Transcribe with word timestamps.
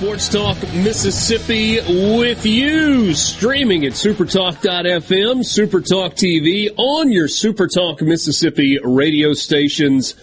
Sports 0.00 0.30
Talk 0.30 0.56
Mississippi 0.72 1.78
with 2.18 2.46
you. 2.46 3.12
Streaming 3.12 3.84
at 3.84 3.92
supertalk.fm, 3.92 5.42
Supertalk 5.42 6.14
TV, 6.14 6.72
on 6.78 7.12
your 7.12 7.28
Supertalk 7.28 8.00
Mississippi 8.00 8.78
radio 8.82 9.34
stations. 9.34 10.14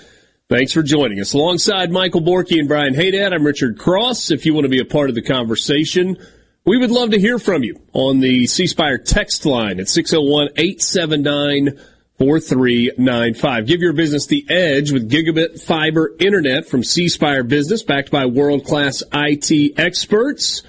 Thanks 0.50 0.72
for 0.72 0.82
joining 0.82 1.20
us. 1.20 1.34
Alongside 1.34 1.92
Michael 1.92 2.22
Borky 2.22 2.58
and 2.58 2.68
Brian 2.68 2.96
Haydad, 2.96 3.36
I'm 3.36 3.46
Richard 3.46 3.78
Cross. 3.78 4.32
If 4.32 4.48
you 4.48 4.56
want 4.56 4.66
to 4.66 4.70
be 4.70 4.80
a 4.80 4.86
part 4.86 5.10
of 5.10 5.16
the 5.16 5.22
conversation, 5.22 6.18
we 6.66 6.80
would 6.80 6.90
love 6.90 7.12
to 7.12 7.20
hear 7.20 7.38
from 7.38 7.64
you 7.64 7.80
on 7.94 8.20
the 8.20 8.48
C 8.48 8.66
Spire 8.66 8.98
text 8.98 9.46
line 9.46 9.80
at 9.80 9.88
601 9.88 10.54
879 10.58 11.80
4395. 12.18 13.68
Give 13.68 13.82
your 13.82 13.94
business 13.94 14.26
the 14.26 14.46
edge 14.50 14.92
with 14.92 15.10
gigabit 15.10 15.62
fiber 15.62 16.16
internet 16.20 16.68
from 16.68 16.84
C 16.84 17.10
Spire 17.10 17.44
Business, 17.44 17.84
backed 17.84 18.10
by 18.10 18.26
world 18.26 18.66
class 18.66 19.04
IT 19.14 19.80
experts 19.80 20.64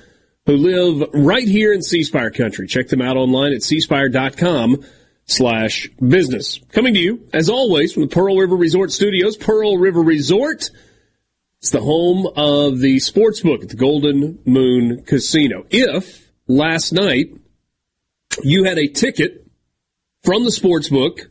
who 0.45 0.57
live 0.57 1.09
right 1.15 1.47
here 1.47 1.73
in 1.73 1.83
C 1.83 2.03
Spire 2.05 2.31
country. 2.31 2.67
Check 2.67 2.89
them 2.89 3.01
out 3.01 3.17
online 3.17 3.53
at 3.53 3.61
cspire.com 3.61 4.85
slash 5.25 5.89
business. 6.07 6.59
Coming 6.73 6.95
to 6.95 7.01
you, 7.01 7.29
as 7.33 7.49
always, 7.49 7.93
from 7.93 8.03
the 8.03 8.09
Pearl 8.09 8.37
River 8.37 8.57
Resort 8.57 8.93
Studios, 8.93 9.37
Pearl 9.37 9.79
River 9.79 10.01
Resort. 10.01 10.71
It's 11.61 11.71
the 11.71 11.81
home 11.81 12.27
of 12.37 12.79
the 12.79 12.99
sports 13.01 13.41
book 13.41 13.63
at 13.63 13.69
the 13.69 13.77
Golden 13.77 14.39
Moon 14.45 15.03
Casino. 15.03 15.67
If 15.71 16.31
last 16.47 16.93
night 16.93 17.33
you 18.43 18.65
had 18.65 18.79
a 18.79 18.87
ticket 18.87 19.47
from 20.23 20.45
the 20.45 20.53
sports 20.53 20.89
book 20.89 21.31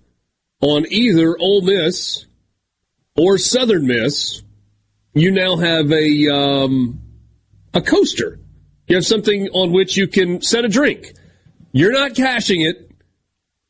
on 0.62 0.85
either 0.91 1.38
Ole 1.40 1.62
Miss 1.62 2.25
or 3.16 3.38
Southern 3.38 3.88
Miss, 3.88 4.41
you 5.13 5.31
now 5.31 5.57
have 5.57 5.91
a 5.91 6.28
um, 6.29 7.01
a 7.73 7.81
coaster. 7.81 8.40
You 8.88 8.95
have 8.95 9.06
something 9.06 9.50
on 9.50 9.72
which 9.72 9.97
you 9.97 10.07
can 10.07 10.41
set 10.41 10.66
a 10.66 10.69
drink. 10.69 11.13
You're 11.72 11.91
not 11.91 12.16
cashing 12.16 12.62
it. 12.62 12.91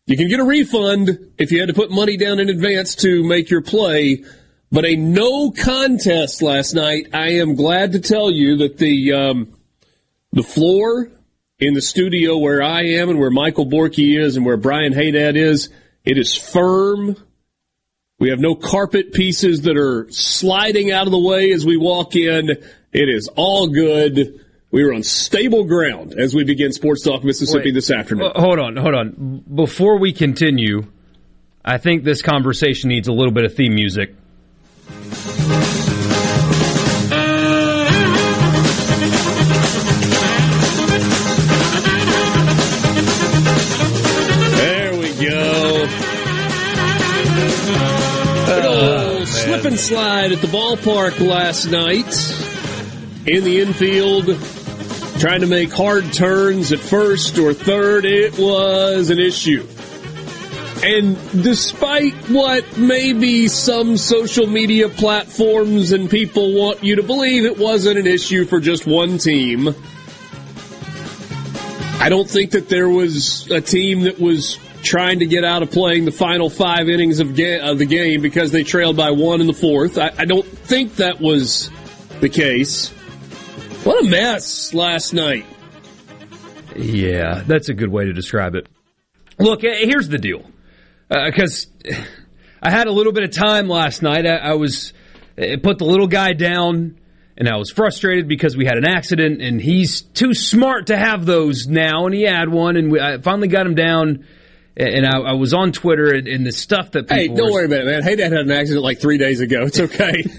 You 0.06 0.16
can 0.16 0.30
get 0.30 0.40
a 0.40 0.44
refund 0.46 1.34
if 1.38 1.52
you 1.52 1.59
had 1.59 1.68
to 1.68 1.74
put 1.74 1.92
money 1.92 2.16
down 2.16 2.40
in 2.40 2.50
advance 2.50 2.96
to 2.96 3.24
make 3.24 3.50
your 3.50 3.62
play. 3.62 4.24
But 4.72 4.86
a 4.86 4.96
no 4.96 5.52
contest 5.52 6.42
last 6.42 6.74
night. 6.74 7.08
I 7.14 7.36
am 7.36 7.56
glad 7.56 7.94
to 7.94 8.00
tell 8.00 8.30
you 8.30 8.58
that 8.58 8.78
the 8.78 9.14
um, 9.14 9.58
the 10.31 10.44
floor 10.44 11.09
in 11.59 11.74
the 11.74 11.81
studio 11.81 12.38
where 12.38 12.62
I 12.62 12.84
am 12.84 13.09
and 13.09 13.19
where 13.19 13.31
Michael 13.31 13.66
Borky 13.66 14.19
is 14.19 14.38
and 14.38 14.46
where 14.46 14.58
Brian 14.58 14.94
Haydad 14.94 15.36
is 15.36 15.69
it 16.07 16.18
is 16.18 16.35
firm. 16.35 17.18
We 18.18 18.29
have 18.29 18.40
no 18.40 18.56
carpet 18.56 19.12
pieces 19.12 19.63
that 19.63 19.75
are 19.75 20.07
sliding 20.09 20.90
out 20.90 21.06
of 21.06 21.12
the 21.12 21.19
way 21.19 21.51
as 21.51 21.66
we 21.66 21.75
walk 21.75 22.16
in. 22.16 22.50
It 22.50 23.09
is 23.09 23.29
all 23.35 23.68
good. 23.68 24.44
We 24.72 24.84
are 24.84 24.94
on 24.94 25.03
stable 25.03 25.66
ground 25.66 26.13
as 26.18 26.34
we 26.34 26.45
begin 26.45 26.72
Sports 26.72 27.03
Talk 27.03 27.25
Mississippi 27.25 27.66
Wait, 27.66 27.73
this 27.73 27.91
afternoon. 27.91 28.31
hold 28.35 28.57
on, 28.57 28.78
hold 28.78 28.95
on. 28.95 29.44
Before 29.53 30.00
we 30.00 30.13
continue, 30.13 30.88
I 31.63 31.78
think 31.78 32.06
this 32.06 32.22
conversation 32.22 32.88
needs 32.88 33.09
a 33.09 33.13
little 33.13 33.34
bit 33.34 33.44
of 33.44 33.53
theme 33.53 33.75
music. 33.75 34.16
And 49.67 49.79
slide 49.79 50.31
at 50.31 50.39
the 50.39 50.47
ballpark 50.47 51.19
last 51.19 51.66
night 51.66 52.05
in 53.28 53.44
the 53.44 53.59
infield, 53.59 54.25
trying 55.19 55.41
to 55.41 55.47
make 55.47 55.73
hard 55.73 56.13
turns 56.13 56.72
at 56.72 56.79
first 56.79 57.38
or 57.38 57.53
third. 57.53 58.06
It 58.06 58.39
was 58.39 59.09
an 59.09 59.19
issue. 59.19 59.67
And 60.83 61.17
despite 61.44 62.13
what 62.29 62.77
maybe 62.77 63.50
some 63.50 63.97
social 63.97 64.47
media 64.47 64.88
platforms 64.88 65.91
and 65.91 66.09
people 66.09 66.53
want 66.53 66.81
you 66.81 66.95
to 66.95 67.03
believe, 67.03 67.44
it 67.44 67.57
wasn't 67.57 68.00
an 68.00 68.07
issue 68.07 68.45
for 68.45 68.61
just 68.61 68.88
one 68.88 69.17
team. 69.17 69.75
I 72.00 72.07
don't 72.07 72.29
think 72.29 72.51
that 72.51 72.69
there 72.69 72.88
was 72.88 73.51
a 73.51 73.59
team 73.59 74.01
that 74.01 74.17
was 74.17 74.59
trying 74.83 75.19
to 75.19 75.25
get 75.25 75.43
out 75.43 75.63
of 75.63 75.71
playing 75.71 76.05
the 76.05 76.11
final 76.11 76.49
five 76.49 76.89
innings 76.89 77.19
of, 77.19 77.35
ga- 77.35 77.59
of 77.59 77.79
the 77.79 77.85
game 77.85 78.21
because 78.21 78.51
they 78.51 78.63
trailed 78.63 78.95
by 78.95 79.11
one 79.11 79.41
in 79.41 79.47
the 79.47 79.53
fourth. 79.53 79.97
I, 79.97 80.11
I 80.17 80.25
don't 80.25 80.45
think 80.45 80.95
that 80.95 81.19
was 81.19 81.69
the 82.19 82.29
case. 82.29 82.89
What 83.83 84.03
a 84.03 84.07
mess 84.07 84.73
last 84.73 85.13
night. 85.13 85.45
Yeah, 86.75 87.43
that's 87.45 87.69
a 87.69 87.73
good 87.73 87.89
way 87.89 88.05
to 88.05 88.13
describe 88.13 88.55
it. 88.55 88.67
Look, 89.39 89.63
eh, 89.63 89.85
here's 89.85 90.09
the 90.09 90.17
deal. 90.17 90.43
Because 91.09 91.67
I 92.61 92.69
had 92.69 92.88
a 92.88 92.91
little 92.91 93.13
bit 93.13 93.23
of 93.23 93.31
time 93.31 93.67
last 93.67 94.01
night. 94.01 94.25
I, 94.25 94.35
I 94.35 94.53
was 94.53 94.94
eh, 95.38 95.57
put 95.61 95.77
the 95.77 95.85
little 95.85 96.07
guy 96.07 96.33
down, 96.33 96.99
and 97.38 97.47
I 97.47 97.55
was 97.57 97.71
frustrated 97.71 98.27
because 98.27 98.57
we 98.57 98.65
had 98.65 98.77
an 98.77 98.85
accident, 98.85 99.41
and 99.41 99.61
he's 99.61 100.01
too 100.01 100.33
smart 100.33 100.88
to 100.88 100.97
have 100.97 101.25
those 101.25 101.67
now, 101.67 102.05
and 102.05 102.13
he 102.13 102.23
had 102.23 102.49
one, 102.49 102.75
and 102.75 102.91
we, 102.91 102.99
I 102.99 103.19
finally 103.19 103.47
got 103.47 103.65
him 103.65 103.75
down. 103.75 104.25
And 104.79 105.07
I, 105.07 105.17
I 105.17 105.33
was 105.33 105.55
on 105.55 105.71
Twitter, 105.71 106.13
and, 106.13 106.27
and 106.27 106.45
the 106.45 106.51
stuff 106.51 106.91
that 106.91 107.07
people 107.07 107.18
Hey, 107.18 107.27
don't 107.29 107.47
were- 107.47 107.51
worry 107.51 107.65
about 107.65 107.79
it, 107.81 107.85
man. 107.85 108.03
Hey, 108.03 108.15
Dad 108.15 108.31
had 108.31 108.41
an 108.41 108.51
accident 108.51 108.83
like 108.83 109.01
three 109.01 109.18
days 109.18 109.41
ago. 109.41 109.63
It's 109.63 109.79
okay. 109.79 110.24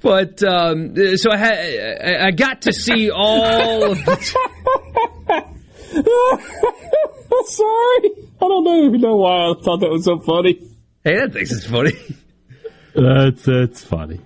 But 0.00 0.42
um, 0.42 0.96
so 1.16 1.30
I 1.30 1.36
had 1.36 1.52
I- 1.54 2.26
I 2.26 2.30
got 2.32 2.62
to 2.62 2.72
see 2.72 3.08
all. 3.10 3.92
Of 3.92 4.04
the, 4.04 4.16
Sorry. 7.46 8.10
I 8.40 8.48
don't 8.48 8.64
know, 8.64 8.88
know 8.90 9.16
why 9.16 9.50
I 9.50 9.54
thought 9.62 9.78
that 9.80 9.90
was 9.90 10.04
so 10.04 10.18
funny. 10.18 10.54
hey, 11.04 11.16
that 11.18 11.32
thinks 11.32 11.52
it's 11.52 11.66
funny. 11.66 11.92
That's 12.94 13.42
that's 13.44 13.84
funny. 13.84 14.20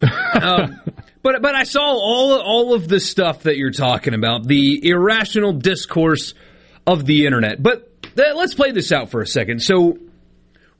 um, 0.34 0.80
but 1.22 1.40
but 1.42 1.54
I 1.54 1.64
saw 1.64 1.80
all 1.82 2.38
all 2.40 2.74
of 2.74 2.88
the 2.88 3.00
stuff 3.00 3.44
that 3.44 3.56
you're 3.56 3.70
talking 3.72 4.12
about, 4.14 4.46
the 4.46 4.86
irrational 4.88 5.52
discourse 5.52 6.34
of 6.86 7.06
the 7.06 7.26
internet. 7.26 7.62
But 7.62 8.02
th- 8.02 8.34
let's 8.34 8.54
play 8.54 8.72
this 8.72 8.92
out 8.92 9.10
for 9.10 9.20
a 9.20 9.26
second. 9.26 9.62
So, 9.62 9.98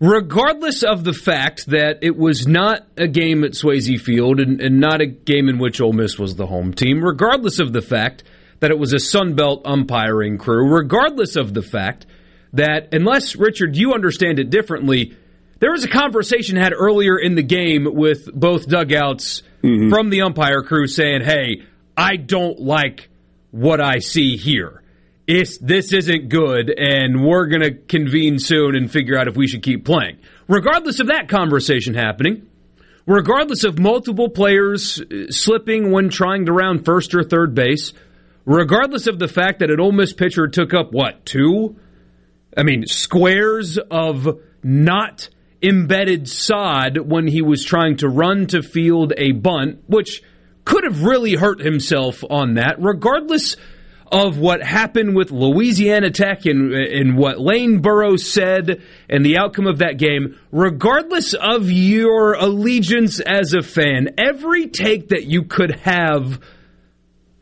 regardless 0.00 0.82
of 0.82 1.04
the 1.04 1.12
fact 1.12 1.66
that 1.66 1.98
it 2.02 2.16
was 2.16 2.46
not 2.46 2.86
a 2.96 3.06
game 3.06 3.44
at 3.44 3.52
Swayze 3.52 4.00
Field 4.00 4.40
and, 4.40 4.60
and 4.60 4.80
not 4.80 5.00
a 5.00 5.06
game 5.06 5.48
in 5.48 5.58
which 5.58 5.80
Ole 5.80 5.92
Miss 5.92 6.18
was 6.18 6.36
the 6.36 6.46
home 6.46 6.72
team, 6.74 7.02
regardless 7.02 7.58
of 7.58 7.72
the 7.72 7.82
fact 7.82 8.24
that 8.60 8.70
it 8.70 8.78
was 8.78 8.92
a 8.92 8.98
Sun 8.98 9.34
Belt 9.34 9.62
umpiring 9.64 10.38
crew, 10.38 10.72
regardless 10.72 11.36
of 11.36 11.54
the 11.54 11.62
fact 11.62 12.06
that 12.52 12.94
unless 12.94 13.36
Richard, 13.36 13.76
you 13.76 13.92
understand 13.92 14.38
it 14.38 14.50
differently, 14.50 15.16
there 15.60 15.72
was 15.72 15.84
a 15.84 15.88
conversation 15.88 16.56
had 16.56 16.72
earlier 16.72 17.18
in 17.18 17.34
the 17.34 17.42
game 17.42 17.86
with 17.92 18.32
both 18.32 18.68
dugouts 18.68 19.42
mm-hmm. 19.62 19.90
from 19.90 20.10
the 20.10 20.22
umpire 20.22 20.62
crew 20.62 20.86
saying, 20.86 21.22
"Hey, 21.22 21.62
I 21.96 22.16
don't 22.16 22.60
like 22.60 23.08
what 23.50 23.80
I 23.80 23.98
see 23.98 24.36
here. 24.36 24.82
It's, 25.26 25.58
this 25.58 25.92
isn't 25.92 26.28
good, 26.28 26.70
and 26.70 27.24
we're 27.24 27.46
going 27.46 27.62
to 27.62 27.72
convene 27.72 28.38
soon 28.38 28.76
and 28.76 28.90
figure 28.90 29.16
out 29.18 29.26
if 29.26 29.36
we 29.36 29.46
should 29.46 29.62
keep 29.62 29.84
playing." 29.84 30.18
Regardless 30.48 31.00
of 31.00 31.06
that 31.06 31.28
conversation 31.28 31.94
happening, 31.94 32.46
regardless 33.06 33.64
of 33.64 33.78
multiple 33.78 34.28
players 34.28 35.00
uh, 35.00 35.30
slipping 35.30 35.90
when 35.90 36.10
trying 36.10 36.46
to 36.46 36.52
round 36.52 36.84
first 36.84 37.14
or 37.14 37.22
third 37.22 37.54
base, 37.54 37.92
regardless 38.44 39.06
of 39.06 39.18
the 39.18 39.28
fact 39.28 39.60
that 39.60 39.70
an 39.70 39.80
Ole 39.80 39.92
Miss 39.92 40.12
pitcher 40.12 40.48
took 40.48 40.74
up 40.74 40.92
what 40.92 41.24
two, 41.24 41.76
I 42.56 42.62
mean 42.62 42.86
squares 42.86 43.78
of 43.78 44.40
not 44.62 45.28
embedded 45.62 46.28
sod 46.28 46.98
when 46.98 47.26
he 47.26 47.40
was 47.40 47.64
trying 47.64 47.96
to 47.96 48.08
run 48.08 48.46
to 48.48 48.62
field 48.62 49.12
a 49.16 49.32
bunt, 49.32 49.84
which 49.86 50.22
could 50.64 50.84
have 50.84 51.02
really 51.02 51.34
hurt 51.34 51.60
himself 51.60 52.22
on 52.28 52.54
that, 52.54 52.76
regardless 52.78 53.56
of 54.10 54.38
what 54.38 54.62
happened 54.62 55.16
with 55.16 55.30
Louisiana 55.30 56.10
Tech 56.10 56.46
and, 56.46 56.72
and 56.72 57.16
what 57.16 57.40
Lane 57.40 57.80
Burroughs 57.80 58.30
said 58.30 58.82
and 59.08 59.24
the 59.24 59.38
outcome 59.38 59.66
of 59.66 59.78
that 59.78 59.98
game, 59.98 60.38
regardless 60.52 61.34
of 61.34 61.70
your 61.70 62.34
allegiance 62.34 63.20
as 63.20 63.54
a 63.54 63.62
fan, 63.62 64.14
every 64.18 64.68
take 64.68 65.08
that 65.08 65.24
you 65.24 65.44
could 65.44 65.76
have 65.80 66.40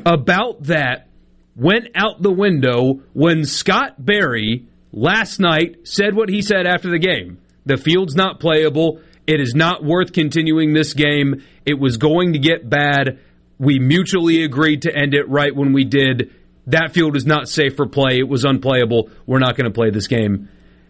about 0.05 0.64
that 0.64 1.09
went 1.55 1.88
out 1.94 2.23
the 2.23 2.32
window 2.32 3.03
when 3.12 3.44
Scott 3.44 4.03
Berry 4.05 4.67
last 4.93 5.38
night 5.38 5.87
said 5.87 6.15
what 6.15 6.29
he 6.29 6.43
said 6.43 6.67
after 6.67 6.91
the 6.91 6.99
game. 6.99 7.38
The 7.67 7.76
field's 7.76 8.15
not 8.15 8.41
playable. 8.41 9.00
It 9.26 9.41
is 9.41 9.55
not 9.55 9.85
worth 9.85 10.12
continuing 10.12 10.73
this 10.73 10.94
game. 10.94 11.44
It 11.65 11.79
was 11.79 11.97
going 11.97 12.32
to 12.32 12.38
get 12.38 12.69
bad. 12.69 13.20
We 13.58 13.79
mutually 13.79 14.43
agreed 14.43 14.82
to 14.82 14.94
end 14.94 15.15
it 15.15 15.29
right 15.29 15.55
when 15.55 15.73
we 15.73 15.85
did 15.85 16.32
that 16.67 16.93
field 16.93 17.17
is 17.17 17.26
not 17.26 17.49
safe 17.49 17.76
for 17.76 17.87
play. 17.87 18.19
It 18.19 18.29
was 18.29 18.44
unplayable. 18.44 19.11
We're 19.26 19.41
not 19.41 19.56
going 19.56 19.64
to 19.64 19.75
play 19.75 19.91
this 19.91 20.06
game 20.06 20.49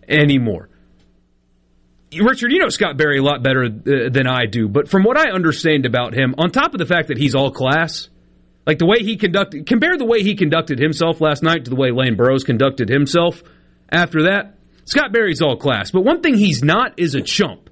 anymore. 0.09 0.69
Richard, 2.21 2.53
you 2.53 2.59
know 2.59 2.69
Scott 2.69 2.99
Berry 2.99 3.19
a 3.19 3.23
lot 3.23 3.43
better 3.43 3.65
uh, 3.65 4.11
than 4.11 4.27
I 4.27 4.45
do, 4.45 4.69
but 4.69 4.89
from 4.89 5.03
what 5.03 5.17
I 5.17 5.31
understand 5.31 5.87
about 5.87 6.15
him, 6.15 6.35
on 6.37 6.51
top 6.51 6.75
of 6.75 6.79
the 6.79 6.85
fact 6.85 7.09
that 7.09 7.17
he's 7.17 7.35
all 7.35 7.51
class, 7.51 8.09
like 8.67 8.79
the 8.79 8.87
way 8.87 8.99
he 8.99 9.17
conducted, 9.17 9.67
compare 9.67 9.97
the 9.97 10.05
way 10.05 10.23
he 10.23 10.35
conducted 10.35 10.79
himself 10.79 11.23
last 11.23 11.43
night 11.43 11.65
to 11.65 11.71
the 11.71 11.77
way 11.77 11.91
Lane 11.91 12.17
Burroughs 12.17 12.45
conducted 12.45 12.91
himself 12.91 13.43
after 13.91 14.25
that. 14.25 14.59
Scott 14.85 15.13
Berry's 15.13 15.41
all 15.41 15.57
class, 15.57 15.91
but 15.91 16.05
one 16.05 16.21
thing 16.21 16.35
he's 16.35 16.63
not 16.63 16.99
is 16.99 17.15
a 17.15 17.23
chump. 17.23 17.71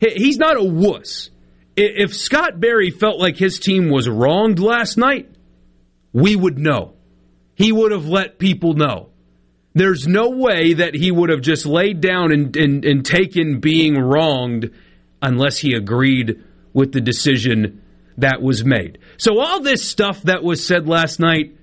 He's 0.00 0.36
not 0.36 0.56
a 0.56 0.62
wuss. 0.62 1.30
If 1.74 2.14
Scott 2.14 2.60
Berry 2.60 2.90
felt 2.90 3.18
like 3.18 3.36
his 3.36 3.58
team 3.58 3.88
was 3.88 4.08
wronged 4.08 4.58
last 4.58 4.98
night, 4.98 5.30
we 6.12 6.36
would 6.36 6.58
know 6.58 6.94
he 7.58 7.72
would 7.72 7.90
have 7.90 8.06
let 8.06 8.38
people 8.38 8.74
know. 8.74 9.10
There's 9.74 10.06
no 10.06 10.30
way 10.30 10.74
that 10.74 10.94
he 10.94 11.10
would 11.10 11.28
have 11.28 11.40
just 11.40 11.66
laid 11.66 12.00
down 12.00 12.32
and, 12.32 12.56
and, 12.56 12.84
and 12.84 13.04
taken 13.04 13.58
being 13.58 13.98
wronged 13.98 14.70
unless 15.20 15.58
he 15.58 15.74
agreed 15.74 16.42
with 16.72 16.92
the 16.92 17.00
decision 17.00 17.82
that 18.16 18.40
was 18.40 18.64
made. 18.64 18.98
So, 19.16 19.40
all 19.40 19.60
this 19.60 19.88
stuff 19.88 20.22
that 20.22 20.44
was 20.44 20.64
said 20.64 20.88
last 20.88 21.18
night, 21.18 21.56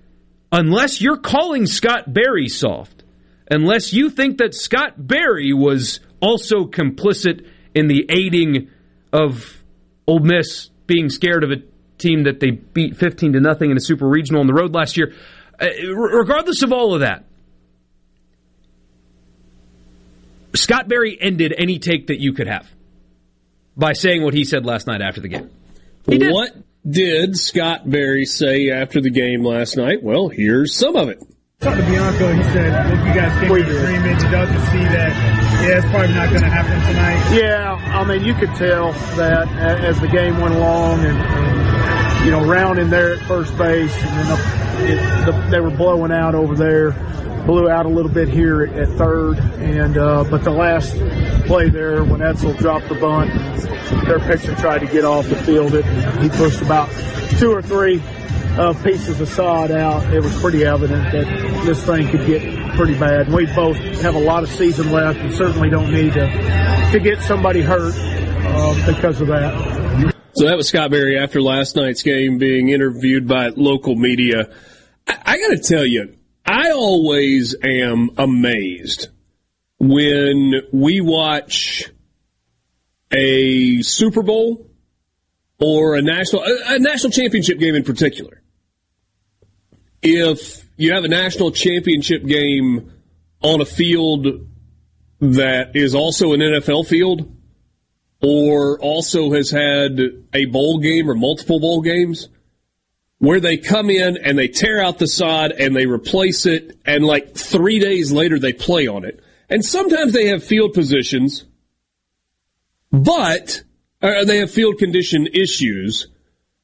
unless 0.52 1.02
you're 1.02 1.18
calling 1.18 1.66
Scott 1.66 2.14
Berry 2.14 2.50
soft, 2.50 3.04
unless 3.50 3.94
you 3.94 4.10
think 4.10 4.38
that 4.40 4.54
Scott 4.54 4.94
Berry 4.98 5.54
was 5.54 6.02
also 6.20 6.66
complicit 6.66 7.48
in 7.74 7.88
the 7.88 8.06
aiding 8.10 8.70
of 9.14 9.64
Ole 10.08 10.20
Miss 10.20 10.70
being 10.88 11.10
scared 11.10 11.44
of 11.46 11.52
a 11.52 11.64
team 11.98 12.24
that 12.24 12.42
they 12.42 12.52
beat 12.52 12.98
15 12.98 13.34
to 13.34 13.40
nothing 13.40 13.72
in 13.72 13.78
a 13.78 13.82
super 13.82 14.08
regional 14.08 14.42
on 14.42 14.48
the 14.48 14.54
road 14.54 14.74
last 14.74 14.98
year, 14.98 15.14
uh, 15.60 15.68
regardless 15.94 16.62
of 16.64 16.72
all 16.72 16.94
of 16.94 17.02
that, 17.02 17.26
Scott 20.54 20.88
Berry 20.88 21.18
ended 21.20 21.54
any 21.58 21.80
take 21.80 22.08
that 22.08 22.20
you 22.20 22.34
could 22.34 22.48
have 22.48 22.70
by 23.76 23.94
saying 23.94 24.24
what 24.24 24.34
he 24.34 24.46
said 24.46 24.66
last 24.66 24.88
night 24.88 25.02
after 25.02 25.22
the 25.22 25.28
game. 25.28 25.50
Did. 26.08 26.32
What 26.32 26.56
did 26.90 27.38
Scott 27.38 27.90
Berry 27.90 28.26
say 28.26 28.70
after 28.70 29.02
the 29.02 29.10
game 29.10 29.44
last 29.44 29.76
night? 29.76 30.04
Well, 30.04 30.30
here's 30.30 30.76
some 30.76 30.96
of 30.96 31.10
it. 31.10 31.22
Talking 31.60 31.84
to 31.84 31.90
Bianco, 31.90 32.34
he 32.34 32.44
said, 32.44 32.94
if 32.94 33.00
you 33.08 33.14
guys 33.14 33.40
came 33.40 33.50
to 33.50 33.56
agreement, 33.56 34.22
you 34.22 34.30
got 34.30 34.46
to 34.46 34.60
see 34.72 34.84
that, 34.84 35.10
yeah, 35.64 35.78
it's 35.78 35.90
probably 35.90 36.14
not 36.14 36.30
going 36.30 36.42
to 36.42 36.50
happen 36.50 36.80
tonight. 36.88 37.42
Yeah, 37.42 37.74
I 37.74 38.04
mean, 38.04 38.24
you 38.26 38.34
could 38.36 38.54
tell 38.56 38.92
that 39.16 39.48
as 39.84 40.00
the 40.00 40.08
game 40.08 40.40
went 40.42 40.54
along 40.54 41.06
and, 41.06 41.18
and 41.18 41.65
you 42.26 42.32
know, 42.32 42.44
rounding 42.44 42.90
there 42.90 43.14
at 43.14 43.20
first 43.28 43.56
base, 43.56 43.96
and 43.96 44.28
then 44.28 44.90
it, 44.90 45.26
the, 45.26 45.48
they 45.52 45.60
were 45.60 45.70
blowing 45.70 46.12
out 46.12 46.34
over 46.34 46.56
there. 46.56 46.92
Blew 47.46 47.70
out 47.70 47.86
a 47.86 47.90
little 47.90 48.10
bit 48.12 48.28
here 48.28 48.64
at 48.64 48.90
third, 48.98 49.38
and 49.38 49.96
uh, 49.96 50.24
but 50.24 50.44
the 50.44 50.50
last 50.50 50.98
play 51.46 51.70
there 51.70 52.04
when 52.04 52.22
Edsall 52.22 52.58
dropped 52.58 52.90
the 52.90 52.96
bunt, 52.96 53.32
their 54.08 54.20
pitcher 54.20 54.56
tried 54.56 54.80
to 54.80 54.88
get 54.88 55.06
off 55.06 55.30
the 55.30 55.36
field. 55.36 55.76
It 55.76 55.86
he 56.20 56.30
pushed 56.30 56.64
about 56.64 56.90
two 57.38 57.52
or 57.52 57.62
three 57.62 58.02
uh, 58.58 58.74
pieces 58.84 59.22
of 59.22 59.30
sod 59.30 59.70
out. 59.70 60.12
It 60.12 60.24
was 60.24 60.36
pretty 60.42 60.66
evident 60.66 61.12
that 61.12 61.28
this 61.68 61.86
thing 61.86 62.08
could 62.08 62.26
get 62.26 62.76
pretty 62.76 62.98
bad. 62.98 63.32
We 63.32 63.46
both 63.54 63.78
have 64.02 64.16
a 64.16 64.20
lot 64.20 64.42
of 64.42 64.50
season 64.50 64.92
left, 64.92 65.20
and 65.20 65.32
certainly 65.32 65.70
don't 65.70 65.94
need 65.94 66.14
to 66.14 66.26
to 66.92 67.00
get 67.00 67.22
somebody 67.22 67.62
hurt 67.62 67.94
uh, 67.96 68.92
because 68.92 69.22
of 69.22 69.28
that. 69.28 69.85
So 70.36 70.46
that 70.46 70.58
was 70.58 70.68
Scott 70.68 70.92
Berry 70.92 71.18
after 71.18 71.42
last 71.42 71.78
night's 71.78 72.04
game 72.04 72.38
being 72.38 72.68
interviewed 72.68 73.26
by 73.26 73.50
local 73.56 73.96
media. 73.96 74.54
I, 75.08 75.18
I 75.26 75.38
got 75.38 75.50
to 75.52 75.60
tell 75.60 75.86
you, 75.86 76.18
I 76.46 76.72
always 76.72 77.56
am 77.64 78.10
amazed 78.18 79.08
when 79.80 80.54
we 80.74 81.00
watch 81.00 81.90
a 83.14 83.82
Super 83.82 84.24
Bowl 84.24 84.70
or 85.58 85.96
a 85.96 86.02
national 86.02 86.44
a, 86.44 86.76
a 86.76 86.80
national 86.80 87.12
championship 87.12 87.58
game 87.58 87.76
in 87.76 87.86
particular. 87.86 88.42
If 90.02 90.68
you 90.76 90.94
have 90.94 91.06
a 91.06 91.08
national 91.08 91.52
championship 91.52 92.26
game 92.26 92.92
on 93.42 93.62
a 93.62 93.66
field 93.66 94.28
that 95.22 95.78
is 95.78 95.96
also 95.96 96.34
an 96.34 96.42
NFL 96.42 96.88
field, 96.88 97.35
or 98.22 98.80
also 98.80 99.32
has 99.34 99.52
had 99.52 100.00
a 100.34 100.46
bowl 100.46 100.80
game 100.80 101.10
or 101.10 101.16
multiple 101.16 101.60
bowl 101.60 101.82
games 101.82 102.30
where 103.20 103.40
they 103.40 103.58
come 103.58 103.90
in 103.90 104.18
and 104.18 104.38
they 104.38 104.48
tear 104.48 104.84
out 104.84 105.00
the 105.00 105.08
sod 105.08 105.52
and 105.52 105.76
they 105.76 105.86
replace 105.86 106.46
it 106.46 106.78
and 106.86 107.06
like 107.06 107.36
three 107.36 107.80
days 107.80 108.12
later 108.12 108.40
they 108.40 108.54
play 108.54 108.88
on 108.88 109.06
it. 109.06 109.22
And 109.50 109.64
sometimes 109.64 110.14
they 110.14 110.28
have 110.28 110.44
field 110.44 110.74
positions, 110.74 111.46
but 112.92 113.64
uh, 114.02 114.26
they 114.26 114.38
have 114.38 114.52
field 114.52 114.78
condition 114.78 115.28
issues. 115.28 116.08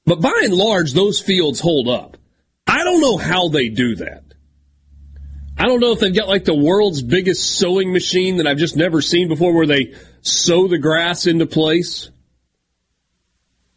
But 0.06 0.20
by 0.20 0.42
and 0.44 0.54
large, 0.54 0.94
those 0.94 1.20
fields 1.20 1.60
hold 1.60 1.88
up. 1.88 2.18
I 2.66 2.84
don't 2.84 3.02
know 3.02 3.18
how 3.18 3.50
they 3.50 3.70
do 3.70 3.96
that. 3.98 4.24
I 5.58 5.66
don't 5.66 5.80
know 5.80 5.92
if 5.92 6.00
they've 6.00 6.16
got 6.16 6.28
like 6.28 6.46
the 6.46 6.56
world's 6.56 7.04
biggest 7.04 7.58
sewing 7.58 7.94
machine 7.94 8.38
that 8.38 8.48
I've 8.48 8.58
just 8.58 8.76
never 8.76 9.02
seen 9.02 9.28
before 9.28 9.54
where 9.54 9.68
they 9.68 9.94
sew 10.22 10.68
the 10.68 10.78
grass 10.78 11.28
into 11.28 11.46
place. 11.46 12.10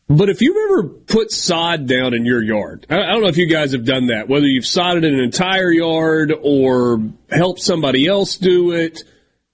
But 0.09 0.29
if 0.29 0.43
you've 0.43 0.57
ever 0.71 0.89
put 0.89 1.31
sod 1.31 1.87
down 1.87 2.13
in 2.13 2.27
your 2.27 2.43
yard, 2.43 2.87
I 2.91 2.97
don't 2.97 3.23
know 3.23 3.29
if 3.29 3.39
you 3.39 3.49
guys 3.49 3.73
have 3.73 3.87
done 3.87 4.09
that, 4.09 4.29
whether 4.29 4.47
you've 4.47 4.67
sodded 4.67 5.05
an 5.05 5.19
entire 5.19 5.71
yard 5.71 6.33
or 6.43 7.03
helped 7.31 7.61
somebody 7.61 8.07
else 8.07 8.37
do 8.37 8.73
it. 8.73 9.03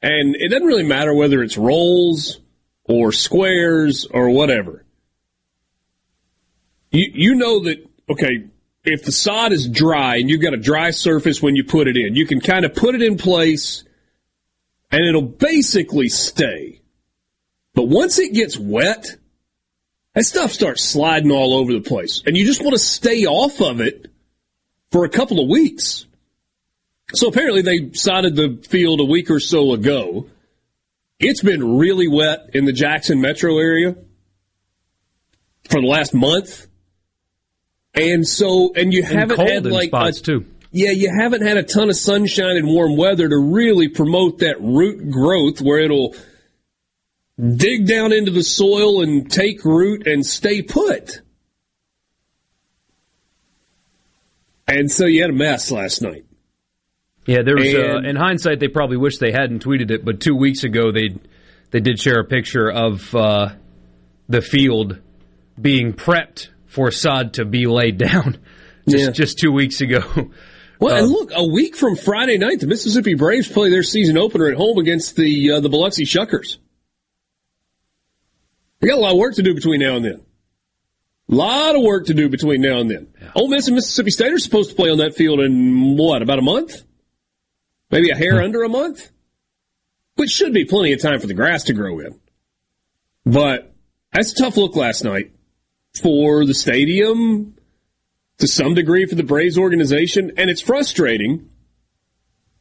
And 0.03 0.35
it 0.35 0.49
doesn't 0.49 0.67
really 0.67 0.83
matter 0.83 1.15
whether 1.15 1.43
it's 1.43 1.57
rolls 1.57 2.41
or 2.85 3.13
squares 3.13 4.07
or 4.11 4.31
whatever. 4.31 4.85
You, 6.91 7.11
you 7.15 7.35
know 7.37 7.61
that, 7.65 7.89
okay, 8.11 8.47
if 8.83 9.05
the 9.05 9.13
sod 9.13 9.53
is 9.53 9.69
dry 9.69 10.17
and 10.17 10.29
you've 10.29 10.43
got 10.43 10.55
a 10.55 10.59
dry 10.59 10.91
surface 10.91 11.41
when 11.41 11.55
you 11.55 11.63
put 11.63 11.87
it 11.87 11.97
in, 11.97 12.17
you 12.17 12.27
can 12.27 12.41
kind 12.41 12.65
of 12.65 12.75
put 12.75 12.97
it 12.97 13.03
in 13.03 13.17
place 13.17 13.85
and 14.91 15.05
it'll 15.05 15.23
basically 15.23 16.09
stay. 16.09 16.80
But 17.75 17.85
once 17.85 18.19
it 18.19 18.35
gets 18.35 18.59
wet, 18.59 19.17
that 20.15 20.25
stuff 20.25 20.53
starts 20.53 20.85
sliding 20.85 21.31
all 21.31 21.55
over 21.55 21.73
the 21.73 21.81
place. 21.81 22.23
And 22.27 22.37
you 22.37 22.45
just 22.45 22.63
want 22.63 22.73
to 22.73 22.79
stay 22.79 23.27
off 23.27 23.61
of 23.61 23.81
it 23.81 24.09
for 24.91 25.05
a 25.05 25.09
couple 25.09 25.41
of 25.41 25.49
weeks. 25.49 26.07
So 27.13 27.29
apparently 27.29 27.63
they 27.63 27.93
sodded 27.93 28.37
the 28.37 28.63
field 28.69 29.01
a 29.01 29.05
week 29.05 29.31
or 29.31 29.41
so 29.41 29.73
ago. 29.73 30.27
It's 31.19 31.43
been 31.43 31.79
really 31.79 32.09
wet 32.09 32.51
in 32.55 32.65
the 32.65 32.73
Jackson 32.73 33.21
metro 33.21 33.59
area 33.59 33.95
for 35.69 35.81
the 35.81 35.87
last 35.87 36.15
month. 36.15 36.67
And 37.95 38.27
so, 38.27 38.73
and 38.75 38.93
you 38.93 39.03
and 39.05 39.13
haven't 39.13 39.49
had 39.49 39.67
like 39.67 39.89
spots 39.89 40.21
a, 40.21 40.23
too. 40.23 40.47
yeah, 40.71 40.93
you 40.93 41.11
haven't 41.15 41.43
had 41.43 41.57
a 41.57 41.63
ton 41.63 41.89
of 41.89 41.97
sunshine 41.97 42.57
and 42.57 42.69
warm 42.69 42.97
weather 42.97 43.29
to 43.29 43.37
really 43.37 43.89
promote 43.89 44.39
that 44.39 44.61
root 44.61 45.11
growth 45.11 45.61
where 45.61 45.81
it'll 45.81 46.15
dig 47.57 47.87
down 47.87 48.13
into 48.13 48.31
the 48.31 48.43
soil 48.43 49.03
and 49.03 49.31
take 49.31 49.65
root 49.65 50.07
and 50.07 50.25
stay 50.25 50.63
put. 50.63 51.21
And 54.67 54.91
so 54.91 55.07
you 55.07 55.23
had 55.23 55.31
a 55.31 55.35
mess 55.35 55.71
last 55.71 56.01
night. 56.03 56.25
Yeah, 57.27 57.43
there 57.45 57.57
was. 57.57 57.75
Uh, 57.75 57.99
in 58.09 58.17
hindsight, 58.17 58.61
they 58.61 58.69
probably 58.69 58.97
wish 58.97 59.19
they 59.19 59.33
hadn't 59.33 59.65
tweeted 59.65 59.91
it, 59.91 60.05
but 60.05 60.21
two 60.21 60.35
weeks 60.35 60.65
ago 60.65 60.91
they 60.93 61.11
they 61.71 61.81
did 61.81 61.99
share 62.01 62.21
a 62.21 62.25
picture 62.25 62.71
of 62.71 63.15
uh, 63.15 63.51
the 64.29 64.41
field 64.43 64.99
being 65.61 65.93
prepped 65.93 66.49
for 66.67 66.91
sod 66.91 67.35
to 67.35 67.45
be 67.45 67.67
laid 67.67 67.99
down. 67.99 68.39
Just 68.89 69.05
Yeah. 69.05 69.11
just 69.11 69.39
two 69.39 69.53
weeks 69.53 69.81
ago. 69.83 70.01
Well, 70.81 70.97
and 70.97 71.05
Uh, 71.05 71.09
look, 71.11 71.31
a 71.35 71.47
week 71.47 71.77
from 71.77 71.95
Friday 71.95 72.39
night, 72.39 72.61
the 72.61 72.67
Mississippi 72.67 73.15
Braves 73.15 73.47
play 73.47 73.69
their 73.71 73.83
season 73.83 74.17
opener 74.17 74.49
at 74.49 74.57
home 74.57 74.79
against 74.79 75.15
the 75.17 75.53
uh, 75.53 75.61
the 75.61 75.69
Biloxi 75.69 76.05
Shuckers. 76.05 76.57
We 78.81 78.89
got 78.89 78.99
a 78.99 79.01
lot 79.01 79.13
of 79.13 79.19
work 79.19 79.35
to 79.35 79.43
do 79.43 79.55
between 79.55 79.81
now 79.81 79.97
and 79.97 80.05
then. 80.05 80.25
A 81.31 81.35
lot 81.35 81.77
of 81.77 81.83
work 81.83 82.07
to 82.07 82.15
do 82.15 82.29
between 82.29 82.61
now 82.61 82.79
and 82.79 82.91
then. 82.91 83.09
Ole 83.37 83.49
Miss 83.49 83.69
and 83.69 83.77
Mississippi 83.77 84.11
State 84.11 84.33
are 84.33 84.39
supposed 84.39 84.71
to 84.71 84.77
play 84.77 84.91
on 84.91 84.99
that 84.99 85.15
field 85.15 85.41
in 85.41 85.97
what 85.97 86.23
about 86.23 86.39
a 86.39 86.43
month? 86.43 86.83
Maybe 87.91 88.11
a 88.11 88.17
hair 88.17 88.43
under 88.43 88.63
a 88.63 88.69
month, 88.69 89.11
which 90.17 90.31
should 90.31 90.53
be 90.53 90.65
plenty 90.65 90.93
of 90.93 91.01
time 91.01 91.21
for 91.21 91.27
the 91.27 91.35
grass 91.35 91.65
to 91.65 91.73
grow 91.73 92.01
in. 92.01 92.19
But 93.25 93.73
that's 94.13 94.33
a 94.33 94.37
tough 94.37 94.57
look 94.57 94.75
last 94.77 95.05
night 95.05 95.33
for 96.01 96.45
the 96.47 96.55
stadium, 96.55 97.57
to 98.39 98.49
some 98.49 98.75
degree 98.75 99.07
for 99.07 99.15
the 99.15 99.23
Braves 99.23 99.59
organization, 99.59 100.33
and 100.37 100.51
it's 100.51 100.63
frustrating. 100.63 101.51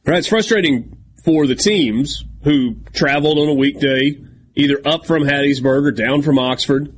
Right? 0.04 0.18
It's 0.18 0.28
frustrating 0.28 0.96
for 1.24 1.46
the 1.46 1.54
teams 1.54 2.24
who 2.42 2.76
traveled 2.92 3.38
on 3.38 3.48
a 3.48 3.54
weekday, 3.54 4.18
either 4.54 4.80
up 4.86 5.06
from 5.06 5.22
Hattiesburg 5.22 5.86
or 5.86 5.92
down 5.92 6.22
from 6.22 6.38
Oxford, 6.38 6.94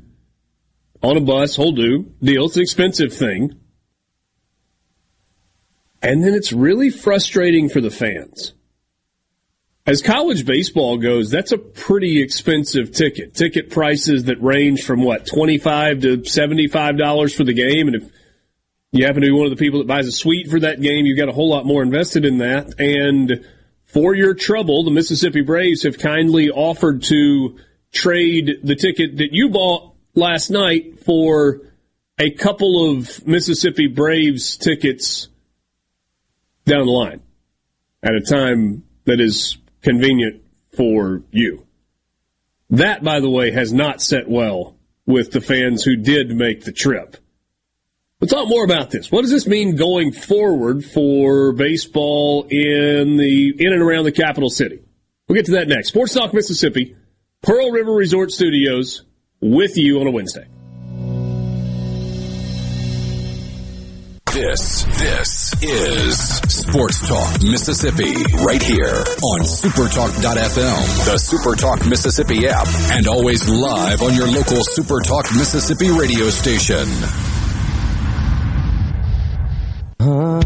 on 1.03 1.17
a 1.17 1.21
bus, 1.21 1.57
whole 1.57 1.73
do 1.73 2.13
deal. 2.23 2.47
It's 2.47 2.57
an 2.57 2.63
expensive 2.63 3.13
thing. 3.13 3.59
And 6.01 6.25
then 6.25 6.35
it's 6.35 6.53
really 6.53 6.91
frustrating 6.91 7.69
for 7.69 7.81
the 7.81 7.91
fans. 7.91 8.55
As 9.85 10.01
college 10.01 10.47
baseball 10.47 10.97
goes, 10.97 11.31
that's 11.31 11.51
a 11.51 11.59
pretty 11.59 12.23
expensive 12.23 12.93
ticket. 12.93 13.35
Ticket 13.35 13.71
prices 13.71 14.25
that 14.25 14.41
range 14.41 14.85
from 14.85 15.03
what, 15.03 15.27
25 15.27 16.01
to 16.03 16.19
$75 16.19 17.37
for 17.37 17.43
the 17.43 17.53
game. 17.53 17.89
And 17.89 17.97
if 17.97 18.11
you 18.93 19.05
happen 19.05 19.23
to 19.23 19.29
be 19.29 19.33
one 19.33 19.47
of 19.47 19.51
the 19.51 19.57
people 19.57 19.81
that 19.81 19.89
buys 19.89 20.07
a 20.07 20.13
suite 20.13 20.49
for 20.49 20.61
that 20.61 20.81
game, 20.81 21.05
you've 21.07 21.19
got 21.19 21.29
a 21.29 21.33
whole 21.33 21.49
lot 21.49 21.67
more 21.67 21.83
invested 21.83 22.25
in 22.25 22.39
that. 22.39 22.79
And 22.79 23.45
for 23.93 24.15
your 24.15 24.33
trouble, 24.33 24.85
the 24.85 24.91
Mississippi 24.91 25.43
Braves 25.43 25.83
have 25.83 25.99
kindly 25.99 26.49
offered 26.49 27.03
to 27.05 27.59
trade 27.93 28.61
the 28.63 28.75
ticket 28.75 29.19
that 29.19 29.33
you 29.33 29.51
bought 29.51 29.95
last 30.15 30.51
night 30.51 31.01
for 31.05 31.61
a 32.19 32.31
couple 32.31 32.91
of 32.91 33.27
Mississippi 33.27 33.89
Braves 33.89 34.57
tickets 34.57 35.29
down 36.65 36.87
the 36.87 36.93
line 36.93 37.21
at 38.03 38.15
a 38.15 38.21
time 38.21 38.85
that 39.05 39.21
is 39.21 39.59
convenient 39.83 40.43
for 40.75 41.23
you. 41.31 41.67
That, 42.71 43.05
by 43.05 43.21
the 43.21 43.29
way, 43.29 43.51
has 43.51 43.75
not 43.75 44.01
set 44.01 44.27
well 44.27 44.77
with 45.05 45.33
the 45.33 45.41
fans 45.43 45.85
who 45.85 45.97
did 45.97 46.31
make 46.31 46.65
the 46.65 46.73
trip. 46.73 47.19
We'll 48.23 48.29
talk 48.29 48.49
more 48.49 48.65
about 48.65 48.91
this. 48.91 49.11
What 49.11 49.23
does 49.23 49.33
this 49.33 49.49
mean 49.49 49.75
going 49.75 50.13
forward 50.13 50.85
for 50.85 51.53
baseball 51.53 52.47
in 52.49 53.17
the 53.17 53.53
in 53.59 53.73
and 53.73 53.83
around 53.83 54.05
the 54.05 54.13
capital 54.13 54.49
city? 54.49 54.79
We'll 55.27 55.35
get 55.35 55.47
to 55.47 55.53
that 55.53 55.67
next. 55.67 55.89
Sports 55.89 56.15
Talk 56.15 56.33
Mississippi, 56.33 56.95
Pearl 57.43 57.73
River 57.73 57.91
Resort 57.91 58.31
Studios, 58.31 59.03
with 59.41 59.77
you 59.77 60.01
on 60.01 60.07
a 60.07 60.13
Wednesday. 60.13 60.47
This, 64.33 64.85
this 64.85 65.53
is 65.61 66.17
Sports 66.49 67.09
Talk 67.09 67.43
Mississippi 67.43 68.15
right 68.45 68.63
here 68.63 69.05
on 69.35 69.41
supertalk.fm, 69.41 71.05
the 71.07 71.17
Supertalk 71.17 71.91
Mississippi 71.91 72.47
app, 72.47 72.69
and 72.93 73.09
always 73.09 73.49
live 73.49 74.01
on 74.01 74.15
your 74.15 74.29
local 74.29 74.59
Supertalk 74.59 75.37
Mississippi 75.37 75.91
radio 75.91 76.31
station. 76.31 76.87
I 80.03 80.43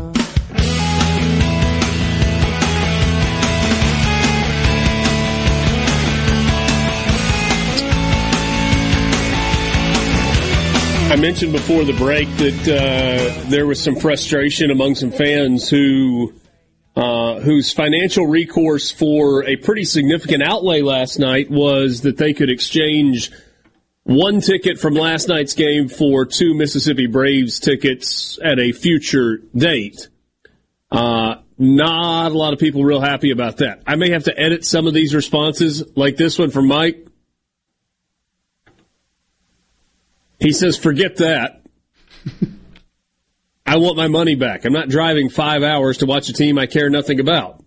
mentioned 11.18 11.52
before 11.52 11.84
the 11.84 11.94
break 11.94 12.28
that 12.36 12.68
uh, 12.68 13.48
there 13.48 13.66
was 13.66 13.82
some 13.82 13.96
frustration 13.96 14.70
among 14.70 14.94
some 14.94 15.10
fans 15.10 15.70
who 15.70 16.34
uh, 16.94 17.40
whose 17.40 17.72
financial 17.72 18.26
recourse 18.26 18.90
for 18.90 19.42
a 19.44 19.56
pretty 19.56 19.84
significant 19.84 20.42
outlay 20.42 20.82
last 20.82 21.18
night 21.18 21.50
was 21.50 22.02
that 22.02 22.18
they 22.18 22.34
could 22.34 22.50
exchange 22.50 23.30
one 24.06 24.40
ticket 24.40 24.78
from 24.78 24.94
last 24.94 25.26
night's 25.26 25.54
game 25.54 25.88
for 25.88 26.24
two 26.24 26.54
Mississippi 26.54 27.06
Braves 27.06 27.58
tickets 27.58 28.38
at 28.42 28.60
a 28.60 28.70
future 28.70 29.38
date. 29.54 30.08
Uh, 30.92 31.36
not 31.58 32.30
a 32.30 32.38
lot 32.38 32.52
of 32.52 32.60
people 32.60 32.84
real 32.84 33.00
happy 33.00 33.32
about 33.32 33.56
that. 33.56 33.82
I 33.84 33.96
may 33.96 34.10
have 34.10 34.24
to 34.24 34.38
edit 34.38 34.64
some 34.64 34.86
of 34.86 34.94
these 34.94 35.12
responses, 35.12 35.82
like 35.96 36.16
this 36.16 36.38
one 36.38 36.50
from 36.50 36.68
Mike. 36.68 37.04
He 40.38 40.52
says, 40.52 40.76
forget 40.76 41.16
that. 41.16 41.62
I 43.66 43.78
want 43.78 43.96
my 43.96 44.06
money 44.06 44.36
back. 44.36 44.64
I'm 44.64 44.72
not 44.72 44.88
driving 44.88 45.30
five 45.30 45.64
hours 45.64 45.98
to 45.98 46.06
watch 46.06 46.28
a 46.28 46.32
team 46.32 46.58
I 46.58 46.66
care 46.66 46.88
nothing 46.90 47.18
about. 47.18 47.60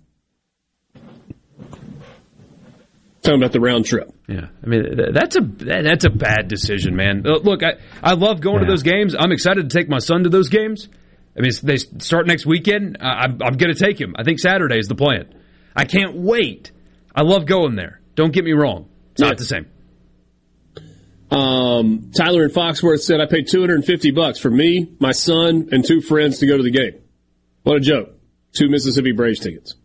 Talking 3.21 3.41
about 3.41 3.51
the 3.51 3.59
round 3.59 3.85
trip. 3.85 4.09
Yeah, 4.27 4.47
I 4.63 4.67
mean 4.67 4.83
that's 5.13 5.35
a 5.35 5.41
that's 5.41 6.05
a 6.05 6.09
bad 6.09 6.47
decision, 6.47 6.95
man. 6.95 7.23
Uh, 7.27 7.39
Look, 7.39 7.63
I 7.63 7.73
I 8.01 8.13
love 8.13 8.39
going 8.39 8.61
to 8.61 8.65
those 8.65 8.83
games. 8.83 9.13
I'm 9.17 9.31
excited 9.33 9.69
to 9.69 9.77
take 9.77 9.89
my 9.89 9.97
son 9.99 10.23
to 10.23 10.29
those 10.29 10.47
games. 10.49 10.87
I 11.37 11.41
mean, 11.41 11.51
they 11.63 11.77
start 11.77 12.27
next 12.27 12.45
weekend. 12.45 12.97
I, 13.01 13.25
I'm, 13.25 13.31
I'm 13.41 13.53
going 13.57 13.73
to 13.73 13.79
take 13.79 13.99
him. 13.99 14.15
I 14.17 14.23
think 14.23 14.39
Saturday 14.39 14.77
is 14.79 14.87
the 14.87 14.95
plan. 14.95 15.33
I 15.75 15.85
can't 15.85 16.15
wait. 16.15 16.71
I 17.15 17.21
love 17.21 17.45
going 17.45 17.75
there. 17.75 18.01
Don't 18.15 18.33
get 18.33 18.43
me 18.43 18.51
wrong. 18.53 18.89
It's 19.11 19.21
Yeah. 19.21 19.27
not 19.29 19.37
the 19.37 19.45
same. 19.45 19.67
Um, 21.31 22.11
Tyler 22.15 22.43
in 22.43 22.49
Foxworth 22.49 23.01
said, 23.01 23.21
I 23.21 23.25
paid 23.27 23.47
250 23.47 24.11
bucks 24.11 24.39
for 24.39 24.49
me, 24.49 24.91
my 24.99 25.11
son, 25.11 25.69
and 25.71 25.85
two 25.85 26.01
friends 26.01 26.39
to 26.39 26.47
go 26.47 26.57
to 26.57 26.63
the 26.63 26.71
game. 26.71 26.99
What 27.63 27.77
a 27.77 27.79
joke. 27.79 28.09
Two 28.53 28.67
Mississippi 28.69 29.11
Braves 29.11 29.39
tickets. 29.39 29.75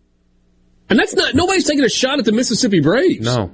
And 0.90 0.98
that's 0.98 1.14
not, 1.14 1.34
nobody's 1.34 1.64
taking 1.66 1.84
a 1.84 1.88
shot 1.88 2.18
at 2.18 2.24
the 2.24 2.32
Mississippi 2.32 2.80
Braves. 2.80 3.24
No. 3.24 3.52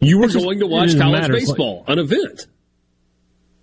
You 0.00 0.18
were 0.18 0.26
just- 0.28 0.44
going 0.44 0.58
to 0.58 0.66
watch 0.66 0.96
college 0.98 1.20
matter. 1.20 1.34
It's 1.36 1.46
like- 1.48 1.56
baseball, 1.56 1.84
an 1.86 1.98
event. 1.98 2.46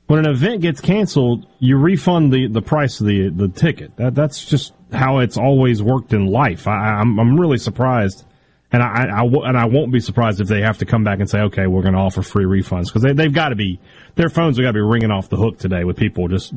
When 0.08 0.26
an 0.26 0.32
event 0.32 0.62
gets 0.62 0.82
canceled, 0.82 1.46
you 1.60 1.78
refund 1.78 2.34
the, 2.34 2.48
the 2.48 2.64
price 2.64 3.00
of 3.00 3.06
the 3.06 3.30
the 3.30 3.48
ticket. 3.48 3.96
That 3.98 4.16
that's 4.16 4.44
just 4.44 4.74
how 4.92 5.20
it's 5.20 5.38
always 5.38 5.84
worked 5.84 6.14
in 6.14 6.26
life. 6.26 6.68
I, 6.68 6.72
I'm 7.00 7.20
I'm 7.20 7.40
really 7.40 7.60
surprised, 7.60 8.26
and 8.72 8.82
I, 8.82 8.88
I, 8.88 9.04
I 9.04 9.24
w- 9.26 9.44
and 9.44 9.56
I 9.56 9.66
won't 9.68 9.92
be 9.94 10.00
surprised 10.00 10.42
if 10.42 10.48
they 10.48 10.62
have 10.62 10.80
to 10.80 10.88
come 10.88 11.04
back 11.04 11.20
and 11.20 11.30
say, 11.30 11.42
okay, 11.42 11.68
we're 11.68 11.84
going 11.84 11.94
to 11.94 12.00
offer 12.00 12.24
free 12.24 12.46
refunds 12.46 12.86
because 12.86 13.04
they 13.04 13.14
they've 13.14 13.32
got 13.32 13.50
to 13.50 13.56
be 13.56 13.80
their 14.16 14.30
phones 14.30 14.58
have 14.58 14.64
got 14.64 14.70
to 14.70 14.74
be 14.74 14.82
ringing 14.82 15.12
off 15.12 15.30
the 15.30 15.38
hook 15.38 15.60
today 15.60 15.84
with 15.84 15.96
people 15.96 16.28
just 16.28 16.54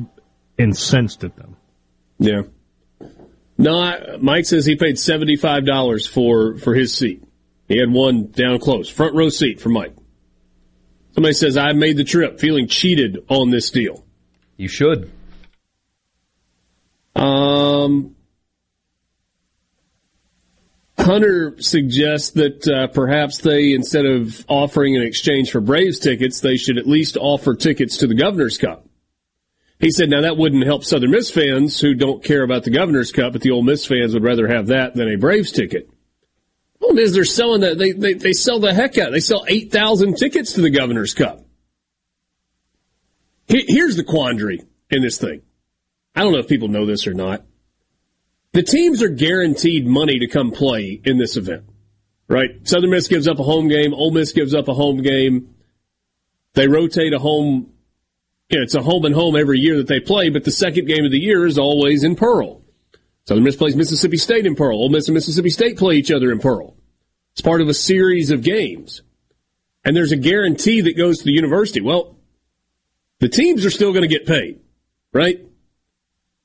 incensed 0.57 1.23
at 1.23 1.35
them. 1.35 1.55
Yeah. 2.17 2.41
No, 3.63 3.79
I, 3.79 4.17
Mike 4.19 4.45
says 4.45 4.65
he 4.65 4.75
paid 4.75 4.95
$75 4.95 6.09
for, 6.09 6.57
for 6.57 6.75
his 6.75 6.93
seat. 6.93 7.23
He 7.69 7.77
had 7.77 7.89
one 7.89 8.29
down 8.29 8.59
close, 8.59 8.89
front 8.89 9.15
row 9.15 9.29
seat 9.29 9.61
for 9.61 9.69
Mike. 9.69 9.95
Somebody 11.13 11.33
says, 11.33 11.55
I 11.55 11.71
made 11.71 11.95
the 11.95 12.03
trip 12.03 12.41
feeling 12.41 12.67
cheated 12.67 13.23
on 13.29 13.51
this 13.51 13.69
deal. 13.69 14.03
You 14.57 14.67
should. 14.67 15.09
Um, 17.15 18.17
Hunter 20.99 21.55
suggests 21.61 22.31
that 22.31 22.67
uh, 22.67 22.87
perhaps 22.87 23.37
they, 23.37 23.71
instead 23.71 24.05
of 24.05 24.43
offering 24.49 24.97
an 24.97 25.03
exchange 25.03 25.51
for 25.51 25.61
Braves 25.61 25.99
tickets, 25.99 26.41
they 26.41 26.57
should 26.57 26.77
at 26.77 26.85
least 26.85 27.15
offer 27.15 27.55
tickets 27.55 27.95
to 27.99 28.07
the 28.07 28.15
Governor's 28.15 28.57
Cup. 28.57 28.85
He 29.83 29.91
said, 29.91 30.09
now 30.09 30.21
that 30.21 30.37
wouldn't 30.37 30.63
help 30.63 30.85
Southern 30.85 31.11
Miss 31.11 31.29
fans 31.29 31.77
who 31.77 31.93
don't 31.93 32.23
care 32.23 32.41
about 32.41 32.63
the 32.63 32.69
Governor's 32.69 33.11
Cup, 33.11 33.33
but 33.33 33.41
the 33.41 33.51
Ole 33.51 33.63
Miss 33.63 33.85
fans 33.85 34.13
would 34.13 34.23
rather 34.23 34.47
have 34.47 34.67
that 34.67 34.93
than 34.93 35.09
a 35.09 35.17
Braves 35.17 35.51
ticket. 35.51 35.89
Problem 36.79 36.99
is, 36.99 37.11
they're 37.11 37.25
selling 37.25 37.59
that, 37.61 37.77
they, 37.77 37.91
they, 37.91 38.13
they 38.13 38.31
sell 38.31 38.61
the 38.61 38.73
heck 38.73 38.97
out. 38.97 39.11
They 39.11 39.19
sell 39.19 39.43
8,000 39.45 40.15
tickets 40.15 40.53
to 40.53 40.61
the 40.61 40.69
Governor's 40.69 41.13
Cup. 41.13 41.43
Here's 43.49 43.97
the 43.97 44.05
quandary 44.05 44.61
in 44.89 45.01
this 45.01 45.17
thing. 45.17 45.41
I 46.15 46.23
don't 46.23 46.31
know 46.31 46.39
if 46.39 46.47
people 46.47 46.69
know 46.69 46.85
this 46.85 47.05
or 47.05 47.13
not. 47.13 47.43
the 48.53 48.63
teams 48.63 49.03
are 49.03 49.09
guaranteed 49.09 49.85
money 49.85 50.19
to 50.19 50.27
come 50.27 50.51
play 50.51 51.01
in 51.03 51.17
this 51.17 51.35
event, 51.35 51.65
right? 52.29 52.51
Southern 52.63 52.91
Miss 52.91 53.09
gives 53.09 53.27
up 53.27 53.37
a 53.37 53.43
home 53.43 53.67
game. 53.67 53.93
Ole 53.93 54.11
Miss 54.11 54.31
gives 54.31 54.55
up 54.55 54.69
a 54.69 54.73
home 54.73 55.01
game. 55.01 55.55
They 56.53 56.69
rotate 56.69 57.13
a 57.13 57.19
home. 57.19 57.72
Know, 58.53 58.63
it's 58.63 58.75
a 58.75 58.81
home 58.81 59.05
and 59.05 59.15
home 59.15 59.35
every 59.35 59.59
year 59.59 59.77
that 59.77 59.87
they 59.87 59.99
play, 59.99 60.29
but 60.29 60.43
the 60.43 60.51
second 60.51 60.87
game 60.87 61.05
of 61.05 61.11
the 61.11 61.19
year 61.19 61.45
is 61.45 61.57
always 61.57 62.03
in 62.03 62.15
Pearl. 62.15 62.61
Southern 63.25 63.43
Miss 63.43 63.55
plays 63.55 63.75
Mississippi 63.75 64.17
State 64.17 64.45
in 64.45 64.55
Pearl. 64.55 64.77
Ole 64.77 64.89
Miss 64.89 65.07
and 65.07 65.13
Mississippi 65.13 65.49
State 65.49 65.77
play 65.77 65.95
each 65.95 66.11
other 66.11 66.31
in 66.31 66.39
Pearl. 66.39 66.75
It's 67.33 67.41
part 67.41 67.61
of 67.61 67.69
a 67.69 67.73
series 67.73 68.31
of 68.31 68.43
games. 68.43 69.01
And 69.85 69.95
there's 69.95 70.11
a 70.11 70.17
guarantee 70.17 70.81
that 70.81 70.97
goes 70.97 71.19
to 71.19 71.23
the 71.25 71.31
university. 71.31 71.81
Well, 71.81 72.17
the 73.19 73.29
teams 73.29 73.65
are 73.65 73.71
still 73.71 73.91
going 73.91 74.03
to 74.03 74.07
get 74.07 74.25
paid, 74.25 74.61
right? 75.13 75.39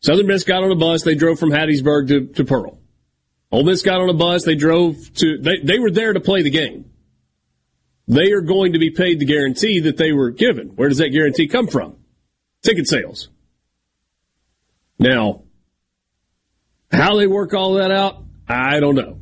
Southern 0.00 0.26
Miss 0.26 0.44
got 0.44 0.62
on 0.62 0.70
a 0.70 0.76
bus. 0.76 1.02
They 1.02 1.14
drove 1.14 1.38
from 1.38 1.50
Hattiesburg 1.50 2.08
to, 2.08 2.26
to 2.34 2.44
Pearl. 2.44 2.78
Ole 3.50 3.64
Miss 3.64 3.82
got 3.82 4.00
on 4.00 4.08
a 4.08 4.14
bus. 4.14 4.44
They 4.44 4.54
drove 4.54 5.12
to, 5.14 5.38
they, 5.38 5.58
they 5.62 5.78
were 5.78 5.90
there 5.90 6.12
to 6.12 6.20
play 6.20 6.42
the 6.42 6.50
game. 6.50 6.84
They 8.06 8.32
are 8.32 8.40
going 8.40 8.72
to 8.72 8.78
be 8.78 8.90
paid 8.90 9.18
the 9.18 9.26
guarantee 9.26 9.80
that 9.80 9.98
they 9.98 10.12
were 10.12 10.30
given. 10.30 10.68
Where 10.68 10.88
does 10.88 10.98
that 10.98 11.10
guarantee 11.10 11.48
come 11.48 11.66
from? 11.66 11.97
Ticket 12.68 12.86
sales. 12.86 13.30
Now, 14.98 15.44
how 16.92 17.16
they 17.16 17.26
work 17.26 17.54
all 17.54 17.74
that 17.76 17.90
out, 17.90 18.22
I 18.46 18.78
don't 18.78 18.94
know. 18.94 19.20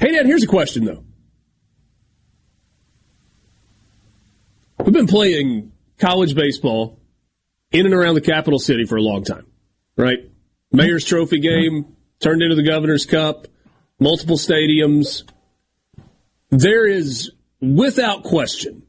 Hey, 0.00 0.16
Dad, 0.16 0.26
here's 0.26 0.42
a 0.42 0.48
question, 0.48 0.84
though. 0.84 1.04
We've 4.80 4.92
been 4.92 5.06
playing 5.06 5.70
college 5.96 6.34
baseball 6.34 6.98
in 7.70 7.86
and 7.86 7.94
around 7.94 8.16
the 8.16 8.20
capital 8.20 8.58
city 8.58 8.84
for 8.84 8.96
a 8.96 9.02
long 9.02 9.22
time, 9.22 9.46
right? 9.96 10.28
Mayor's 10.72 11.04
Trophy 11.04 11.38
game 11.38 11.94
turned 12.18 12.42
into 12.42 12.56
the 12.56 12.64
Governor's 12.64 13.06
Cup, 13.06 13.46
multiple 14.00 14.38
stadiums. 14.38 15.22
There 16.50 16.84
is, 16.84 17.30
without 17.60 18.24
question, 18.24 18.82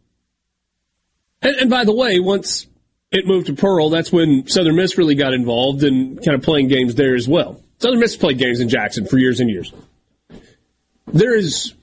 and, 1.44 1.56
and 1.58 1.70
by 1.70 1.86
the 1.86 1.94
way, 1.94 2.20
once 2.20 2.68
it 3.12 3.28
moved 3.28 3.48
to 3.48 3.54
Pearl, 3.54 3.90
that's 3.90 4.12
when 4.12 4.48
Southern 4.48 4.76
Miss 4.76 4.98
really 4.98 5.16
got 5.16 5.34
involved 5.34 5.84
and 5.84 6.18
kind 6.18 6.36
of 6.36 6.42
playing 6.42 6.68
games 6.68 6.96
there 6.96 7.16
as 7.16 7.28
well. 7.28 7.62
Southern 7.80 8.00
Miss 8.00 8.16
played 8.16 8.40
games 8.40 8.60
in 8.60 8.70
Jackson 8.70 9.06
for 9.06 9.18
years 9.18 9.40
and 9.40 9.50
years. 9.50 9.72
There 11.08 11.36
is, 11.36 11.74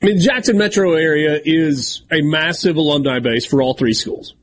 I 0.00 0.06
mean, 0.06 0.20
Jackson 0.20 0.56
metro 0.56 0.94
area 0.94 1.40
is 1.44 2.02
a 2.10 2.22
massive 2.22 2.76
alumni 2.76 3.18
base 3.18 3.44
for 3.44 3.60
all 3.60 3.74
three 3.74 3.94
schools. 3.94 4.34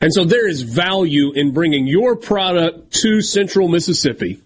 And 0.00 0.12
so 0.12 0.24
there 0.24 0.48
is 0.48 0.62
value 0.62 1.32
in 1.32 1.52
bringing 1.52 1.86
your 1.86 2.16
product 2.16 2.92
to 3.02 3.20
central 3.20 3.68
Mississippi 3.68 4.42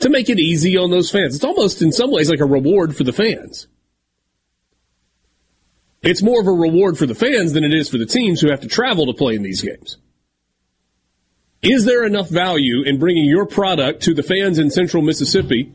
to 0.00 0.08
make 0.08 0.28
it 0.28 0.38
easy 0.38 0.76
on 0.76 0.90
those 0.90 1.10
fans. 1.10 1.34
It's 1.34 1.44
almost 1.44 1.82
in 1.82 1.92
some 1.92 2.10
ways 2.10 2.30
like 2.30 2.40
a 2.40 2.46
reward 2.46 2.96
for 2.96 3.04
the 3.04 3.12
fans. 3.12 3.66
It's 6.02 6.22
more 6.22 6.40
of 6.40 6.46
a 6.46 6.52
reward 6.52 6.96
for 6.96 7.06
the 7.06 7.14
fans 7.14 7.52
than 7.52 7.64
it 7.64 7.74
is 7.74 7.88
for 7.88 7.98
the 7.98 8.06
teams 8.06 8.40
who 8.40 8.50
have 8.50 8.60
to 8.60 8.68
travel 8.68 9.06
to 9.06 9.12
play 9.12 9.34
in 9.34 9.42
these 9.42 9.62
games. 9.62 9.98
Is 11.60 11.84
there 11.84 12.04
enough 12.04 12.28
value 12.28 12.82
in 12.84 12.98
bringing 12.98 13.24
your 13.24 13.46
product 13.46 14.02
to 14.04 14.14
the 14.14 14.22
fans 14.22 14.58
in 14.58 14.70
central 14.70 15.02
Mississippi? 15.02 15.74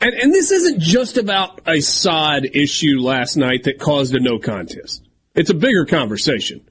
And, 0.00 0.14
and 0.14 0.32
this 0.32 0.50
isn't 0.50 0.80
just 0.80 1.18
about 1.18 1.60
a 1.66 1.80
sod 1.80 2.44
issue 2.44 2.98
last 3.00 3.36
night 3.36 3.64
that 3.64 3.78
caused 3.78 4.14
a 4.14 4.20
no 4.20 4.38
contest. 4.38 5.06
It's 5.34 5.50
a 5.50 5.54
bigger 5.54 5.84
conversation. 5.84 6.68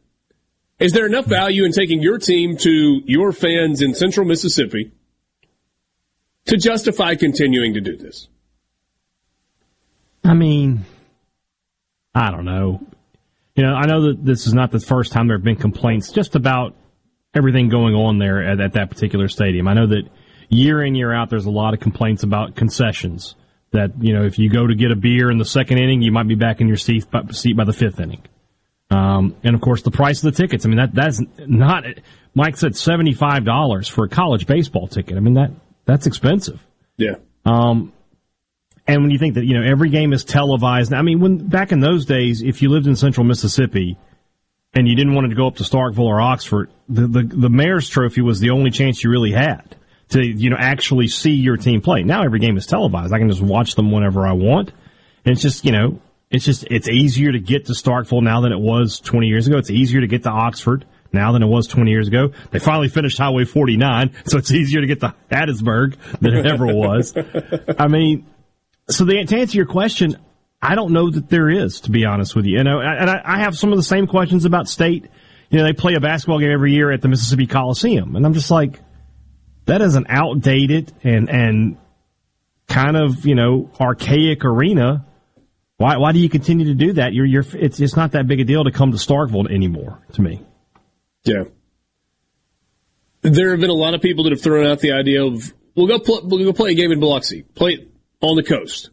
Is 0.79 0.93
there 0.93 1.05
enough 1.05 1.27
value 1.27 1.63
in 1.63 1.71
taking 1.71 2.01
your 2.01 2.17
team 2.17 2.57
to 2.57 3.01
your 3.05 3.31
fans 3.31 3.83
in 3.83 3.93
central 3.93 4.25
Mississippi 4.25 4.91
to 6.45 6.57
justify 6.57 7.13
continuing 7.13 7.75
to 7.75 7.81
do 7.81 7.95
this? 7.95 8.27
I 10.23 10.33
mean, 10.33 10.85
I 12.13 12.31
don't 12.31 12.45
know. 12.45 12.81
You 13.55 13.63
know, 13.65 13.73
I 13.73 13.85
know 13.85 14.07
that 14.07 14.23
this 14.23 14.47
is 14.47 14.53
not 14.53 14.71
the 14.71 14.79
first 14.79 15.11
time 15.11 15.27
there 15.27 15.37
have 15.37 15.43
been 15.43 15.55
complaints 15.55 16.11
just 16.11 16.35
about 16.35 16.75
everything 17.33 17.69
going 17.69 17.95
on 17.95 18.17
there 18.17 18.43
at, 18.43 18.59
at 18.59 18.73
that 18.73 18.89
particular 18.89 19.27
stadium. 19.27 19.67
I 19.67 19.73
know 19.73 19.87
that 19.87 20.03
year 20.49 20.83
in, 20.83 20.95
year 20.95 21.13
out, 21.13 21.29
there's 21.29 21.45
a 21.45 21.51
lot 21.51 21.73
of 21.73 21.79
complaints 21.79 22.23
about 22.23 22.55
concessions. 22.55 23.35
That, 23.71 23.91
you 24.03 24.13
know, 24.13 24.25
if 24.25 24.37
you 24.37 24.49
go 24.49 24.67
to 24.67 24.75
get 24.75 24.91
a 24.91 24.97
beer 24.97 25.31
in 25.31 25.37
the 25.37 25.45
second 25.45 25.77
inning, 25.77 26.01
you 26.01 26.11
might 26.11 26.27
be 26.27 26.35
back 26.35 26.59
in 26.59 26.67
your 26.67 26.77
seat 26.77 27.09
by, 27.09 27.23
seat 27.31 27.55
by 27.55 27.63
the 27.63 27.73
fifth 27.73 28.01
inning. 28.01 28.21
Um, 28.89 29.37
and 29.43 29.55
of 29.55 29.61
course, 29.61 29.81
the 29.81 29.91
price 29.91 30.21
of 30.23 30.33
the 30.33 30.37
tickets. 30.37 30.65
I 30.65 30.69
mean, 30.69 30.77
that 30.77 30.93
that's 30.93 31.21
not. 31.37 31.85
Mike 32.35 32.57
said 32.57 32.75
seventy 32.75 33.13
five 33.13 33.45
dollars 33.45 33.87
for 33.87 34.03
a 34.03 34.09
college 34.09 34.45
baseball 34.45 34.87
ticket. 34.87 35.15
I 35.15 35.21
mean 35.21 35.35
that 35.35 35.51
that's 35.85 36.05
expensive. 36.05 36.59
Yeah. 36.97 37.15
Um, 37.45 37.93
and 38.87 39.01
when 39.01 39.11
you 39.11 39.19
think 39.19 39.35
that 39.35 39.45
you 39.45 39.59
know 39.59 39.63
every 39.63 39.89
game 39.89 40.13
is 40.13 40.23
televised, 40.23 40.93
I 40.93 41.01
mean, 41.01 41.19
when 41.19 41.47
back 41.47 41.71
in 41.71 41.79
those 41.79 42.05
days, 42.05 42.41
if 42.41 42.61
you 42.61 42.69
lived 42.69 42.87
in 42.87 42.95
Central 42.95 43.25
Mississippi 43.25 43.97
and 44.73 44.87
you 44.87 44.95
didn't 44.95 45.13
want 45.13 45.29
to 45.29 45.35
go 45.35 45.47
up 45.47 45.57
to 45.57 45.63
Starkville 45.63 46.05
or 46.05 46.21
Oxford, 46.21 46.71
the 46.89 47.07
the, 47.07 47.23
the 47.23 47.49
Mayor's 47.49 47.89
Trophy 47.89 48.21
was 48.21 48.39
the 48.39 48.49
only 48.49 48.71
chance 48.71 49.03
you 49.03 49.09
really 49.09 49.31
had 49.31 49.75
to 50.09 50.25
you 50.25 50.49
know 50.49 50.57
actually 50.59 51.07
see 51.07 51.31
your 51.31 51.57
team 51.57 51.81
play. 51.81 52.03
Now 52.03 52.23
every 52.23 52.39
game 52.39 52.57
is 52.57 52.65
televised. 52.65 53.13
I 53.13 53.19
can 53.19 53.29
just 53.29 53.41
watch 53.41 53.75
them 53.75 53.91
whenever 53.91 54.25
I 54.25 54.33
want. 54.33 54.71
And 55.25 55.33
it's 55.33 55.41
just 55.41 55.65
you 55.65 55.71
know 55.71 55.99
it's 56.29 56.45
just 56.45 56.65
it's 56.71 56.89
easier 56.89 57.31
to 57.31 57.39
get 57.39 57.65
to 57.65 57.73
Starkville 57.73 58.23
now 58.23 58.41
than 58.41 58.51
it 58.51 58.59
was 58.59 58.99
20 58.99 59.27
years 59.27 59.47
ago. 59.47 59.57
It's 59.57 59.69
easier 59.69 60.01
to 60.01 60.07
get 60.07 60.23
to 60.23 60.29
Oxford 60.29 60.85
now 61.13 61.33
than 61.33 61.43
it 61.43 61.47
was 61.47 61.67
20 61.67 61.91
years 61.91 62.07
ago. 62.07 62.31
They 62.51 62.59
finally 62.59 62.87
finished 62.87 63.17
Highway 63.17 63.43
49, 63.43 64.11
so 64.25 64.37
it's 64.37 64.51
easier 64.51 64.81
to 64.81 64.87
get 64.87 65.01
to 65.01 65.13
Hattiesburg 65.29 65.97
than 66.19 66.33
it 66.33 66.45
ever 66.45 66.67
was. 66.67 67.13
I 67.79 67.87
mean, 67.87 68.25
so 68.91 69.05
the, 69.05 69.23
to 69.23 69.37
answer 69.37 69.57
your 69.57 69.65
question, 69.65 70.17
I 70.61 70.75
don't 70.75 70.93
know 70.93 71.09
that 71.09 71.29
there 71.29 71.49
is, 71.49 71.81
to 71.81 71.91
be 71.91 72.05
honest 72.05 72.35
with 72.35 72.45
you. 72.45 72.57
You 72.57 72.63
know, 72.63 72.79
and 72.79 73.09
I, 73.09 73.21
I 73.23 73.39
have 73.39 73.57
some 73.57 73.71
of 73.71 73.77
the 73.77 73.83
same 73.83 74.07
questions 74.07 74.45
about 74.45 74.67
state. 74.67 75.07
You 75.49 75.57
know, 75.57 75.63
they 75.63 75.73
play 75.73 75.95
a 75.95 75.99
basketball 75.99 76.39
game 76.39 76.51
every 76.51 76.73
year 76.73 76.91
at 76.91 77.01
the 77.01 77.07
Mississippi 77.07 77.47
Coliseum, 77.47 78.15
and 78.15 78.25
I'm 78.25 78.33
just 78.33 78.51
like, 78.51 78.79
that 79.65 79.81
is 79.81 79.95
an 79.95 80.05
outdated 80.09 80.93
and 81.03 81.29
and 81.29 81.77
kind 82.67 82.95
of 82.95 83.25
you 83.25 83.35
know 83.35 83.69
archaic 83.79 84.45
arena 84.45 85.05
why, 85.81 85.97
why 85.97 86.11
do 86.11 86.19
you 86.19 86.29
continue 86.29 86.67
to 86.67 86.75
do 86.75 86.93
that? 86.93 87.11
You're, 87.13 87.25
you're, 87.25 87.45
it's, 87.53 87.79
it's 87.79 87.95
not 87.95 88.11
that 88.11 88.27
big 88.27 88.39
a 88.39 88.43
deal 88.43 88.63
to 88.63 88.71
come 88.71 88.91
to 88.91 88.97
Starkville 88.97 89.51
anymore, 89.51 89.97
to 90.13 90.21
me. 90.21 90.39
Yeah. 91.23 91.45
There 93.23 93.49
have 93.49 93.59
been 93.59 93.71
a 93.71 93.73
lot 93.73 93.95
of 93.95 94.01
people 94.01 94.25
that 94.25 94.29
have 94.29 94.41
thrown 94.41 94.67
out 94.67 94.79
the 94.79 94.91
idea 94.91 95.25
of, 95.25 95.51
we'll 95.73 95.87
go, 95.87 95.97
pl- 95.97 96.21
we'll 96.25 96.45
go 96.45 96.53
play 96.53 96.73
a 96.73 96.75
game 96.75 96.91
in 96.91 96.99
Biloxi, 96.99 97.41
play 97.55 97.87
on 98.21 98.35
the 98.35 98.43
coast. 98.43 98.89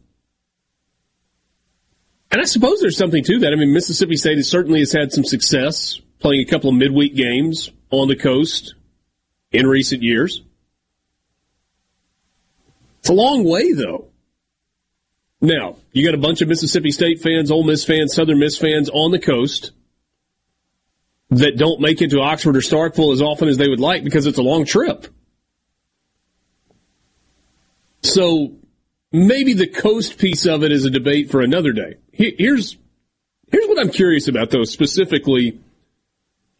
And 2.31 2.41
I 2.41 2.45
suppose 2.45 2.79
there's 2.79 2.97
something 2.97 3.23
to 3.23 3.39
that. 3.39 3.53
I 3.53 3.55
mean, 3.55 3.73
Mississippi 3.73 4.15
State 4.15 4.43
certainly 4.45 4.79
has 4.79 4.91
had 4.91 5.11
some 5.11 5.23
success 5.23 5.99
playing 6.19 6.41
a 6.41 6.45
couple 6.45 6.69
of 6.69 6.75
midweek 6.75 7.15
games 7.15 7.71
on 7.89 8.07
the 8.07 8.15
coast 8.15 8.75
in 9.51 9.65
recent 9.65 10.03
years. 10.03 10.43
It's 12.99 13.09
a 13.09 13.13
long 13.13 13.43
way, 13.43 13.73
though. 13.73 14.09
Now, 15.41 15.77
you 15.93 16.05
got 16.05 16.13
a 16.13 16.21
bunch 16.21 16.41
of 16.41 16.49
Mississippi 16.49 16.91
State 16.91 17.21
fans, 17.21 17.49
Ole 17.49 17.63
Miss 17.63 17.83
fans, 17.85 18.13
Southern 18.13 18.39
Miss 18.39 18.57
fans 18.57 18.89
on 18.89 19.11
the 19.11 19.19
coast 19.19 19.71
that 21.29 21.57
don't 21.57 21.79
make 21.79 22.01
it 22.01 22.09
to 22.09 22.19
Oxford 22.19 22.57
or 22.57 22.61
Starkville 22.61 23.13
as 23.13 23.21
often 23.21 23.47
as 23.47 23.57
they 23.57 23.69
would 23.69 23.79
like 23.79 24.03
because 24.03 24.25
it's 24.25 24.37
a 24.37 24.43
long 24.43 24.65
trip. 24.65 25.07
So 28.01 28.58
maybe 29.11 29.53
the 29.53 29.67
coast 29.67 30.17
piece 30.17 30.45
of 30.45 30.63
it 30.63 30.71
is 30.71 30.85
a 30.85 30.89
debate 30.89 31.29
for 31.29 31.41
another 31.41 31.71
day. 31.71 31.95
Here's 32.11 32.77
here's 33.51 33.67
what 33.67 33.79
I'm 33.79 33.91
curious 33.91 34.27
about 34.27 34.49
though, 34.49 34.63
specifically 34.63 35.59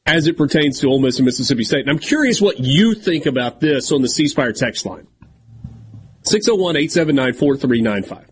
as 0.05 0.27
it 0.27 0.37
pertains 0.37 0.79
to 0.79 0.87
Ole 0.87 0.99
Miss 0.99 1.17
and 1.17 1.25
Mississippi 1.25 1.63
State. 1.63 1.81
And 1.81 1.89
I'm 1.89 1.99
curious 1.99 2.41
what 2.41 2.59
you 2.59 2.95
think 2.95 3.25
about 3.25 3.59
this 3.59 3.91
on 3.91 4.01
the 4.01 4.09
C 4.09 4.27
Spire 4.27 4.53
text 4.53 4.85
line. 4.85 5.07
601 6.23 6.75
879 6.75 7.33
4395. 7.33 8.25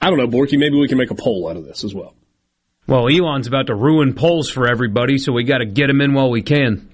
I 0.00 0.10
don't 0.10 0.18
know, 0.18 0.26
Borky. 0.26 0.58
Maybe 0.58 0.78
we 0.78 0.88
can 0.88 0.98
make 0.98 1.10
a 1.10 1.14
poll 1.14 1.48
out 1.48 1.56
of 1.56 1.64
this 1.64 1.84
as 1.84 1.94
well. 1.94 2.14
Well, 2.88 3.08
Elon's 3.08 3.46
about 3.46 3.68
to 3.68 3.74
ruin 3.74 4.14
polls 4.14 4.50
for 4.50 4.68
everybody, 4.68 5.18
so 5.18 5.32
we 5.32 5.44
got 5.44 5.58
to 5.58 5.66
get 5.66 5.88
him 5.88 6.00
in 6.00 6.14
while 6.14 6.30
we 6.30 6.42
can. 6.42 6.90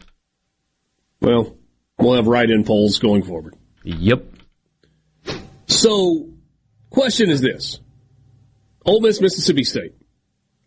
Well, 1.21 1.57
we'll 1.99 2.15
have 2.15 2.27
write-in 2.27 2.65
polls 2.65 2.99
going 2.99 3.23
forward. 3.23 3.57
Yep. 3.85 4.25
So, 5.79 6.31
question 6.91 7.31
is 7.31 7.41
this: 7.41 7.79
Ole 8.85 9.01
Miss, 9.01 9.21
Mississippi 9.21 9.63
State. 9.63 9.95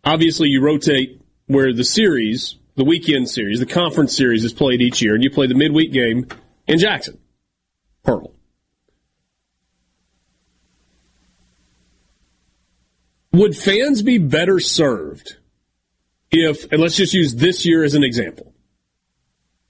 Obviously, 0.02 0.48
you 0.48 0.62
rotate 0.62 1.20
where 1.48 1.74
the 1.74 1.84
series, 1.84 2.56
the 2.76 2.84
weekend 2.84 3.28
series, 3.28 3.60
the 3.60 3.66
conference 3.66 4.16
series 4.16 4.42
is 4.42 4.54
played 4.54 4.80
each 4.80 5.02
year, 5.02 5.14
and 5.14 5.22
you 5.22 5.30
play 5.30 5.46
the 5.46 5.54
midweek 5.54 5.92
game 5.92 6.28
in 6.66 6.78
Jackson, 6.78 7.18
Pearl. 8.02 8.32
Would 13.32 13.54
fans 13.54 14.00
be 14.00 14.16
better 14.16 14.60
served 14.60 15.36
if, 16.30 16.72
and 16.72 16.80
let's 16.80 16.96
just 16.96 17.12
use 17.12 17.34
this 17.34 17.66
year 17.66 17.84
as 17.84 17.92
an 17.92 18.02
example, 18.02 18.54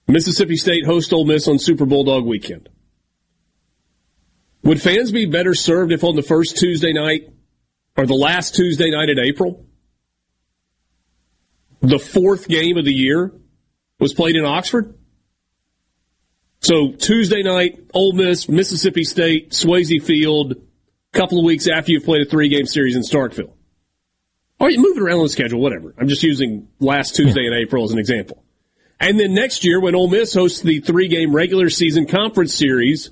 Mississippi 0.07 0.57
State 0.57 0.87
host 0.87 1.13
Ole 1.13 1.25
Miss 1.25 1.49
on 1.49 1.59
Super 1.59 1.85
Bulldog 1.85 2.27
weekend. 2.27 2.69
Would 4.65 4.81
fans 4.81 5.11
be 5.11 5.27
better 5.27 5.55
served 5.55 5.93
if 5.93 6.05
on 6.05 6.15
the 6.15 6.23
first 6.23 6.57
Tuesday 6.57 6.93
night 6.93 7.33
or 7.97 8.07
the 8.07 8.15
last 8.15 8.55
Tuesday 8.55 8.91
night 8.91 9.09
in 9.09 9.19
April, 9.19 9.67
the 11.81 11.99
fourth 11.99 12.47
game 12.47 12.77
of 12.77 12.85
the 12.85 12.93
year 12.93 13.33
was 13.99 14.15
played 14.15 14.37
in 14.37 14.45
Oxford? 14.45 14.95
So 16.61 16.93
Tuesday 16.93 17.43
night, 17.43 17.91
Ole 17.93 18.13
Miss, 18.13 18.49
Mississippi 18.49 19.03
State, 19.03 19.51
Swayze 19.51 20.01
Field, 20.01 20.53
a 20.53 21.19
couple 21.19 21.41
of 21.41 21.45
weeks 21.45 21.67
after 21.67 21.91
you've 21.91 22.05
played 22.05 22.23
a 22.23 22.31
three 22.31 22.49
game 22.49 22.67
series 22.67 22.95
in 22.95 23.03
Starkville. 23.03 23.53
Or 24.61 24.71
you 24.71 24.79
move 24.79 24.97
it 24.97 25.03
around 25.03 25.25
the 25.25 25.29
schedule, 25.29 25.61
whatever. 25.61 25.93
I'm 25.99 26.07
just 26.07 26.23
using 26.23 26.69
last 26.79 27.17
Tuesday 27.17 27.47
in 27.47 27.53
April 27.53 27.83
as 27.83 27.91
an 27.91 27.99
example. 27.99 28.45
And 29.01 29.19
then 29.19 29.35
next 29.35 29.65
year, 29.65 29.81
when 29.81 29.97
Ole 29.97 30.09
Miss 30.09 30.33
hosts 30.35 30.61
the 30.61 30.79
three 30.79 31.09
game 31.09 31.35
regular 31.35 31.69
season 31.69 32.07
conference 32.07 32.55
series, 32.55 33.11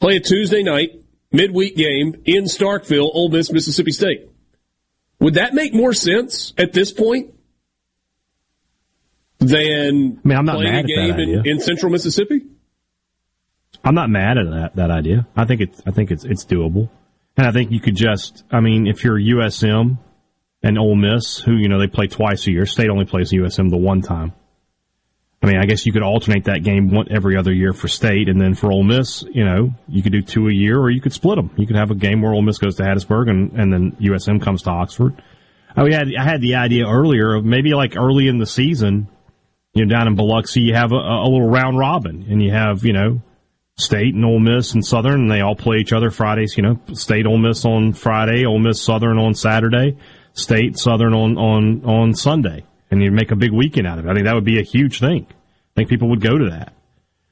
play 0.00 0.16
a 0.16 0.20
Tuesday 0.20 0.62
night 0.62 0.90
midweek 1.32 1.76
game 1.76 2.22
in 2.24 2.44
Starkville, 2.44 3.10
Ole 3.12 3.28
Miss, 3.28 3.52
Mississippi 3.52 3.92
State. 3.92 4.28
Would 5.20 5.34
that 5.34 5.54
make 5.54 5.74
more 5.74 5.92
sense 5.92 6.52
at 6.58 6.72
this 6.72 6.92
point 6.92 7.34
than 9.38 10.20
I 10.24 10.28
mean, 10.28 10.38
I'm 10.38 10.44
not 10.44 10.56
playing 10.56 10.72
mad 10.72 10.84
a 10.84 10.88
game 10.88 11.18
in, 11.18 11.46
in 11.46 11.60
Central 11.60 11.90
Mississippi? 11.90 12.42
I'm 13.84 13.94
not 13.94 14.10
mad 14.10 14.38
at 14.38 14.50
that 14.50 14.76
that 14.76 14.90
idea. 14.90 15.26
I 15.36 15.44
think 15.44 15.60
it's 15.60 15.80
I 15.86 15.90
think 15.90 16.10
it's 16.10 16.24
it's 16.24 16.44
doable, 16.44 16.90
and 17.36 17.46
I 17.46 17.52
think 17.52 17.70
you 17.70 17.80
could 17.80 17.96
just 17.96 18.44
I 18.50 18.60
mean 18.60 18.86
if 18.86 19.04
you're 19.04 19.18
USM 19.18 19.98
and 20.62 20.78
Ole 20.78 20.96
Miss, 20.96 21.38
who 21.38 21.52
you 21.52 21.68
know 21.68 21.78
they 21.78 21.86
play 21.86 22.08
twice 22.08 22.46
a 22.46 22.50
year, 22.50 22.66
State 22.66 22.90
only 22.90 23.04
plays 23.04 23.32
USM 23.32 23.70
the 23.70 23.76
one 23.76 24.02
time. 24.02 24.32
I 25.42 25.46
mean, 25.46 25.58
I 25.58 25.66
guess 25.66 25.84
you 25.84 25.92
could 25.92 26.02
alternate 26.02 26.44
that 26.44 26.62
game 26.62 26.90
one, 26.90 27.08
every 27.10 27.36
other 27.36 27.52
year 27.52 27.72
for 27.72 27.88
State, 27.88 28.28
and 28.28 28.40
then 28.40 28.54
for 28.54 28.72
Ole 28.72 28.82
Miss, 28.82 29.22
you 29.30 29.44
know, 29.44 29.70
you 29.86 30.02
could 30.02 30.12
do 30.12 30.22
two 30.22 30.48
a 30.48 30.52
year, 30.52 30.78
or 30.78 30.90
you 30.90 31.00
could 31.00 31.12
split 31.12 31.36
them. 31.36 31.50
You 31.56 31.66
could 31.66 31.76
have 31.76 31.90
a 31.90 31.94
game 31.94 32.22
where 32.22 32.32
Ole 32.32 32.42
Miss 32.42 32.58
goes 32.58 32.76
to 32.76 32.82
Hattiesburg, 32.82 33.28
and, 33.28 33.52
and 33.52 33.72
then 33.72 33.92
USM 34.00 34.42
comes 34.42 34.62
to 34.62 34.70
Oxford. 34.70 35.22
I 35.76 35.84
mean, 35.84 35.92
I 35.92 35.98
had, 35.98 36.08
I 36.18 36.24
had 36.24 36.40
the 36.40 36.54
idea 36.54 36.86
earlier 36.88 37.34
of 37.34 37.44
maybe 37.44 37.74
like 37.74 37.96
early 37.96 38.28
in 38.28 38.38
the 38.38 38.46
season, 38.46 39.08
you 39.74 39.84
know, 39.84 39.94
down 39.94 40.08
in 40.08 40.16
Biloxi, 40.16 40.62
you 40.62 40.74
have 40.74 40.92
a, 40.92 40.96
a 40.96 41.28
little 41.28 41.50
round 41.50 41.78
robin, 41.78 42.26
and 42.30 42.42
you 42.42 42.50
have 42.50 42.82
you 42.82 42.94
know 42.94 43.20
State 43.78 44.14
and 44.14 44.24
Ole 44.24 44.40
Miss 44.40 44.72
and 44.72 44.84
Southern, 44.84 45.20
and 45.22 45.30
they 45.30 45.42
all 45.42 45.54
play 45.54 45.76
each 45.76 45.92
other 45.92 46.10
Fridays. 46.10 46.56
You 46.56 46.62
know, 46.62 46.80
State 46.94 47.26
Ole 47.26 47.36
Miss 47.36 47.66
on 47.66 47.92
Friday, 47.92 48.46
Ole 48.46 48.58
Miss 48.58 48.80
Southern 48.80 49.18
on 49.18 49.34
Saturday, 49.34 49.98
State 50.32 50.78
Southern 50.78 51.12
on 51.12 51.36
on 51.36 51.84
on 51.84 52.14
Sunday, 52.14 52.64
and 52.90 53.02
you 53.02 53.10
make 53.10 53.30
a 53.30 53.36
big 53.36 53.52
weekend 53.52 53.86
out 53.86 53.98
of 53.98 54.06
it. 54.06 54.10
I 54.10 54.14
think 54.14 54.26
that 54.26 54.34
would 54.34 54.44
be 54.44 54.58
a 54.58 54.64
huge 54.64 55.00
thing. 55.00 55.26
I 55.30 55.74
think 55.74 55.88
people 55.88 56.08
would 56.10 56.20
go 56.20 56.38
to 56.38 56.50
that. 56.50 56.72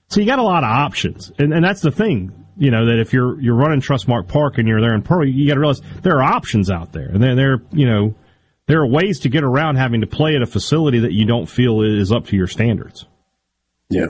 So 0.09 0.21
you 0.21 0.27
got 0.27 0.39
a 0.39 0.43
lot 0.43 0.65
of 0.65 0.71
options, 0.71 1.33
and 1.39 1.53
and 1.53 1.65
that's 1.65 1.81
the 1.81 1.91
thing. 1.91 2.47
You 2.57 2.71
know 2.71 2.87
that 2.87 3.01
if 3.01 3.13
you're 3.13 3.41
you're 3.41 3.57
running 3.57 3.81
Trustmark 3.81 4.29
Park 4.29 4.59
and 4.59 4.69
you're 4.69 4.81
there 4.81 4.95
in 4.95 5.03
Pearl, 5.03 5.27
you 5.27 5.49
got 5.49 5.55
to 5.55 5.61
realize 5.61 5.81
there 6.03 6.17
are 6.19 6.23
options 6.23 6.71
out 6.71 6.93
there, 6.93 7.09
and 7.09 7.23
there 7.23 7.35
there 7.35 7.63
you 7.73 7.87
know 7.87 8.15
there 8.67 8.81
are 8.81 8.87
ways 8.87 9.21
to 9.21 9.29
get 9.29 9.45
around 9.45 9.77
having 9.77 10.01
to 10.01 10.07
play 10.07 10.35
at 10.35 10.43
a 10.43 10.47
facility 10.47 11.01
that 11.01 11.13
you 11.13 11.27
don't 11.27 11.47
feel 11.47 11.83
is 11.83 12.13
up 12.13 12.27
to 12.27 12.37
your 12.37 12.47
standards. 12.47 13.07
Yeah. 13.91 14.07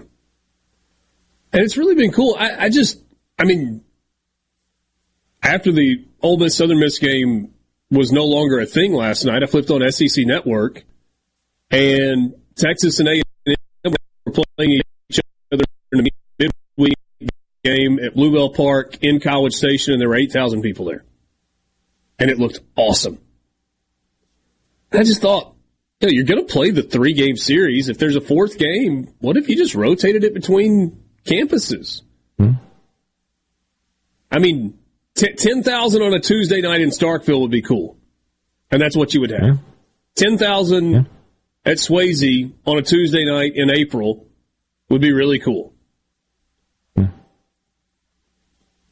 And 1.52 1.62
it's 1.62 1.76
really 1.76 1.94
been 1.94 2.12
cool. 2.12 2.36
I, 2.38 2.64
I 2.64 2.68
just, 2.68 3.02
I 3.38 3.44
mean, 3.44 3.84
after 5.42 5.72
the 5.72 6.04
Ole 6.20 6.38
Miss 6.38 6.56
Southern 6.56 6.78
Miss 6.78 6.98
game 6.98 7.54
was 7.90 8.12
no 8.12 8.24
longer 8.24 8.60
a 8.60 8.66
thing 8.66 8.92
last 8.92 9.24
night, 9.24 9.42
I 9.42 9.46
flipped 9.46 9.70
on 9.70 9.88
SEC 9.90 10.24
Network, 10.24 10.84
and 11.70 12.34
Texas 12.56 13.00
and 13.00 13.08
A&M 13.08 13.94
were 14.24 14.32
playing 14.56 14.80
each 15.10 15.20
other 15.52 15.64
in 15.92 16.00
a 16.00 16.02
midweek 16.38 16.94
game 17.64 17.98
at 17.98 18.14
Blue 18.14 18.32
Bell 18.32 18.50
Park 18.50 18.98
in 19.02 19.20
College 19.20 19.54
Station, 19.54 19.92
and 19.92 20.00
there 20.00 20.08
were 20.08 20.16
8,000 20.16 20.62
people 20.62 20.86
there. 20.86 21.04
And 22.18 22.30
it 22.30 22.38
looked 22.38 22.60
awesome. 22.76 23.18
I 24.92 25.02
just 25.02 25.20
thought, 25.20 25.54
you 26.00 26.08
know, 26.08 26.12
you're 26.12 26.24
going 26.24 26.46
to 26.46 26.52
play 26.52 26.70
the 26.70 26.82
three 26.82 27.14
game 27.14 27.36
series. 27.36 27.88
If 27.88 27.98
there's 27.98 28.16
a 28.16 28.20
fourth 28.20 28.58
game, 28.58 29.12
what 29.18 29.36
if 29.36 29.48
you 29.48 29.56
just 29.56 29.74
rotated 29.74 30.22
it 30.22 30.34
between 30.34 31.02
campuses? 31.24 32.02
Hmm. 32.38 32.52
I 34.30 34.38
mean, 34.38 34.78
t- 35.16 35.32
10,000 35.32 36.02
on 36.02 36.14
a 36.14 36.20
Tuesday 36.20 36.60
night 36.60 36.80
in 36.80 36.90
Starkville 36.90 37.40
would 37.40 37.50
be 37.50 37.62
cool. 37.62 37.96
And 38.70 38.80
that's 38.80 38.96
what 38.96 39.14
you 39.14 39.20
would 39.20 39.30
have. 39.30 39.58
10,000 40.16 41.08
at 41.64 41.78
Swayze 41.78 42.52
on 42.66 42.78
a 42.78 42.82
Tuesday 42.82 43.24
night 43.24 43.52
in 43.54 43.70
April 43.70 44.26
would 44.88 45.00
be 45.00 45.12
really 45.12 45.38
cool. 45.38 45.72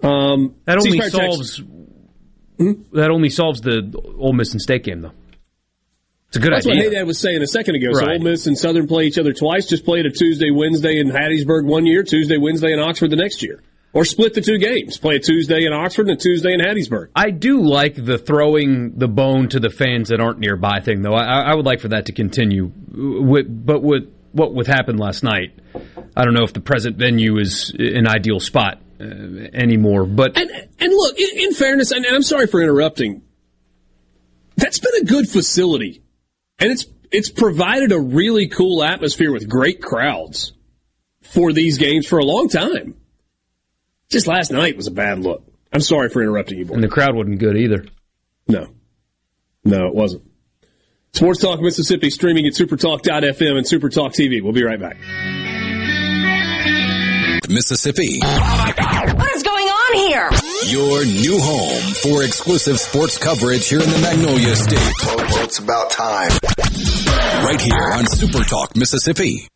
Um, 0.02 0.56
That 0.64 0.78
only 0.78 1.00
solves 1.00 1.62
that 2.92 3.10
only 3.10 3.28
solves 3.30 3.60
the 3.60 3.92
Ole 4.18 4.32
Miss 4.32 4.52
and 4.52 4.60
State 4.60 4.84
game 4.84 5.00
though. 5.00 5.12
It's 6.28 6.36
a 6.38 6.40
good 6.40 6.52
That's 6.52 6.66
idea. 6.66 6.84
what 6.84 6.92
Haydad 6.94 7.06
was 7.06 7.18
saying 7.18 7.42
a 7.42 7.46
second 7.46 7.74
ago. 7.76 7.92
So 7.92 8.10
Ole 8.10 8.18
Miss 8.18 8.46
and 8.46 8.56
Southern 8.56 8.86
play 8.86 9.04
each 9.04 9.18
other 9.18 9.32
twice. 9.32 9.66
Just 9.66 9.84
play 9.84 10.00
it 10.00 10.06
a 10.06 10.10
Tuesday, 10.10 10.50
Wednesday 10.50 10.98
in 10.98 11.08
Hattiesburg 11.10 11.66
one 11.66 11.84
year, 11.86 12.02
Tuesday, 12.02 12.38
Wednesday 12.38 12.72
in 12.72 12.78
Oxford 12.80 13.10
the 13.10 13.16
next 13.16 13.42
year. 13.42 13.62
Or 13.94 14.06
split 14.06 14.32
the 14.32 14.40
two 14.40 14.58
games. 14.58 14.96
Play 14.96 15.16
a 15.16 15.20
Tuesday 15.20 15.66
in 15.66 15.72
Oxford 15.72 16.08
and 16.08 16.16
a 16.16 16.20
Tuesday 16.20 16.54
in 16.54 16.60
Hattiesburg. 16.60 17.08
I 17.14 17.30
do 17.30 17.60
like 17.60 17.94
the 17.94 18.16
throwing 18.16 18.98
the 18.98 19.08
bone 19.08 19.50
to 19.50 19.60
the 19.60 19.68
fans 19.68 20.08
that 20.08 20.18
aren't 20.18 20.38
nearby 20.38 20.80
thing, 20.80 21.02
though. 21.02 21.12
I, 21.12 21.50
I 21.50 21.54
would 21.54 21.66
like 21.66 21.80
for 21.80 21.88
that 21.88 22.06
to 22.06 22.12
continue. 22.12 22.72
With, 22.90 23.66
but 23.66 23.82
with 23.82 24.10
what 24.32 24.54
with 24.54 24.66
happened 24.66 24.98
last 24.98 25.22
night, 25.22 25.58
I 26.16 26.24
don't 26.24 26.32
know 26.32 26.44
if 26.44 26.54
the 26.54 26.60
present 26.60 26.96
venue 26.96 27.38
is 27.38 27.74
an 27.78 28.08
ideal 28.08 28.40
spot 28.40 28.80
uh, 28.98 29.04
anymore. 29.04 30.06
But 30.06 30.38
And 30.38 30.50
and 30.50 30.92
look, 30.92 31.18
in, 31.18 31.28
in 31.38 31.54
fairness, 31.54 31.90
and, 31.90 32.06
and 32.06 32.14
I'm 32.14 32.22
sorry 32.22 32.46
for 32.46 32.62
interrupting. 32.62 33.22
That's 34.56 34.78
been 34.78 35.02
a 35.02 35.04
good 35.04 35.28
facility, 35.28 36.02
and 36.58 36.70
it's 36.70 36.86
it's 37.10 37.30
provided 37.30 37.92
a 37.92 38.00
really 38.00 38.48
cool 38.48 38.82
atmosphere 38.82 39.32
with 39.32 39.48
great 39.48 39.82
crowds 39.82 40.54
for 41.22 41.52
these 41.52 41.76
games 41.76 42.06
for 42.06 42.18
a 42.18 42.24
long 42.24 42.48
time. 42.48 42.94
Just 44.12 44.26
last 44.26 44.52
night 44.52 44.76
was 44.76 44.86
a 44.86 44.90
bad 44.92 45.18
look. 45.20 45.42
I'm 45.72 45.80
sorry 45.80 46.10
for 46.10 46.20
interrupting 46.22 46.58
you, 46.58 46.66
boy. 46.66 46.74
and 46.74 46.84
the 46.84 46.88
crowd 46.88 47.14
wasn't 47.14 47.38
good 47.38 47.56
either. 47.56 47.86
No. 48.46 48.66
No, 49.64 49.86
it 49.86 49.94
wasn't. 49.94 50.24
Sports 51.14 51.40
Talk 51.40 51.60
Mississippi 51.60 52.10
streaming 52.10 52.46
at 52.46 52.52
supertalk.fm 52.52 53.56
and 53.56 53.66
supertalk 53.66 54.12
TV. 54.14 54.42
We'll 54.42 54.52
be 54.52 54.64
right 54.64 54.78
back. 54.78 54.96
Mississippi, 57.48 58.18
What 58.20 59.34
is 59.36 59.42
going 59.42 59.66
on 59.66 59.96
here? 60.08 60.30
your 60.66 61.04
new 61.04 61.38
home 61.40 61.94
for 61.94 62.22
exclusive 62.24 62.78
sports 62.78 63.18
coverage 63.18 63.68
here 63.68 63.80
in 63.80 63.90
the 63.90 63.98
Magnolia 63.98 64.54
State. 64.56 64.78
It's 65.44 65.58
about 65.58 65.90
time. 65.90 66.30
Right 67.44 67.60
here 67.60 67.90
on 67.94 68.06
Super 68.06 68.44
Talk 68.44 68.74
Mississippi. 68.76 69.48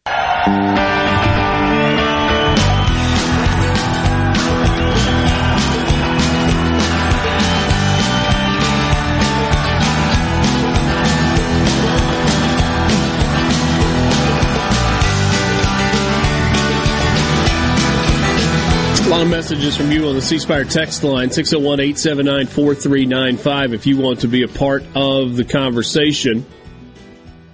A 19.07 19.09
lot 19.09 19.23
of 19.23 19.29
messages 19.29 19.77
from 19.77 19.93
you 19.93 20.09
on 20.09 20.17
the 20.17 20.21
C 20.21 20.37
Spire 20.37 20.65
text 20.65 21.05
line, 21.05 21.31
601 21.31 21.79
879 21.79 22.49
4395, 22.49 23.73
if 23.73 23.87
you 23.87 23.99
want 23.99 24.19
to 24.23 24.27
be 24.27 24.43
a 24.43 24.49
part 24.49 24.83
of 24.97 25.37
the 25.37 25.45
conversation. 25.45 26.45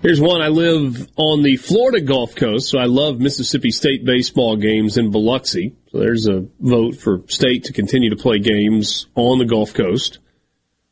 Here's 0.01 0.19
one. 0.19 0.41
I 0.41 0.49
live 0.49 1.07
on 1.17 1.43
the 1.43 1.59
Florida 1.59 2.01
Gulf 2.01 2.35
Coast, 2.35 2.71
so 2.71 2.79
I 2.79 2.87
love 2.87 3.21
Mississippi 3.21 3.71
State 3.71 4.03
baseball 4.07 4.57
games 4.57 4.97
in 4.97 5.11
Biloxi. 5.11 5.77
So 5.91 5.99
there's 5.99 6.27
a 6.27 6.47
vote 6.59 6.97
for 6.97 7.21
State 7.27 7.65
to 7.65 7.75
continue 7.75 8.09
to 8.09 8.17
play 8.17 8.38
games 8.38 9.07
on 9.15 9.38
the 9.38 9.45
Gulf 9.45 9.75
Coast. 9.75 10.21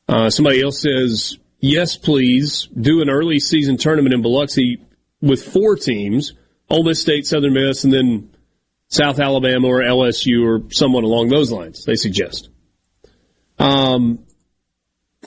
Uh, 0.08 0.28
somebody 0.28 0.60
else 0.60 0.82
says, 0.82 1.38
yes, 1.60 1.96
please, 1.96 2.68
do 2.78 3.00
an 3.00 3.08
early 3.08 3.40
season 3.40 3.78
tournament 3.78 4.12
in 4.12 4.20
Biloxi 4.20 4.82
with 5.22 5.42
four 5.42 5.76
teams 5.76 6.34
Ole 6.70 6.84
Miss 6.84 7.00
State, 7.00 7.26
Southern 7.26 7.52
Miss, 7.52 7.82
and 7.82 7.92
then 7.92 8.29
South 8.90 9.20
Alabama 9.20 9.68
or 9.68 9.80
LSU 9.80 10.44
or 10.44 10.70
someone 10.72 11.04
along 11.04 11.28
those 11.28 11.50
lines, 11.50 11.84
they 11.84 11.94
suggest. 11.94 12.50
Um, 13.58 14.26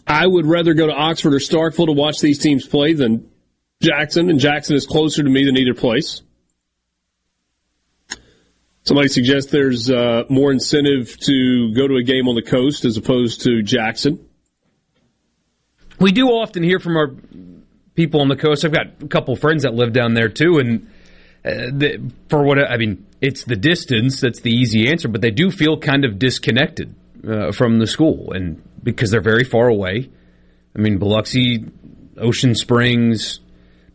I 0.06 0.28
would 0.28 0.46
rather 0.46 0.74
go 0.74 0.88
to 0.88 0.94
Oxford 0.94 1.34
or 1.34 1.40
Starkville 1.40 1.86
to 1.86 1.94
watch 1.94 2.20
these 2.20 2.40
teams 2.40 2.68
play 2.68 2.94
than 2.94 3.30
Jackson, 3.82 4.30
and 4.30 4.40
Jackson 4.40 4.76
is 4.76 4.86
closer 4.86 5.24
to 5.24 5.30
me 5.30 5.46
than 5.46 5.58
either 5.58 5.74
place. 5.74 6.22
Somebody 8.84 9.08
suggests 9.08 9.50
there's 9.50 9.90
uh, 9.90 10.24
more 10.30 10.52
incentive 10.52 11.18
to 11.22 11.74
go 11.74 11.88
to 11.88 11.96
a 11.96 12.04
game 12.04 12.28
on 12.28 12.36
the 12.36 12.42
coast 12.42 12.84
as 12.84 12.98
opposed 12.98 13.42
to 13.44 13.62
Jackson. 13.62 14.28
We 16.00 16.12
do 16.12 16.28
often 16.28 16.64
hear 16.64 16.80
from 16.80 16.98
our 16.98 17.16
people 17.96 18.20
on 18.20 18.28
the 18.28 18.36
coast. 18.36 18.66
I've 18.66 18.74
got 18.74 18.88
a 19.02 19.08
couple 19.08 19.38
friends 19.38 19.64
that 19.64 19.74
live 19.74 19.94
down 19.94 20.16
there 20.16 20.28
too, 20.28 20.60
and 20.60 20.90
uh, 21.46 21.72
the, 21.72 22.12
for 22.30 22.44
what 22.44 22.58
I 22.60 22.78
mean, 22.78 23.06
it's 23.22 23.44
the 23.44 23.56
distance 23.56 24.22
that's 24.22 24.42
the 24.42 24.52
easy 24.52 24.90
answer, 24.90 25.08
but 25.08 25.22
they 25.22 25.32
do 25.32 25.52
feel 25.52 25.78
kind 25.78 26.06
of 26.06 26.18
disconnected 26.20 26.96
uh, 27.28 27.52
from 27.52 27.80
the 27.80 27.88
school, 27.88 28.34
and 28.34 28.62
because 28.82 29.12
they're 29.12 29.22
very 29.22 29.44
far 29.44 29.68
away. 29.68 30.10
I 30.76 30.80
mean, 30.80 30.98
Biloxi, 30.98 31.66
Ocean 32.18 32.56
Springs, 32.56 33.40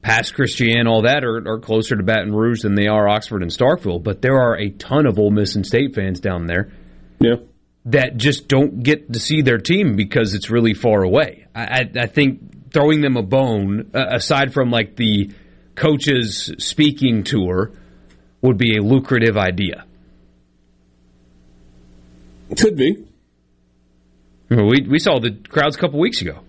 Pass 0.02 0.30
Christian, 0.30 0.86
all 0.86 1.02
that 1.02 1.24
are, 1.24 1.46
are 1.48 1.58
closer 1.58 1.96
to 1.96 2.02
Baton 2.02 2.32
Rouge 2.32 2.62
than 2.62 2.74
they 2.74 2.86
are 2.86 3.08
Oxford 3.08 3.42
and 3.42 3.50
Starkville. 3.50 4.02
But 4.02 4.22
there 4.22 4.36
are 4.36 4.56
a 4.56 4.70
ton 4.70 5.06
of 5.06 5.18
Ole 5.18 5.30
Miss 5.30 5.56
and 5.56 5.66
State 5.66 5.94
fans 5.94 6.20
down 6.20 6.46
there. 6.46 6.70
Yeah. 7.18 7.36
That 7.86 8.16
just 8.16 8.48
don't 8.48 8.82
get 8.82 9.12
to 9.12 9.18
see 9.18 9.42
their 9.42 9.58
team 9.58 9.96
because 9.96 10.34
it's 10.34 10.50
really 10.50 10.74
far 10.74 11.02
away. 11.02 11.46
I, 11.54 11.62
I, 11.62 11.90
I 12.02 12.06
think 12.06 12.72
throwing 12.72 13.00
them 13.00 13.16
a 13.16 13.22
bone, 13.22 13.90
uh, 13.92 14.06
aside 14.10 14.52
from 14.52 14.70
like 14.70 14.94
the 14.96 15.32
coaches 15.78 16.52
speaking 16.58 17.22
tour, 17.22 17.70
would 18.42 18.58
be 18.58 18.76
a 18.76 18.82
lucrative 18.82 19.36
idea. 19.36 19.84
Could 22.56 22.76
be. 22.76 23.04
We 24.50 24.86
we 24.88 24.98
saw 24.98 25.18
the 25.20 25.32
crowds 25.48 25.76
a 25.76 25.78
couple 25.78 26.00
weeks 26.00 26.22
ago. 26.22 26.40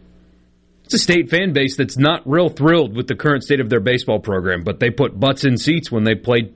It's 0.86 0.94
a 0.94 1.00
state 1.00 1.30
fan 1.30 1.54
base 1.54 1.76
that's 1.78 1.98
not 1.98 2.22
real 2.26 2.50
thrilled 2.50 2.96
with 2.96 3.08
the 3.08 3.16
current 3.16 3.44
state 3.44 3.60
of 3.60 3.70
their 3.70 3.82
baseball 3.82 4.20
program, 4.20 4.64
but 4.64 4.80
they 4.80 4.90
put 4.90 5.20
butts 5.20 5.44
in 5.44 5.58
seats 5.58 5.92
when 5.92 6.04
they 6.04 6.16
played 6.16 6.54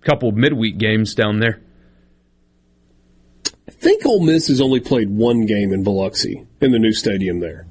a 0.00 0.04
couple 0.04 0.30
midweek 0.30 0.78
games 0.78 1.14
down 1.14 1.40
there. 1.40 1.60
I 3.66 3.72
think 3.72 4.06
Ole 4.06 4.22
Miss 4.22 4.48
has 4.48 4.60
only 4.60 4.80
played 4.80 5.10
one 5.10 5.46
game 5.46 5.72
in 5.72 5.82
Biloxi 5.82 6.46
in 6.60 6.70
the 6.70 6.78
new 6.78 6.92
stadium 6.92 7.40
there. 7.40 7.66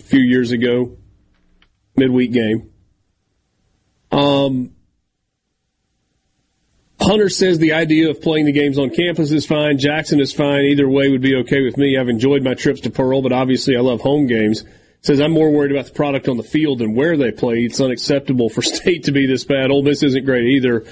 A 0.00 0.02
few 0.02 0.20
years 0.20 0.50
ago, 0.50 0.96
midweek 1.96 2.32
game. 2.32 2.72
Um, 4.10 4.72
Hunter 7.00 7.28
says 7.28 7.58
the 7.58 7.74
idea 7.74 8.10
of 8.10 8.20
playing 8.20 8.46
the 8.46 8.52
games 8.52 8.78
on 8.78 8.90
campus 8.90 9.30
is 9.30 9.46
fine. 9.46 9.78
Jackson 9.78 10.20
is 10.20 10.32
fine. 10.32 10.64
Either 10.64 10.88
way 10.88 11.08
would 11.08 11.20
be 11.20 11.36
okay 11.36 11.62
with 11.62 11.76
me. 11.76 11.96
I've 11.96 12.08
enjoyed 12.08 12.42
my 12.42 12.54
trips 12.54 12.80
to 12.82 12.90
Pearl, 12.90 13.22
but 13.22 13.32
obviously 13.32 13.76
I 13.76 13.80
love 13.80 14.00
home 14.00 14.26
games. 14.26 14.64
Says 15.00 15.20
I'm 15.20 15.30
more 15.30 15.50
worried 15.50 15.70
about 15.70 15.86
the 15.86 15.92
product 15.92 16.28
on 16.28 16.36
the 16.36 16.42
field 16.42 16.80
than 16.80 16.94
where 16.94 17.16
they 17.16 17.30
play. 17.30 17.58
It's 17.58 17.80
unacceptable 17.80 18.48
for 18.48 18.62
state 18.62 19.04
to 19.04 19.12
be 19.12 19.26
this 19.26 19.44
bad. 19.44 19.70
Ole 19.70 19.82
Miss 19.82 20.02
isn't 20.02 20.24
great 20.24 20.44
either. 20.44 20.84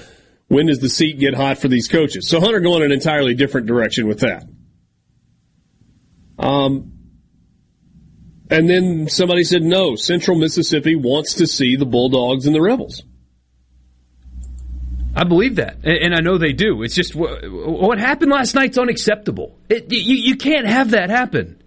When 0.47 0.67
does 0.67 0.79
the 0.79 0.89
seat 0.89 1.19
get 1.19 1.33
hot 1.33 1.57
for 1.57 1.67
these 1.67 1.89
coaches? 1.89 2.29
So 2.29 2.39
Hunter 2.39 2.61
going 2.61 2.83
an 2.83 2.93
entirely 2.93 3.35
different 3.35 3.67
direction 3.67 4.07
with 4.07 4.21
that. 4.21 4.43
Um, 6.39 6.96
and 8.49 8.69
then 8.69 9.07
somebody 9.09 9.43
said 9.43 9.63
no. 9.63 9.95
Central 9.95 10.37
Mississippi 10.37 10.95
wants 10.95 11.35
to 11.35 11.47
see 11.47 11.75
the 11.75 11.85
Bulldogs 11.85 12.45
and 12.45 12.55
the 12.55 12.61
Rebels. 12.61 13.03
I 15.15 15.23
believe 15.23 15.55
that, 15.55 15.77
and, 15.83 16.13
I 16.13 16.19
know 16.19 16.37
they 16.37 16.53
do. 16.53 16.83
It's 16.83 16.93
just 16.93 17.15
what 17.15 17.97
happened 17.97 18.31
last 18.31 18.53
night's 18.53 18.77
unacceptable. 18.77 19.57
It, 19.67 19.91
you, 19.91 20.15
you 20.15 20.35
can't 20.35 20.67
have 20.67 20.91
that 20.91 21.09
happen. 21.09 21.59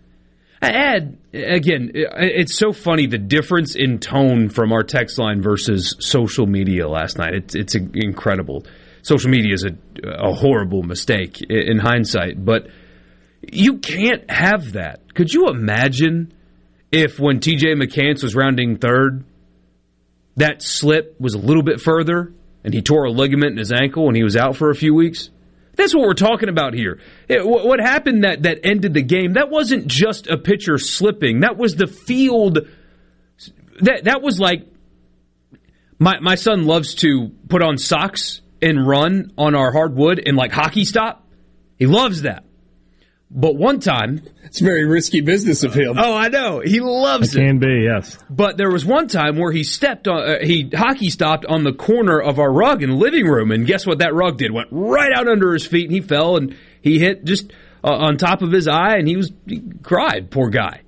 I 0.62 0.70
add 0.70 1.18
again, 1.32 1.92
it's 1.94 2.54
so 2.54 2.72
funny 2.72 3.06
the 3.06 3.18
difference 3.18 3.74
in 3.74 3.98
tone 3.98 4.50
from 4.50 4.72
our 4.72 4.82
text 4.82 5.18
line 5.18 5.42
versus 5.42 5.96
social 6.00 6.46
media 6.46 6.86
last 6.88 7.18
night. 7.18 7.34
It's 7.34 7.54
it's 7.54 7.74
incredible. 7.74 8.66
Social 9.02 9.30
media 9.30 9.54
is 9.54 9.64
a, 9.64 9.76
a 10.06 10.32
horrible 10.32 10.82
mistake 10.82 11.40
in 11.40 11.78
hindsight, 11.78 12.44
but 12.44 12.68
you 13.40 13.78
can't 13.78 14.30
have 14.30 14.72
that. 14.72 15.14
Could 15.14 15.32
you 15.32 15.48
imagine 15.48 16.34
if 16.92 17.18
when 17.18 17.40
TJ 17.40 17.80
McCants 17.80 18.22
was 18.22 18.34
rounding 18.34 18.78
third, 18.78 19.24
that 20.36 20.62
slip 20.62 21.20
was 21.20 21.34
a 21.34 21.38
little 21.38 21.62
bit 21.62 21.80
further 21.80 22.32
and 22.64 22.74
he 22.74 22.82
tore 22.82 23.04
a 23.04 23.10
ligament 23.10 23.52
in 23.52 23.58
his 23.58 23.72
ankle 23.72 24.08
and 24.08 24.16
he 24.16 24.22
was 24.22 24.36
out 24.36 24.56
for 24.56 24.70
a 24.70 24.74
few 24.74 24.94
weeks? 24.94 25.30
That's 25.76 25.94
what 25.94 26.02
we're 26.02 26.14
talking 26.14 26.48
about 26.48 26.74
here. 26.74 27.00
It, 27.28 27.46
what 27.46 27.80
happened 27.80 28.24
that, 28.24 28.42
that 28.42 28.60
ended 28.64 28.92
the 28.92 29.02
game, 29.02 29.34
that 29.34 29.50
wasn't 29.50 29.86
just 29.86 30.26
a 30.26 30.36
pitcher 30.36 30.78
slipping. 30.78 31.40
That 31.40 31.56
was 31.56 31.76
the 31.76 31.86
field. 31.86 32.58
That, 33.80 34.04
that 34.04 34.20
was 34.20 34.38
like 34.38 34.66
my, 35.98 36.18
my 36.20 36.34
son 36.34 36.66
loves 36.66 36.94
to 36.96 37.30
put 37.48 37.62
on 37.62 37.78
socks 37.78 38.40
and 38.60 38.86
run 38.86 39.32
on 39.38 39.54
our 39.54 39.72
hardwood 39.72 40.20
and 40.24 40.36
like 40.36 40.52
hockey 40.52 40.84
stop. 40.84 41.26
He 41.78 41.86
loves 41.86 42.22
that. 42.22 42.44
But 43.32 43.54
one 43.54 43.78
time, 43.78 44.22
it's 44.42 44.58
very 44.58 44.84
risky 44.84 45.20
business 45.20 45.62
of 45.62 45.72
him. 45.72 45.96
Oh, 45.96 46.14
I 46.14 46.28
know. 46.28 46.60
He 46.64 46.80
loves 46.80 47.36
it. 47.36 47.38
Can 47.38 47.60
be, 47.60 47.82
yes. 47.84 48.18
But 48.28 48.56
there 48.56 48.70
was 48.70 48.84
one 48.84 49.06
time 49.06 49.36
where 49.36 49.52
he 49.52 49.62
stepped 49.62 50.08
on, 50.08 50.28
uh, 50.28 50.38
he 50.42 50.68
hockey 50.74 51.10
stopped 51.10 51.46
on 51.46 51.62
the 51.62 51.72
corner 51.72 52.20
of 52.20 52.40
our 52.40 52.52
rug 52.52 52.82
in 52.82 52.90
the 52.90 52.96
living 52.96 53.26
room, 53.26 53.52
and 53.52 53.66
guess 53.66 53.86
what 53.86 53.98
that 53.98 54.14
rug 54.14 54.38
did? 54.38 54.50
Went 54.50 54.68
right 54.72 55.12
out 55.12 55.28
under 55.28 55.52
his 55.52 55.64
feet, 55.64 55.84
and 55.84 55.92
he 55.92 56.00
fell, 56.00 56.36
and 56.36 56.56
he 56.82 56.98
hit 56.98 57.24
just 57.24 57.52
uh, 57.84 57.94
on 57.94 58.16
top 58.16 58.42
of 58.42 58.50
his 58.50 58.66
eye, 58.66 58.96
and 58.96 59.06
he 59.06 59.16
was 59.16 59.30
he 59.46 59.62
cried, 59.82 60.32
poor 60.32 60.50
guy. 60.50 60.80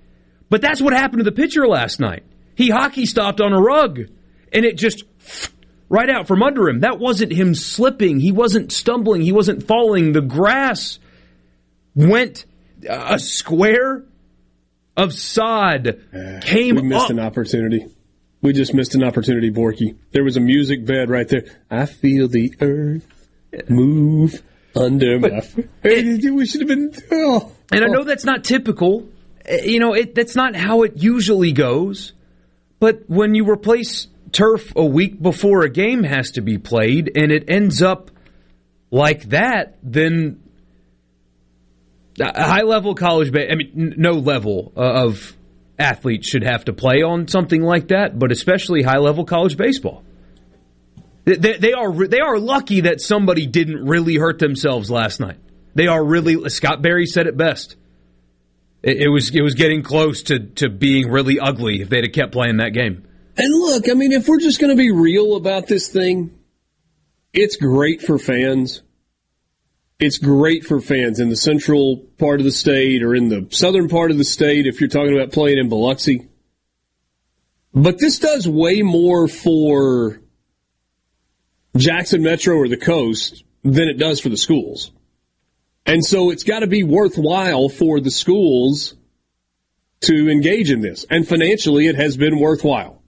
But 0.50 0.62
that's 0.62 0.82
what 0.82 0.92
happened 0.92 1.20
to 1.20 1.30
the 1.30 1.32
pitcher 1.32 1.68
last 1.68 2.00
night. 2.00 2.24
He 2.56 2.70
hockey 2.70 3.06
stopped 3.06 3.40
on 3.40 3.52
a 3.52 3.60
rug, 3.60 4.00
and 4.52 4.64
it 4.64 4.76
just 4.76 5.04
right 5.88 6.10
out 6.10 6.26
from 6.26 6.42
under 6.42 6.68
him. 6.68 6.80
That 6.80 6.98
wasn't 6.98 7.32
him 7.32 7.54
slipping. 7.54 8.18
He 8.18 8.32
wasn't 8.32 8.72
stumbling. 8.72 9.22
He 9.22 9.32
wasn't 9.32 9.66
falling. 9.68 10.12
The 10.12 10.20
grass 10.20 10.98
went 11.94 12.46
a 12.88 13.18
square 13.18 14.04
of 14.96 15.12
sod 15.12 15.88
uh, 15.88 16.40
came 16.42 16.76
we 16.76 16.82
missed 16.82 17.04
up. 17.04 17.10
an 17.10 17.20
opportunity. 17.20 17.86
We 18.40 18.52
just 18.52 18.74
missed 18.74 18.94
an 18.94 19.04
opportunity, 19.04 19.50
Borky. 19.50 19.96
There 20.10 20.24
was 20.24 20.36
a 20.36 20.40
music 20.40 20.84
bed 20.84 21.08
right 21.08 21.28
there. 21.28 21.44
I 21.70 21.86
feel 21.86 22.28
the 22.28 22.54
earth 22.60 23.06
move 23.68 24.42
under 24.74 25.18
but 25.18 25.32
my 25.32 25.40
feet. 25.40 25.68
We 25.84 26.46
should 26.46 26.62
have 26.62 26.68
been. 26.68 26.92
Oh, 27.10 27.52
and 27.70 27.84
I 27.84 27.88
know 27.88 28.04
that's 28.04 28.24
not 28.24 28.44
typical. 28.44 29.08
Eh, 29.44 29.64
you 29.64 29.80
know, 29.80 29.94
it, 29.94 30.14
that's 30.14 30.34
not 30.34 30.56
how 30.56 30.82
it 30.82 30.94
usually 30.96 31.52
goes. 31.52 32.14
But 32.80 33.08
when 33.08 33.34
you 33.36 33.48
replace 33.48 34.08
turf 34.32 34.72
a 34.74 34.84
week 34.84 35.22
before 35.22 35.62
a 35.62 35.70
game 35.70 36.02
has 36.02 36.32
to 36.32 36.40
be 36.40 36.58
played 36.58 37.12
and 37.14 37.30
it 37.30 37.44
ends 37.48 37.80
up 37.80 38.10
like 38.90 39.28
that, 39.28 39.78
then 39.82 40.41
high 42.20 42.62
level 42.62 42.94
college, 42.94 43.32
ba- 43.32 43.50
I 43.50 43.54
mean, 43.54 43.94
no 43.96 44.12
level 44.12 44.72
uh, 44.76 45.04
of 45.06 45.36
athlete 45.78 46.24
should 46.24 46.44
have 46.44 46.64
to 46.66 46.72
play 46.72 47.02
on 47.02 47.28
something 47.28 47.62
like 47.62 47.88
that, 47.88 48.18
but 48.18 48.32
especially 48.32 48.82
high 48.82 48.98
level 48.98 49.24
college 49.24 49.56
baseball. 49.56 50.02
They, 51.24 51.36
they, 51.36 51.72
are 51.72 51.92
they 52.08 52.18
are 52.18 52.38
lucky 52.38 52.82
that 52.82 53.00
somebody 53.00 53.46
didn't 53.46 53.86
really 53.86 54.16
hurt 54.16 54.38
themselves 54.38 54.90
last 54.90 55.20
night. 55.20 55.38
They 55.74 55.86
are 55.86 56.04
really. 56.04 56.48
Scott 56.50 56.82
Berry 56.82 57.06
said 57.06 57.26
it 57.26 57.36
best. 57.36 57.76
It, 58.82 59.02
it 59.02 59.08
was 59.08 59.30
it 59.30 59.40
was 59.40 59.54
getting 59.54 59.82
close 59.82 60.24
to 60.24 60.40
to 60.56 60.68
being 60.68 61.10
really 61.10 61.38
ugly 61.38 61.80
if 61.80 61.88
they'd 61.88 62.04
have 62.04 62.12
kept 62.12 62.32
playing 62.32 62.56
that 62.56 62.70
game. 62.70 63.06
And 63.36 63.52
look, 63.54 63.88
I 63.88 63.94
mean, 63.94 64.12
if 64.12 64.28
we're 64.28 64.40
just 64.40 64.60
going 64.60 64.76
to 64.76 64.76
be 64.76 64.90
real 64.90 65.36
about 65.36 65.66
this 65.66 65.88
thing, 65.88 66.36
it's 67.32 67.56
great 67.56 68.02
for 68.02 68.18
fans 68.18 68.82
it's 70.02 70.18
great 70.18 70.64
for 70.64 70.80
fans 70.80 71.20
in 71.20 71.28
the 71.28 71.36
central 71.36 71.98
part 72.18 72.40
of 72.40 72.44
the 72.44 72.50
state 72.50 73.04
or 73.04 73.14
in 73.14 73.28
the 73.28 73.46
southern 73.50 73.88
part 73.88 74.10
of 74.10 74.18
the 74.18 74.24
state 74.24 74.66
if 74.66 74.80
you're 74.80 74.88
talking 74.88 75.16
about 75.16 75.30
playing 75.30 75.58
in 75.58 75.68
Biloxi. 75.68 76.28
But 77.72 78.00
this 78.00 78.18
does 78.18 78.48
way 78.48 78.82
more 78.82 79.28
for 79.28 80.20
Jackson 81.76 82.22
Metro 82.24 82.56
or 82.56 82.66
the 82.66 82.76
coast 82.76 83.44
than 83.62 83.88
it 83.88 83.96
does 83.96 84.18
for 84.18 84.28
the 84.28 84.36
schools. 84.36 84.90
And 85.86 86.04
so 86.04 86.30
it's 86.30 86.42
got 86.42 86.60
to 86.60 86.66
be 86.66 86.82
worthwhile 86.82 87.68
for 87.68 88.00
the 88.00 88.10
schools 88.10 88.96
to 90.00 90.28
engage 90.28 90.72
in 90.72 90.80
this. 90.80 91.06
And 91.10 91.26
financially, 91.26 91.86
it 91.86 91.94
has 91.94 92.16
been 92.16 92.40
worthwhile. 92.40 93.00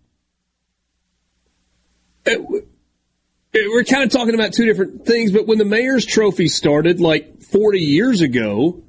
We're 3.54 3.84
kind 3.84 4.02
of 4.02 4.10
talking 4.10 4.34
about 4.34 4.52
two 4.52 4.66
different 4.66 5.06
things, 5.06 5.30
but 5.30 5.46
when 5.46 5.58
the 5.58 5.64
Mayor's 5.64 6.04
Trophy 6.04 6.48
started 6.48 7.00
like 7.00 7.40
40 7.40 7.78
years 7.78 8.20
ago, 8.20 8.82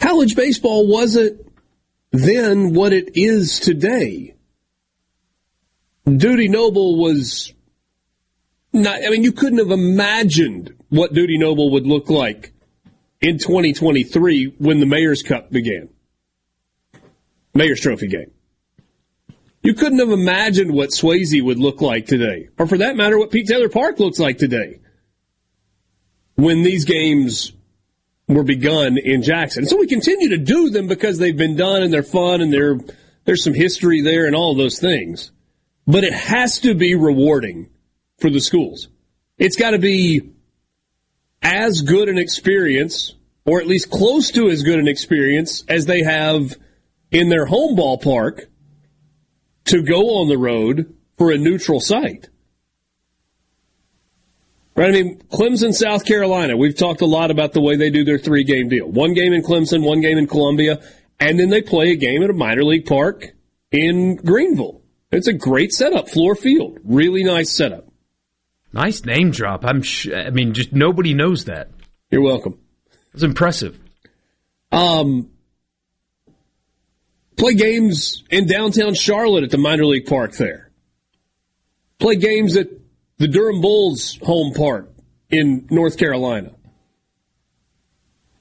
college 0.00 0.34
baseball 0.34 0.88
wasn't 0.88 1.46
then 2.10 2.74
what 2.74 2.92
it 2.92 3.10
is 3.14 3.60
today. 3.60 4.34
Dudy 6.04 6.48
Noble 6.48 6.96
was 6.96 7.52
not, 8.72 9.04
I 9.04 9.10
mean, 9.10 9.22
you 9.22 9.32
couldn't 9.32 9.58
have 9.58 9.70
imagined 9.70 10.74
what 10.88 11.12
Dudy 11.12 11.38
Noble 11.38 11.70
would 11.72 11.86
look 11.86 12.10
like 12.10 12.52
in 13.20 13.38
2023 13.38 14.56
when 14.58 14.80
the 14.80 14.86
Mayor's 14.86 15.22
Cup 15.22 15.50
began. 15.50 15.88
Mayor's 17.54 17.80
Trophy 17.80 18.08
game. 18.08 18.30
You 19.66 19.74
couldn't 19.74 19.98
have 19.98 20.10
imagined 20.10 20.72
what 20.72 20.90
Swayze 20.90 21.42
would 21.42 21.58
look 21.58 21.80
like 21.80 22.06
today, 22.06 22.50
or 22.56 22.68
for 22.68 22.78
that 22.78 22.94
matter, 22.94 23.18
what 23.18 23.32
Pete 23.32 23.48
Taylor 23.48 23.68
Park 23.68 23.98
looks 23.98 24.20
like 24.20 24.38
today 24.38 24.78
when 26.36 26.62
these 26.62 26.84
games 26.84 27.50
were 28.28 28.44
begun 28.44 28.96
in 28.96 29.22
Jackson. 29.22 29.66
So 29.66 29.76
we 29.76 29.88
continue 29.88 30.28
to 30.28 30.38
do 30.38 30.70
them 30.70 30.86
because 30.86 31.18
they've 31.18 31.36
been 31.36 31.56
done 31.56 31.82
and 31.82 31.92
they're 31.92 32.04
fun 32.04 32.42
and 32.42 32.52
they're, 32.52 32.78
there's 33.24 33.42
some 33.42 33.54
history 33.54 34.02
there 34.02 34.26
and 34.26 34.36
all 34.36 34.54
those 34.54 34.78
things. 34.78 35.32
But 35.84 36.04
it 36.04 36.12
has 36.12 36.60
to 36.60 36.76
be 36.76 36.94
rewarding 36.94 37.68
for 38.18 38.30
the 38.30 38.40
schools. 38.40 38.86
It's 39.36 39.56
got 39.56 39.72
to 39.72 39.80
be 39.80 40.30
as 41.42 41.80
good 41.80 42.08
an 42.08 42.18
experience, 42.18 43.16
or 43.44 43.60
at 43.60 43.66
least 43.66 43.90
close 43.90 44.30
to 44.30 44.48
as 44.48 44.62
good 44.62 44.78
an 44.78 44.86
experience 44.86 45.64
as 45.66 45.86
they 45.86 46.04
have 46.04 46.54
in 47.10 47.30
their 47.30 47.46
home 47.46 47.76
ballpark 47.76 48.46
to 49.66 49.82
go 49.82 50.20
on 50.20 50.28
the 50.28 50.38
road 50.38 50.94
for 51.18 51.30
a 51.30 51.38
neutral 51.38 51.80
site. 51.80 52.28
Right? 54.74 54.88
I 54.88 54.92
mean, 54.92 55.18
Clemson, 55.32 55.72
South 55.72 56.04
Carolina, 56.04 56.56
we've 56.56 56.76
talked 56.76 57.00
a 57.00 57.06
lot 57.06 57.30
about 57.30 57.52
the 57.52 57.62
way 57.62 57.76
they 57.76 57.88
do 57.90 58.04
their 58.04 58.18
three 58.18 58.44
game 58.44 58.68
deal. 58.68 58.86
One 58.86 59.14
game 59.14 59.32
in 59.32 59.42
Clemson, 59.42 59.82
one 59.82 60.02
game 60.02 60.18
in 60.18 60.26
Columbia, 60.26 60.80
and 61.18 61.38
then 61.38 61.48
they 61.48 61.62
play 61.62 61.92
a 61.92 61.96
game 61.96 62.22
at 62.22 62.28
a 62.28 62.34
minor 62.34 62.62
league 62.62 62.84
park 62.84 63.24
in 63.70 64.16
Greenville. 64.16 64.82
It's 65.10 65.28
a 65.28 65.32
great 65.32 65.72
setup, 65.72 66.08
Fluor 66.08 66.36
Field. 66.36 66.78
Really 66.84 67.24
nice 67.24 67.50
setup. 67.50 67.86
Nice 68.72 69.04
name 69.06 69.30
drop. 69.30 69.64
I'm. 69.64 69.80
Sh- 69.80 70.10
I 70.14 70.28
mean, 70.30 70.52
just 70.52 70.72
nobody 70.72 71.14
knows 71.14 71.46
that. 71.46 71.70
You're 72.10 72.22
welcome. 72.22 72.58
It's 73.14 73.22
impressive. 73.22 73.78
Um, 74.70 75.30
play 77.36 77.54
games 77.54 78.24
in 78.30 78.46
downtown 78.46 78.94
Charlotte 78.94 79.44
at 79.44 79.50
the 79.50 79.58
minor 79.58 79.84
league 79.84 80.06
park 80.06 80.32
there. 80.32 80.70
Play 81.98 82.16
games 82.16 82.56
at 82.56 82.68
the 83.18 83.28
Durham 83.28 83.60
Bulls 83.60 84.18
home 84.22 84.52
park 84.54 84.90
in 85.30 85.66
North 85.70 85.96
Carolina. 85.96 86.52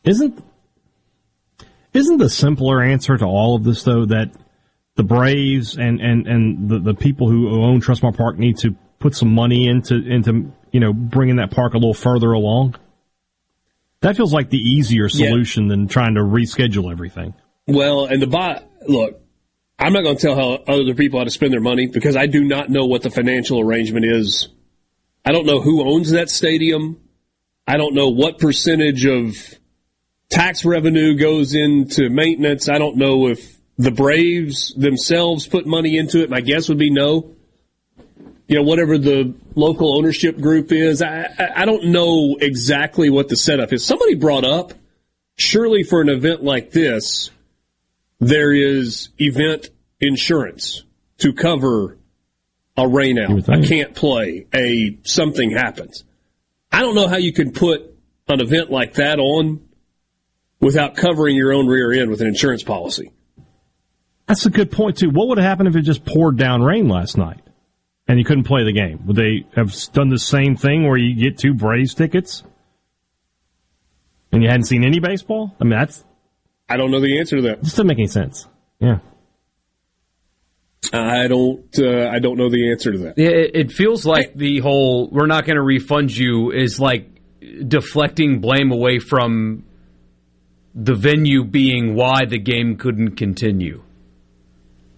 Isn't 0.04 0.44
isn't 1.94 2.18
the 2.18 2.30
simpler 2.30 2.82
answer 2.84 3.18
to 3.18 3.26
all 3.26 3.56
of 3.56 3.64
this 3.64 3.84
though 3.84 4.06
that 4.06 4.32
the 4.96 5.04
Braves 5.04 5.78
and 5.78 6.00
and 6.02 6.28
and 6.28 6.70
the, 6.70 6.80
the 6.80 6.94
people 6.94 7.30
who 7.30 7.50
own 7.64 7.82
Trustmark 7.82 8.18
Park 8.18 8.38
need 8.38 8.58
to 8.60 8.76
put 9.00 9.16
some 9.16 9.34
money 9.34 9.68
into 9.68 9.96
into 9.96 10.52
you 10.72 10.80
know 10.80 10.94
bringing 10.94 11.38
that 11.38 11.52
park 11.52 11.74
a 11.74 11.78
little 11.78 11.94
further 11.94 12.32
along? 12.34 12.76
That 14.02 14.16
feels 14.16 14.34
like 14.34 14.50
the 14.50 14.60
easier 14.60 15.10
solution 15.10 15.64
yeah. 15.64 15.70
than 15.70 15.88
trying 15.88 16.16
to 16.16 16.22
reschedule 16.22 16.92
everything. 16.92 17.34
Well, 17.68 18.06
and 18.06 18.22
the 18.22 18.28
bot 18.28 18.68
look, 18.88 19.20
I'm 19.80 19.94
not 19.94 20.04
going 20.04 20.18
to 20.18 20.22
tell 20.22 20.36
how 20.36 20.64
other 20.68 20.94
people 20.94 21.20
how 21.20 21.26
to 21.26 21.32
spend 21.32 21.52
their 21.52 21.62
money 21.62 21.88
because 21.88 22.16
I 22.16 22.28
do 22.28 22.44
not 22.44 22.70
know 22.70 22.86
what 22.86 23.02
the 23.02 23.10
financial 23.10 23.60
arrangement 23.60 24.06
is 24.06 24.50
I 25.28 25.32
don't 25.32 25.48
know 25.48 25.60
who 25.60 25.84
owns 25.84 26.12
that 26.12 26.30
stadium. 26.30 27.00
I 27.68 27.78
don't 27.78 27.96
know 27.96 28.10
what 28.10 28.38
percentage 28.38 29.08
of 29.08 29.36
tax 30.30 30.64
revenue 30.64 31.18
goes 31.18 31.56
into 31.56 32.12
maintenance. 32.12 32.70
I 32.70 32.78
don't 32.78 32.98
know 32.98 33.28
if 33.28 33.58
the 33.80 33.90
Braves 33.90 34.72
themselves 34.76 35.48
put 35.48 35.66
money 35.66 35.98
into 35.98 36.22
it. 36.22 36.30
My 36.30 36.42
guess 36.42 36.70
would 36.70 36.78
be 36.78 36.92
no. 36.92 37.32
You 38.48 38.58
know, 38.58 38.62
whatever 38.62 39.00
the 39.00 39.34
local 39.56 39.98
ownership 39.98 40.40
group 40.40 40.72
is, 40.72 41.02
I, 41.02 41.28
I 41.56 41.66
don't 41.66 41.86
know 41.86 42.38
exactly 42.40 43.10
what 43.10 43.28
the 43.28 43.36
setup 43.36 43.74
is. 43.74 43.84
Somebody 43.84 44.14
brought 44.14 44.46
up, 44.46 44.74
surely 45.38 45.82
for 45.82 46.02
an 46.02 46.10
event 46.10 46.44
like 46.44 46.70
this, 46.70 47.32
there 48.20 48.54
is 48.54 49.10
event 49.20 49.70
insurance 50.00 50.84
to 51.20 51.34
cover 51.34 51.98
a 52.78 52.84
rainout, 52.84 53.50
I 53.50 53.66
can't 53.66 53.96
play, 53.96 54.48
a 54.54 54.98
something 55.04 55.52
happens. 55.52 56.04
I 56.72 56.82
don't 56.82 56.96
know 56.96 57.08
how 57.08 57.18
you 57.18 57.32
can 57.32 57.54
put 57.54 57.96
an 58.28 58.42
event 58.42 58.70
like 58.70 58.96
that 58.96 59.20
on 59.20 59.62
without 60.60 60.96
covering 60.96 61.36
your 61.36 61.54
own 61.54 61.68
rear 61.68 61.94
end 61.94 62.10
with 62.10 62.22
an 62.22 62.28
insurance 62.28 62.64
policy. 62.64 63.12
That's 64.28 64.46
a 64.46 64.50
good 64.50 64.72
point 64.72 64.98
too. 64.98 65.10
What 65.10 65.28
would 65.30 65.38
have 65.38 65.46
happened 65.46 65.70
if 65.70 65.76
it 65.76 65.84
just 65.84 66.04
poured 66.04 66.38
down 66.38 66.64
rain 66.64 66.88
last 66.90 67.18
night 67.18 67.42
and 68.08 68.18
you 68.18 68.26
couldn't 68.26 68.46
play 68.46 68.64
the 68.64 68.74
game? 68.74 69.06
Would 69.06 69.16
they 69.16 69.46
have 69.56 69.74
done 69.94 70.10
the 70.10 70.20
same 70.20 70.56
thing 70.56 70.88
where 70.88 70.98
you 70.98 71.16
get 71.16 71.38
two 71.38 71.54
Braves 71.54 71.94
tickets 71.94 72.44
and 74.32 74.42
you 74.42 74.50
hadn't 74.50 74.66
seen 74.66 74.84
any 74.84 75.00
baseball? 75.00 75.56
I 75.60 75.64
mean, 75.64 75.78
that's. 75.78 76.04
I 76.68 76.78
don't 76.78 76.92
know 76.92 77.00
the 77.00 77.20
answer 77.20 77.38
to 77.38 77.42
that. 77.44 77.62
This 77.62 77.72
doesn't 77.72 77.88
make 77.88 78.00
any 78.00 78.08
sense. 78.08 78.48
Yeah. 78.80 79.00
I 80.94 81.28
don't. 81.28 81.68
Uh, 81.78 82.10
I 82.10 82.20
don't 82.20 82.38
know 82.38 82.50
the 82.50 82.72
answer 82.72 82.92
to 82.92 82.98
that. 83.00 83.18
It, 83.18 83.56
it 83.56 83.72
feels 83.72 84.06
like 84.06 84.36
the 84.36 84.60
whole 84.60 85.10
"we're 85.12 85.26
not 85.26 85.46
going 85.46 85.56
to 85.56 85.64
refund 85.64 86.16
you" 86.16 86.52
is 86.52 86.80
like 86.80 87.10
deflecting 87.68 88.40
blame 88.40 88.72
away 88.72 89.00
from 89.00 89.66
the 90.74 90.94
venue 90.94 91.44
being 91.44 91.96
why 91.96 92.26
the 92.26 92.38
game 92.38 92.78
couldn't 92.78 93.16
continue. 93.16 93.82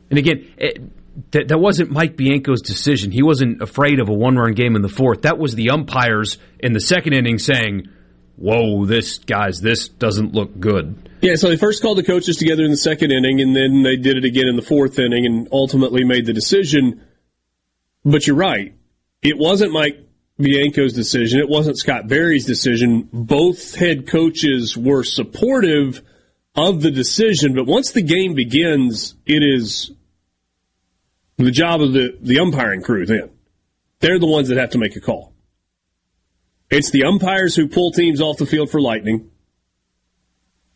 And 0.09 0.17
again, 0.17 0.47
it, 0.57 1.31
that, 1.31 1.49
that 1.49 1.59
wasn't 1.59 1.91
Mike 1.91 2.15
Bianco's 2.15 2.61
decision. 2.61 3.11
He 3.11 3.21
wasn't 3.21 3.61
afraid 3.61 3.99
of 3.99 4.09
a 4.09 4.13
one-run 4.13 4.53
game 4.53 4.75
in 4.75 4.81
the 4.81 4.89
fourth. 4.89 5.23
That 5.23 5.37
was 5.37 5.55
the 5.55 5.69
umpires 5.69 6.37
in 6.59 6.73
the 6.73 6.79
second 6.79 7.13
inning 7.13 7.37
saying, 7.37 7.89
"Whoa, 8.37 8.85
this 8.85 9.17
guys, 9.19 9.59
this 9.59 9.89
doesn't 9.89 10.33
look 10.33 10.59
good." 10.59 11.09
Yeah, 11.21 11.35
so 11.35 11.49
they 11.49 11.57
first 11.57 11.81
called 11.81 11.97
the 11.97 12.03
coaches 12.03 12.37
together 12.37 12.63
in 12.63 12.71
the 12.71 12.77
second 12.77 13.11
inning, 13.11 13.41
and 13.41 13.55
then 13.55 13.83
they 13.83 13.97
did 13.97 14.17
it 14.17 14.23
again 14.23 14.47
in 14.47 14.55
the 14.55 14.61
fourth 14.61 14.97
inning, 14.97 15.25
and 15.25 15.47
ultimately 15.51 16.03
made 16.03 16.25
the 16.25 16.33
decision. 16.33 17.01
But 18.05 18.25
you're 18.25 18.35
right; 18.35 18.73
it 19.21 19.37
wasn't 19.37 19.73
Mike 19.73 20.07
Bianco's 20.39 20.93
decision. 20.93 21.39
It 21.39 21.49
wasn't 21.49 21.77
Scott 21.77 22.07
Berry's 22.07 22.45
decision. 22.45 23.09
Both 23.11 23.75
head 23.75 24.07
coaches 24.07 24.77
were 24.77 25.03
supportive 25.03 26.01
of 26.55 26.81
the 26.81 26.91
decision, 26.91 27.53
but 27.53 27.65
once 27.65 27.91
the 27.91 28.01
game 28.01 28.33
begins, 28.33 29.15
it 29.25 29.43
is 29.43 29.91
the 31.37 31.51
job 31.51 31.81
of 31.81 31.93
the, 31.93 32.17
the 32.19 32.39
umpiring 32.39 32.81
crew 32.81 33.05
then. 33.05 33.29
They're 33.99 34.19
the 34.19 34.27
ones 34.27 34.49
that 34.49 34.57
have 34.57 34.71
to 34.71 34.77
make 34.77 34.95
a 34.95 34.99
call. 34.99 35.26
It's 36.69 36.91
the 36.91 37.03
umpires 37.03 37.55
who 37.55 37.67
pull 37.67 37.91
teams 37.91 38.21
off 38.21 38.37
the 38.37 38.45
field 38.45 38.69
for 38.69 38.81
lightning. 38.81 39.31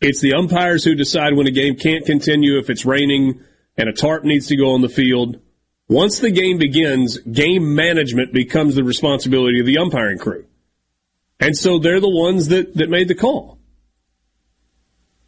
It's 0.00 0.20
the 0.20 0.34
umpires 0.34 0.84
who 0.84 0.94
decide 0.94 1.34
when 1.36 1.46
a 1.46 1.50
game 1.50 1.76
can't 1.76 2.04
continue 2.04 2.58
if 2.58 2.70
it's 2.70 2.84
raining 2.84 3.40
and 3.76 3.88
a 3.88 3.92
tarp 3.92 4.24
needs 4.24 4.48
to 4.48 4.56
go 4.56 4.72
on 4.72 4.80
the 4.80 4.88
field. 4.88 5.40
Once 5.88 6.18
the 6.18 6.30
game 6.30 6.58
begins, 6.58 7.18
game 7.18 7.74
management 7.74 8.32
becomes 8.32 8.74
the 8.74 8.84
responsibility 8.84 9.60
of 9.60 9.66
the 9.66 9.78
umpiring 9.78 10.18
crew. 10.18 10.46
And 11.38 11.56
so 11.56 11.78
they're 11.78 12.00
the 12.00 12.08
ones 12.08 12.48
that, 12.48 12.74
that 12.76 12.88
made 12.88 13.08
the 13.08 13.14
call. 13.14 13.58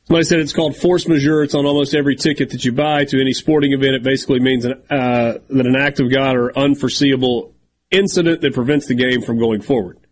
Somebody 0.05 0.25
said 0.25 0.41
it's 0.41 0.53
called 0.53 0.77
force 0.77 1.09
majeure. 1.09 1.43
It's 1.43 1.55
on 1.55 1.65
almost 1.65 1.95
every 1.95 2.15
ticket 2.15 2.51
that 2.51 2.65
you 2.65 2.73
buy 2.73 3.05
to 3.07 3.21
any 3.21 3.33
sporting 3.33 3.73
event. 3.73 3.95
It 3.95 4.03
basically 4.03 4.39
means 4.39 4.65
an, 4.65 4.83
uh, 4.91 5.39
that 5.49 5.67
an 5.67 5.77
act 5.77 6.01
of 6.01 6.11
God 6.11 6.37
or 6.37 6.57
unforeseeable 6.57 7.55
incident 7.91 8.43
that 8.43 8.55
prevents 8.55 8.87
the 8.87 8.95
game 8.95 9.23
from 9.23 9.39
going 9.39 9.63
forward. 9.63 10.04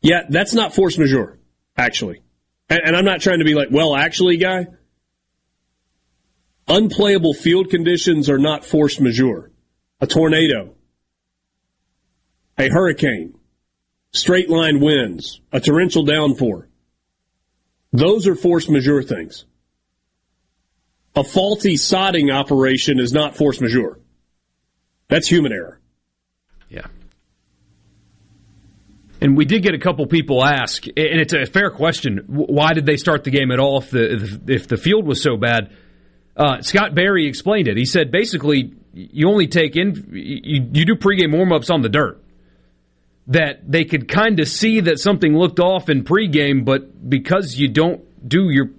Yeah, 0.00 0.22
that's 0.28 0.54
not 0.54 0.74
force 0.74 0.96
majeure, 0.98 1.38
actually 1.76 2.22
and, 2.68 2.80
and 2.84 2.96
I'm 2.96 3.04
not 3.04 3.20
trying 3.20 3.38
to 3.38 3.44
be 3.44 3.54
like, 3.54 3.68
well, 3.70 3.94
actually, 3.96 4.36
guy, 4.36 4.66
unplayable 6.66 7.34
field 7.34 7.70
conditions 7.70 8.28
are 8.28 8.38
not 8.38 8.64
force 8.64 9.00
majeure. 9.00 9.50
A 10.00 10.06
tornado, 10.06 10.74
a 12.56 12.68
hurricane, 12.68 13.34
straight 14.12 14.48
line 14.48 14.80
winds, 14.80 15.40
a 15.50 15.58
torrential 15.60 16.04
downpour. 16.04 16.68
Those 17.92 18.28
are 18.28 18.36
force 18.36 18.68
majeure 18.68 19.02
things. 19.02 19.44
A 21.16 21.24
faulty 21.24 21.74
sodding 21.74 22.32
operation 22.32 23.00
is 23.00 23.12
not 23.12 23.36
force 23.36 23.60
majeure. 23.60 23.98
That's 25.08 25.26
human 25.26 25.52
error. 25.52 25.80
Yeah. 26.68 26.86
And 29.20 29.36
we 29.36 29.44
did 29.44 29.62
get 29.62 29.74
a 29.74 29.78
couple 29.78 30.06
people 30.06 30.44
ask, 30.44 30.86
and 30.86 30.94
it's 30.96 31.32
a 31.32 31.44
fair 31.44 31.70
question. 31.70 32.24
Why 32.28 32.72
did 32.72 32.86
they 32.86 32.96
start 32.96 33.24
the 33.24 33.30
game 33.30 33.50
at 33.50 33.58
all 33.58 33.78
if 33.78 33.90
the 33.90 34.40
if 34.46 34.68
the 34.68 34.76
field 34.76 35.06
was 35.06 35.22
so 35.22 35.36
bad? 35.36 35.72
Uh, 36.36 36.62
Scott 36.62 36.94
Berry 36.94 37.26
explained 37.26 37.66
it. 37.66 37.76
He 37.76 37.84
said 37.84 38.12
basically 38.12 38.74
you 38.92 39.28
only 39.28 39.48
take 39.48 39.76
in 39.76 40.08
you, 40.12 40.68
you 40.72 40.84
do 40.84 40.94
pregame 40.94 41.34
warmups 41.34 41.72
on 41.72 41.82
the 41.82 41.88
dirt. 41.88 42.22
That 43.26 43.70
they 43.70 43.84
could 43.84 44.08
kind 44.08 44.40
of 44.40 44.48
see 44.48 44.80
that 44.80 44.98
something 44.98 45.36
looked 45.36 45.60
off 45.60 45.90
in 45.90 46.04
pregame, 46.04 46.64
but 46.64 47.10
because 47.10 47.56
you 47.56 47.68
don't 47.68 48.02
do 48.26 48.50
your 48.50 48.70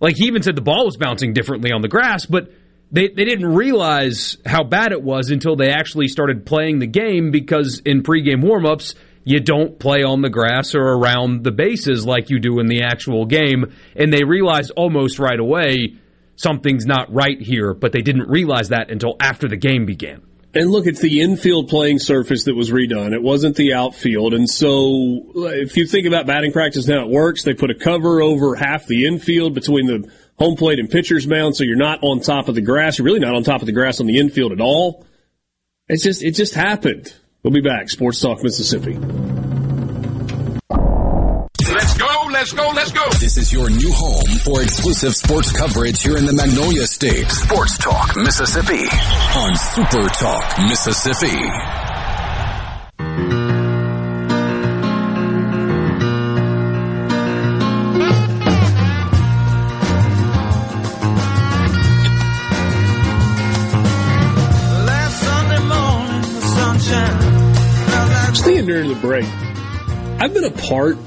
like 0.00 0.16
he 0.16 0.26
even 0.26 0.42
said 0.42 0.56
the 0.56 0.62
ball 0.62 0.86
was 0.86 0.96
bouncing 0.96 1.32
differently 1.32 1.70
on 1.70 1.82
the 1.82 1.88
grass, 1.88 2.26
but 2.26 2.50
they, 2.90 3.08
they 3.08 3.24
didn't 3.24 3.46
realize 3.54 4.38
how 4.44 4.64
bad 4.64 4.92
it 4.92 5.02
was 5.02 5.30
until 5.30 5.56
they 5.56 5.70
actually 5.70 6.08
started 6.08 6.46
playing 6.46 6.78
the 6.78 6.86
game 6.86 7.30
because 7.30 7.80
in 7.84 8.02
pregame 8.02 8.42
warmups– 8.42 8.96
you 9.28 9.40
don't 9.40 9.78
play 9.78 10.02
on 10.02 10.22
the 10.22 10.30
grass 10.30 10.74
or 10.74 10.80
around 10.80 11.44
the 11.44 11.50
bases 11.50 12.06
like 12.06 12.30
you 12.30 12.38
do 12.38 12.60
in 12.60 12.66
the 12.66 12.82
actual 12.82 13.26
game. 13.26 13.74
And 13.94 14.10
they 14.10 14.24
realized 14.24 14.72
almost 14.74 15.18
right 15.18 15.38
away 15.38 15.98
something's 16.36 16.86
not 16.86 17.12
right 17.12 17.38
here, 17.38 17.74
but 17.74 17.92
they 17.92 18.00
didn't 18.00 18.30
realize 18.30 18.70
that 18.70 18.90
until 18.90 19.16
after 19.20 19.46
the 19.46 19.56
game 19.56 19.84
began. 19.84 20.22
And 20.54 20.70
look, 20.70 20.86
it's 20.86 21.00
the 21.00 21.20
infield 21.20 21.68
playing 21.68 21.98
surface 21.98 22.44
that 22.44 22.54
was 22.54 22.70
redone. 22.70 23.12
It 23.12 23.22
wasn't 23.22 23.56
the 23.56 23.74
outfield. 23.74 24.32
And 24.32 24.48
so 24.48 25.26
if 25.34 25.76
you 25.76 25.86
think 25.86 26.06
about 26.06 26.26
batting 26.26 26.52
practice 26.52 26.88
now, 26.88 27.04
it 27.04 27.10
works. 27.10 27.42
They 27.42 27.52
put 27.52 27.70
a 27.70 27.74
cover 27.74 28.22
over 28.22 28.54
half 28.54 28.86
the 28.86 29.04
infield 29.04 29.52
between 29.52 29.86
the 29.86 30.10
home 30.38 30.56
plate 30.56 30.78
and 30.78 30.88
pitcher's 30.88 31.26
mound, 31.26 31.54
so 31.54 31.64
you're 31.64 31.76
not 31.76 31.98
on 32.02 32.20
top 32.20 32.48
of 32.48 32.54
the 32.54 32.62
grass. 32.62 32.96
You're 32.96 33.04
really 33.04 33.18
not 33.18 33.34
on 33.34 33.42
top 33.42 33.60
of 33.60 33.66
the 33.66 33.72
grass 33.72 34.00
on 34.00 34.06
the 34.06 34.18
infield 34.18 34.52
at 34.52 34.60
all. 34.60 35.04
It's 35.86 36.02
just, 36.02 36.22
it 36.22 36.30
just 36.30 36.54
happened 36.54 37.12
We'll 37.48 37.62
be 37.62 37.66
back. 37.66 37.88
Sports 37.88 38.20
Talk 38.20 38.42
Mississippi. 38.42 38.92
Let's 41.72 41.96
go, 41.96 42.28
let's 42.30 42.52
go, 42.52 42.68
let's 42.76 42.92
go. 42.92 43.08
This 43.20 43.38
is 43.38 43.50
your 43.50 43.70
new 43.70 43.90
home 43.90 44.36
for 44.44 44.60
exclusive 44.60 45.14
sports 45.14 45.50
coverage 45.50 46.02
here 46.02 46.18
in 46.18 46.26
the 46.26 46.34
Magnolia 46.34 46.86
State. 46.86 47.30
Sports 47.30 47.78
Talk 47.78 48.16
Mississippi 48.16 48.84
on 49.34 49.56
Super 49.56 50.10
Talk 50.10 50.58
Mississippi. 50.68 51.87
During 68.68 68.90
the 68.90 68.96
break, 68.96 69.24
I've 70.20 70.34
been 70.34 70.44
a 70.44 70.50
part, 70.50 70.98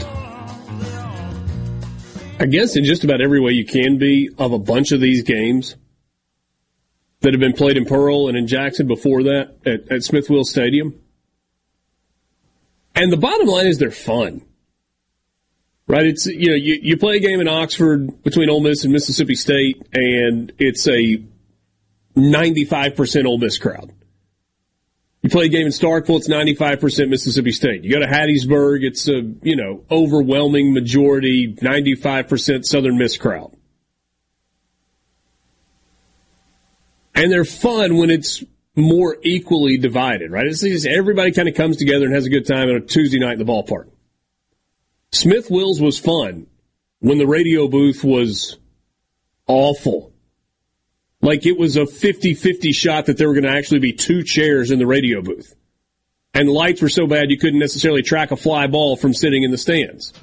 I 2.40 2.48
guess, 2.48 2.76
in 2.76 2.86
just 2.86 3.04
about 3.04 3.22
every 3.22 3.40
way 3.40 3.52
you 3.52 3.66
can 3.66 4.00
be, 4.00 4.32
of 4.40 4.52
a 4.52 4.58
bunch 4.58 4.92
of 4.92 5.00
these 5.00 5.22
games 5.22 5.76
that 7.20 7.34
have 7.34 7.40
been 7.40 7.54
played 7.54 7.78
in 7.78 7.86
Pearl 7.86 8.30
and 8.30 8.36
in 8.36 8.48
Jackson 8.48 8.88
before 8.88 9.22
that 9.22 9.58
at, 9.64 9.92
at 9.92 10.04
Smith 10.04 10.28
Wills 10.28 10.50
Stadium. 10.50 11.00
And 12.96 13.14
the 13.14 13.18
bottom 13.18 13.46
line 13.46 13.68
is 13.68 13.78
they're 13.78 13.92
fun. 13.92 14.42
Right? 15.86 16.08
It's, 16.08 16.26
you 16.26 16.48
know, 16.48 16.56
you, 16.56 16.80
you 16.82 16.98
play 16.98 17.18
a 17.18 17.20
game 17.20 17.42
in 17.42 17.48
Oxford 17.48 18.24
between 18.24 18.50
Ole 18.50 18.62
Miss 18.62 18.86
and 18.86 18.92
Mississippi 18.92 19.36
State, 19.36 19.88
and 19.94 20.52
it's 20.58 20.88
a 20.88 21.24
95% 22.16 23.26
Ole 23.26 23.38
Miss 23.38 23.60
crowd. 23.60 23.94
You 25.22 25.30
play 25.30 25.46
a 25.46 25.50
game 25.50 25.68
in 25.68 25.72
Starkville, 25.72 26.18
it's 26.18 26.28
95% 26.28 27.10
Mississippi 27.10 27.52
State. 27.52 27.84
You 27.84 27.94
go 27.94 28.00
to 28.00 28.08
Hattiesburg, 28.08 28.84
it's 28.84 29.08
a, 29.08 29.22
you 29.44 29.56
know, 29.56 29.84
overwhelming 29.92 30.74
majority, 30.74 31.54
95% 31.54 32.66
Southern 32.66 32.98
Miss 32.98 33.18
crowd. 33.18 33.56
And 37.14 37.32
they're 37.32 37.46
fun 37.46 37.98
when 37.98 38.10
it's 38.10 38.44
more 38.76 39.18
equally 39.22 39.78
divided, 39.78 40.32
right? 40.32 40.48
It's 40.48 40.62
just 40.62 40.88
everybody 40.88 41.32
kind 41.32 41.48
of 41.48 41.56
comes 41.56 41.78
together 41.78 42.06
and 42.06 42.16
has 42.16 42.26
a 42.26 42.30
good 42.30 42.48
time 42.48 42.70
on 42.70 42.76
a 42.78 42.82
Tuesday 42.82 43.20
night 43.20 43.34
in 43.34 43.40
the 43.40 43.46
ballpark. 43.46 43.90
Smith 45.12 45.52
Wills 45.52 45.82
was 45.82 46.00
fun 46.00 46.48
when 47.00 47.18
the 47.18 47.28
radio 47.28 47.68
booth 47.68 48.04
was 48.04 48.58
awful. 49.46 50.11
Like 51.22 51.46
it 51.46 51.58
was 51.58 51.78
a 51.78 51.86
50 51.86 52.34
50 52.34 52.72
shot 52.72 53.06
that 53.06 53.18
there 53.18 53.28
were 53.28 53.34
going 53.34 53.44
to 53.44 53.58
actually 53.58 53.80
be 53.80 53.94
two 53.94 54.24
chairs 54.24 54.72
in 54.72 54.80
the 54.80 54.88
radio 54.88 55.22
booth. 55.22 55.56
And 56.34 56.50
lights 56.50 56.82
were 56.82 56.90
so 56.90 57.08
bad 57.08 57.30
you 57.30 57.38
couldn't 57.38 57.60
necessarily 57.60 58.02
track 58.02 58.32
a 58.32 58.36
fly 58.36 58.68
ball 58.68 58.96
from 58.96 59.14
sitting 59.14 59.44
in 59.44 59.52
the 59.52 59.58
stands. 59.58 60.14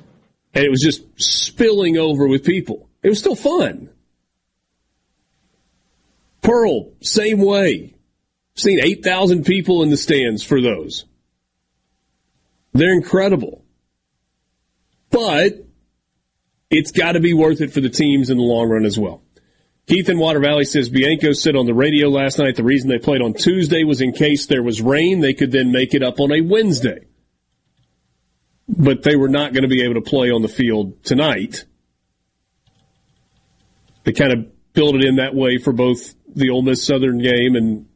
And 0.55 0.65
it 0.65 0.71
was 0.71 0.81
just 0.81 1.03
spilling 1.17 1.99
over 1.99 2.27
with 2.27 2.45
people. 2.45 2.89
It 3.03 3.11
was 3.11 3.19
still 3.19 3.37
fun. 3.37 3.91
Pearl, 6.41 6.93
same 7.03 7.41
way. 7.41 7.95
Seen 8.55 8.81
8,000 8.83 9.45
people 9.45 9.83
in 9.83 9.91
the 9.91 9.97
stands 9.97 10.43
for 10.43 10.61
those. 10.61 11.05
They're 12.73 12.93
incredible. 12.93 13.65
But 15.11 15.67
it's 16.71 16.91
got 16.91 17.13
to 17.13 17.21
be 17.21 17.35
worth 17.35 17.61
it 17.61 17.73
for 17.73 17.81
the 17.81 17.89
teams 17.89 18.31
in 18.31 18.39
the 18.39 18.43
long 18.43 18.69
run 18.69 18.85
as 18.85 18.99
well. 18.99 19.23
Keith 19.89 20.11
in 20.11 20.19
Water 20.19 20.39
Valley 20.39 20.67
says 20.67 20.91
Bianco 20.91 21.33
said 21.33 21.57
on 21.57 21.65
the 21.65 21.73
radio 21.73 22.11
last 22.11 22.39
night 22.39 22.57
the 22.57 22.63
reason 22.63 22.91
they 22.91 22.99
played 22.99 23.23
on 23.23 23.33
Tuesday 23.33 23.85
was 23.85 24.03
in 24.03 24.13
case 24.13 24.45
there 24.45 24.63
was 24.63 24.83
rain, 24.83 25.21
they 25.21 25.33
could 25.33 25.51
then 25.51 25.73
make 25.73 25.95
it 25.95 26.03
up 26.03 26.21
on 26.21 26.31
a 26.31 26.43
Wednesday. 26.43 27.07
But 28.69 29.03
they 29.03 29.17
were 29.17 29.31
not 29.31 29.55
going 29.55 29.63
to 29.63 29.69
be 29.69 29.83
able 29.83 29.95
to 29.95 30.03
play 30.03 30.31
on 30.31 30.43
the 30.43 30.49
field 30.49 31.03
tonight. 31.05 31.65
They 34.05 34.13
kind 34.13 34.31
of 34.31 34.75
built 34.75 34.95
it 34.95 35.07
in 35.07 35.17
that 35.17 35.35
way 35.35 35.57
for 35.57 35.73
both 35.73 36.15
the 36.37 36.51
Ole 36.51 36.63
Miss 36.63 36.85
Southern 36.85 37.19
game 37.19 37.57
and 37.57 37.89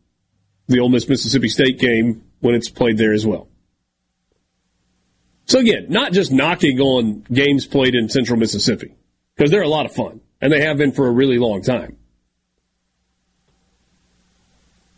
the 0.68 0.80
Ole 0.80 0.88
Miss 0.88 1.07
Mississippi 1.11 1.51
State 1.51 1.78
game 1.78 2.24
when 2.40 2.55
it's 2.55 2.70
played 2.70 2.97
there 2.97 3.12
as 3.12 3.26
well. 3.26 3.49
So 5.45 5.59
again, 5.59 5.88
not 5.90 6.12
just 6.12 6.32
knocking 6.32 6.80
on 6.80 7.26
games 7.30 7.66
played 7.66 7.95
in 7.95 8.09
Central 8.09 8.38
Mississippi 8.38 8.95
because 9.36 9.51
they're 9.51 9.61
a 9.61 9.68
lot 9.68 9.84
of 9.84 9.93
fun 9.93 10.22
and 10.43 10.53
they 10.53 10.61
have 10.61 10.76
been 10.76 10.93
for 10.93 11.07
a 11.07 11.11
really 11.11 11.38
long 11.38 11.62
time. 11.62 11.97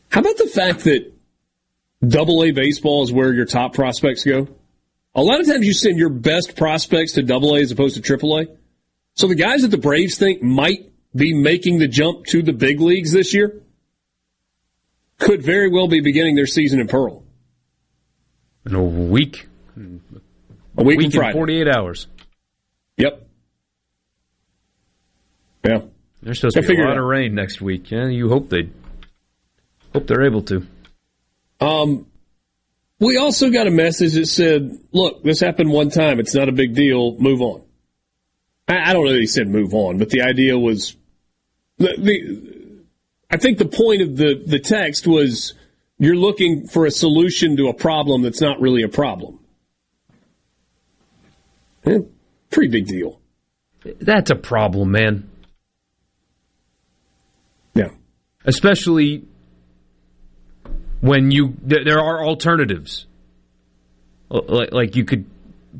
How 0.09 0.21
about 0.21 0.39
the 0.39 0.47
fact 0.47 0.85
that 0.85 1.13
double 2.07 2.43
A 2.43 2.51
baseball 2.51 3.05
is 3.05 3.13
where 3.13 3.33
your 3.33 3.45
top 3.45 3.75
prospects 3.75 4.25
go? 4.25 4.49
A 5.15 5.23
lot 5.23 5.41
of 5.41 5.47
times 5.47 5.67
you 5.67 5.75
send 5.75 5.99
your 5.99 6.09
best 6.09 6.57
prospects 6.57 7.13
to 7.13 7.23
double 7.23 7.55
A 7.55 7.61
as 7.61 7.71
opposed 7.71 7.95
to 7.97 8.01
triple 8.01 8.39
A. 8.39 8.47
So 9.15 9.29
the 9.29 9.35
guys 9.35 9.63
that 9.63 9.69
the 9.69 9.79
Braves 9.79 10.17
think 10.19 10.43
might 10.43 10.91
be 11.15 11.35
making 11.35 11.79
the 11.79 11.87
jump 11.87 12.27
to 12.27 12.43
the 12.43 12.53
big 12.53 12.81
leagues 12.81 13.13
this 13.13 13.35
year 13.35 13.61
could 15.19 15.43
very 15.43 15.69
well 15.69 15.87
be 15.87 16.01
beginning 16.01 16.35
their 16.35 16.47
season 16.47 16.81
in 16.81 16.89
Pearl. 16.89 17.23
In 18.67 18.75
a 18.75 18.83
week. 18.83 19.47
A 19.77 20.83
week, 20.83 20.99
week 20.99 21.05
and 21.05 21.15
Friday. 21.15 21.39
48 21.39 21.69
hours. 21.69 22.09
Yep. 22.97 23.24
Yeah. 25.65 25.81
There's 26.23 26.41
supposed 26.41 26.57
to 26.57 26.63
be 26.63 26.81
a 26.81 26.85
lot 26.85 26.99
of 26.99 27.05
rain 27.05 27.35
next 27.35 27.61
week. 27.61 27.91
Yeah, 27.91 28.07
you 28.07 28.29
hope 28.29 28.49
they 28.49 28.71
hope 29.93 30.07
they're 30.07 30.25
able 30.25 30.43
to. 30.43 30.67
Um, 31.61 32.07
we 32.99 33.19
also 33.19 33.51
got 33.51 33.67
a 33.67 33.71
message 33.71 34.15
that 34.15 34.27
said, 34.27 34.71
"Look, 34.93 35.23
this 35.23 35.41
happened 35.41 35.71
one 35.71 35.91
time. 35.91 36.21
It's 36.21 36.35
not 36.35 36.49
a 36.49 36.53
big 36.53 36.75
deal. 36.75 37.19
Move 37.19 37.43
on." 37.43 37.63
I, 38.69 38.91
I 38.91 38.93
don't 38.93 39.05
know 39.05 39.13
that 39.13 39.21
he 39.21 39.27
said 39.27 39.49
move 39.49 39.75
on, 39.75 39.99
but 39.99 40.11
the 40.11 40.23
idea 40.23 40.59
was 40.59 40.97
the, 41.79 41.95
the 41.99 42.83
I 43.31 43.37
think 43.37 43.59
the 43.59 43.67
point 43.67 44.03
of 44.03 44.17
the 44.17 44.43
the 44.47 44.59
text 44.59 45.07
was 45.07 45.55
you're 45.99 46.17
looking 46.17 46.67
for 46.67 46.87
a 46.87 46.91
solution 46.91 47.57
to 47.59 47.69
a 47.69 47.75
problem 47.75 48.23
that's 48.23 48.41
not 48.41 48.61
really 48.61 48.83
a 48.83 48.89
problem. 48.89 49.41
Yeah, 51.85 51.99
pretty 52.51 52.71
big 52.71 52.87
deal. 52.87 53.21
That's 54.01 54.31
a 54.31 54.37
problem, 54.37 54.93
man. 54.93 55.31
Yeah. 57.75 57.91
Especially 58.45 59.25
when 61.01 61.31
you 61.31 61.55
there 61.63 62.01
are 62.01 62.25
alternatives. 62.25 63.07
Like 64.31 64.97
you 64.97 65.05
could 65.05 65.27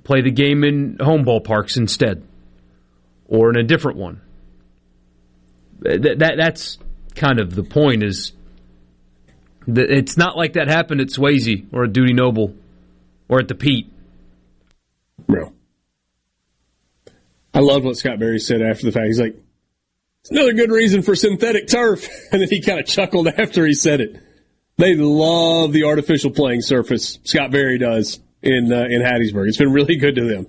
play 0.05 0.21
the 0.23 0.31
game 0.31 0.65
in 0.65 0.99
home 1.01 1.25
ballparks 1.25 1.77
instead, 1.77 2.23
or 3.27 3.51
in 3.51 3.57
a 3.57 3.63
different 3.63 3.99
one. 3.99 4.21
That, 5.81 6.19
that 6.19 6.35
that's 6.37 6.79
kind 7.15 7.41
of 7.41 7.55
the 7.55 7.65
point. 7.65 8.03
Is 8.03 8.33
that 9.67 9.91
it's 9.91 10.17
not 10.17 10.37
like 10.37 10.55
that 10.55 10.69
happened 10.69 11.01
at 11.01 11.09
Swayze 11.09 11.67
or 11.73 11.85
at 11.85 11.93
Dudy 11.93 12.13
Noble 12.13 12.55
or 13.29 13.41
at 13.41 13.49
the 13.49 13.55
Pete. 13.55 13.91
No. 15.29 15.53
I 17.53 17.61
loved 17.61 17.85
what 17.85 17.97
Scott 17.97 18.19
Berry 18.19 18.39
said 18.39 18.63
after 18.63 18.85
the 18.87 18.93
fact. 18.93 19.07
He's 19.07 19.21
like, 19.21 19.37
it's 20.25 20.31
another 20.31 20.55
good 20.55 20.71
reason 20.71 21.03
for 21.03 21.15
synthetic 21.15 21.69
turf. 21.69 22.09
And 22.33 22.41
then 22.41 22.49
he 22.49 22.63
kind 22.63 22.81
of 22.81 22.87
chuckled 22.87 23.29
after 23.29 23.67
he 23.67 23.75
said 23.75 24.01
it. 24.01 24.21
They 24.79 24.97
love 24.97 25.73
the 25.73 25.85
artificial 25.85 26.31
playing 26.31 26.63
surface. 26.63 27.19
Scott 27.25 27.51
Berry 27.51 27.79
does 27.79 28.19
in 28.43 28.73
uh, 28.73 28.87
in 28.89 29.03
Hattiesburg. 29.03 29.49
It's 29.49 29.59
been 29.59 29.73
really 29.73 29.97
good 29.97 30.15
to 30.17 30.27
them, 30.27 30.47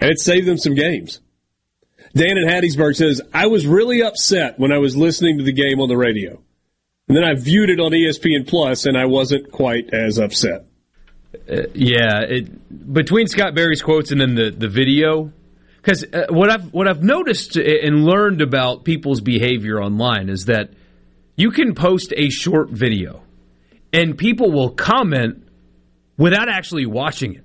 and 0.00 0.10
it 0.10 0.18
saved 0.18 0.48
them 0.48 0.56
some 0.56 0.74
games. 0.74 1.20
Dan 2.14 2.38
in 2.38 2.48
Hattiesburg 2.48 2.96
says, 2.96 3.20
"I 3.32 3.46
was 3.46 3.66
really 3.66 4.02
upset 4.02 4.58
when 4.58 4.72
I 4.72 4.78
was 4.78 4.96
listening 4.96 5.38
to 5.38 5.44
the 5.44 5.52
game 5.52 5.78
on 5.78 5.88
the 5.88 5.96
radio, 5.96 6.42
and 7.06 7.16
then 7.16 7.22
I 7.22 7.34
viewed 7.34 7.70
it 7.70 7.78
on 7.78 7.92
ESPN 7.92 8.48
Plus, 8.48 8.86
and 8.86 8.98
I 8.98 9.04
wasn't 9.04 9.52
quite 9.52 9.94
as 9.94 10.18
upset." 10.18 10.64
Uh, 11.48 11.62
yeah, 11.74 12.22
it, 12.22 12.92
between 12.92 13.28
Scott 13.28 13.54
Berry's 13.54 13.82
quotes 13.82 14.10
and 14.10 14.20
then 14.20 14.34
the 14.34 14.50
the 14.50 14.68
video, 14.68 15.32
because 15.82 16.04
uh, 16.04 16.26
what 16.30 16.50
I've 16.50 16.72
what 16.72 16.88
I've 16.88 17.02
noticed 17.02 17.56
and 17.56 18.04
learned 18.04 18.40
about 18.40 18.84
people's 18.84 19.20
behavior 19.20 19.82
online 19.82 20.28
is 20.28 20.44
that 20.44 20.70
you 21.36 21.50
can 21.50 21.74
post 21.74 22.14
a 22.16 22.30
short 22.30 22.70
video 22.70 23.22
and 23.92 24.16
people 24.16 24.52
will 24.52 24.70
comment 24.70 25.48
without 26.16 26.48
actually 26.48 26.86
watching 26.86 27.34
it. 27.34 27.44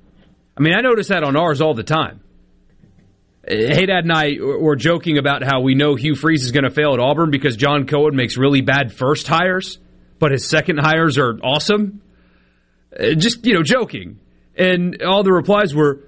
I 0.55 0.61
mean, 0.61 0.73
I 0.73 0.81
notice 0.81 1.07
that 1.07 1.23
on 1.23 1.35
ours 1.35 1.61
all 1.61 1.73
the 1.73 1.83
time. 1.83 2.21
Hey, 3.47 3.85
Dad 3.85 4.03
and 4.03 4.11
I 4.11 4.35
were 4.39 4.75
joking 4.75 5.17
about 5.17 5.41
how 5.41 5.61
we 5.61 5.73
know 5.73 5.95
Hugh 5.95 6.15
Freeze 6.15 6.43
is 6.43 6.51
going 6.51 6.65
to 6.65 6.69
fail 6.69 6.93
at 6.93 6.99
Auburn 6.99 7.31
because 7.31 7.55
John 7.55 7.87
Cohen 7.87 8.15
makes 8.15 8.37
really 8.37 8.61
bad 8.61 8.93
first 8.93 9.27
hires, 9.27 9.79
but 10.19 10.31
his 10.31 10.47
second 10.47 10.79
hires 10.79 11.17
are 11.17 11.39
awesome. 11.41 12.01
Just, 12.99 13.45
you 13.45 13.53
know, 13.53 13.63
joking. 13.63 14.19
And 14.57 15.01
all 15.01 15.23
the 15.23 15.31
replies 15.31 15.73
were, 15.73 16.06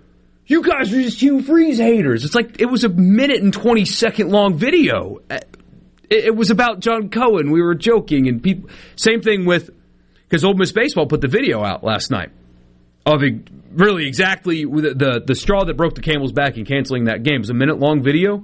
you 0.50 0.64
guys 0.64 0.91
are 0.91 1.02
just 1.02 1.22
Hugh 1.22 1.43
Freeze 1.43 1.78
haters. 1.78 2.26
It's 2.26 2.34
like 2.34 2.60
it 2.60 2.66
was 2.66 2.84
a 2.84 2.89
minute 2.89 3.41
and 3.41 3.54
20 3.54 3.86
second 3.86 4.32
long 4.32 4.58
video. 4.58 5.20
Uh, 5.30 5.38
it 6.10 6.36
was 6.36 6.50
about 6.50 6.80
John 6.80 7.10
Cohen. 7.10 7.52
We 7.52 7.62
were 7.62 7.76
joking, 7.76 8.28
and 8.28 8.41
people. 8.41 8.72
Same 8.95 9.22
thing 9.22 9.45
with 9.45 9.70
because 10.24 10.43
Ole 10.43 10.56
Miss 10.56 10.72
baseball 10.72 11.06
put 11.06 11.22
the 11.22 11.28
video 11.28 11.64
out 11.64 11.84
last 11.84 12.10
night, 12.10 12.32
of 13.06 13.22
really 13.72 14.08
exactly 14.08 14.66
the, 14.66 14.95
the, 14.95 15.24
the 15.24 15.36
straw 15.36 15.64
that 15.66 15.78
broke 15.78 15.93
the 15.93 16.02
camel's 16.02 16.32
back 16.32 16.58
in 16.58 16.66
canceling 16.66 17.06
that 17.06 17.22
game. 17.22 17.36
It 17.36 17.39
was 17.41 17.50
a 17.52 17.54
minute 17.54 17.78
long 17.78 18.02
video. 18.02 18.43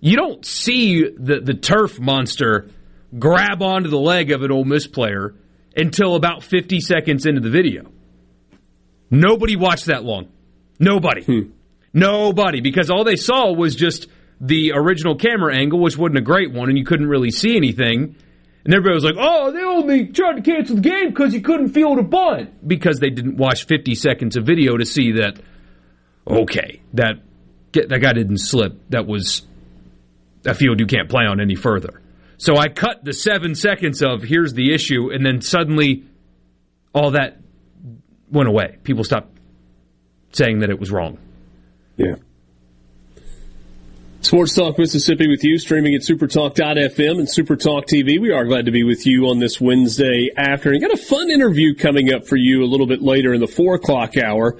You 0.00 0.16
don't 0.16 0.44
see 0.44 1.08
the, 1.08 1.40
the 1.40 1.54
turf 1.54 2.00
monster 2.00 2.68
grab 3.16 3.62
onto 3.62 3.88
the 3.88 3.98
leg 3.98 4.32
of 4.32 4.42
an 4.42 4.50
Ole 4.50 4.64
Miss 4.64 4.88
player 4.88 5.34
until 5.76 6.16
about 6.16 6.42
50 6.42 6.80
seconds 6.80 7.26
into 7.26 7.40
the 7.40 7.50
video. 7.50 7.92
Nobody 9.08 9.54
watched 9.54 9.86
that 9.86 10.02
long. 10.02 10.28
Nobody. 10.78 11.22
Hmm. 11.22 11.50
Nobody. 11.92 12.60
Because 12.60 12.90
all 12.90 13.04
they 13.04 13.16
saw 13.16 13.52
was 13.52 13.74
just 13.74 14.08
the 14.40 14.72
original 14.74 15.16
camera 15.16 15.56
angle, 15.56 15.80
which 15.80 15.96
wasn't 15.96 16.18
a 16.18 16.22
great 16.22 16.52
one, 16.52 16.68
and 16.68 16.78
you 16.78 16.84
couldn't 16.84 17.08
really 17.08 17.30
see 17.30 17.56
anything. 17.56 18.16
And 18.64 18.74
everybody 18.74 18.94
was 18.94 19.04
like, 19.04 19.14
oh, 19.18 19.52
they 19.52 19.62
only 19.62 20.06
tried 20.08 20.34
to 20.36 20.42
cancel 20.42 20.76
the 20.76 20.82
game 20.82 21.10
because 21.10 21.32
you 21.32 21.40
couldn't 21.40 21.68
field 21.68 21.98
a 21.98 22.02
bunt. 22.02 22.66
Because 22.66 22.98
they 22.98 23.10
didn't 23.10 23.36
watch 23.36 23.66
50 23.66 23.94
seconds 23.94 24.36
of 24.36 24.44
video 24.44 24.76
to 24.76 24.84
see 24.84 25.12
that, 25.12 25.38
okay, 26.26 26.82
that, 26.94 27.20
that 27.72 28.00
guy 28.00 28.12
didn't 28.12 28.38
slip. 28.38 28.80
That 28.90 29.06
was 29.06 29.42
a 30.44 30.54
field 30.54 30.80
you 30.80 30.86
can't 30.86 31.08
play 31.08 31.24
on 31.24 31.40
any 31.40 31.54
further. 31.54 32.02
So 32.38 32.56
I 32.56 32.68
cut 32.68 33.04
the 33.04 33.12
seven 33.12 33.54
seconds 33.54 34.02
of 34.02 34.22
here's 34.22 34.52
the 34.52 34.74
issue, 34.74 35.10
and 35.12 35.24
then 35.24 35.40
suddenly 35.40 36.04
all 36.94 37.12
that 37.12 37.38
went 38.30 38.48
away. 38.48 38.78
People 38.82 39.04
stopped 39.04 39.35
saying 40.36 40.60
that 40.60 40.70
it 40.70 40.78
was 40.78 40.90
wrong. 40.90 41.18
Yeah. 41.96 42.16
Sports 44.20 44.54
Talk 44.54 44.76
Mississippi 44.78 45.28
with 45.28 45.44
you, 45.44 45.56
streaming 45.58 45.94
at 45.94 46.00
supertalk.fm 46.00 47.18
and 47.18 47.28
supertalk 47.28 47.84
TV. 47.84 48.20
We 48.20 48.32
are 48.32 48.44
glad 48.44 48.64
to 48.64 48.72
be 48.72 48.82
with 48.82 49.06
you 49.06 49.28
on 49.28 49.38
this 49.38 49.60
Wednesday 49.60 50.30
afternoon. 50.36 50.80
Got 50.80 50.92
a 50.92 50.96
fun 50.96 51.30
interview 51.30 51.74
coming 51.76 52.12
up 52.12 52.26
for 52.26 52.36
you 52.36 52.64
a 52.64 52.66
little 52.66 52.88
bit 52.88 53.02
later 53.02 53.32
in 53.32 53.40
the 53.40 53.46
four 53.46 53.76
o'clock 53.76 54.16
hour, 54.16 54.56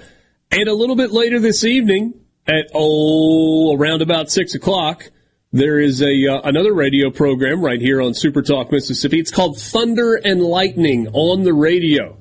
and 0.52 0.68
a 0.68 0.72
little 0.72 0.94
bit 0.94 1.10
later 1.10 1.40
this 1.40 1.64
evening 1.64 2.14
at 2.46 2.70
oh 2.74 3.76
around 3.76 4.02
about 4.02 4.30
six 4.30 4.54
o'clock. 4.54 5.10
There 5.52 5.80
is 5.80 6.00
a 6.00 6.28
uh, 6.28 6.42
another 6.44 6.72
radio 6.72 7.10
program 7.10 7.60
right 7.60 7.80
here 7.80 8.00
on 8.00 8.12
Supertalk 8.12 8.70
Mississippi. 8.70 9.18
It's 9.18 9.32
called 9.32 9.58
Thunder 9.58 10.14
and 10.14 10.42
Lightning 10.42 11.08
on 11.08 11.42
the 11.42 11.54
radio. 11.54 12.18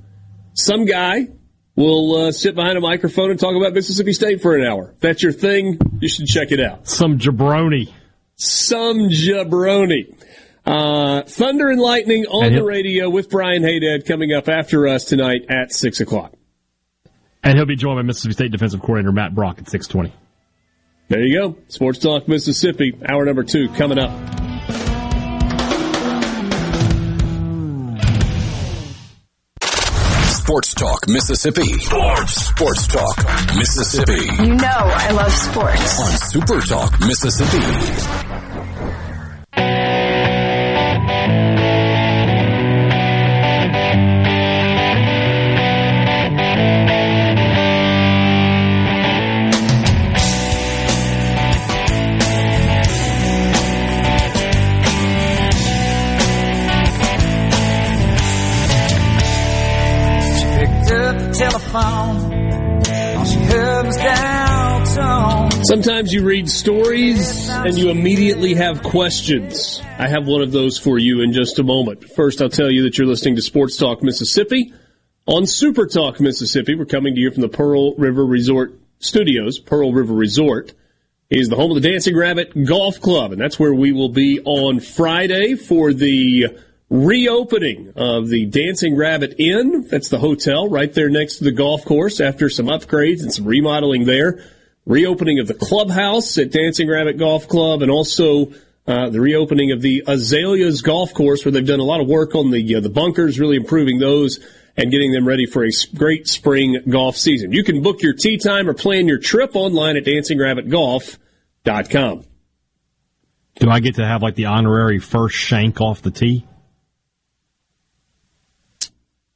Some 0.53 0.85
guy 0.85 1.27
will 1.75 2.27
uh, 2.27 2.31
sit 2.31 2.55
behind 2.55 2.77
a 2.77 2.81
microphone 2.81 3.31
and 3.31 3.39
talk 3.39 3.55
about 3.55 3.73
Mississippi 3.73 4.13
State 4.13 4.41
for 4.41 4.55
an 4.55 4.65
hour. 4.65 4.91
If 4.95 4.99
that's 4.99 5.23
your 5.23 5.33
thing, 5.33 5.79
you 5.99 6.07
should 6.07 6.27
check 6.27 6.51
it 6.51 6.59
out. 6.59 6.87
Some 6.87 7.19
jabroni. 7.19 7.91
Some 8.35 9.09
jabroni. 9.09 10.15
Uh, 10.65 11.21
Thunder 11.23 11.69
and 11.69 11.79
Lightning 11.79 12.25
on 12.25 12.45
and 12.45 12.57
the 12.57 12.63
radio 12.63 13.09
with 13.09 13.29
Brian 13.29 13.61
Hadad 13.61 14.05
coming 14.05 14.33
up 14.33 14.49
after 14.49 14.87
us 14.87 15.05
tonight 15.05 15.45
at 15.47 15.71
6 15.71 15.99
o'clock. 16.01 16.33
And 17.43 17.55
he'll 17.55 17.67
be 17.67 17.75
joined 17.75 17.97
by 17.97 18.01
Mississippi 18.01 18.33
State 18.33 18.51
defensive 18.51 18.81
coordinator 18.81 19.11
Matt 19.11 19.35
Brock 19.35 19.59
at 19.59 19.69
620. 19.69 20.11
There 21.07 21.21
you 21.21 21.39
go. 21.39 21.57
Sports 21.67 21.99
Talk 21.99 22.27
Mississippi, 22.27 22.97
hour 23.07 23.25
number 23.25 23.43
two 23.43 23.69
coming 23.69 23.99
up. 23.99 24.44
Sports 30.45 30.75
Talk 30.75 31.07
Mississippi. 31.07 31.73
Sports. 31.79 32.33
Sports 32.49 32.85
Talk 32.85 33.17
Mississippi. 33.57 34.43
You 34.43 34.53
know 34.53 34.67
I 34.67 35.09
love 35.09 35.31
sports. 35.31 35.99
On 35.99 36.11
Super 36.29 36.61
Talk 36.61 36.99
Mississippi. 36.99 38.34
Sometimes 65.63 66.13
you 66.13 66.23
read 66.23 66.49
stories 66.49 67.49
and 67.49 67.75
you 67.77 67.89
immediately 67.89 68.53
have 68.53 68.83
questions. 68.83 69.81
I 69.97 70.07
have 70.07 70.27
one 70.27 70.41
of 70.41 70.51
those 70.51 70.77
for 70.77 70.99
you 70.99 71.21
in 71.21 71.33
just 71.33 71.57
a 71.59 71.63
moment. 71.63 72.09
First, 72.11 72.41
I'll 72.41 72.49
tell 72.49 72.69
you 72.69 72.83
that 72.83 72.97
you're 72.97 73.07
listening 73.07 73.35
to 73.37 73.41
Sports 73.41 73.75
Talk 73.75 74.03
Mississippi 74.03 74.73
on 75.25 75.47
Super 75.47 75.87
Talk 75.87 76.19
Mississippi. 76.19 76.75
We're 76.75 76.85
coming 76.85 77.15
to 77.15 77.19
you 77.19 77.31
from 77.31 77.41
the 77.41 77.49
Pearl 77.49 77.95
River 77.95 78.25
Resort 78.25 78.79
Studios. 78.99 79.59
Pearl 79.59 79.91
River 79.91 80.13
Resort 80.13 80.73
is 81.29 81.49
the 81.49 81.55
home 81.55 81.71
of 81.71 81.81
the 81.81 81.89
Dancing 81.89 82.15
Rabbit 82.15 82.53
Golf 82.65 83.01
Club, 83.01 83.31
and 83.31 83.41
that's 83.41 83.59
where 83.59 83.73
we 83.73 83.91
will 83.91 84.09
be 84.09 84.39
on 84.41 84.79
Friday 84.79 85.55
for 85.55 85.93
the 85.93 86.57
reopening 86.89 87.93
of 87.95 88.29
the 88.29 88.45
Dancing 88.45 88.95
Rabbit 88.95 89.35
Inn. 89.39 89.87
That's 89.89 90.09
the 90.09 90.19
hotel 90.19 90.69
right 90.69 90.93
there 90.93 91.09
next 91.09 91.37
to 91.37 91.43
the 91.43 91.51
golf 91.51 91.85
course 91.85 92.19
after 92.19 92.49
some 92.49 92.67
upgrades 92.67 93.21
and 93.21 93.33
some 93.33 93.45
remodeling 93.45 94.05
there 94.05 94.43
reopening 94.85 95.39
of 95.39 95.47
the 95.47 95.53
clubhouse 95.53 96.37
at 96.37 96.51
Dancing 96.51 96.89
Rabbit 96.89 97.17
Golf 97.17 97.47
Club, 97.47 97.81
and 97.81 97.89
also 97.89 98.51
uh, 98.87 99.09
the 99.09 99.19
reopening 99.19 99.71
of 99.71 99.81
the 99.81 100.03
Azaleas 100.07 100.81
Golf 100.81 101.11
Course, 101.13 101.43
where 101.43 101.51
they've 101.51 101.65
done 101.65 101.79
a 101.79 101.83
lot 101.83 101.99
of 102.01 102.07
work 102.07 102.35
on 102.35 102.51
the 102.51 102.75
uh, 102.75 102.79
the 102.79 102.89
bunkers, 102.89 103.39
really 103.39 103.57
improving 103.57 103.97
those 103.99 104.39
and 104.77 104.91
getting 104.91 105.13
them 105.13 105.25
ready 105.27 105.45
for 105.45 105.63
a 105.63 105.71
great 105.95 106.27
spring 106.27 106.81
golf 106.89 107.15
season. 107.15 107.53
You 107.53 107.63
can 107.63 107.81
book 107.81 108.01
your 108.01 108.11
tee 108.13 108.37
time 108.37 108.69
or 108.69 108.73
plan 108.73 109.07
your 109.07 109.19
trip 109.19 109.55
online 109.55 109.95
at 109.95 110.03
dancingrabbitgolf.com. 110.03 112.25
Do 113.57 113.69
I 113.69 113.79
get 113.79 113.95
to 113.95 114.05
have 114.05 114.21
like 114.21 114.35
the 114.35 114.47
honorary 114.47 114.99
first 114.99 115.35
shank 115.35 115.79
off 115.79 116.01
the 116.01 116.11
tee? 116.11 116.45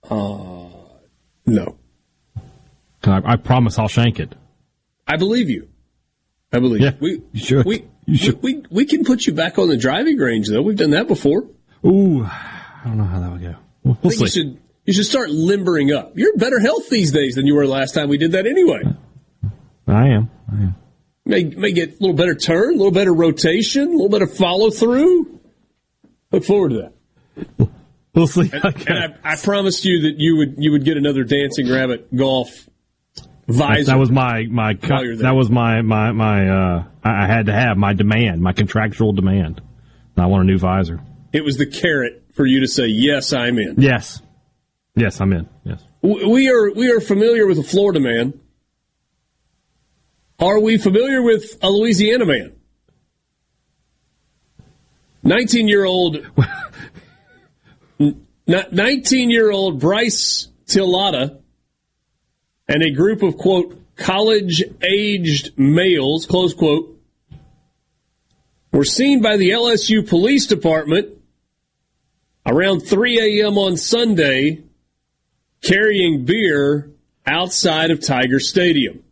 Uh, 0.10 0.70
no. 1.45 1.78
I, 3.03 3.22
I 3.34 3.36
promise 3.38 3.78
I'll 3.80 3.88
shank 3.88 4.20
it. 4.20 4.34
I 5.07 5.18
believe 5.18 5.49
you. 5.49 5.70
I 6.51 6.60
believe 6.60 6.82
yeah, 6.82 6.91
we 6.99 7.22
you 7.32 7.39
should. 7.39 7.66
We, 7.66 7.88
you 8.05 8.18
should. 8.18 8.41
We, 8.41 8.55
we, 8.55 8.64
we 8.72 8.86
can 8.86 9.05
put 9.05 9.26
you 9.28 9.34
back 9.34 9.60
on 9.60 9.70
the 9.70 9.78
driving 9.78 10.18
range 10.18 10.49
though. 10.49 10.62
We've 10.62 10.78
done 10.78 10.91
that 10.91 11.07
before. 11.07 11.45
Ooh, 11.86 12.24
I 12.24 12.82
don't 12.86 12.97
know 12.97 13.03
how 13.03 13.20
that 13.20 13.32
would 13.32 13.41
go. 13.41 13.55
We'll, 13.84 13.97
we'll 14.01 14.12
see. 14.12 14.24
You 14.24 14.28
should 14.28 14.62
you 14.86 14.93
should 14.93 15.05
start 15.05 15.30
limbering 15.30 15.91
up. 15.91 16.14
You're 16.18 16.34
in 16.34 16.39
better 16.39 16.60
health 16.60 16.89
these 16.89 17.12
days 17.12 17.36
than 17.36 17.45
you 17.45 17.55
were 17.55 17.68
last 17.68 17.93
time 17.93 18.10
we 18.10 18.18
did 18.18 18.32
that 18.32 18.47
anyway. 18.47 18.82
I 19.88 20.07
am. 20.07 20.30
I 20.51 20.55
am. 20.55 20.76
May 21.26 21.43
may 21.43 21.72
get 21.72 21.89
a 21.89 21.97
little 21.99 22.16
better 22.16 22.34
turn, 22.34 22.74
a 22.74 22.78
little 22.78 22.91
better 22.91 23.14
rotation, 23.14 23.88
a 23.88 23.91
little 23.91 24.10
better 24.10 24.28
follow 24.28 24.72
through. 24.72 25.39
Look 26.32 26.43
forward 26.43 26.70
to 26.72 26.91
that. 27.57 27.70
We'll 28.14 28.28
see. 28.28 28.49
And, 28.51 28.88
and 28.88 29.16
I, 29.24 29.34
I 29.34 29.36
promised 29.36 29.86
you 29.86 30.01
that 30.01 30.16
you 30.18 30.38
would 30.38 30.55
you 30.57 30.72
would 30.72 30.84
get 30.84 30.97
another 30.97 31.24
dancing 31.24 31.70
rabbit 31.70 32.14
golf 32.16 32.68
visor. 33.47 33.91
That 33.91 33.99
was 33.99 34.12
my 34.12 34.43
my 34.49 34.74
that 34.74 35.34
was 35.36 35.49
my 35.49 35.82
my 35.82 36.12
my 36.12 36.49
uh 36.49 36.84
I 37.03 37.28
had 37.28 37.47
to 37.47 37.53
have 37.53 37.78
my 37.78 37.93
demand, 37.93 38.41
my 38.41 38.53
contractual 38.53 39.14
demand. 39.14 39.62
I 40.18 40.26
want 40.26 40.43
a 40.43 40.47
new 40.47 40.57
visor. 40.57 40.99
It 41.32 41.45
was 41.45 41.57
the 41.57 41.66
carrot 41.66 42.26
for 42.34 42.45
you 42.45 42.62
to 42.62 42.68
say 42.68 42.88
yes, 42.88 43.32
I'm 43.32 43.57
in. 43.57 43.76
Yes, 43.78 44.22
yes, 44.95 45.22
I'm 45.22 45.32
in. 45.32 45.47
Yes, 45.64 45.84
we 46.01 46.49
are 46.49 46.72
we 46.74 46.91
are 46.91 46.99
familiar 46.99 47.47
with 47.47 47.60
a 47.60 47.64
Florida 47.64 47.99
man. 47.99 48.39
Are 50.39 50.60
we 50.60 50.78
familiar 50.78 51.22
with 51.22 51.57
a 51.62 51.70
Louisiana 51.70 52.26
man? 52.26 52.55
Nineteen 55.24 55.68
year 55.68 55.86
old. 55.86 56.18
19 58.50 59.30
year 59.30 59.52
old 59.52 59.80
Bryce 59.80 60.47
Tilada 60.66 61.39
and 62.68 62.82
a 62.82 62.89
group 62.89 63.22
of, 63.22 63.38
quote, 63.38 63.80
college 63.95 64.64
aged 64.82 65.58
males, 65.58 66.26
close 66.26 66.56
quote, 66.56 67.00
were 68.72 68.86
seen 68.86 69.22
by 69.22 69.38
the 69.38 69.52
LSU 69.52 70.08
Police 70.08 70.47
Department 70.47 71.10
around 72.43 72.80
3 72.80 73.41
a.m. 73.41 73.58
on 73.60 73.78
Sunday 73.78 74.64
carrying 75.62 76.26
beer 76.26 76.89
outside 77.28 77.91
of 77.91 78.02
Tiger 78.02 78.39
Stadium. 78.39 79.04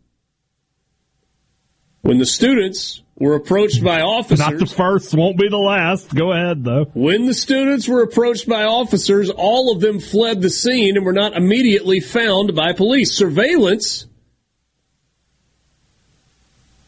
When 2.00 2.18
the 2.18 2.26
students 2.26 3.02
were 3.18 3.34
approached 3.34 3.82
by 3.82 4.00
officers. 4.00 4.38
Not 4.38 4.58
the 4.58 4.66
first, 4.66 5.14
won't 5.14 5.38
be 5.38 5.48
the 5.48 5.56
last. 5.56 6.14
Go 6.14 6.32
ahead, 6.32 6.62
though. 6.64 6.86
When 6.94 7.26
the 7.26 7.34
students 7.34 7.88
were 7.88 8.02
approached 8.02 8.48
by 8.48 8.64
officers, 8.64 9.28
all 9.28 9.72
of 9.72 9.80
them 9.80 9.98
fled 9.98 10.40
the 10.40 10.50
scene 10.50 10.96
and 10.96 11.04
were 11.04 11.12
not 11.12 11.36
immediately 11.36 12.00
found 12.00 12.54
by 12.54 12.72
police. 12.72 13.12
Surveillance. 13.12 14.06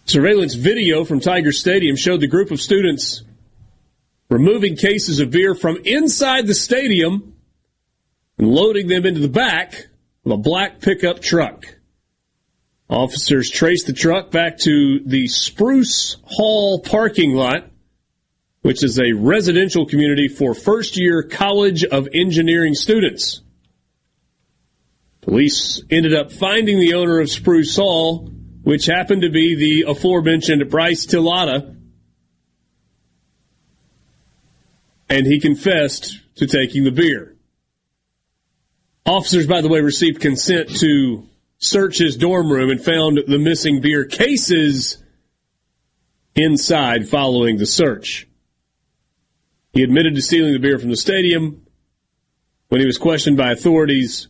Surveillance 0.05 0.55
video 0.55 1.05
from 1.05 1.20
Tiger 1.20 1.53
Stadium 1.53 1.97
showed 1.97 2.20
the 2.20 2.28
group 2.28 2.51
of 2.51 2.61
students 2.61 3.22
removing 4.28 4.76
cases 4.76 5.18
of 5.18 5.31
beer 5.31 5.55
from 5.55 5.78
inside 5.85 6.47
the 6.47 6.55
stadium 6.55 7.35
and 8.39 8.49
loading 8.49 8.87
them 8.87 9.05
into 9.05 9.20
the 9.20 9.28
back 9.28 9.89
of 10.24 10.33
a 10.33 10.37
black 10.37 10.81
pickup 10.81 11.20
truck. 11.20 11.66
Officers 12.91 13.49
traced 13.49 13.86
the 13.86 13.93
truck 13.93 14.32
back 14.32 14.59
to 14.59 14.99
the 15.07 15.28
Spruce 15.28 16.16
Hall 16.24 16.80
parking 16.80 17.34
lot, 17.34 17.70
which 18.62 18.82
is 18.82 18.99
a 18.99 19.12
residential 19.12 19.86
community 19.86 20.26
for 20.26 20.55
first 20.55 20.99
year 20.99 21.22
College 21.22 21.84
of 21.84 22.09
Engineering 22.12 22.74
students. 22.74 23.43
Police 25.20 25.80
ended 25.88 26.14
up 26.14 26.32
finding 26.32 26.80
the 26.80 26.95
owner 26.95 27.20
of 27.20 27.30
Spruce 27.30 27.76
Hall, 27.76 28.28
which 28.64 28.86
happened 28.86 29.22
to 29.22 29.30
be 29.30 29.55
the 29.55 29.88
aforementioned 29.88 30.68
Bryce 30.68 31.07
Tilata, 31.07 31.76
and 35.09 35.26
he 35.26 35.38
confessed 35.38 36.18
to 36.36 36.49
taking 36.49 36.82
the 36.82 36.91
beer. 36.91 37.36
Officers, 39.07 39.47
by 39.47 39.61
the 39.61 39.68
way, 39.68 39.80
received 39.80 40.20
consent 40.20 40.70
to 40.80 41.28
search 41.61 41.98
his 41.98 42.16
dorm 42.16 42.50
room 42.50 42.70
and 42.70 42.82
found 42.82 43.20
the 43.26 43.38
missing 43.38 43.80
beer 43.80 44.04
cases 44.04 44.98
inside 46.34 47.08
following 47.08 47.58
the 47.58 47.66
search. 47.66 48.26
He 49.72 49.82
admitted 49.82 50.14
to 50.16 50.22
stealing 50.22 50.52
the 50.52 50.58
beer 50.58 50.78
from 50.78 50.88
the 50.88 50.96
stadium 50.96 51.66
when 52.68 52.80
he 52.80 52.86
was 52.86 52.98
questioned 52.98 53.36
by 53.36 53.52
authorities 53.52 54.28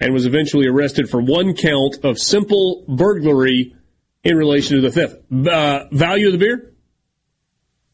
and 0.00 0.12
was 0.12 0.26
eventually 0.26 0.66
arrested 0.66 1.08
for 1.08 1.20
one 1.20 1.54
count 1.54 1.98
of 2.02 2.18
simple 2.18 2.84
burglary 2.88 3.76
in 4.24 4.36
relation 4.36 4.76
to 4.76 4.82
the 4.82 4.90
theft. 4.90 5.16
Uh, 5.30 5.84
value 5.92 6.26
of 6.26 6.32
the 6.32 6.38
beer? 6.38 6.72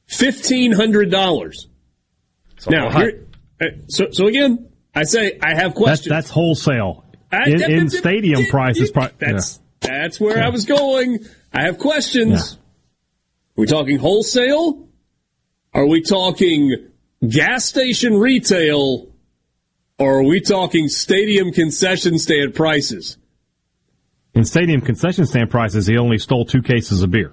$1,500. 0.09 1.67
Now, 2.69 2.91
here, 2.91 3.27
uh, 3.61 3.67
so, 3.89 4.11
so 4.13 4.27
again, 4.27 4.71
I 4.95 5.03
say 5.03 5.39
I 5.43 5.55
have 5.55 5.75
questions. 5.75 6.09
That's, 6.09 6.27
that's 6.27 6.31
wholesale. 6.31 7.02
In, 7.33 7.63
in 7.63 7.91
stadium 7.91 8.47
prices. 8.47 8.93
That's, 8.93 9.19
yeah. 9.21 9.89
that's 9.89 10.21
where 10.21 10.39
yeah. 10.39 10.47
I 10.47 10.51
was 10.51 10.67
going. 10.67 11.21
I 11.53 11.63
have 11.63 11.79
questions. 11.79 12.31
Yeah. 12.53 12.59
Are 13.57 13.61
we 13.63 13.67
talking 13.67 13.99
wholesale? 13.99 14.89
Are 15.75 15.87
we 15.87 16.03
talking 16.03 16.89
gas 17.27 17.65
station 17.65 18.15
retail? 18.19 19.09
Or 19.99 20.19
are 20.19 20.25
we 20.25 20.41
talking 20.41 20.89
stadium 20.89 21.53
concession 21.53 22.19
stand 22.19 22.55
prices? 22.55 23.19
In 24.35 24.45
stadium 24.45 24.81
concession 24.81 25.27
stand 25.27 25.51
prices, 25.51 25.87
he 25.87 25.97
only 25.97 26.19
stole 26.19 26.45
two 26.45 26.63
cases 26.63 27.03
of 27.03 27.11
beer. 27.11 27.33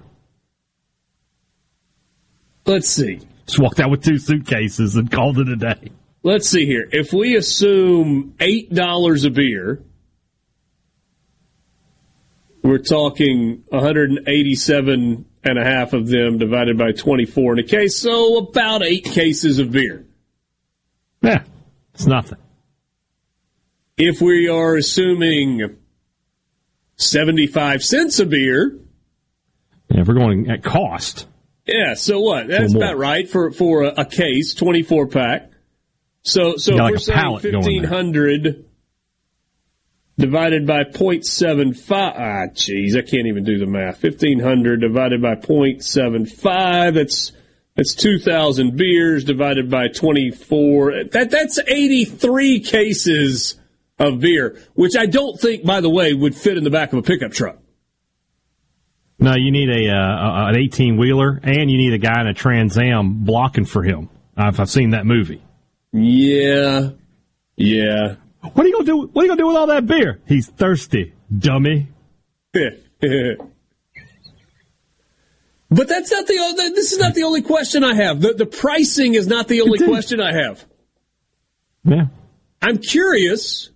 Let's 2.66 2.90
see. 2.90 3.22
Just 3.48 3.60
walked 3.60 3.80
out 3.80 3.90
with 3.90 4.04
two 4.04 4.18
suitcases 4.18 4.96
and 4.96 5.10
called 5.10 5.40
it 5.40 5.50
a 5.50 5.56
day. 5.56 5.92
Let's 6.22 6.50
see 6.50 6.66
here. 6.66 6.88
If 6.92 7.14
we 7.14 7.36
assume 7.36 8.36
$8 8.40 9.26
a 9.26 9.30
beer, 9.30 9.82
we're 12.70 12.78
talking 12.78 13.64
187 13.70 15.26
and 15.44 15.58
a 15.58 15.64
half 15.64 15.94
of 15.94 16.08
them 16.08 16.38
divided 16.38 16.78
by 16.78 16.92
24 16.92 17.54
in 17.54 17.60
a 17.60 17.64
case, 17.64 17.98
so 17.98 18.38
about 18.38 18.84
eight 18.84 19.06
cases 19.06 19.60
of 19.60 19.72
beer. 19.72 20.06
Yeah, 21.22 21.44
it's 21.94 22.06
nothing. 22.06 22.38
If 23.98 24.22
we 24.22 24.48
are 24.48 24.76
assuming 24.76 25.78
75 26.96 27.84
cents 27.84 28.20
a 28.20 28.26
beer. 28.26 28.78
Yeah, 29.90 30.02
if 30.02 30.08
we're 30.08 30.14
going 30.14 30.50
at 30.50 30.64
cost. 30.64 31.28
Yeah, 31.66 31.94
so 31.96 32.20
what? 32.20 32.48
That's 32.48 32.74
about 32.76 32.98
right 32.98 33.30
for 33.30 33.52
for 33.52 33.84
a, 33.84 34.02
a 34.02 34.06
case, 34.06 34.56
twenty 34.56 34.82
four 34.82 35.08
pack. 35.08 35.52
So 36.24 36.58
so 36.58 36.74
we're 36.74 36.82
like 36.82 37.00
saying 37.00 37.40
fifteen 37.40 37.84
hundred 37.84 38.66
divided 40.20 40.68
by 40.68 40.84
0.75. 40.84 41.92
Ah, 41.92 42.48
jeez, 42.54 42.96
I 42.96 43.02
can't 43.02 43.28
even 43.28 43.44
do 43.44 43.58
the 43.58 43.66
math. 43.66 44.04
1500 44.04 44.82
divided 44.82 45.22
by 45.22 45.36
0.75. 45.36 46.94
That's 46.94 47.32
that's 47.76 47.96
2,000 47.96 48.76
beers 48.76 49.24
divided 49.24 49.72
by 49.72 49.88
24. 49.88 51.06
That 51.12 51.32
that's 51.32 51.58
83 51.60 52.60
cases 52.60 53.58
of 53.98 54.20
beer, 54.20 54.60
which 54.74 54.98
I 54.98 55.06
don't 55.06 55.40
think, 55.40 55.64
by 55.66 55.80
the 55.80 55.90
way, 55.90 56.14
would 56.14 56.36
fit 56.36 56.58
in 56.58 56.66
the 56.66 56.70
back 56.70 56.92
of 56.92 57.00
a 57.00 57.02
pickup 57.02 57.32
truck. 57.32 57.58
No, 59.22 59.36
you 59.36 59.52
need 59.52 59.70
a 59.70 59.92
uh, 59.94 60.48
an 60.48 60.58
eighteen 60.58 60.96
wheeler, 60.96 61.42
and 61.44 61.70
you 61.70 61.78
need 61.78 61.92
a 61.92 61.98
guy 61.98 62.22
in 62.22 62.28
a 62.28 62.34
Trans 62.34 62.78
Am 62.78 63.26
blocking 63.26 63.66
for 63.66 63.84
him. 63.84 64.10
I've, 64.38 64.58
I've 64.62 64.70
seen 64.70 64.92
that 64.92 65.06
movie. 65.06 65.44
Yeah, 65.92 66.92
yeah. 67.58 68.16
What 68.42 68.66
are 68.66 68.68
you 68.68 68.74
gonna 68.74 68.86
do? 68.86 69.10
What 69.12 69.22
are 69.22 69.26
you 69.26 69.32
gonna 69.32 69.42
do 69.42 69.48
with 69.48 69.56
all 69.58 69.68
that 69.68 69.86
beer? 69.86 70.22
He's 70.26 70.48
thirsty, 70.48 71.14
dummy. 71.36 71.88
but 72.54 72.68
that's 75.88 76.12
not 76.12 76.26
the. 76.26 76.72
This 76.76 76.94
is 76.94 77.00
not 77.00 77.16
the 77.16 77.24
only 77.24 77.42
question 77.42 77.84
I 77.84 77.96
have. 77.96 78.22
The 78.22 78.34
the 78.34 78.46
pricing 78.46 79.16
is 79.16 79.28
not 79.28 79.48
the 79.48 79.62
only 79.62 79.80
question 79.80 80.22
I 80.22 80.34
have. 80.34 80.66
Yeah. 81.84 82.08
I'm 82.62 82.78
curious 82.78 83.70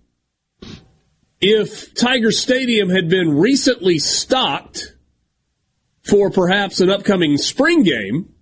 if 1.40 1.94
Tiger 1.94 2.30
Stadium 2.30 2.88
had 2.88 3.08
been 3.08 3.36
recently 3.38 3.98
stocked 3.98 4.94
for 6.02 6.30
perhaps 6.30 6.80
an 6.80 6.90
upcoming 6.90 7.36
spring 7.36 7.82
game, 7.82 8.34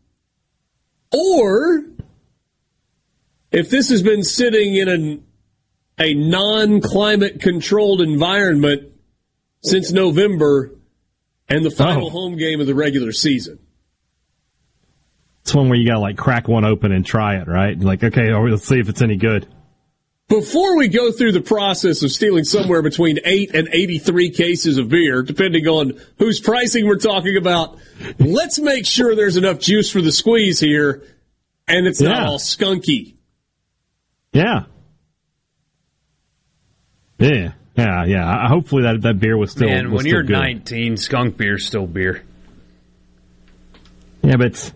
or 1.12 1.84
if 3.50 3.70
this 3.70 3.90
has 3.90 4.02
been 4.02 4.22
sitting 4.22 4.74
in 4.74 4.88
an, 4.88 5.24
a 6.02 6.14
non 6.14 6.80
climate 6.80 7.40
controlled 7.40 8.02
environment 8.02 8.92
since 9.62 9.92
November 9.92 10.72
and 11.48 11.64
the 11.64 11.70
final 11.70 12.08
oh. 12.08 12.10
home 12.10 12.36
game 12.36 12.60
of 12.60 12.66
the 12.66 12.74
regular 12.74 13.12
season. 13.12 13.58
It's 15.42 15.54
one 15.54 15.68
where 15.68 15.78
you 15.78 15.86
gotta 15.86 16.00
like 16.00 16.16
crack 16.16 16.48
one 16.48 16.64
open 16.64 16.92
and 16.92 17.04
try 17.04 17.36
it, 17.36 17.48
right? 17.48 17.78
Like, 17.78 18.02
okay, 18.02 18.32
oh, 18.32 18.42
let's 18.44 18.66
see 18.66 18.78
if 18.78 18.88
it's 18.88 19.02
any 19.02 19.16
good. 19.16 19.46
Before 20.28 20.76
we 20.76 20.88
go 20.88 21.12
through 21.12 21.32
the 21.32 21.42
process 21.42 22.02
of 22.02 22.10
stealing 22.10 22.44
somewhere 22.44 22.80
between 22.80 23.18
8 23.22 23.54
and 23.54 23.68
83 23.70 24.30
cases 24.30 24.78
of 24.78 24.88
beer, 24.88 25.22
depending 25.22 25.66
on 25.66 26.00
whose 26.18 26.40
pricing 26.40 26.86
we're 26.86 26.96
talking 26.96 27.36
about, 27.36 27.76
let's 28.18 28.58
make 28.58 28.86
sure 28.86 29.14
there's 29.14 29.36
enough 29.36 29.58
juice 29.58 29.90
for 29.90 30.00
the 30.00 30.12
squeeze 30.12 30.58
here 30.58 31.02
and 31.68 31.86
it's 31.86 32.00
yeah. 32.00 32.08
not 32.08 32.22
all 32.22 32.38
skunky. 32.38 33.16
Yeah. 34.32 34.64
Yeah. 37.22 37.52
Yeah, 37.76 38.04
yeah. 38.04 38.48
Hopefully 38.48 38.82
that 38.82 39.00
that 39.02 39.18
beer 39.18 39.36
was 39.38 39.50
still. 39.52 39.68
Man, 39.68 39.86
was 39.86 39.98
when 39.98 40.00
still 40.00 40.12
you're 40.12 40.22
good. 40.24 40.32
19, 40.32 40.96
skunk 40.98 41.36
beer's 41.38 41.66
still 41.66 41.86
beer. 41.86 42.22
Yeah, 44.22 44.36
but 44.36 44.48
it's, 44.48 44.72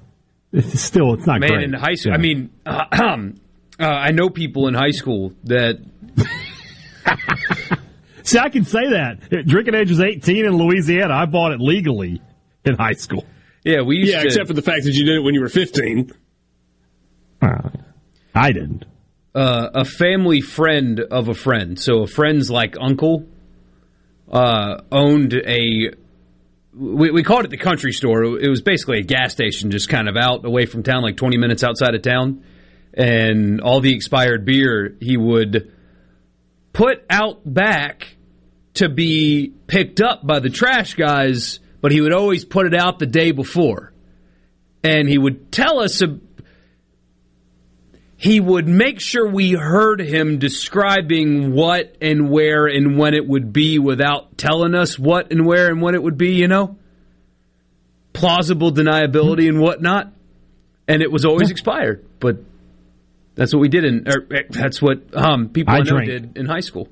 it's 0.52 0.80
still 0.80 1.12
it's 1.14 1.26
not 1.26 1.40
Man, 1.40 1.50
great. 1.50 1.64
in 1.64 1.72
high 1.74 1.94
school, 1.94 2.12
yeah. 2.12 2.18
I 2.18 2.20
mean, 2.20 2.50
uh, 2.64 3.18
Uh, 3.78 3.84
I 3.84 4.10
know 4.12 4.30
people 4.30 4.68
in 4.68 4.74
high 4.74 4.92
school 4.92 5.34
that. 5.44 5.78
See, 8.22 8.38
I 8.38 8.48
can 8.48 8.64
say 8.64 8.88
that. 8.90 9.46
Drinking 9.46 9.74
age 9.74 9.90
was 9.90 10.00
18 10.00 10.46
in 10.46 10.56
Louisiana. 10.56 11.14
I 11.14 11.26
bought 11.26 11.52
it 11.52 11.60
legally 11.60 12.20
in 12.64 12.74
high 12.74 12.94
school. 12.94 13.24
Yeah, 13.64 13.82
we 13.82 13.98
Yeah, 13.98 14.20
to, 14.20 14.26
except 14.26 14.48
for 14.48 14.54
the 14.54 14.62
fact 14.62 14.84
that 14.84 14.94
you 14.94 15.04
did 15.04 15.16
it 15.16 15.20
when 15.20 15.34
you 15.34 15.40
were 15.40 15.48
15. 15.48 16.10
Uh, 17.42 17.68
I 18.34 18.52
didn't. 18.52 18.84
Uh, 19.36 19.70
a 19.74 19.84
family 19.84 20.40
friend 20.40 20.98
of 20.98 21.28
a 21.28 21.34
friend, 21.34 21.78
so 21.78 22.02
a 22.02 22.06
friend's 22.06 22.50
like 22.50 22.76
uncle, 22.80 23.26
uh, 24.32 24.80
owned 24.90 25.34
a. 25.34 25.90
We, 26.74 27.10
we 27.10 27.22
called 27.22 27.44
it 27.44 27.50
the 27.50 27.58
country 27.58 27.92
store. 27.92 28.24
It 28.24 28.48
was 28.48 28.62
basically 28.62 29.00
a 29.00 29.02
gas 29.02 29.32
station, 29.32 29.70
just 29.70 29.88
kind 29.90 30.08
of 30.08 30.16
out 30.16 30.44
away 30.44 30.64
from 30.66 30.82
town, 30.82 31.02
like 31.02 31.16
20 31.16 31.36
minutes 31.36 31.62
outside 31.62 31.94
of 31.94 32.02
town 32.02 32.42
and 32.96 33.60
all 33.60 33.80
the 33.80 33.94
expired 33.94 34.44
beer 34.44 34.96
he 35.00 35.16
would 35.16 35.72
put 36.72 37.04
out 37.10 37.40
back 37.44 38.16
to 38.74 38.88
be 38.88 39.52
picked 39.66 40.00
up 40.00 40.26
by 40.26 40.40
the 40.40 40.50
trash 40.50 40.94
guys, 40.94 41.60
but 41.80 41.92
he 41.92 42.00
would 42.00 42.12
always 42.12 42.44
put 42.44 42.66
it 42.66 42.74
out 42.74 42.98
the 42.98 43.06
day 43.06 43.32
before. 43.32 43.92
And 44.82 45.08
he 45.08 45.18
would 45.18 45.50
tell 45.52 45.80
us, 45.80 46.02
he 48.16 48.40
would 48.40 48.66
make 48.66 49.00
sure 49.00 49.28
we 49.28 49.52
heard 49.52 50.00
him 50.00 50.38
describing 50.38 51.52
what 51.52 51.96
and 52.00 52.30
where 52.30 52.66
and 52.66 52.98
when 52.98 53.14
it 53.14 53.26
would 53.26 53.52
be 53.52 53.78
without 53.78 54.38
telling 54.38 54.74
us 54.74 54.98
what 54.98 55.30
and 55.32 55.46
where 55.46 55.68
and 55.68 55.82
when 55.82 55.94
it 55.94 56.02
would 56.02 56.16
be, 56.16 56.32
you 56.32 56.48
know? 56.48 56.78
Plausible 58.14 58.72
deniability 58.72 59.48
and 59.48 59.60
whatnot. 59.60 60.12
And 60.88 61.02
it 61.02 61.12
was 61.12 61.26
always 61.26 61.50
expired, 61.50 62.06
but 62.18 62.38
that's 63.34 63.52
what 63.52 63.60
we 63.60 63.68
did 63.68 63.84
in. 63.84 64.08
Eh, 64.08 64.42
that's 64.48 64.80
what 64.80 65.14
um, 65.14 65.50
people 65.50 65.74
I, 65.74 65.78
I 65.78 65.80
know 65.80 66.00
did 66.00 66.38
in 66.38 66.46
high 66.46 66.60
school. 66.60 66.88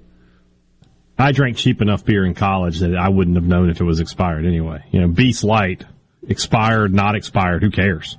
I 1.17 1.33
drank 1.33 1.57
cheap 1.57 1.81
enough 1.81 2.05
beer 2.05 2.27
in 2.27 2.35
college 2.35 2.81
that 2.81 2.97
I 2.97 3.09
wouldn't 3.09 3.37
have 3.37 3.47
known 3.47 3.71
if 3.71 3.81
it 3.81 3.85
was 3.85 4.01
expired 4.01 4.45
anyway. 4.45 4.85
You 4.91 5.01
know, 5.01 5.09
Beast 5.09 5.45
Light, 5.45 5.85
expired, 6.29 6.93
not 6.93 7.15
expired, 7.15 7.63
who 7.63 7.71
cares? 7.71 8.19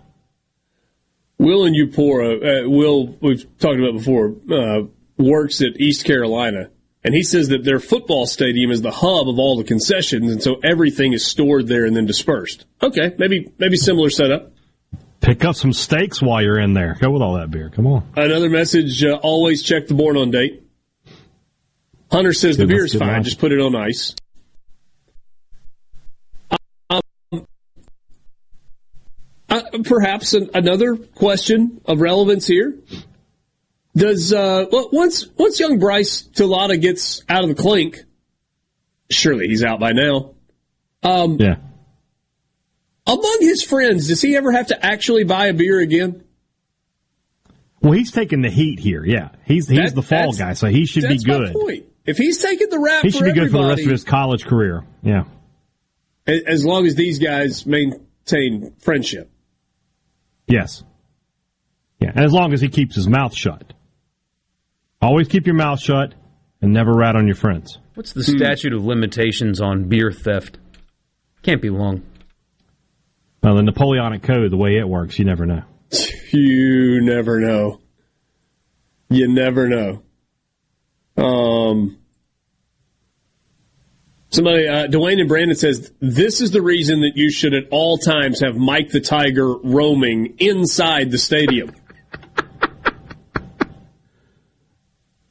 Will 1.38 1.65
and 1.65 1.75
Upora, 1.75 2.65
uh, 2.65 2.69
Will, 2.69 3.07
we've 3.21 3.45
talked 3.59 3.79
about 3.79 3.93
before, 3.93 4.36
uh, 4.51 4.83
works 5.17 5.61
at 5.61 5.79
East 5.79 6.05
Carolina. 6.05 6.69
And 7.03 7.13
he 7.13 7.21
says 7.21 7.49
that 7.49 7.63
their 7.63 7.79
football 7.79 8.25
stadium 8.25 8.71
is 8.71 8.81
the 8.81 8.89
hub 8.89 9.29
of 9.29 9.38
all 9.38 9.57
the 9.57 9.63
concessions, 9.63 10.31
and 10.31 10.41
so 10.41 10.55
everything 10.63 11.13
is 11.13 11.23
stored 11.23 11.67
there 11.67 11.86
and 11.86 11.95
then 11.95 12.07
dispersed. 12.07 12.65
Okay, 12.81 13.13
maybe 13.19 13.51
maybe 13.59 13.77
similar 13.77 14.09
setup. 14.09 14.51
Pick 15.21 15.45
up 15.45 15.55
some 15.55 15.71
steaks 15.71 16.19
while 16.19 16.41
you're 16.41 16.57
in 16.57 16.73
there. 16.73 16.97
Go 16.99 17.11
with 17.11 17.21
all 17.21 17.36
that 17.36 17.51
beer. 17.51 17.69
Come 17.69 17.86
on. 17.86 18.09
Another 18.15 18.49
message: 18.49 19.03
uh, 19.03 19.19
always 19.21 19.61
check 19.61 19.86
the 19.86 19.93
born 19.93 20.17
on 20.17 20.31
date. 20.31 20.63
Hunter 22.11 22.33
says 22.33 22.57
the 22.57 22.65
beer 22.65 22.86
is 22.86 22.95
fine, 22.95 23.21
just 23.21 23.38
put 23.38 23.51
it 23.51 23.59
on 23.59 23.75
ice. 23.75 24.15
Uh, 29.56 29.80
perhaps 29.84 30.34
an, 30.34 30.49
another 30.53 30.95
question 30.95 31.82
of 31.86 32.01
relevance 32.01 32.47
here. 32.47 32.78
Does 33.95 34.34
uh, 34.34 34.66
well, 34.72 34.89
once 34.91 35.28
once 35.38 35.60
young 35.60 35.80
Bryce 35.80 36.24
Talada 36.24 36.80
gets 36.80 37.24
out 37.30 37.43
of 37.43 37.49
the 37.49 37.56
clink, 37.56 38.03
surely 39.10 39.47
he's 39.47 39.64
out 39.64 39.80
by 39.80 39.93
now. 39.93 40.34
Um, 41.03 41.38
Yeah. 41.39 41.58
among 43.08 43.38
his 43.41 43.64
friends, 43.64 44.08
does 44.08 44.22
he 44.22 44.36
ever 44.36 44.51
have 44.51 44.68
to 44.68 44.86
actually 44.86 45.24
buy 45.24 45.47
a 45.47 45.53
beer 45.53 45.80
again? 45.80 46.24
Well, 47.82 47.93
he's 47.93 48.12
taking 48.12 48.41
the 48.41 48.49
heat 48.49 48.80
here. 48.80 49.06
Yeah. 49.06 49.30
He's 49.45 49.68
he's 49.68 49.78
That- 49.78 49.95
the 49.95 50.01
fall 50.01 50.34
guy, 50.34 50.53
so 50.53 50.68
he 50.68 50.86
should 50.86 51.08
be 51.08 51.18
good. 51.20 51.53
point. 51.53 51.86
If 52.06 52.18
he's 52.18 52.39
taking 52.39 52.70
the 52.70 52.80
rap 52.80 53.03
He 53.03 53.12
should 53.12 53.24
be 53.24 53.32
good 53.32 53.49
for 53.51 53.64
the 53.64 53.68
rest 53.70 53.82
of 53.84 53.89
his 53.91 54.03
college 54.03 54.45
career. 54.45 54.84
Yeah. 55.03 55.24
As 56.28 56.66
long 56.66 56.86
as 56.86 56.95
these 56.95 57.20
guys 57.20 57.66
maintain 57.66 58.74
friendship. 58.80 59.32
Yes. 60.48 60.84
Yeah. 62.00 62.12
And 62.16 62.24
as 62.24 62.32
long 62.32 62.54
as 62.54 62.62
he 62.62 62.70
keeps 62.70 62.96
his 62.96 63.08
mouth 63.08 63.36
shut. 63.36 63.74
Always 65.02 65.28
keep 65.28 65.46
your 65.46 65.56
mouth 65.56 65.80
shut 65.80 66.14
and 66.62 66.74
never 66.74 66.93
rat 66.93 67.16
on 67.16 67.28
your 67.28 67.36
friends. 67.36 67.78
What's 67.93 68.14
the 68.14 68.24
statute 68.24 68.74
of 68.74 68.84
limitations 68.84 69.62
on 69.62 69.88
beer 69.88 70.12
theft? 70.12 70.58
Can't 71.43 71.62
be 71.62 71.70
long. 71.70 72.04
Well, 73.43 73.56
the 73.56 73.64
Napoleonic 73.64 74.24
Code, 74.24 74.52
the 74.52 74.58
way 74.58 74.78
it 74.78 74.88
works, 74.88 75.20
you 75.20 75.26
never 75.26 75.46
know. 75.46 75.64
You 76.32 77.00
never 77.02 77.39
know. 77.39 77.80
You 79.10 79.30
never 79.30 79.70
know. 79.70 80.02
Um, 81.16 81.98
somebody, 84.36 84.67
uh, 84.67 84.88
Dwayne 84.88 85.19
and 85.19 85.27
Brandon 85.27 85.55
says 85.55 85.91
this 85.99 86.41
is 86.41 86.51
the 86.51 86.61
reason 86.61 87.01
that 87.01 87.13
you 87.15 87.31
should 87.31 87.53
at 87.53 87.63
all 87.71 87.97
times 87.97 88.41
have 88.41 88.55
Mike 88.55 88.89
the 88.89 88.99
Tiger 88.99 89.55
roaming 89.57 90.36
inside 90.38 91.11
the 91.11 91.17
stadium. 91.17 91.73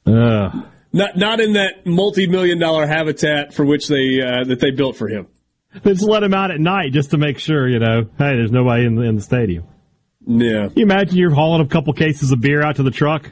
Uh, 0.07 0.63
Not 0.93 1.17
not 1.17 1.41
in 1.41 1.55
that 1.55 1.87
multi 1.87 2.27
million 2.27 2.59
dollar 2.59 2.87
habitat 2.87 3.53
for 3.53 3.65
which 3.65 3.89
they 3.89 4.21
uh, 4.21 4.45
that 4.45 4.61
they 4.61 4.71
built 4.71 4.97
for 4.97 5.09
him. 5.09 5.27
They 5.83 5.93
just 5.93 6.05
let 6.05 6.23
him 6.23 6.33
out 6.35 6.53
at 6.53 6.61
night 6.61 6.93
just 6.93 7.11
to 7.11 7.19
make 7.19 7.39
sure, 7.41 7.69
you 7.69 7.81
know, 7.81 8.03
hey, 8.03 8.37
there's 8.37 8.53
nobody 8.53 8.85
in 8.85 8.95
the, 8.95 9.03
in 9.03 9.17
the 9.17 9.23
stadium. 9.23 9.65
Yeah. 10.25 10.69
You 10.75 10.85
imagine 10.85 11.17
you're 11.17 11.35
hauling 11.35 11.63
a 11.63 11.69
couple 11.69 11.93
cases 11.95 12.31
of 12.31 12.41
beer 12.41 12.63
out 12.63 12.77
to 12.77 12.85
the 12.85 12.93
truck. 12.93 13.31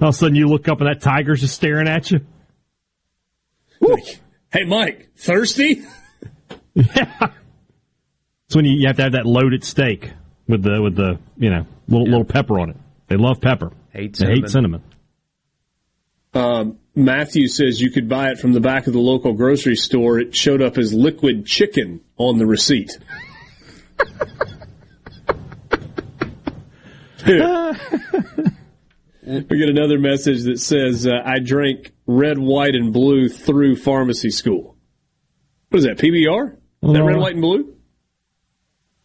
All 0.00 0.08
of 0.08 0.14
a 0.14 0.18
sudden 0.18 0.34
you 0.34 0.48
look 0.48 0.66
up 0.66 0.80
and 0.80 0.88
that 0.88 1.02
tiger's 1.02 1.40
just 1.40 1.54
staring 1.54 1.86
at 1.86 2.10
you. 2.10 2.20
Like, 3.80 4.20
hey, 4.54 4.64
Mike, 4.64 5.10
thirsty? 5.16 5.82
yeah. 6.74 7.32
It's 8.46 8.56
when 8.56 8.64
you, 8.64 8.78
you 8.78 8.86
have 8.86 8.96
to 8.96 9.02
have 9.02 9.12
that 9.12 9.26
loaded 9.26 9.64
steak 9.64 10.12
with 10.46 10.62
the 10.62 10.80
with 10.80 10.96
the 10.96 11.18
you 11.36 11.50
know 11.50 11.66
little 11.88 12.06
little 12.06 12.24
pepper 12.24 12.60
on 12.60 12.70
it. 12.70 12.76
They 13.08 13.16
love 13.16 13.40
pepper. 13.40 13.72
Hate 13.90 14.16
They 14.16 14.26
hate 14.26 14.48
cinnamon. 14.48 14.82
Um, 16.32 16.78
Matthew 16.94 17.48
says 17.48 17.80
you 17.80 17.90
could 17.90 18.08
buy 18.08 18.30
it 18.30 18.38
from 18.38 18.52
the 18.52 18.60
back 18.60 18.86
of 18.86 18.92
the 18.92 19.00
local 19.00 19.34
grocery 19.34 19.76
store. 19.76 20.18
It 20.18 20.34
showed 20.34 20.62
up 20.62 20.78
as 20.78 20.92
liquid 20.92 21.46
chicken 21.46 22.00
on 22.16 22.38
the 22.38 22.46
receipt. 22.46 22.98
we 27.26 27.32
get 29.58 29.70
another 29.70 29.98
message 29.98 30.42
that 30.42 30.60
says, 30.60 31.06
uh, 31.06 31.12
I 31.24 31.38
drank 31.38 31.93
red, 32.06 32.38
white, 32.38 32.74
and 32.74 32.92
blue 32.92 33.28
through 33.28 33.76
pharmacy 33.76 34.30
school. 34.30 34.76
What 35.70 35.78
is 35.78 35.84
that, 35.84 35.98
PBR? 35.98 36.52
Is 36.82 36.92
that 36.92 37.02
red, 37.04 37.16
Uh, 37.16 37.20
white, 37.20 37.32
and 37.32 37.42
blue? 37.42 37.74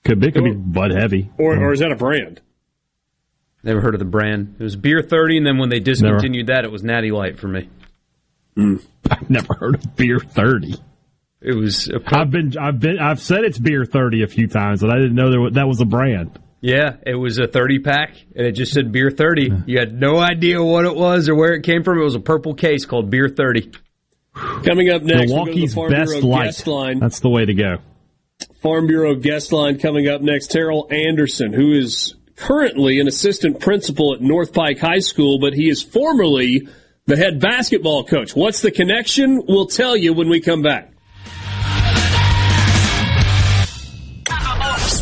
Could 0.04 0.20
be 0.20 0.32
could 0.32 0.44
be 0.44 0.52
Bud 0.54 0.92
Heavy. 0.92 1.30
Or, 1.38 1.58
or 1.58 1.74
is 1.74 1.80
that 1.80 1.92
a 1.92 1.96
brand? 1.96 2.42
Never 3.64 3.82
heard 3.82 3.94
of 3.96 4.00
the 4.00 4.06
brand. 4.06 4.56
It 4.60 4.64
was 4.64 4.76
Beer 4.78 5.02
30, 5.02 5.38
and 5.38 5.46
then 5.46 5.58
when 5.58 5.70
they 5.70 5.80
discontinued 5.80 6.48
that, 6.48 6.64
it 6.64 6.72
was 6.72 6.84
Natty 6.84 7.12
Light 7.12 7.38
for 7.38 7.48
me. 7.50 7.70
I've 8.58 9.30
never 9.30 9.54
heard 9.54 9.76
of 9.76 9.96
beer 9.96 10.20
thirty. 10.20 10.76
It 11.42 11.56
was. 11.56 11.90
A 11.90 12.00
I've 12.08 12.30
been 12.32 12.58
I've 12.58 12.80
been 12.80 13.00
I've 13.00 13.22
said 13.22 13.44
it's 13.44 13.58
beer 13.58 13.86
thirty 13.86 14.24
a 14.24 14.28
few 14.28 14.48
times, 14.48 14.82
but 14.82 14.90
I 14.90 14.96
didn't 14.96 15.16
know 15.16 15.30
there 15.32 15.42
was, 15.42 15.54
that 15.54 15.68
was 15.68 15.80
a 15.82 15.86
brand. 15.86 16.38
Yeah, 16.62 16.98
it 17.06 17.16
was 17.16 17.38
a 17.38 17.48
30 17.48 17.80
pack, 17.80 18.16
and 18.36 18.46
it 18.46 18.52
just 18.52 18.74
said 18.74 18.92
Beer 18.92 19.10
30. 19.10 19.64
You 19.66 19.80
had 19.80 19.94
no 19.94 20.18
idea 20.18 20.62
what 20.62 20.86
it 20.86 20.96
was 20.96 21.30
or 21.30 21.36
where 21.36 21.54
it 21.54 21.64
came 21.64 21.84
from. 21.84 22.00
It 22.00 22.04
was 22.04 22.16
a 22.16 22.20
purple 22.20 22.54
case 22.54 22.86
called 22.86 23.10
Beer 23.10 23.30
30. 23.30 23.72
Coming 24.34 24.90
up 24.90 25.02
next, 25.04 25.32
we'll 25.32 25.46
the 25.46 25.52
Milwaukee's 25.52 25.76
best 25.76 26.12
Bureau 26.12 26.28
light. 26.28 26.46
guest 26.46 26.68
line. 26.68 27.00
That's 27.00 27.20
the 27.22 27.30
way 27.30 27.46
to 27.46 27.54
go. 27.54 27.78
Farm 28.62 28.88
Bureau 28.88 29.16
guest 29.16 29.52
line 29.52 29.80
coming 29.80 30.08
up 30.08 30.22
next. 30.22 30.52
Terrell 30.52 30.88
Anderson, 30.92 31.54
who 31.54 31.74
is 31.74 32.16
currently 32.36 33.00
an 33.00 33.08
assistant 33.08 33.60
principal 33.60 34.14
at 34.14 34.22
North 34.22 34.54
Pike 34.54 34.80
High 34.80 35.00
School, 35.00 35.40
but 35.40 35.54
he 35.54 35.70
is 35.70 35.82
formerly 35.82 36.68
the 37.06 37.18
head 37.18 37.40
basketball 37.40 38.04
coach. 38.04 38.36
What's 38.36 38.62
the 38.62 38.72
connection? 38.72 39.44
We'll 39.48 39.66
tell 39.66 39.96
you 39.98 40.14
when 40.14 40.30
we 40.30 40.40
come 40.42 40.62
back. 40.62 40.94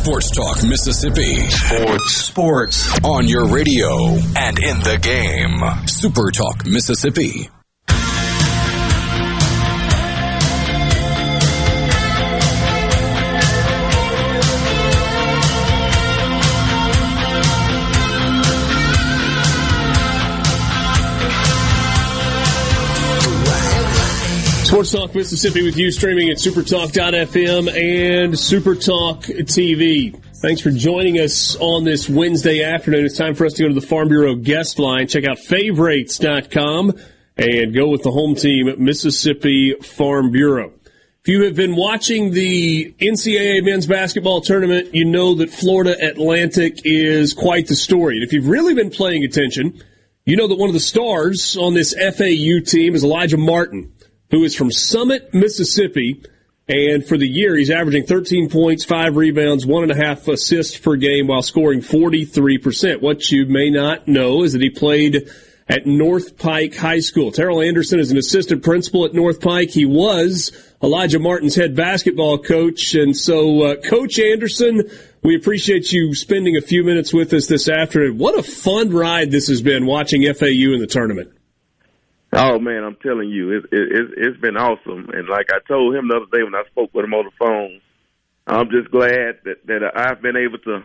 Sports 0.08 0.30
Talk 0.30 0.64
Mississippi. 0.64 1.36
Sports. 1.50 2.16
Sports. 2.16 2.98
On 3.04 3.28
your 3.28 3.46
radio 3.48 4.14
and 4.36 4.58
in 4.58 4.78
the 4.80 4.98
game. 5.02 5.86
Super 5.86 6.30
Talk 6.30 6.64
Mississippi. 6.64 7.50
Sports 24.68 24.92
Talk 24.92 25.14
Mississippi 25.14 25.62
with 25.64 25.78
you, 25.78 25.90
streaming 25.90 26.28
at 26.28 26.36
supertalk.fm 26.36 27.68
and 27.70 28.34
Supertalk 28.34 29.24
TV. 29.46 30.14
Thanks 30.42 30.60
for 30.60 30.70
joining 30.70 31.18
us 31.18 31.56
on 31.56 31.84
this 31.84 32.06
Wednesday 32.06 32.62
afternoon. 32.62 33.06
It's 33.06 33.16
time 33.16 33.34
for 33.34 33.46
us 33.46 33.54
to 33.54 33.62
go 33.62 33.68
to 33.68 33.74
the 33.74 33.80
Farm 33.80 34.08
Bureau 34.08 34.34
guest 34.34 34.78
line. 34.78 35.08
Check 35.08 35.24
out 35.24 35.38
favorites.com 35.38 36.92
and 37.38 37.74
go 37.74 37.88
with 37.88 38.02
the 38.02 38.10
home 38.10 38.34
team, 38.34 38.70
Mississippi 38.76 39.72
Farm 39.80 40.32
Bureau. 40.32 40.70
If 41.22 41.28
you 41.28 41.44
have 41.44 41.56
been 41.56 41.74
watching 41.74 42.32
the 42.32 42.94
NCAA 42.98 43.64
men's 43.64 43.86
basketball 43.86 44.42
tournament, 44.42 44.94
you 44.94 45.06
know 45.06 45.34
that 45.36 45.48
Florida 45.48 45.96
Atlantic 45.98 46.82
is 46.84 47.32
quite 47.32 47.68
the 47.68 47.74
story. 47.74 48.16
And 48.16 48.22
if 48.22 48.34
you've 48.34 48.48
really 48.48 48.74
been 48.74 48.90
paying 48.90 49.24
attention, 49.24 49.82
you 50.26 50.36
know 50.36 50.46
that 50.46 50.58
one 50.58 50.68
of 50.68 50.74
the 50.74 50.80
stars 50.80 51.56
on 51.56 51.72
this 51.72 51.94
FAU 51.94 52.62
team 52.66 52.94
is 52.94 53.02
Elijah 53.02 53.38
Martin, 53.38 53.94
who 54.30 54.44
is 54.44 54.54
from 54.54 54.70
Summit, 54.70 55.32
Mississippi. 55.32 56.22
And 56.68 57.06
for 57.06 57.16
the 57.16 57.26
year, 57.26 57.56
he's 57.56 57.70
averaging 57.70 58.04
13 58.04 58.50
points, 58.50 58.84
five 58.84 59.16
rebounds, 59.16 59.64
one 59.64 59.84
and 59.84 59.92
a 59.92 59.96
half 59.96 60.28
assists 60.28 60.76
per 60.76 60.96
game 60.96 61.26
while 61.26 61.42
scoring 61.42 61.80
43%. 61.80 63.00
What 63.00 63.30
you 63.30 63.46
may 63.46 63.70
not 63.70 64.06
know 64.06 64.42
is 64.42 64.52
that 64.52 64.60
he 64.60 64.68
played 64.68 65.30
at 65.66 65.86
North 65.86 66.36
Pike 66.38 66.76
High 66.76 67.00
School. 67.00 67.32
Terrell 67.32 67.62
Anderson 67.62 68.00
is 68.00 68.10
an 68.10 68.18
assistant 68.18 68.62
principal 68.62 69.06
at 69.06 69.14
North 69.14 69.40
Pike. 69.40 69.70
He 69.70 69.86
was 69.86 70.52
Alijah 70.82 71.20
Martin's 71.20 71.54
head 71.54 71.74
basketball 71.74 72.38
coach. 72.38 72.94
And 72.94 73.16
so, 73.16 73.62
uh, 73.62 73.76
Coach 73.76 74.18
Anderson, 74.18 74.82
we 75.22 75.36
appreciate 75.36 75.92
you 75.92 76.14
spending 76.14 76.56
a 76.56 76.60
few 76.60 76.84
minutes 76.84 77.12
with 77.12 77.32
us 77.32 77.46
this 77.46 77.68
afternoon. 77.68 78.18
What 78.18 78.38
a 78.38 78.42
fun 78.42 78.90
ride 78.90 79.30
this 79.30 79.48
has 79.48 79.62
been 79.62 79.86
watching 79.86 80.22
FAU 80.22 80.72
in 80.74 80.80
the 80.80 80.86
tournament. 80.86 81.30
Oh 82.32 82.58
man, 82.58 82.84
I'm 82.84 82.96
telling 83.02 83.30
you, 83.30 83.52
it, 83.52 83.64
it, 83.72 83.80
it, 83.80 84.06
it's 84.16 84.40
been 84.40 84.56
awesome. 84.56 85.08
And 85.12 85.28
like 85.28 85.46
I 85.50 85.60
told 85.66 85.94
him 85.94 86.08
the 86.08 86.16
other 86.16 86.30
day 86.30 86.44
when 86.44 86.54
I 86.54 86.64
spoke 86.70 86.92
with 86.92 87.04
him 87.04 87.14
on 87.14 87.24
the 87.24 87.30
phone, 87.38 87.80
I'm 88.46 88.70
just 88.70 88.90
glad 88.90 89.40
that 89.44 89.66
that 89.66 89.92
I've 89.96 90.20
been 90.20 90.36
able 90.36 90.58
to, 90.58 90.84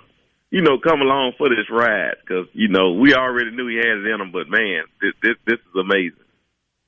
you 0.52 0.62
know, 0.62 0.78
come 0.80 1.02
along 1.02 1.34
for 1.38 1.50
this 1.50 1.70
ride 1.70 2.16
because 2.22 2.48
you 2.54 2.70
know 2.70 2.94
we 2.94 3.14
already 3.14 3.52
knew 3.52 3.68
he 3.68 3.78
had 3.78 3.98
it 3.98 4.08
in 4.08 4.22
him. 4.22 4.32
But 4.32 4.50
man, 4.50 4.84
this 5.02 5.14
this, 5.22 5.36
this 5.46 5.60
is 5.60 5.76
amazing. 5.80 6.24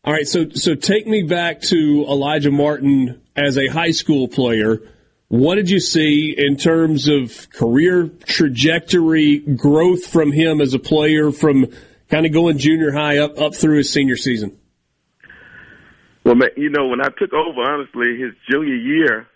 All 0.05 0.13
right, 0.13 0.27
so 0.27 0.49
so 0.49 0.75
take 0.75 1.05
me 1.05 1.23
back 1.23 1.61
to 1.61 2.05
Alijah 2.07 2.53
Martin 2.53 3.21
as 3.35 3.57
a 3.57 3.67
high 3.67 3.91
school 3.91 4.27
player. 4.27 4.79
What 5.27 5.55
did 5.55 5.69
you 5.69 5.79
see 5.79 6.33
in 6.37 6.55
terms 6.55 7.07
of 7.07 7.49
career 7.49 8.09
trajectory, 8.25 9.39
growth 9.39 10.05
from 10.05 10.31
him 10.31 10.61
as 10.61 10.73
a 10.73 10.79
player 10.79 11.31
from 11.31 11.73
kind 12.09 12.25
of 12.25 12.31
going 12.31 12.57
junior 12.57 12.91
high 12.91 13.19
up 13.19 13.39
up 13.39 13.55
through 13.55 13.77
his 13.77 13.91
senior 13.91 14.15
season? 14.15 14.57
Well, 16.23 16.35
man, 16.35 16.49
you 16.57 16.69
know, 16.69 16.87
when 16.87 17.01
I 17.01 17.09
took 17.17 17.33
over, 17.33 17.61
honestly, 17.61 18.17
his 18.19 18.33
junior 18.49 18.75
year, 18.75 19.27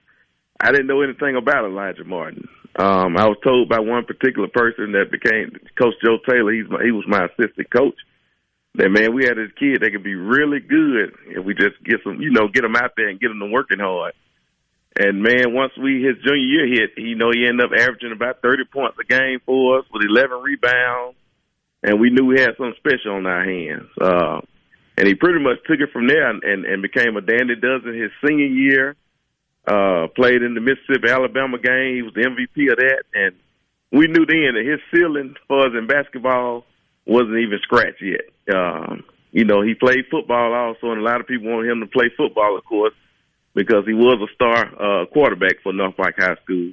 I 0.60 0.72
didn't 0.72 0.88
know 0.88 1.02
anything 1.02 1.36
about 1.36 1.66
Alijah 1.66 2.06
Martin. 2.06 2.48
Um, 2.78 3.18
I 3.18 3.26
was 3.28 3.38
told 3.44 3.70
by 3.70 3.80
one 3.80 4.06
particular 4.06 4.48
person 4.48 4.94
that 4.94 5.12
became 5.12 5.52
Coach 5.78 5.96
Joe 6.04 6.18
Taylor. 6.28 6.54
He's 6.54 6.70
my, 6.70 6.84
he 6.84 6.92
was 6.92 7.06
my 7.08 7.26
assistant 7.26 7.70
coach. 7.70 7.96
That 8.76 8.90
man, 8.90 9.14
we 9.14 9.26
had 9.26 9.38
this 9.38 9.52
kid 9.60 9.82
that 9.82 9.92
could 9.92 10.04
be 10.04 10.16
really 10.16 10.60
good 10.60 11.14
if 11.28 11.44
we 11.44 11.54
just 11.54 11.84
get 11.84 12.02
some, 12.04 12.22
you 12.22 12.32
know, 12.32 12.48
get 12.48 12.64
him 12.64 12.76
out 12.76 12.92
there 12.96 13.10
and 13.10 13.20
get 13.20 13.32
him 13.32 13.40
to 13.40 13.48
working 13.48 13.80
hard. 13.80 14.14
And 14.98 15.22
man, 15.22 15.54
once 15.54 15.74
we 15.78 16.02
his 16.02 16.24
junior 16.24 16.38
year 16.38 16.68
hit, 16.68 16.92
you 16.98 17.16
know, 17.16 17.32
he 17.34 17.46
ended 17.46 17.66
up 17.66 17.78
averaging 17.78 18.12
about 18.12 18.42
thirty 18.42 18.64
points 18.66 18.98
a 19.00 19.06
game 19.06 19.40
for 19.46 19.80
us 19.80 19.86
with 19.94 20.04
eleven 20.08 20.42
rebounds, 20.42 21.18
and 21.84 22.00
we 22.00 22.10
knew 22.10 22.26
we 22.26 22.40
had 22.40 22.56
something 22.58 22.76
special 22.78 23.16
on 23.16 23.26
our 23.26 23.44
hands. 23.44 23.90
Uh, 24.00 24.42
and 24.98 25.08
he 25.08 25.16
pretty 25.16 25.40
much 25.40 25.58
took 25.66 25.80
it 25.80 25.92
from 25.94 26.08
there 26.08 26.30
and, 26.30 26.44
and, 26.44 26.66
and 26.66 26.82
became 26.82 27.16
a 27.16 27.22
dandy 27.22 27.56
dozen 27.56 27.94
his 27.94 28.12
senior 28.26 28.48
year. 28.48 28.96
Uh, 29.68 30.08
played 30.16 30.42
in 30.42 30.56
the 30.56 30.62
Mississippi 30.62 31.10
Alabama 31.10 31.60
game. 31.60 31.96
He 31.96 32.02
was 32.02 32.14
the 32.16 32.22
MVP 32.22 32.72
of 32.72 32.78
that, 32.78 33.04
and 33.14 33.36
we 33.92 34.08
knew 34.08 34.26
then 34.26 34.56
that 34.56 34.66
his 34.66 34.80
ceiling 34.90 35.36
for 35.48 35.68
us 35.68 35.74
in 35.78 35.86
basketball 35.86 36.66
wasn't 37.06 37.38
even 37.38 37.60
scratched 37.62 38.02
yet. 38.02 38.56
Um, 38.56 39.04
you 39.32 39.46
know, 39.46 39.62
he 39.62 39.76
played 39.76 40.06
football 40.10 40.54
also, 40.54 40.92
and 40.92 41.02
a 41.02 41.04
lot 41.04 41.22
of 41.22 41.28
people 41.28 41.52
wanted 41.52 41.70
him 41.70 41.82
to 41.82 41.88
play 41.88 42.10
football, 42.16 42.58
of 42.58 42.66
course, 42.66 42.94
because 43.54 43.86
he 43.86 43.94
was 43.94 44.18
a 44.22 44.34
star 44.34 44.58
uh, 44.58 45.06
quarterback 45.08 45.62
for 45.62 45.72
North 45.74 45.96
High 45.98 46.36
School. 46.44 46.72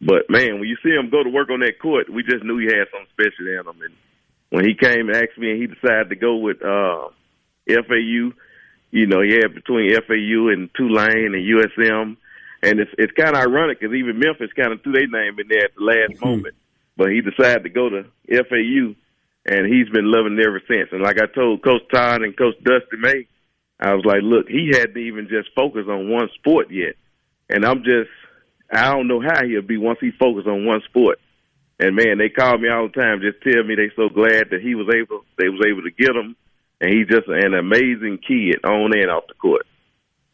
But 0.00 0.28
man, 0.28 0.58
when 0.58 0.68
you 0.68 0.76
see 0.82 0.90
him 0.90 1.10
go 1.10 1.22
to 1.22 1.30
work 1.30 1.50
on 1.50 1.60
that 1.60 1.80
court, 1.80 2.10
we 2.10 2.22
just 2.22 2.44
knew 2.44 2.58
he 2.58 2.66
had 2.66 2.86
something 2.90 3.10
special 3.14 3.46
in 3.46 3.66
him. 3.66 3.82
And 3.82 3.94
when 4.52 4.66
he 4.66 4.74
came 4.74 5.08
and 5.08 5.16
asked 5.16 5.38
me, 5.38 5.50
and 5.50 5.62
he 5.62 5.66
decided 5.66 6.10
to 6.10 6.16
go 6.16 6.36
with 6.36 6.60
uh, 6.62 7.08
FAU, 7.66 8.36
you 8.90 9.06
know, 9.06 9.22
he 9.22 9.40
had 9.40 9.54
between 9.54 9.96
FAU 9.96 10.52
and 10.52 10.68
Tulane 10.74 11.32
and 11.32 11.48
USM. 11.56 12.18
And 12.62 12.78
it's 12.78 12.90
it's 12.98 13.12
kind 13.14 13.34
of 13.34 13.40
ironic 13.40 13.80
because 13.80 13.96
even 13.96 14.20
Memphis 14.20 14.52
kind 14.54 14.74
of 14.74 14.82
threw 14.82 14.92
their 14.92 15.08
name 15.08 15.40
in 15.40 15.48
there 15.48 15.64
at 15.64 15.74
the 15.74 15.82
last 15.82 16.12
mm-hmm. 16.12 16.28
moment. 16.28 16.54
But 16.98 17.12
he 17.12 17.22
decided 17.22 17.62
to 17.62 17.70
go 17.70 17.88
to 17.88 18.04
FAU, 18.28 18.94
and 19.46 19.72
he's 19.72 19.88
been 19.88 20.12
loving 20.12 20.38
it 20.38 20.46
ever 20.46 20.60
since. 20.68 20.90
And 20.92 21.00
like 21.00 21.18
I 21.18 21.32
told 21.34 21.64
Coach 21.64 21.88
Todd 21.90 22.20
and 22.20 22.36
Coach 22.36 22.56
Dusty 22.62 22.98
May, 22.98 23.26
I 23.80 23.94
was 23.94 24.04
like, 24.04 24.20
look, 24.22 24.48
he 24.48 24.72
hadn't 24.74 24.98
even 24.98 25.28
just 25.28 25.48
focused 25.56 25.88
on 25.88 26.10
one 26.10 26.28
sport 26.34 26.70
yet. 26.70 26.94
And 27.48 27.64
I'm 27.64 27.84
just, 27.84 28.10
I 28.70 28.92
don't 28.92 29.08
know 29.08 29.22
how 29.22 29.46
he'll 29.46 29.62
be 29.62 29.78
once 29.78 29.98
he 30.02 30.10
focused 30.10 30.46
on 30.46 30.66
one 30.66 30.82
sport. 30.90 31.18
And 31.82 31.96
man, 31.96 32.18
they 32.18 32.28
call 32.28 32.58
me 32.58 32.68
all 32.68 32.86
the 32.86 32.94
time, 32.94 33.20
just 33.20 33.42
tell 33.42 33.64
me 33.64 33.74
they 33.74 33.90
so 33.96 34.08
glad 34.08 34.50
that 34.50 34.60
he 34.62 34.76
was 34.76 34.86
able, 34.94 35.24
they 35.36 35.48
was 35.48 35.66
able 35.66 35.82
to 35.82 35.90
get 35.90 36.14
him 36.14 36.36
and 36.80 36.90
he's 36.92 37.08
just 37.08 37.28
an 37.28 37.54
amazing 37.54 38.18
kid 38.26 38.64
on 38.64 38.96
and 38.96 39.10
off 39.10 39.24
the 39.28 39.34
court. 39.34 39.66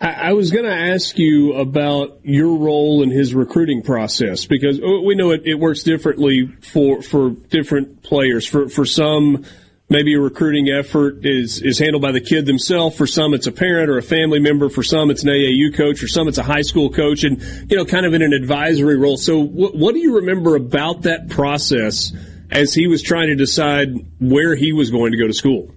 I 0.01 0.33
was 0.33 0.53
going 0.53 0.65
to 0.65 0.75
ask 0.75 1.19
you 1.19 1.55
about 1.55 2.21
your 2.23 2.57
role 2.57 3.03
in 3.03 3.11
his 3.11 3.35
recruiting 3.35 3.83
process 3.83 4.47
because 4.47 4.79
oh, 4.81 5.01
we 5.01 5.17
know 5.17 5.33
it, 5.33 5.43
it, 5.45 5.59
works 5.59 5.83
differently 5.83 6.47
for 6.47 7.03
for 7.03 7.31
different 7.31 8.05
players. 8.05 8.47
For 8.47 8.69
for 8.69 8.85
some, 8.85 9.45
maybe 9.89 10.15
a 10.15 10.21
recruiting 10.21 10.69
effort 10.71 11.25
is 11.25 11.63
is 11.63 11.79
handled 11.79 12.03
by 12.03 12.13
the 12.13 12.21
kid 12.21 12.47
themselves. 12.47 12.97
For 12.97 13.07
some, 13.07 13.35
it's 13.35 13.47
a 13.47 13.53
parent 13.53 13.91
or 13.91 13.99
a 13.99 14.03
family 14.03 14.41
member. 14.41 14.69
For 14.69 14.83
some, 14.83 15.11
it's 15.11 15.23
an 15.23 15.31
AAU 15.31 15.75
coach. 15.75 15.99
For 15.99 16.09
some, 16.09 16.29
it's 16.29 16.39
a 16.39 16.43
high 16.43 16.63
school 16.63 16.91
coach, 16.91 17.25
and 17.25 17.41
you 17.71 17.77
know, 17.77 17.85
kind 17.85 18.07
of 18.07 18.15
in 18.15 18.23
an 18.23 18.33
advisory 18.33 18.97
role. 18.97 19.17
So, 19.17 19.39
what, 19.39 19.75
what 19.75 19.95
do 19.95 20.01
you 20.01 20.17
remember 20.17 20.57
about 20.57 21.03
that 21.03 21.29
process 21.31 22.13
as 22.51 22.75
he 22.75 22.87
was 22.87 23.03
trying 23.03 23.29
to 23.29 23.37
decide 23.37 23.95
where 24.21 24.55
he 24.55 24.73
was 24.73 24.91
going 24.91 25.13
to 25.13 25.19
go 25.19 25.27
to 25.27 25.35
school? 25.35 25.71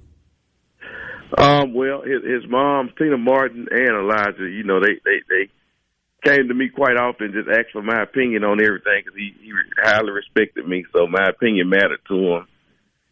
Um, 1.38 1.74
well, 1.74 2.01
his, 2.01 2.24
his 2.24 2.49
mom, 2.49 2.91
Tina 2.97 3.18
Martin, 3.18 3.68
and 3.72 3.89
Alijah, 3.89 4.53
you 4.53 4.64
know, 4.64 4.80
they 4.82 4.99
they 5.05 5.22
they 5.30 5.49
came 6.24 6.49
to 6.49 6.53
me 6.53 6.70
quite 6.70 6.97
often, 6.97 7.32
just 7.32 7.47
asked 7.49 7.72
for 7.72 7.82
my 7.82 8.03
opinion 8.03 8.43
on 8.43 8.62
everything 8.62 9.01
because 9.03 9.18
he 9.18 9.34
he 9.41 9.51
highly 9.82 10.12
respected 10.12 10.68
me, 10.68 10.86
so 10.91 11.07
my 11.07 11.30
opinion 11.30 11.70
mattered 11.70 12.01
to 12.09 12.16
him. 12.16 12.47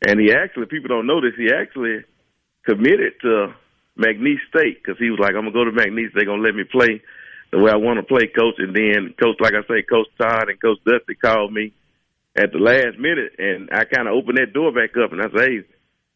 And 0.05 0.19
he 0.19 0.31
actually, 0.31 0.67
people 0.67 0.89
don't 0.89 1.07
know 1.07 1.21
this, 1.21 1.35
he 1.37 1.51
actually 1.51 2.05
committed 2.65 3.19
to 3.21 3.53
McNeese 3.97 4.43
State 4.49 4.81
because 4.81 4.97
he 4.99 5.09
was 5.09 5.19
like, 5.19 5.35
I'm 5.35 5.43
gonna 5.43 5.51
go 5.51 5.65
to 5.65 5.71
McNeese. 5.71 6.13
They're 6.13 6.25
gonna 6.25 6.41
let 6.41 6.55
me 6.55 6.63
play 6.63 7.01
the 7.51 7.59
way 7.59 7.71
I 7.71 7.75
want 7.75 7.97
to 7.99 8.03
play, 8.03 8.27
coach. 8.27 8.55
And 8.59 8.75
then 8.75 9.13
coach, 9.21 9.37
like 9.39 9.53
I 9.53 9.63
say, 9.67 9.83
Coach 9.83 10.07
Todd 10.17 10.49
and 10.49 10.61
Coach 10.61 10.79
Dusty 10.85 11.15
called 11.15 11.51
me 11.51 11.73
at 12.35 12.51
the 12.53 12.59
last 12.59 12.97
minute, 12.97 13.33
and 13.39 13.69
I 13.73 13.83
kind 13.83 14.07
of 14.07 14.15
opened 14.15 14.37
that 14.37 14.53
door 14.53 14.71
back 14.71 14.95
up, 14.95 15.11
and 15.11 15.19
I 15.19 15.27
said, 15.33 15.49
hey 15.49 15.59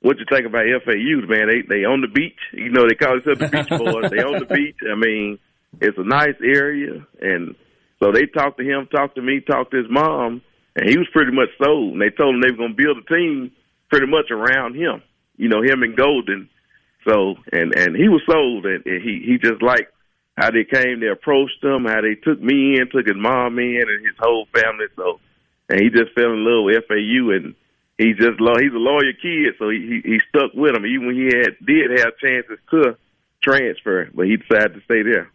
what 0.04 0.20
you 0.20 0.26
think 0.30 0.46
about 0.46 0.68
FAU, 0.84 1.24
man? 1.32 1.48
They 1.48 1.64
they 1.64 1.84
on 1.86 2.02
the 2.02 2.12
beach. 2.12 2.38
You 2.52 2.70
know, 2.70 2.84
they 2.88 2.96
call 2.96 3.16
themselves 3.16 3.40
the 3.40 3.48
beach 3.48 3.70
boys. 3.80 4.12
they 4.12 4.20
on 4.20 4.38
the 4.38 4.52
beach. 4.52 4.76
I 4.84 5.00
mean, 5.00 5.40
it's 5.80 5.98
a 5.98 6.04
nice 6.04 6.36
area, 6.44 7.08
and 7.22 7.56
so 8.04 8.12
they 8.12 8.28
talked 8.28 8.60
to 8.60 8.68
him, 8.68 8.88
talked 8.92 9.16
to 9.16 9.24
me, 9.24 9.40
talked 9.40 9.72
to 9.72 9.78
his 9.78 9.90
mom, 9.90 10.44
and 10.76 10.90
he 10.90 10.98
was 10.98 11.08
pretty 11.14 11.32
much 11.32 11.50
sold. 11.58 11.94
And 11.94 12.02
they 12.02 12.12
told 12.12 12.36
him 12.36 12.42
they 12.44 12.52
were 12.52 12.68
going 12.68 12.76
to 12.76 12.84
build 12.84 13.00
a 13.00 13.08
team 13.08 13.52
pretty 13.94 14.12
much 14.12 14.32
around 14.32 14.76
him. 14.76 15.04
You 15.38 15.50
know, 15.50 15.62
him 15.62 15.84
and 15.84 15.96
Goldin. 15.96 16.50
So 17.08 17.36
and 17.52 17.76
and 17.76 17.96
he 17.96 18.10
was 18.10 18.22
sold, 18.30 18.66
and, 18.66 18.86
and 18.86 19.02
he 19.02 19.22
he 19.26 19.38
just 19.38 19.62
liked 19.62 19.92
how 20.38 20.50
they 20.50 20.64
came, 20.64 21.00
they 21.00 21.10
approached 21.10 21.64
him, 21.64 21.86
how 21.86 22.02
they 22.02 22.16
took 22.16 22.42
me 22.42 22.80
in, 22.80 22.90
took 22.90 23.06
his 23.06 23.16
mom 23.16 23.60
in, 23.60 23.84
and 23.86 24.06
his 24.06 24.16
whole 24.18 24.48
family. 24.52 24.88
So, 24.96 25.20
and 25.70 25.80
he 25.80 25.90
just 25.90 26.14
fell 26.16 26.34
in 26.34 26.44
love 26.44 26.66
with 26.66 26.84
FAU 26.88 27.30
and 27.38 27.54
he 28.00 28.14
just 28.14 28.40
he's 28.40 28.74
a 28.74 28.82
lawyer 28.82 29.14
kid, 29.22 29.54
so 29.60 29.70
he, 29.70 30.02
he 30.02 30.14
he 30.14 30.20
stuck 30.30 30.54
with 30.56 30.76
him 30.76 30.86
even 30.86 31.08
when 31.08 31.16
he 31.16 31.26
had 31.26 31.54
did 31.64 31.92
have 32.00 32.18
chances 32.18 32.58
to 32.72 32.98
transfer, 33.44 34.10
but 34.14 34.26
he 34.26 34.38
decided 34.38 34.74
to 34.74 34.82
stay 34.86 35.04
there. 35.04 35.30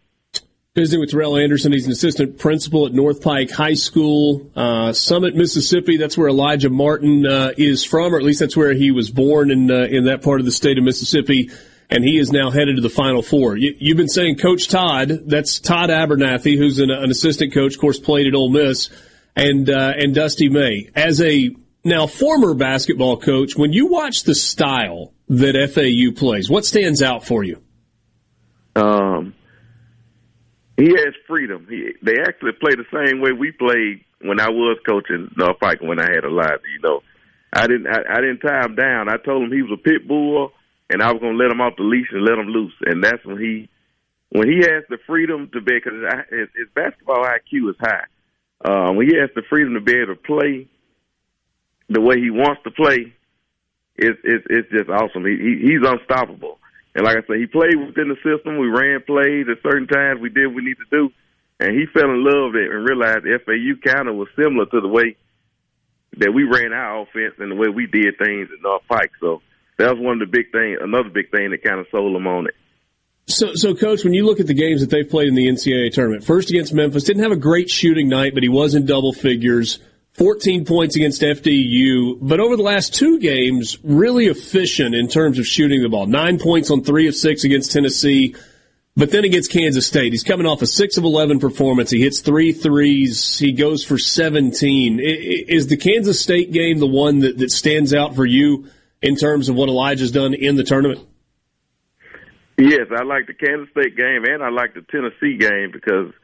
Visiting 0.79 1.01
with 1.01 1.11
Terrell 1.11 1.35
Anderson, 1.35 1.73
he's 1.73 1.87
an 1.87 1.91
assistant 1.91 2.37
principal 2.37 2.85
at 2.85 2.93
North 2.93 3.21
Pike 3.21 3.51
High 3.51 3.73
School, 3.73 4.49
uh, 4.55 4.93
Summit, 4.93 5.35
Mississippi. 5.35 5.97
That's 5.97 6.17
where 6.17 6.29
Alijah 6.29 6.71
Martin 6.71 7.25
uh, 7.25 7.51
is 7.57 7.83
from, 7.83 8.15
or 8.15 8.17
at 8.17 8.23
least 8.23 8.39
that's 8.39 8.55
where 8.55 8.73
he 8.73 8.89
was 8.89 9.09
born 9.09 9.51
in 9.51 9.69
uh, 9.69 9.87
in 9.89 10.05
that 10.05 10.21
part 10.21 10.39
of 10.39 10.45
the 10.45 10.53
state 10.53 10.77
of 10.77 10.85
Mississippi. 10.85 11.49
And 11.89 12.01
he 12.05 12.17
is 12.17 12.31
now 12.31 12.49
headed 12.49 12.77
to 12.77 12.81
the 12.81 12.89
Final 12.89 13.21
Four. 13.21 13.57
You, 13.57 13.75
have 13.89 13.97
been 13.97 14.07
saying 14.07 14.37
Coach 14.37 14.69
Todd. 14.69 15.09
That's 15.25 15.59
Todd 15.59 15.89
Abernethy, 15.89 16.55
who's 16.55 16.79
an, 16.79 16.91
an, 16.91 17.11
assistant 17.11 17.53
coach, 17.53 17.73
of 17.73 17.81
course, 17.81 17.99
played 17.99 18.27
at 18.27 18.33
Ole 18.33 18.49
Miss, 18.49 18.89
and 19.35 19.69
uh, 19.69 19.93
and 19.97 20.15
Dusty 20.15 20.47
May 20.47 20.89
as 20.95 21.21
a 21.21 21.49
now, 21.83 22.07
former 22.07 22.53
basketball 22.53 23.17
coach, 23.17 23.57
when 23.57 23.73
you 23.73 23.87
watch 23.87 24.23
the 24.23 24.35
style 24.35 25.13
that 25.27 25.55
FAU 25.73 26.17
plays, 26.17 26.49
what 26.49 26.65
stands 26.65 27.01
out 27.01 27.25
for 27.25 27.43
you? 27.43 27.61
Um, 28.77 29.33
he 30.79 30.89
has 30.89 31.13
freedom. 31.27 31.67
He, 31.69 31.93
they 32.01 32.15
actually 32.21 32.53
play 32.53 32.73
the 32.75 32.85
same 32.93 33.21
way 33.21 33.31
we 33.31 33.51
played 33.51 34.03
when 34.21 34.39
I 34.39 34.49
was 34.49 34.77
coaching 34.87 35.29
North 35.35 35.59
Pike 35.59 35.81
when 35.81 35.99
I 35.99 36.09
had 36.13 36.23
a 36.23 36.29
live. 36.29 36.61
You 36.73 36.81
know, 36.81 37.01
I 37.53 37.67
didn't 37.67 37.87
I, 37.87 37.99
I 38.09 38.21
didn't 38.21 38.39
tie 38.39 38.65
him 38.65 38.75
down. 38.75 39.09
I 39.09 39.17
told 39.17 39.43
him 39.43 39.51
he 39.51 39.61
was 39.61 39.77
a 39.77 39.81
pit 39.81 40.07
bull, 40.07 40.51
and 40.89 41.01
I 41.01 41.11
was 41.11 41.21
to 41.21 41.31
let 41.31 41.51
him 41.51 41.61
off 41.61 41.75
the 41.77 41.83
leash 41.83 42.07
and 42.11 42.23
let 42.23 42.37
him 42.37 42.47
loose. 42.47 42.73
And 42.85 43.03
that's 43.03 43.23
when 43.25 43.37
he 43.37 43.69
when 44.29 44.47
he 44.47 44.59
has 44.59 44.83
the 44.89 44.97
freedom 45.07 45.49
to 45.53 45.61
be 45.61 45.73
because 45.75 45.99
his, 46.29 46.47
his 46.55 46.67
basketball 46.75 47.25
IQ 47.25 47.71
is 47.71 47.75
high. 47.79 48.05
Um, 48.63 48.95
when 48.95 49.09
he 49.09 49.17
has 49.17 49.29
the 49.35 49.43
freedom 49.49 49.73
to 49.73 49.81
be 49.81 49.95
able 49.95 50.15
to 50.15 50.21
play 50.21 50.67
the 51.89 52.01
way 52.01 52.19
he 52.19 52.29
wants 52.29 52.61
to 52.63 52.71
play, 52.71 53.13
it's 53.95 54.19
it's, 54.23 54.45
it's 54.49 54.69
just 54.69 54.89
awesome. 54.89 55.25
He, 55.25 55.35
he 55.35 55.71
he's 55.71 55.83
unstoppable. 55.83 56.58
And 56.99 57.07
like 57.07 57.15
I 57.15 57.23
said, 57.23 57.39
he 57.39 57.47
played 57.47 57.79
within 57.79 58.11
the 58.11 58.19
system. 58.19 58.59
We 58.59 58.67
ran 58.67 58.99
plays 59.07 59.47
at 59.47 59.63
certain 59.63 59.87
times. 59.87 60.19
We 60.19 60.27
did 60.27 60.47
what 60.47 60.59
we 60.59 60.67
need 60.67 60.75
to 60.83 60.91
do, 60.91 61.07
and 61.57 61.71
he 61.71 61.85
fell 61.87 62.11
in 62.11 62.27
love 62.27 62.51
with 62.51 62.59
it 62.59 62.75
and 62.75 62.83
realized 62.83 63.23
FAU 63.23 63.79
kind 63.79 64.09
of 64.09 64.19
was 64.19 64.27
similar 64.35 64.65
to 64.65 64.81
the 64.81 64.91
way 64.91 65.15
that 66.17 66.33
we 66.35 66.43
ran 66.43 66.73
our 66.73 67.03
offense 67.03 67.39
and 67.39 67.51
the 67.51 67.55
way 67.55 67.69
we 67.69 67.87
did 67.87 68.19
things 68.19 68.49
at 68.51 68.61
North 68.61 68.83
Pike. 68.89 69.11
So 69.21 69.41
that 69.77 69.95
was 69.95 70.03
one 70.03 70.21
of 70.21 70.27
the 70.27 70.37
big 70.37 70.51
things. 70.51 70.79
Another 70.83 71.07
big 71.07 71.31
thing 71.31 71.51
that 71.51 71.63
kind 71.63 71.79
of 71.79 71.87
sold 71.89 72.13
him 72.13 72.27
on 72.27 72.47
it. 72.47 72.55
So, 73.27 73.55
so, 73.55 73.73
coach, 73.73 74.03
when 74.03 74.13
you 74.13 74.25
look 74.25 74.41
at 74.41 74.47
the 74.47 74.53
games 74.53 74.81
that 74.81 74.89
they've 74.89 75.09
played 75.09 75.29
in 75.29 75.35
the 75.35 75.47
NCAA 75.47 75.93
tournament, 75.93 76.25
first 76.25 76.49
against 76.49 76.73
Memphis, 76.73 77.05
didn't 77.05 77.23
have 77.23 77.31
a 77.31 77.39
great 77.39 77.69
shooting 77.69 78.09
night, 78.09 78.33
but 78.33 78.43
he 78.43 78.49
was 78.49 78.75
in 78.75 78.85
double 78.85 79.13
figures. 79.13 79.79
14 80.19 80.65
points 80.65 80.97
against 80.97 81.21
FDU, 81.21 82.17
but 82.19 82.41
over 82.41 82.57
the 82.57 82.61
last 82.61 82.93
two 82.93 83.19
games, 83.19 83.77
really 83.83 84.25
efficient 84.25 84.93
in 84.93 85.07
terms 85.07 85.39
of 85.39 85.47
shooting 85.47 85.81
the 85.81 85.87
ball. 85.87 86.07
Nine 86.07 86.39
points 86.39 86.69
on 86.71 86.83
three 86.83 87.07
of 87.07 87.15
six 87.15 87.45
against 87.45 87.71
Tennessee, 87.71 88.35
but 88.97 89.11
then 89.11 89.23
against 89.23 89.49
Kansas 89.49 89.87
State. 89.87 90.11
He's 90.11 90.25
coming 90.25 90.45
off 90.45 90.61
a 90.61 90.67
six 90.67 90.97
of 90.97 91.05
11 91.05 91.39
performance. 91.39 91.89
He 91.89 92.01
hits 92.01 92.19
three 92.19 92.51
threes. 92.51 93.39
He 93.39 93.53
goes 93.53 93.85
for 93.85 93.97
17. 93.97 94.99
Is 95.01 95.67
the 95.67 95.77
Kansas 95.77 96.19
State 96.19 96.51
game 96.51 96.79
the 96.79 96.85
one 96.85 97.19
that, 97.19 97.37
that 97.37 97.49
stands 97.49 97.93
out 97.93 98.13
for 98.13 98.25
you 98.25 98.67
in 99.01 99.15
terms 99.15 99.47
of 99.47 99.55
what 99.55 99.69
Alijah's 99.69 100.11
done 100.11 100.33
in 100.33 100.57
the 100.57 100.65
tournament? 100.65 100.99
Yes, 102.57 102.87
I 102.91 103.03
like 103.03 103.27
the 103.27 103.33
Kansas 103.33 103.69
State 103.69 103.95
game 103.95 104.25
and 104.25 104.43
I 104.43 104.49
like 104.49 104.73
the 104.73 104.81
Tennessee 104.81 105.37
game 105.37 105.71
because– 105.71 106.11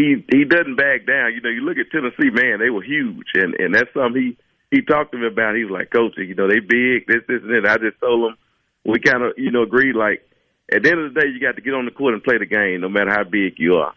he 0.00 0.24
he 0.32 0.44
doesn't 0.44 0.76
back 0.76 1.04
down. 1.04 1.36
You 1.36 1.44
know, 1.44 1.52
you 1.52 1.60
look 1.60 1.76
at 1.76 1.92
Tennessee, 1.92 2.32
man, 2.32 2.58
they 2.58 2.70
were 2.70 2.82
huge, 2.82 3.28
and 3.34 3.54
and 3.60 3.74
that's 3.74 3.92
something 3.92 4.16
he 4.16 4.28
he 4.72 4.82
talked 4.82 5.12
to 5.12 5.18
me 5.18 5.26
about. 5.26 5.56
He 5.56 5.64
was 5.64 5.72
like, 5.72 5.90
Coach, 5.92 6.16
you 6.16 6.34
know, 6.34 6.48
they 6.48 6.60
big, 6.60 7.06
this, 7.06 7.22
this, 7.28 7.42
and 7.44 7.52
that. 7.52 7.68
I 7.68 7.76
just 7.76 8.00
told 8.00 8.32
him 8.32 8.36
we 8.84 8.98
kind 8.98 9.22
of 9.22 9.36
you 9.36 9.50
know 9.50 9.62
agreed 9.62 9.94
like 9.94 10.24
at 10.72 10.82
the 10.82 10.90
end 10.90 11.00
of 11.00 11.12
the 11.12 11.20
day, 11.20 11.26
you 11.26 11.40
got 11.40 11.56
to 11.56 11.62
get 11.62 11.74
on 11.74 11.84
the 11.84 11.90
court 11.90 12.14
and 12.14 12.22
play 12.22 12.38
the 12.38 12.46
game, 12.46 12.80
no 12.80 12.88
matter 12.88 13.10
how 13.10 13.24
big 13.24 13.58
you 13.58 13.76
are. 13.76 13.94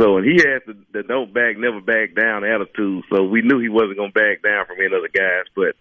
So, 0.00 0.16
and 0.16 0.24
he 0.24 0.38
has 0.38 0.62
the, 0.66 0.74
the 0.92 1.02
don't 1.02 1.34
back, 1.34 1.58
never 1.58 1.80
back 1.80 2.14
down 2.14 2.44
attitude. 2.44 3.04
So 3.12 3.24
we 3.24 3.42
knew 3.42 3.58
he 3.60 3.68
wasn't 3.68 3.98
going 3.98 4.12
to 4.12 4.18
back 4.18 4.42
down 4.42 4.66
from 4.66 4.78
any 4.78 4.94
other 4.94 5.10
guys. 5.12 5.50
But 5.54 5.74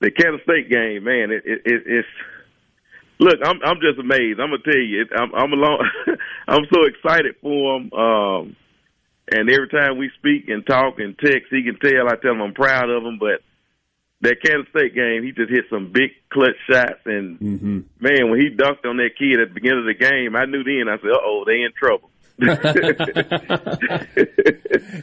the 0.00 0.10
Kansas 0.10 0.42
State 0.42 0.70
game, 0.70 1.04
man, 1.04 1.30
it, 1.30 1.44
it, 1.44 1.60
it, 1.64 1.82
it's 1.86 2.08
look. 3.20 3.38
I'm 3.44 3.60
I'm 3.62 3.78
just 3.80 4.00
amazed. 4.00 4.40
I'm 4.40 4.50
gonna 4.50 4.64
tell 4.64 4.82
you, 4.82 5.06
I'm 5.14 5.32
I'm 5.34 5.52
along. 5.52 5.88
I'm 6.48 6.66
so 6.72 6.84
excited 6.84 7.36
for 7.40 7.76
him. 7.76 7.92
Um, 7.92 8.56
and 9.32 9.50
every 9.50 9.68
time 9.68 9.98
we 9.98 10.10
speak 10.18 10.48
and 10.48 10.66
talk 10.66 10.98
and 10.98 11.18
text, 11.18 11.48
he 11.50 11.62
can 11.62 11.78
tell. 11.78 12.08
I 12.08 12.16
tell 12.16 12.32
him 12.32 12.42
I'm 12.42 12.54
proud 12.54 12.90
of 12.90 13.04
him, 13.04 13.18
but 13.18 13.40
that 14.22 14.40
Kansas 14.42 14.68
State 14.70 14.94
game, 14.94 15.22
he 15.24 15.32
just 15.32 15.50
hit 15.50 15.64
some 15.68 15.90
big 15.92 16.10
clutch 16.30 16.56
shots. 16.70 17.00
And 17.06 17.38
mm-hmm. 17.38 17.80
man, 18.00 18.30
when 18.30 18.40
he 18.40 18.50
dunked 18.50 18.86
on 18.86 18.96
that 18.98 19.10
kid 19.18 19.40
at 19.40 19.48
the 19.48 19.54
beginning 19.54 19.80
of 19.80 19.86
the 19.86 19.94
game, 19.94 20.36
I 20.36 20.44
knew 20.46 20.62
then. 20.62 20.88
I 20.88 20.96
said, 20.98 21.10
"Uh 21.10 21.18
oh, 21.22 21.44
they 21.46 21.62
in 21.62 21.72
trouble." 21.76 22.10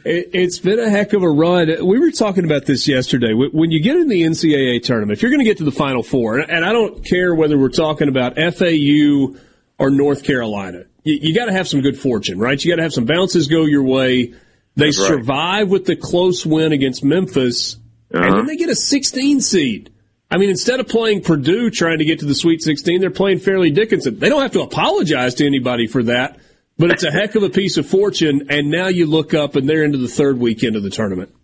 it, 0.04 0.34
has 0.34 0.58
been 0.58 0.78
a 0.78 0.90
heck 0.90 1.12
of 1.12 1.22
a 1.22 1.30
run. 1.30 1.86
We 1.86 1.98
were 1.98 2.10
talking 2.10 2.44
about 2.44 2.66
this 2.66 2.88
yesterday. 2.88 3.32
When 3.32 3.70
you 3.70 3.80
get 3.80 3.96
in 3.96 4.08
the 4.08 4.22
NCAA 4.22 4.82
tournament, 4.82 5.18
if 5.18 5.22
you're 5.22 5.30
going 5.30 5.40
to 5.40 5.44
get 5.44 5.58
to 5.58 5.64
the 5.64 5.70
Final 5.70 6.02
Four, 6.02 6.38
and 6.38 6.64
I 6.64 6.72
don't 6.72 7.04
care 7.04 7.34
whether 7.34 7.56
we're 7.56 7.68
talking 7.68 8.08
about 8.08 8.34
FAU 8.36 9.36
or 9.78 9.90
North 9.90 10.24
Carolina, 10.24 10.84
you, 11.04 11.18
you 11.22 11.34
got 11.34 11.46
to 11.46 11.52
have 11.52 11.68
some 11.68 11.80
good 11.80 11.98
fortune, 11.98 12.38
right? 12.38 12.62
You 12.62 12.70
got 12.70 12.76
to 12.76 12.82
have 12.82 12.92
some 12.92 13.04
bounces 13.04 13.48
go 13.48 13.64
your 13.64 13.82
way. 13.82 14.34
They 14.76 14.86
right. 14.86 14.94
survive 14.94 15.68
with 15.68 15.84
the 15.84 15.96
close 15.96 16.46
win 16.46 16.72
against 16.72 17.04
Memphis, 17.04 17.76
uh-huh. 18.14 18.24
and 18.24 18.36
then 18.36 18.46
they 18.46 18.56
get 18.56 18.68
a 18.68 18.76
16 18.76 19.40
seed. 19.40 19.92
I 20.30 20.38
mean, 20.38 20.48
instead 20.48 20.78
of 20.78 20.86
playing 20.86 21.22
Purdue 21.22 21.70
trying 21.70 21.98
to 21.98 22.04
get 22.04 22.20
to 22.20 22.26
the 22.26 22.36
Sweet 22.36 22.62
16, 22.62 23.00
they're 23.00 23.10
playing 23.10 23.40
Fairleigh 23.40 23.70
Dickinson. 23.70 24.18
They 24.18 24.28
don't 24.28 24.42
have 24.42 24.52
to 24.52 24.62
apologize 24.62 25.34
to 25.36 25.46
anybody 25.46 25.88
for 25.88 26.04
that, 26.04 26.38
but 26.78 26.92
it's 26.92 27.02
a 27.02 27.10
heck 27.10 27.34
of 27.34 27.42
a 27.42 27.50
piece 27.50 27.78
of 27.78 27.86
fortune. 27.86 28.46
And 28.48 28.70
now 28.70 28.86
you 28.86 29.06
look 29.06 29.34
up 29.34 29.56
and 29.56 29.68
they're 29.68 29.82
into 29.82 29.98
the 29.98 30.08
third 30.08 30.38
weekend 30.38 30.76
of 30.76 30.84
the 30.84 30.90
tournament. 30.90 31.34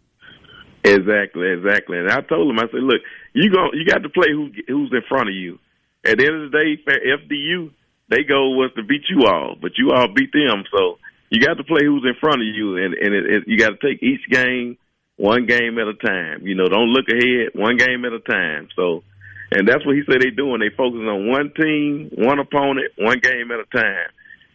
Exactly, 0.84 1.50
exactly. 1.50 1.98
And 1.98 2.08
I 2.08 2.20
told 2.20 2.48
him, 2.48 2.60
I 2.60 2.70
said, 2.70 2.80
look, 2.80 3.02
you 3.32 3.50
go, 3.50 3.70
you 3.72 3.84
got 3.84 4.04
to 4.04 4.08
play 4.08 4.28
who, 4.30 4.50
who's 4.68 4.92
in 4.92 5.02
front 5.08 5.28
of 5.28 5.34
you. 5.34 5.58
At 6.04 6.18
the 6.18 6.26
end 6.26 6.44
of 6.44 6.52
the 6.52 6.56
day, 6.56 6.80
FDU, 6.86 7.72
they 8.08 8.22
goal 8.22 8.56
was 8.56 8.70
to 8.76 8.82
beat 8.82 9.02
you 9.08 9.26
all, 9.26 9.56
but 9.60 9.72
you 9.78 9.92
all 9.92 10.08
beat 10.14 10.32
them. 10.32 10.64
So 10.70 10.98
you 11.30 11.40
got 11.44 11.54
to 11.54 11.64
play 11.64 11.84
who's 11.84 12.04
in 12.04 12.14
front 12.20 12.40
of 12.40 12.46
you, 12.46 12.76
and 12.76 12.94
and 12.94 13.14
it, 13.14 13.24
it, 13.26 13.42
you 13.46 13.58
got 13.58 13.70
to 13.70 13.82
take 13.82 14.02
each 14.02 14.22
game 14.30 14.78
one 15.16 15.46
game 15.46 15.78
at 15.78 15.88
a 15.88 15.94
time. 15.94 16.46
You 16.46 16.54
know, 16.54 16.68
don't 16.68 16.92
look 16.92 17.08
ahead, 17.08 17.50
one 17.54 17.76
game 17.76 18.04
at 18.04 18.12
a 18.12 18.20
time. 18.20 18.68
So, 18.76 19.02
and 19.50 19.66
that's 19.66 19.84
what 19.84 19.96
he 19.96 20.02
said 20.06 20.20
they 20.20 20.30
doing. 20.30 20.60
They 20.60 20.74
focusing 20.76 21.08
on 21.08 21.28
one 21.28 21.52
team, 21.56 22.10
one 22.12 22.38
opponent, 22.38 22.92
one 22.98 23.18
game 23.20 23.50
at 23.50 23.60
a 23.60 23.68
time, 23.76 24.08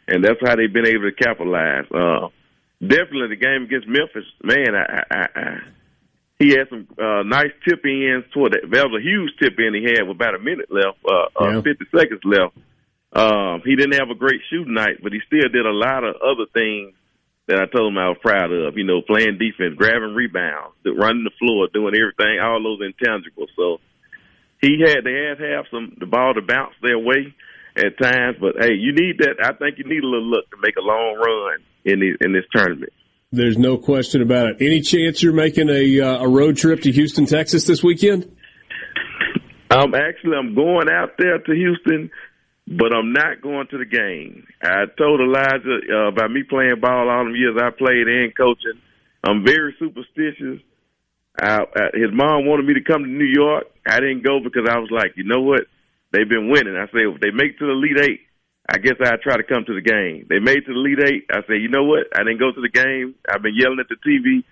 and 0.08 0.24
that's 0.24 0.40
how 0.46 0.56
they've 0.56 0.72
been 0.72 0.88
able 0.88 1.10
to 1.10 1.16
capitalize. 1.18 1.86
Uh, 1.92 2.30
definitely 2.82 3.30
the 3.30 3.42
game 3.42 3.64
against 3.64 3.88
Memphis, 3.88 4.26
man. 4.44 4.76
I, 4.76 5.04
I, 5.12 5.28
I, 5.36 5.58
he 6.40 6.50
had 6.52 6.70
some 6.70 6.88
uh, 6.98 7.24
nice 7.24 7.54
tip 7.68 7.86
ins 7.86 8.26
toward 8.34 8.54
that. 8.54 8.70
That 8.72 8.90
was 8.90 9.02
a 9.02 9.04
huge 9.04 9.32
tip 9.42 9.60
in 9.60 9.76
he 9.76 9.84
had 9.84 10.08
with 10.08 10.18
about 10.18 10.36
a 10.36 10.40
minute 10.40 10.72
left, 10.72 10.98
uh, 11.06 11.30
uh, 11.40 11.50
yeah. 11.52 11.58
uh, 11.60 11.62
50 11.62 11.86
seconds 11.96 12.22
left. 12.24 12.58
Um, 13.14 13.62
he 13.66 13.76
didn't 13.76 14.00
have 14.00 14.10
a 14.10 14.16
great 14.16 14.42
shooting 14.50 14.74
night, 14.74 15.04
but 15.04 15.12
he 15.12 15.20
still 15.28 15.50
did 15.52 15.66
a 15.66 15.76
lot 15.76 16.04
of 16.04 16.16
other 16.24 16.48
things 16.54 16.96
that 17.48 17.60
I 17.60 17.66
told 17.68 17.92
him 17.92 17.98
I 17.98 18.08
was 18.08 18.22
proud 18.22 18.52
of. 18.52 18.78
You 18.78 18.86
know, 18.86 19.02
playing 19.02 19.38
defense, 19.38 19.76
grabbing 19.76 20.16
rebounds, 20.16 20.76
running 20.86 21.26
the 21.26 21.36
floor, 21.38 21.68
doing 21.74 21.96
everything, 21.96 22.40
all 22.40 22.64
those 22.64 22.80
intangibles. 22.80 23.52
So 23.56 23.80
he 24.62 24.80
had 24.80 25.04
they 25.04 25.28
had 25.28 25.40
to 25.40 25.48
have 25.56 25.66
some 25.70 25.98
the 26.00 26.06
ball 26.06 26.34
to 26.34 26.42
bounce 26.42 26.76
their 26.82 27.00
way 27.00 27.36
at 27.76 27.98
times, 28.02 28.38
but 28.40 28.56
hey, 28.60 28.74
you 28.74 28.94
need 28.94 29.20
that. 29.20 29.44
I 29.44 29.54
think 29.54 29.78
you 29.78 29.86
need 29.86 30.04
a 30.04 30.08
little 30.08 30.32
luck 30.32 30.50
to 30.52 30.58
make 30.62 30.76
a 30.78 30.82
long 30.82 31.16
run 31.18 31.60
in 31.86 32.00
the, 32.00 32.26
in 32.26 32.34
this 32.34 32.44
tournament. 32.54 32.92
There's 33.32 33.58
no 33.58 33.78
question 33.78 34.22
about 34.22 34.48
it. 34.48 34.58
Any 34.60 34.82
chance 34.82 35.24
you're 35.24 35.34
making 35.34 35.70
a 35.70 36.02
uh, 36.02 36.24
a 36.24 36.28
road 36.28 36.58
trip 36.58 36.82
to 36.82 36.92
Houston, 36.92 37.26
Texas 37.26 37.66
this 37.66 37.82
weekend? 37.84 38.36
Um, 39.70 39.96
actually, 39.96 40.36
I'm 40.38 40.54
going 40.54 40.90
out 40.92 41.12
there 41.18 41.38
to 41.38 41.54
Houston 41.54 42.12
but 42.78 42.96
I'm 42.96 43.12
not 43.12 43.42
going 43.42 43.68
to 43.68 43.78
the 43.78 43.86
game. 43.86 44.48
I 44.64 44.86
told 44.98 45.20
Alijah 45.20 45.92
uh, 45.92 46.08
about 46.08 46.32
me 46.32 46.44
playing 46.48 46.80
ball 46.80 47.10
all 47.10 47.26
them 47.26 47.36
years 47.36 47.60
I 47.60 47.70
played 47.72 48.08
and 48.08 48.36
coaching. 48.36 48.80
I'm 49.24 49.44
very 49.44 49.76
superstitious. 49.78 50.64
I, 51.36 51.68
I, 51.68 51.84
his 51.94 52.12
mom 52.14 52.48
wanted 52.48 52.66
me 52.66 52.76
to 52.76 52.84
come 52.84 53.04
to 53.04 53.10
New 53.10 53.28
York. 53.28 53.68
I 53.86 54.00
didn't 54.00 54.24
go 54.24 54.40
because 54.40 54.68
I 54.70 54.80
was 54.80 54.90
like, 54.90 55.14
you 55.16 55.24
know 55.24 55.42
what? 55.42 55.68
They've 56.12 56.28
been 56.28 56.50
winning. 56.50 56.76
I 56.76 56.88
said, 56.92 57.12
if 57.12 57.20
they 57.20 57.32
make 57.32 57.60
to 57.60 57.68
the 57.68 57.76
Elite 57.76 58.00
Eight, 58.00 58.22
I 58.72 58.78
guess 58.78 58.96
I'd 59.04 59.22
try 59.22 59.36
to 59.36 59.44
come 59.44 59.66
to 59.68 59.76
the 59.76 59.84
game. 59.84 60.28
They 60.30 60.40
made 60.40 60.64
to 60.64 60.72
the 60.72 60.80
Elite 60.80 61.04
Eight. 61.04 61.24
I 61.32 61.44
said, 61.48 61.60
you 61.60 61.68
know 61.68 61.84
what? 61.84 62.08
I 62.16 62.24
didn't 62.24 62.40
go 62.40 62.52
to 62.52 62.62
the 62.62 62.72
game. 62.72 63.16
I've 63.28 63.44
been 63.44 63.56
yelling 63.56 63.84
at 63.84 63.92
the 63.92 64.00
TV. 64.00 64.44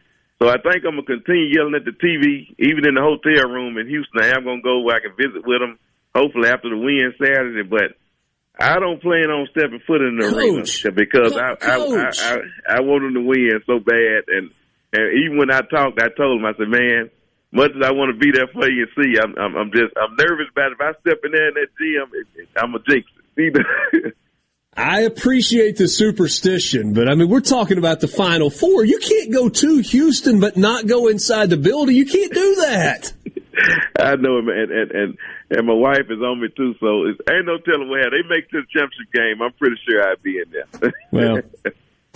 So 0.41 0.47
I 0.47 0.59
think 0.59 0.83
I'm 0.83 0.95
going 0.99 1.07
to 1.07 1.15
continue 1.19 1.55
yelling 1.55 1.75
at 1.75 1.83
the 1.83 1.95
TV, 1.95 2.51
even 2.59 2.87
in 2.87 2.95
the 2.95 3.03
hotel 3.03 3.47
room 3.51 3.77
in 3.77 3.87
Houston. 3.87 4.23
I 4.23 4.35
am 4.35 4.43
going 4.43 4.59
to 4.59 4.67
go 4.67 4.79
where 4.83 4.95
I 4.95 5.03
can 5.03 5.15
visit 5.15 5.43
with 5.47 5.59
them, 5.59 5.79
hopefully 6.15 6.47
after 6.47 6.69
the 6.71 6.79
win 6.79 7.11
Saturday. 7.19 7.63
But 7.63 7.99
I 8.59 8.79
don't 8.79 9.01
plan 9.01 9.31
on 9.31 9.47
stepping 9.51 9.79
foot 9.87 10.01
in 10.01 10.17
the 10.17 10.29
Coach. 10.29 10.85
arena 10.85 10.95
because 10.95 11.37
I, 11.37 11.55
I, 11.61 11.77
I 11.79 12.11
I 12.11 12.77
I 12.77 12.81
want 12.81 13.03
them 13.03 13.13
to 13.15 13.21
win 13.21 13.61
so 13.65 13.79
bad, 13.79 14.27
and 14.27 14.51
and 14.91 15.05
even 15.23 15.37
when 15.37 15.51
I 15.51 15.61
talked, 15.61 16.01
I 16.01 16.09
told 16.17 16.39
him 16.39 16.45
I 16.45 16.53
said, 16.57 16.67
man, 16.67 17.09
much 17.51 17.71
as 17.71 17.81
I 17.85 17.91
want 17.91 18.13
to 18.13 18.19
be 18.19 18.31
there 18.31 18.47
for 18.51 18.69
you 18.69 18.85
and 18.85 18.91
see, 18.99 19.19
I'm 19.19 19.33
I'm, 19.37 19.55
I'm 19.55 19.71
just 19.71 19.95
I'm 19.95 20.15
nervous 20.19 20.51
about 20.51 20.71
it. 20.71 20.77
if 20.79 20.81
I 20.81 20.91
step 20.99 21.19
in 21.23 21.31
there 21.31 21.47
in 21.47 21.55
that 21.55 21.71
gym, 21.79 22.47
I'm 22.57 22.75
a 22.75 22.79
jinx. 22.87 23.07
I 24.75 25.01
appreciate 25.01 25.77
the 25.77 25.87
superstition, 25.87 26.93
but 26.93 27.09
I 27.09 27.15
mean, 27.15 27.29
we're 27.29 27.39
talking 27.39 27.77
about 27.77 28.01
the 28.01 28.07
Final 28.07 28.49
Four. 28.49 28.85
You 28.85 28.99
can't 28.99 29.31
go 29.31 29.49
to 29.49 29.79
Houston 29.79 30.39
but 30.39 30.57
not 30.57 30.87
go 30.87 31.07
inside 31.07 31.49
the 31.49 31.57
building. 31.57 31.95
You 31.95 32.05
can't 32.05 32.33
do 32.33 32.55
that. 32.55 33.13
I 33.99 34.15
know, 34.15 34.37
and 34.37 34.71
and 34.71 34.91
and 34.91 35.17
and 35.49 35.67
my 35.67 35.73
wife 35.73 36.05
is 36.09 36.21
on 36.21 36.41
me 36.41 36.47
too. 36.55 36.75
So 36.79 37.05
it's, 37.05 37.19
ain't 37.29 37.45
no 37.45 37.57
telling 37.57 37.89
where 37.89 38.09
they 38.09 38.27
make 38.27 38.49
this 38.51 38.65
championship 38.71 39.11
game. 39.13 39.41
I'm 39.41 39.53
pretty 39.53 39.77
sure 39.87 40.07
I'd 40.07 40.21
be 40.21 40.37
in 40.37 40.51
there. 40.51 40.93
well, 41.11 41.41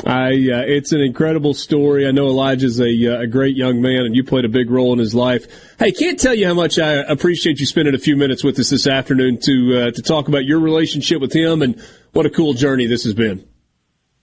I 0.06 0.30
uh, 0.30 0.64
it's 0.66 0.92
an 0.92 1.02
incredible 1.02 1.54
story. 1.54 2.08
I 2.08 2.12
know 2.12 2.28
Alijah's 2.28 2.80
a 2.80 3.16
uh, 3.16 3.22
a 3.22 3.28
great 3.28 3.56
young 3.56 3.82
man, 3.82 4.06
and 4.06 4.16
you 4.16 4.24
played 4.24 4.46
a 4.46 4.50
big 4.50 4.70
role 4.70 4.94
in 4.94 5.00
his 5.00 5.16
life. 5.16 5.48
Hey, 5.80 5.92
can't 5.92 6.20
tell 6.20 6.34
you 6.34 6.48
how 6.48 6.54
much 6.54 6.80
I 6.80 6.94
appreciate 6.94 7.60
you 7.60 7.66
spending 7.66 7.96
a 7.96 8.00
few 8.00 8.16
minutes 8.16 8.44
with 8.44 8.60
us 8.60 8.70
this 8.70 8.88
afternoon 8.88 9.40
to 9.42 9.78
uh, 9.78 9.92
to 9.92 10.02
talk 10.02 10.28
about 10.28 10.46
your 10.46 10.60
relationship 10.60 11.22
with 11.22 11.34
him 11.34 11.62
and 11.62 11.82
what 12.12 12.26
a 12.26 12.30
cool 12.30 12.54
journey 12.54 12.86
this 12.88 13.04
has 13.04 13.14
been. 13.14 13.48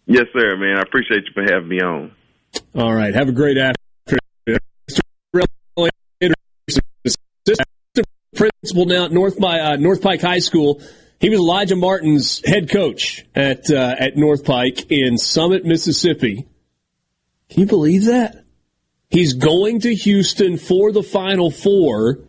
Yes, 0.06 0.26
sir, 0.32 0.56
man. 0.56 0.76
I 0.76 0.82
appreciate 0.82 1.24
you 1.24 1.32
for 1.34 1.42
having 1.42 1.68
me 1.68 1.80
on. 1.80 2.12
All 2.74 2.92
right, 2.92 3.14
have 3.14 3.28
a 3.28 3.32
great 3.32 3.56
afternoon 3.56 3.79
principal 8.40 8.86
now 8.86 9.04
at 9.04 9.12
North, 9.12 9.42
uh, 9.42 9.76
North 9.76 10.02
Pike 10.02 10.22
High 10.22 10.38
School. 10.38 10.80
He 11.18 11.28
was 11.28 11.38
Alijah 11.38 11.78
Martin's 11.78 12.42
head 12.46 12.70
coach 12.70 13.26
at 13.34 13.70
uh, 13.70 13.94
at 13.98 14.16
North 14.16 14.44
Pike 14.44 14.90
in 14.90 15.18
Summit, 15.18 15.66
Mississippi. 15.66 16.46
Can 17.50 17.60
you 17.60 17.66
believe 17.66 18.06
that? 18.06 18.44
He's 19.10 19.34
going 19.34 19.80
to 19.80 19.94
Houston 19.94 20.56
for 20.56 20.92
the 20.92 21.02
Final 21.02 21.50
Four, 21.50 22.20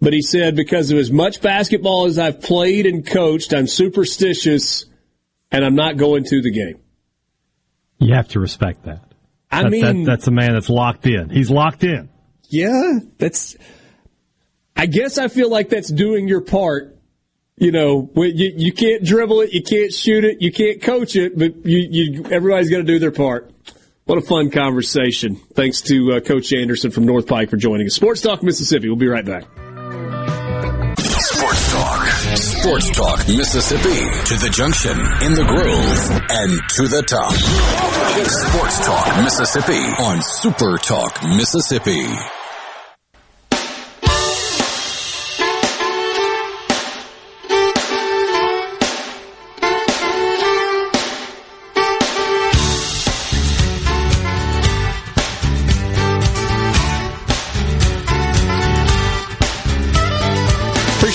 but 0.00 0.12
he 0.12 0.22
said 0.22 0.56
because 0.56 0.90
of 0.90 0.98
as 0.98 1.10
much 1.10 1.42
basketball 1.42 2.06
as 2.06 2.18
I've 2.18 2.40
played 2.40 2.86
and 2.86 3.04
coached, 3.04 3.52
I'm 3.52 3.66
superstitious, 3.66 4.86
and 5.50 5.64
I'm 5.64 5.74
not 5.74 5.98
going 5.98 6.24
to 6.24 6.40
the 6.40 6.52
game. 6.52 6.80
You 7.98 8.14
have 8.14 8.28
to 8.28 8.40
respect 8.40 8.84
that. 8.84 9.02
I 9.50 9.64
that, 9.64 9.70
mean, 9.70 10.04
that, 10.04 10.10
that's 10.10 10.26
a 10.28 10.30
man 10.30 10.54
that's 10.54 10.70
locked 10.70 11.06
in. 11.06 11.28
He's 11.28 11.50
locked 11.50 11.84
in. 11.84 12.08
Yeah, 12.48 13.00
that's 13.18 13.56
I 14.80 14.86
guess 14.86 15.18
I 15.18 15.28
feel 15.28 15.50
like 15.50 15.68
that's 15.68 15.92
doing 15.92 16.26
your 16.26 16.40
part. 16.40 16.96
You 17.58 17.70
know, 17.70 18.10
you, 18.16 18.50
you 18.56 18.72
can't 18.72 19.04
dribble 19.04 19.42
it, 19.42 19.52
you 19.52 19.62
can't 19.62 19.92
shoot 19.92 20.24
it, 20.24 20.40
you 20.40 20.50
can't 20.50 20.80
coach 20.80 21.16
it, 21.16 21.38
but 21.38 21.66
you, 21.66 21.86
you 21.90 22.24
everybody's 22.30 22.70
got 22.70 22.78
to 22.78 22.84
do 22.84 22.98
their 22.98 23.10
part. 23.10 23.52
What 24.06 24.16
a 24.16 24.22
fun 24.22 24.50
conversation. 24.50 25.36
Thanks 25.36 25.82
to 25.82 26.12
uh, 26.14 26.20
Coach 26.20 26.54
Anderson 26.54 26.92
from 26.92 27.04
North 27.04 27.26
Pike 27.26 27.50
for 27.50 27.58
joining 27.58 27.88
us. 27.88 27.94
Sports 27.94 28.22
Talk 28.22 28.42
Mississippi. 28.42 28.88
We'll 28.88 28.96
be 28.96 29.08
right 29.08 29.26
back. 29.26 29.42
Sports 30.98 31.72
Talk. 31.72 32.06
Sports 32.38 32.90
Talk 32.96 33.28
Mississippi. 33.28 33.82
To 33.82 34.34
the 34.40 34.48
junction, 34.50 34.98
in 35.26 35.34
the 35.34 35.44
groove, 35.44 36.22
and 36.30 36.58
to 36.76 36.88
the 36.88 37.02
top. 37.02 37.34
Sports 38.24 38.86
Talk 38.86 39.24
Mississippi 39.24 40.02
on 40.02 40.22
Super 40.22 40.78
Talk 40.78 41.22
Mississippi. 41.22 42.39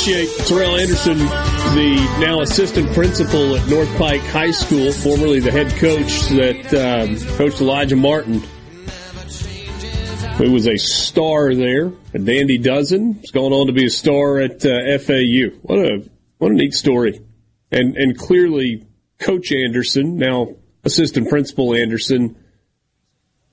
Appreciate 0.05 0.45
Terrell 0.45 0.75
Anderson, 0.75 1.17
the 1.17 2.17
now 2.19 2.41
assistant 2.41 2.93
principal 2.93 3.55
at 3.55 3.67
North 3.67 3.89
Pike 3.97 4.21
High 4.21 4.51
School, 4.51 4.91
formerly 4.91 5.39
the 5.39 5.49
head 5.49 5.71
coach 5.77 6.27
that 6.29 6.73
um, 6.75 7.17
coached 7.37 7.57
Alijah 7.57 7.99
Martin, 7.99 8.39
who 10.37 10.51
was 10.51 10.67
a 10.67 10.77
star 10.77 11.55
there. 11.55 11.91
A 12.13 12.19
Dandy 12.19 12.59
Dozen 12.59 13.15
has 13.15 13.31
going 13.31 13.51
on 13.51 13.65
to 13.65 13.73
be 13.73 13.85
a 13.85 13.89
star 13.89 14.37
at 14.41 14.63
uh, 14.63 14.99
FAU. 14.99 15.57
What 15.63 15.79
a 15.79 16.07
what 16.37 16.51
a 16.51 16.53
neat 16.53 16.75
story, 16.75 17.19
and 17.71 17.97
and 17.97 18.15
clearly 18.15 18.85
Coach 19.17 19.51
Anderson, 19.51 20.17
now 20.17 20.49
assistant 20.83 21.29
principal 21.29 21.73
Anderson 21.73 22.35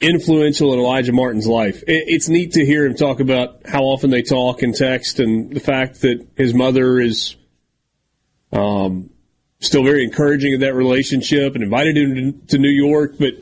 influential 0.03 0.73
in 0.75 0.81
Alijah 0.81 1.13
Martin's 1.13 1.47
life. 1.47 1.83
It's 1.87 2.29
neat 2.29 2.53
to 2.53 2.65
hear 2.65 2.85
him 2.85 2.95
talk 2.95 3.21
about 3.21 3.67
how 3.67 3.83
often 3.83 4.11
they 4.11 4.23
talk 4.23 4.63
and 4.63 4.75
text, 4.75 5.21
and 5.21 5.53
the 5.53 5.61
fact 5.61 6.03
that 6.03 6.27
his 6.37 6.55
mother 6.55 7.01
is 7.01 7.37
um, 8.53 9.11
still 9.61 9.85
very 9.85 10.05
encouraging 10.05 10.55
of 10.55 10.61
that 10.61 10.75
relationship 10.75 11.55
and 11.55 11.63
invited 11.63 11.97
him 11.97 12.43
to 12.49 12.59
New 12.59 12.71
York. 12.71 13.15
But 13.19 13.35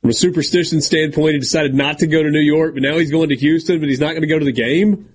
from 0.00 0.10
a 0.10 0.14
superstition 0.14 0.80
standpoint, 0.80 1.34
he 1.34 1.40
decided 1.40 1.74
not 1.74 1.98
to 1.98 2.06
go 2.06 2.22
to 2.22 2.30
New 2.30 2.40
York, 2.40 2.74
but 2.74 2.82
now 2.82 2.96
he's 2.98 3.10
going 3.10 3.28
to 3.28 3.36
Houston, 3.36 3.80
but 3.80 3.88
he's 3.88 4.00
not 4.00 4.10
going 4.10 4.22
to 4.22 4.28
go 4.28 4.38
to 4.38 4.44
the 4.44 4.52
game. 4.52 5.12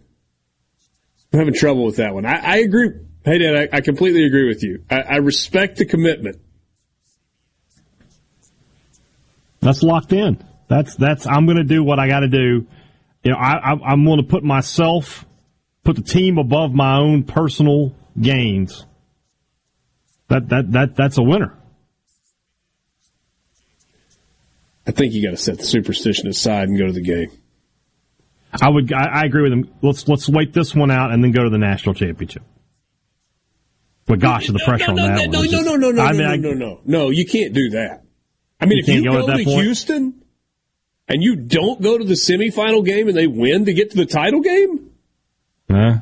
I'm 1.33 1.39
having 1.39 1.53
trouble 1.53 1.85
with 1.85 1.95
that 1.97 2.13
one. 2.13 2.25
I, 2.25 2.35
I 2.35 2.57
agree. 2.57 2.91
Hey, 3.23 3.37
Dad, 3.37 3.55
I, 3.55 3.77
I, 3.77 3.81
completely 3.81 4.25
agree 4.25 4.47
with 4.47 4.63
you. 4.63 4.83
I, 4.89 5.01
I 5.01 5.15
respect 5.17 5.77
the 5.77 5.85
commitment. 5.85 6.41
That's 9.61 9.83
locked 9.83 10.11
in. 10.11 10.43
That's 10.67 10.95
that's 10.95 11.27
I'm 11.27 11.45
going 11.45 11.57
to 11.57 11.63
do 11.63 11.83
what 11.83 11.99
I 11.99 12.07
got 12.07 12.21
to 12.21 12.27
do. 12.27 12.67
You 13.23 13.31
know, 13.31 13.37
I, 13.37 13.73
I 13.73 13.93
am 13.93 14.03
going 14.03 14.17
to 14.17 14.23
put 14.23 14.43
myself, 14.43 15.25
put 15.83 15.95
the 15.95 16.01
team 16.01 16.37
above 16.37 16.73
my 16.73 16.97
own 16.97 17.23
personal 17.23 17.95
gains. 18.19 18.85
That 20.29 20.49
that 20.49 20.71
that 20.71 20.95
that's 20.95 21.17
a 21.17 21.23
winner. 21.23 21.57
I 24.87 24.91
think 24.91 25.13
you 25.13 25.21
got 25.21 25.31
to 25.31 25.37
set 25.37 25.59
the 25.59 25.63
superstition 25.63 26.27
aside 26.27 26.69
and 26.69 26.77
go 26.77 26.87
to 26.87 26.93
the 26.93 27.01
game. 27.01 27.31
I 28.59 28.69
would. 28.69 28.91
I, 28.91 29.21
I, 29.21 29.23
agree 29.25 29.43
with 29.43 29.53
him. 29.53 29.73
Let's 29.81 30.07
let's 30.07 30.27
wait 30.27 30.53
this 30.53 30.75
one 30.75 30.91
out 30.91 31.11
and 31.11 31.23
then 31.23 31.31
go 31.31 31.43
to 31.43 31.49
the 31.49 31.57
national 31.57 31.95
championship. 31.95 32.43
But 34.05 34.19
gosh, 34.19 34.49
no, 34.49 34.53
the 34.53 34.63
pressure 34.65 34.93
no, 34.93 34.95
no, 34.95 35.03
on 35.03 35.15
that 35.15 35.15
no, 35.15 35.21
one. 35.21 35.31
No, 35.31 35.41
no, 35.41 35.47
just, 35.47 35.65
no, 35.65 35.75
no, 35.75 35.91
no, 35.91 36.01
I 36.01 36.11
mean, 36.13 36.41
no, 36.41 36.51
no, 36.51 36.53
no, 36.53 36.81
no. 36.85 37.09
You 37.11 37.25
can't 37.25 37.53
do 37.53 37.69
that. 37.71 38.03
I 38.61 38.65
mean, 38.67 38.77
you 38.77 38.83
if 38.83 38.87
you 38.87 39.03
go, 39.03 39.25
go 39.25 39.37
to 39.37 39.43
point? 39.43 39.63
Houston 39.63 40.21
and 41.11 41.21
you 41.21 41.35
don't 41.35 41.81
go 41.81 41.97
to 41.97 42.03
the 42.03 42.13
semifinal 42.13 42.85
game 42.85 43.09
and 43.09 43.17
they 43.17 43.27
win 43.27 43.65
to 43.65 43.73
get 43.73 43.91
to 43.91 43.97
the 43.97 44.05
title 44.05 44.39
game, 44.39 44.91
huh? 45.69 45.97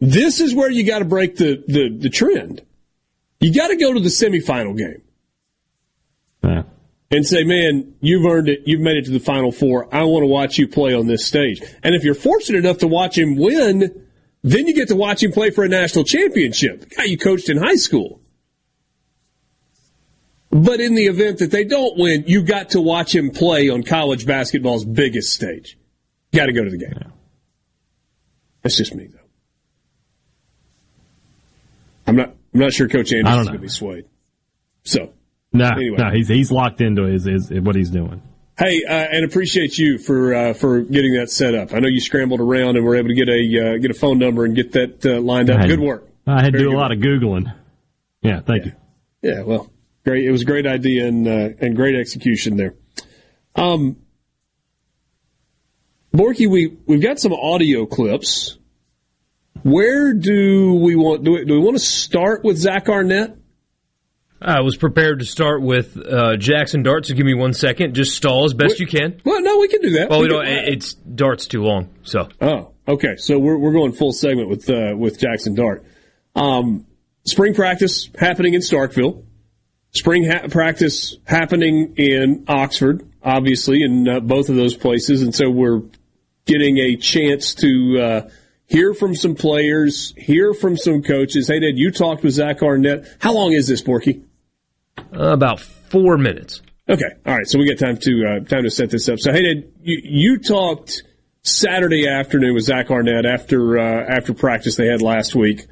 this 0.00 0.40
is 0.40 0.54
where 0.54 0.70
you 0.70 0.84
got 0.84 1.00
to 1.00 1.04
break 1.04 1.36
the, 1.36 1.62
the, 1.66 1.94
the 1.94 2.08
trend. 2.08 2.62
You 3.40 3.52
got 3.52 3.68
to 3.68 3.76
go 3.76 3.92
to 3.92 4.00
the 4.00 4.08
semifinal 4.08 4.76
game. 4.76 5.02
Huh. 6.42 6.62
And 7.10 7.26
say, 7.26 7.44
man, 7.44 7.94
you've 8.00 8.24
earned 8.24 8.48
it. 8.48 8.62
You've 8.64 8.80
made 8.80 8.96
it 8.96 9.04
to 9.06 9.10
the 9.10 9.20
final 9.20 9.52
four. 9.52 9.94
I 9.94 10.04
want 10.04 10.22
to 10.22 10.26
watch 10.26 10.58
you 10.58 10.68
play 10.68 10.94
on 10.94 11.06
this 11.06 11.26
stage. 11.26 11.60
And 11.82 11.94
if 11.94 12.04
you're 12.04 12.14
fortunate 12.14 12.64
enough 12.64 12.78
to 12.78 12.86
watch 12.86 13.18
him 13.18 13.36
win, 13.36 14.06
then 14.42 14.66
you 14.66 14.74
get 14.74 14.88
to 14.88 14.96
watch 14.96 15.22
him 15.22 15.32
play 15.32 15.50
for 15.50 15.64
a 15.64 15.68
national 15.68 16.04
championship. 16.04 16.80
The 16.80 16.86
guy 16.86 17.04
you 17.04 17.18
coached 17.18 17.50
in 17.50 17.58
high 17.58 17.76
school. 17.76 18.20
But 20.50 20.80
in 20.80 20.94
the 20.94 21.06
event 21.06 21.38
that 21.38 21.52
they 21.52 21.64
don't 21.64 21.96
win, 21.96 22.24
you 22.26 22.42
got 22.42 22.70
to 22.70 22.80
watch 22.80 23.14
him 23.14 23.30
play 23.30 23.68
on 23.68 23.84
college 23.84 24.26
basketball's 24.26 24.84
biggest 24.84 25.32
stage. 25.32 25.78
Got 26.34 26.46
to 26.46 26.52
go 26.52 26.64
to 26.64 26.70
the 26.70 26.78
game. 26.78 27.12
That's 28.62 28.76
just 28.76 28.94
me, 28.94 29.06
though. 29.06 29.18
I'm 32.06 32.16
not. 32.16 32.34
I'm 32.52 32.60
not 32.60 32.72
sure 32.72 32.88
Coach 32.88 33.12
Anderson's 33.12 33.46
going 33.46 33.58
to 33.58 33.62
be 33.62 33.68
swayed. 33.68 34.06
So, 34.82 35.12
no, 35.52 35.68
anyway. 35.68 35.96
no, 35.98 36.10
he's 36.10 36.26
he's 36.26 36.50
locked 36.50 36.80
into 36.80 37.04
his, 37.04 37.24
his 37.24 37.50
what 37.60 37.76
he's 37.76 37.90
doing. 37.90 38.22
Hey, 38.58 38.82
uh, 38.84 38.92
and 38.92 39.24
appreciate 39.24 39.78
you 39.78 39.98
for 39.98 40.34
uh, 40.34 40.52
for 40.54 40.80
getting 40.80 41.14
that 41.14 41.30
set 41.30 41.54
up. 41.54 41.72
I 41.72 41.78
know 41.78 41.88
you 41.88 42.00
scrambled 42.00 42.40
around 42.40 42.76
and 42.76 42.84
were 42.84 42.96
able 42.96 43.08
to 43.08 43.14
get 43.14 43.28
a 43.28 43.74
uh, 43.74 43.78
get 43.78 43.90
a 43.92 43.94
phone 43.94 44.18
number 44.18 44.44
and 44.44 44.56
get 44.56 44.72
that 44.72 45.06
uh, 45.06 45.20
lined 45.20 45.48
up. 45.48 45.60
Had, 45.60 45.68
good 45.68 45.80
work. 45.80 46.08
I 46.26 46.42
had 46.42 46.52
to 46.52 46.58
do 46.58 46.70
a 46.70 46.76
lot 46.76 46.90
work. 46.90 46.98
of 46.98 47.04
googling. 47.04 47.54
Yeah, 48.22 48.40
thank 48.40 48.66
yeah. 48.66 48.72
you. 49.22 49.30
Yeah, 49.30 49.42
well, 49.42 49.69
Great. 50.04 50.24
It 50.24 50.30
was 50.30 50.42
a 50.42 50.46
great 50.46 50.66
idea 50.66 51.06
and 51.06 51.28
uh, 51.28 51.48
and 51.60 51.76
great 51.76 51.94
execution 51.94 52.56
there. 52.56 52.74
Um, 53.54 53.96
Borky, 56.14 56.48
we 56.48 56.76
we've 56.86 57.02
got 57.02 57.18
some 57.18 57.32
audio 57.32 57.86
clips. 57.86 58.58
Where 59.62 60.14
do 60.14 60.74
we 60.74 60.96
want 60.96 61.22
do 61.22 61.32
we, 61.32 61.44
do 61.44 61.54
we 61.54 61.60
want 61.60 61.76
to 61.76 61.84
start 61.84 62.44
with 62.44 62.56
Zach 62.56 62.88
Arnett? 62.88 63.36
I 64.42 64.60
was 64.62 64.78
prepared 64.78 65.18
to 65.18 65.26
start 65.26 65.60
with 65.60 65.98
uh, 65.98 66.38
Jackson 66.38 66.82
Dart, 66.82 67.04
so 67.04 67.14
give 67.14 67.26
me 67.26 67.34
one 67.34 67.52
second. 67.52 67.94
Just 67.94 68.16
stall 68.16 68.46
as 68.46 68.54
best 68.54 68.80
you 68.80 68.86
can. 68.86 69.20
Well, 69.22 69.42
no, 69.42 69.58
we 69.58 69.68
can 69.68 69.82
do 69.82 69.90
that. 69.98 70.08
Well, 70.08 70.20
we, 70.20 70.28
we 70.28 70.30
don't. 70.30 70.46
It's 70.46 70.94
Dart's 70.94 71.46
too 71.46 71.62
long, 71.62 71.90
so. 72.04 72.26
Oh, 72.40 72.72
okay. 72.88 73.16
So 73.16 73.38
we're 73.38 73.58
we're 73.58 73.74
going 73.74 73.92
full 73.92 74.12
segment 74.12 74.48
with 74.48 74.70
uh, 74.70 74.94
with 74.96 75.20
Jackson 75.20 75.54
Dart. 75.54 75.84
Um, 76.34 76.86
spring 77.24 77.52
practice 77.52 78.08
happening 78.18 78.54
in 78.54 78.62
Starkville 78.62 79.24
spring 79.92 80.24
ha- 80.24 80.48
practice 80.48 81.16
happening 81.24 81.94
in 81.96 82.44
Oxford, 82.48 83.08
obviously, 83.22 83.82
in 83.82 84.08
uh, 84.08 84.20
both 84.20 84.48
of 84.48 84.56
those 84.56 84.76
places. 84.76 85.22
And 85.22 85.34
so 85.34 85.50
we're 85.50 85.82
getting 86.46 86.78
a 86.78 86.96
chance 86.96 87.54
to 87.56 88.00
uh, 88.00 88.30
hear 88.66 88.94
from 88.94 89.14
some 89.14 89.34
players, 89.34 90.14
hear 90.16 90.54
from 90.54 90.76
some 90.76 91.02
coaches. 91.02 91.48
Hey, 91.48 91.60
Dad, 91.60 91.76
you 91.78 91.90
talked 91.90 92.22
with 92.22 92.34
Zach 92.34 92.62
Arnett. 92.62 93.06
How 93.18 93.32
long 93.32 93.52
is 93.52 93.68
this, 93.68 93.82
Borky? 93.82 94.22
Uh, 94.98 95.32
about 95.32 95.60
four 95.60 96.18
minutes. 96.18 96.62
Okay. 96.88 97.10
All 97.24 97.36
right. 97.36 97.46
So 97.46 97.58
we 97.58 97.68
got 97.68 97.78
time 97.78 97.98
to 97.98 98.26
uh, 98.26 98.44
time 98.44 98.64
to 98.64 98.70
set 98.70 98.90
this 98.90 99.08
up. 99.08 99.20
So, 99.20 99.32
hey, 99.32 99.54
Dad, 99.54 99.72
you, 99.80 100.00
you 100.02 100.38
talked 100.38 101.04
Saturday 101.42 102.08
afternoon 102.08 102.54
with 102.54 102.64
Zach 102.64 102.90
Arnett 102.90 103.26
after 103.26 103.78
uh, 103.78 104.06
after 104.08 104.34
practice 104.34 104.76
they 104.76 104.86
had 104.86 105.00
last 105.00 105.34
week. 105.34 105.66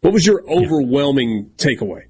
What 0.00 0.12
was 0.12 0.26
your 0.26 0.42
overwhelming 0.48 1.52
yeah. 1.58 1.66
takeaway? 1.66 2.07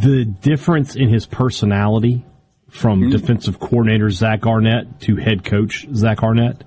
The 0.00 0.24
difference 0.24 0.96
in 0.96 1.08
his 1.08 1.26
personality 1.26 2.24
from 2.68 3.00
mm-hmm. 3.00 3.10
defensive 3.10 3.58
coordinator 3.58 4.10
Zach 4.10 4.46
Arnett 4.46 5.00
to 5.02 5.16
head 5.16 5.44
coach 5.44 5.86
Zach 5.94 6.22
Arnett, 6.22 6.64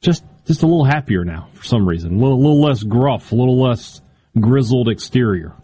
just 0.00 0.24
just 0.46 0.62
a 0.62 0.66
little 0.66 0.84
happier 0.84 1.24
now 1.24 1.48
for 1.54 1.64
some 1.64 1.88
reason. 1.88 2.16
A 2.16 2.18
little, 2.18 2.38
little 2.38 2.60
less 2.60 2.82
gruff, 2.82 3.32
a 3.32 3.34
little 3.34 3.60
less 3.60 4.00
grizzled 4.38 4.88
exterior. 4.88 5.54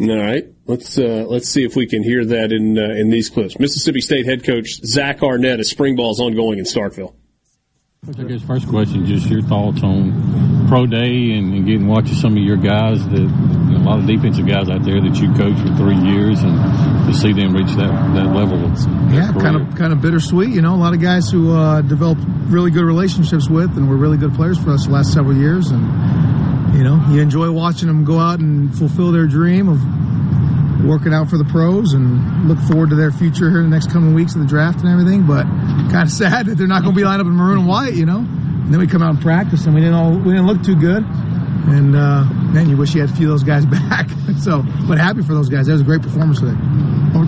All 0.00 0.16
right, 0.16 0.46
let's 0.66 0.98
uh, 0.98 1.26
let's 1.28 1.48
see 1.48 1.62
if 1.64 1.76
we 1.76 1.86
can 1.86 2.02
hear 2.02 2.24
that 2.24 2.52
in 2.52 2.78
uh, 2.78 2.94
in 2.96 3.10
these 3.10 3.28
clips. 3.28 3.58
Mississippi 3.58 4.00
State 4.00 4.26
head 4.26 4.44
coach 4.44 4.80
Zach 4.84 5.22
Arnett 5.22 5.60
as 5.60 5.68
spring 5.68 5.94
ball 5.94 6.12
is 6.12 6.20
ongoing 6.20 6.58
in 6.58 6.64
Starkville. 6.64 7.14
I 8.08 8.22
guess 8.22 8.40
first 8.40 8.66
question, 8.66 9.04
just 9.04 9.28
your 9.28 9.42
thoughts 9.42 9.82
on 9.82 10.66
pro 10.68 10.86
day 10.86 11.36
and, 11.36 11.52
and 11.52 11.66
getting 11.66 11.86
watching 11.86 12.14
some 12.14 12.32
of 12.32 12.42
your 12.42 12.56
guys 12.56 13.06
that 13.10 13.20
you 13.20 13.28
know, 13.28 13.76
a 13.76 13.84
lot 13.84 13.98
of 13.98 14.06
defensive 14.06 14.46
guys 14.46 14.70
out 14.70 14.84
there 14.84 15.02
that 15.02 15.20
you 15.20 15.28
coached 15.34 15.60
for 15.60 15.76
three 15.76 15.98
years 16.08 16.42
and 16.42 16.56
to 17.06 17.12
see 17.12 17.34
them 17.34 17.52
reach 17.52 17.76
that 17.76 17.92
that 18.14 18.34
level. 18.34 18.56
yeah, 19.12 19.30
kind 19.38 19.54
of 19.54 19.76
kind 19.76 19.92
of 19.92 20.00
bittersweet. 20.00 20.48
You 20.48 20.62
know, 20.62 20.74
a 20.74 20.80
lot 20.80 20.94
of 20.94 21.02
guys 21.02 21.30
who 21.30 21.52
uh, 21.52 21.82
developed 21.82 22.22
really 22.48 22.70
good 22.70 22.84
relationships 22.84 23.50
with 23.50 23.76
and 23.76 23.86
were 23.86 23.98
really 23.98 24.16
good 24.16 24.32
players 24.32 24.56
for 24.56 24.70
us 24.70 24.86
the 24.86 24.92
last 24.92 25.12
several 25.12 25.36
years, 25.36 25.70
and 25.70 25.82
you 26.74 26.82
know, 26.82 27.04
you 27.10 27.20
enjoy 27.20 27.50
watching 27.52 27.88
them 27.88 28.06
go 28.06 28.18
out 28.18 28.40
and 28.40 28.74
fulfill 28.78 29.12
their 29.12 29.26
dream 29.26 29.68
of 29.68 29.78
working 30.86 31.12
out 31.12 31.28
for 31.28 31.38
the 31.38 31.44
pros 31.44 31.92
and 31.92 32.48
look 32.48 32.58
forward 32.58 32.90
to 32.90 32.96
their 32.96 33.10
future 33.10 33.50
here 33.50 33.60
in 33.60 33.70
the 33.70 33.74
next 33.74 33.90
coming 33.90 34.14
weeks 34.14 34.34
of 34.34 34.40
the 34.40 34.46
draft 34.46 34.80
and 34.80 34.88
everything. 34.88 35.26
But 35.26 35.44
kind 35.90 36.02
of 36.02 36.10
sad 36.22 36.46
that 36.46 36.56
they're 36.56 36.66
not 36.66 36.82
going 36.82 36.94
to 36.94 36.98
be 36.98 37.04
lined 37.04 37.20
up 37.20 37.26
in 37.26 37.34
maroon 37.34 37.58
and 37.58 37.68
white, 37.68 37.94
you 37.94 38.06
know. 38.06 38.18
And 38.18 38.72
then 38.72 38.80
we 38.80 38.86
come 38.86 39.02
out 39.02 39.10
and 39.10 39.20
practice 39.20 39.66
and 39.66 39.74
we 39.74 39.80
didn't 39.80 39.94
all 39.94 40.12
we 40.12 40.32
didn't 40.32 40.46
look 40.46 40.62
too 40.62 40.76
good. 40.76 41.04
And 41.04 41.94
uh, 41.94 42.24
man, 42.24 42.68
you 42.68 42.76
wish 42.76 42.94
you 42.94 43.00
had 43.00 43.10
a 43.10 43.14
few 43.14 43.26
of 43.26 43.32
those 43.32 43.44
guys 43.44 43.66
back. 43.88 44.08
so, 44.38 44.62
but 44.88 44.98
happy 44.98 45.22
for 45.22 45.34
those 45.34 45.48
guys. 45.48 45.66
That 45.66 45.72
was 45.72 45.82
a 45.82 45.84
great 45.84 46.02
performance 46.02 46.40
today. 46.40 46.56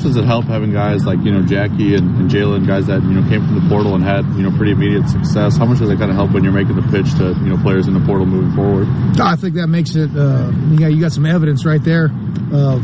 Much 0.03 0.15
does 0.15 0.17
it 0.17 0.27
help 0.27 0.47
having 0.47 0.73
guys 0.73 1.07
like 1.07 1.21
you 1.21 1.31
know 1.31 1.43
Jackie 1.43 1.95
and, 1.95 2.17
and 2.19 2.31
Jalen, 2.31 2.67
guys 2.67 2.87
that 2.87 3.03
you 3.03 3.11
know 3.11 3.23
came 3.29 3.47
from 3.47 3.55
the 3.55 3.69
portal 3.69 3.95
and 3.95 4.03
had 4.03 4.25
you 4.35 4.43
know 4.43 4.51
pretty 4.57 4.73
immediate 4.73 5.09
success? 5.09 5.57
How 5.57 5.65
much 5.65 5.79
does 5.79 5.91
it 5.91 5.99
kind 5.99 6.11
of 6.11 6.17
help 6.17 6.33
when 6.33 6.43
you're 6.43 6.53
making 6.53 6.75
the 6.75 6.83
pitch 6.83 7.15
to 7.19 7.29
you 7.45 7.55
know 7.55 7.63
players 7.63 7.87
in 7.87 7.95
the 7.95 8.01
portal 8.01 8.27
moving 8.27 8.53
forward? 8.53 8.89
I 9.21 9.37
think 9.37 9.55
that 9.55 9.69
makes 9.69 9.95
it. 9.95 10.11
Uh, 10.17 10.51
you 10.71 10.79
got 10.79 10.93
you 10.93 11.01
got 11.01 11.13
some 11.13 11.25
evidence 11.25 11.65
right 11.65 11.83
there 11.83 12.07
of 12.53 12.83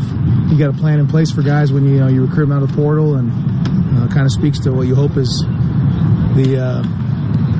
you 0.50 0.58
got 0.58 0.70
a 0.70 0.78
plan 0.78 1.00
in 1.00 1.08
place 1.08 1.32
for 1.32 1.42
guys 1.42 1.72
when 1.72 1.84
you, 1.84 1.94
you 1.94 2.00
know 2.00 2.08
you 2.08 2.24
recruit 2.24 2.46
them 2.46 2.52
out 2.52 2.62
of 2.62 2.70
the 2.70 2.76
portal 2.76 3.16
and 3.16 3.32
uh, 3.98 4.06
kind 4.14 4.24
of 4.24 4.30
speaks 4.30 4.60
to 4.60 4.72
what 4.72 4.86
you 4.86 4.94
hope 4.94 5.16
is 5.16 5.44
the. 6.36 6.58
Uh, 6.62 7.07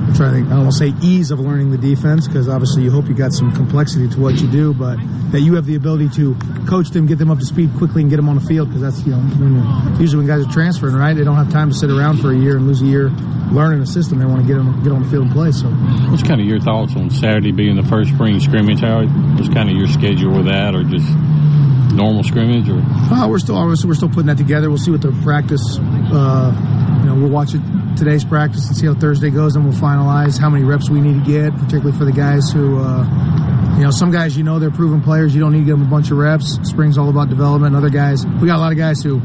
I'm 0.09 0.15
trying 0.15 0.31
to 0.31 0.37
think, 0.37 0.47
I 0.47 0.51
don't 0.57 0.65
want 0.65 0.73
to 0.73 0.79
say 0.79 0.95
ease 1.03 1.31
of 1.31 1.39
learning 1.39 1.71
the 1.71 1.77
defense 1.77 2.27
because 2.27 2.49
obviously 2.49 2.83
you 2.83 2.91
hope 2.91 3.09
you 3.09 3.15
got 3.15 3.33
some 3.33 3.53
complexity 3.53 4.09
to 4.09 4.21
what 4.21 4.41
you 4.41 4.51
do, 4.51 4.73
but 4.73 4.97
that 5.33 5.41
you 5.41 5.55
have 5.57 5.67
the 5.67 5.75
ability 5.75 6.09
to 6.17 6.35
coach 6.67 6.89
them, 6.91 7.07
get 7.07 7.19
them 7.19 7.31
up 7.31 7.39
to 7.39 7.45
speed 7.45 7.71
quickly, 7.77 8.01
and 8.01 8.11
get 8.11 8.17
them 8.17 8.29
on 8.29 8.37
the 8.37 8.47
field 8.47 8.69
because 8.69 8.81
that's 8.81 9.05
you 9.05 9.13
know 9.13 9.19
when 9.19 10.01
usually 10.01 10.25
when 10.25 10.27
guys 10.27 10.47
are 10.47 10.51
transferring, 10.51 10.95
right? 10.95 11.15
They 11.15 11.25
don't 11.25 11.37
have 11.37 11.53
time 11.53 11.69
to 11.69 11.75
sit 11.75 11.91
around 11.91 12.19
for 12.21 12.33
a 12.33 12.37
year 12.37 12.57
and 12.57 12.67
lose 12.67 12.81
a 12.81 12.87
year 12.87 13.11
learning 13.53 13.81
the 13.81 13.87
system. 13.87 14.19
They 14.19 14.25
want 14.25 14.41
to 14.41 14.47
get 14.47 14.59
on, 14.59 14.83
get 14.83 14.93
on 14.93 15.03
the 15.03 15.11
field 15.11 15.25
and 15.25 15.33
play. 15.33 15.53
So, 15.53 15.69
what's 16.09 16.23
kind 16.23 16.41
of 16.41 16.47
your 16.47 16.61
thoughts 16.61 16.97
on 16.97 17.11
Saturday 17.11 17.53
being 17.53 17.77
the 17.77 17.87
first 17.87 18.11
spring 18.15 18.41
scrimmage? 18.41 18.81
How 18.81 19.01
was 19.37 19.49
kind 19.49 19.69
of 19.69 19.77
your 19.77 19.89
schedule 19.89 20.33
with 20.37 20.47
that, 20.47 20.75
or 20.75 20.85
just 20.85 21.09
normal 21.95 22.25
scrimmage? 22.25 22.69
Or 22.69 22.81
uh, 22.81 23.29
we're 23.29 23.39
still 23.39 23.57
we're 23.57 23.95
still 23.95 24.09
putting 24.09 24.27
that 24.27 24.39
together. 24.39 24.69
We'll 24.69 24.79
see 24.79 24.91
what 24.91 25.03
the 25.03 25.13
practice. 25.23 25.79
Uh, 25.79 26.53
you 27.01 27.07
know, 27.07 27.15
we'll 27.15 27.31
watch 27.31 27.55
it 27.55 27.61
today's 27.99 28.25
practice 28.25 28.67
and 28.69 28.77
see 28.77 28.87
how 28.87 28.95
Thursday 28.95 29.31
goes, 29.31 29.57
and 29.57 29.65
we'll 29.65 29.79
finalize 29.79 30.39
how 30.39 30.49
many 30.49 30.65
reps 30.65 30.89
we 30.89 31.01
need 31.01 31.25
to 31.25 31.31
get, 31.31 31.53
particularly 31.55 31.97
for 31.97 32.05
the 32.05 32.13
guys 32.13 32.51
who. 32.51 32.79
Uh, 32.79 33.05
you 33.79 33.85
know, 33.85 33.91
some 33.93 34.11
guys 34.11 34.37
you 34.37 34.43
know 34.43 34.59
they're 34.59 34.73
proven 34.73 35.01
players. 35.01 35.33
You 35.33 35.41
don't 35.41 35.53
need 35.53 35.61
to 35.61 35.65
give 35.65 35.79
them 35.79 35.87
a 35.87 35.91
bunch 35.91 36.11
of 36.11 36.19
reps. 36.19 36.59
Spring's 36.69 36.99
all 36.99 37.11
about 37.11 37.29
development. 37.29 37.77
Other 37.77 37.91
guys, 37.91 38.27
we 38.27 38.49
got 38.49 38.57
a 38.57 38.59
lot 38.59 38.73
of 38.73 38.79
guys 38.79 39.05
who 39.05 39.23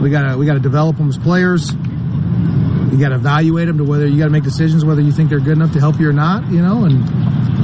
we 0.00 0.08
gotta 0.08 0.38
we 0.38 0.46
gotta 0.46 0.60
develop 0.60 0.96
them 0.96 1.10
as 1.10 1.18
players. 1.18 1.70
You 1.70 2.98
gotta 2.98 3.16
evaluate 3.16 3.66
them 3.66 3.76
to 3.76 3.84
whether 3.84 4.06
you 4.06 4.16
gotta 4.16 4.30
make 4.30 4.42
decisions 4.42 4.86
whether 4.86 5.02
you 5.02 5.12
think 5.12 5.28
they're 5.28 5.38
good 5.38 5.58
enough 5.58 5.72
to 5.72 5.80
help 5.80 6.00
you 6.00 6.08
or 6.08 6.14
not. 6.14 6.50
You 6.50 6.62
know, 6.62 6.84
and 6.84 7.04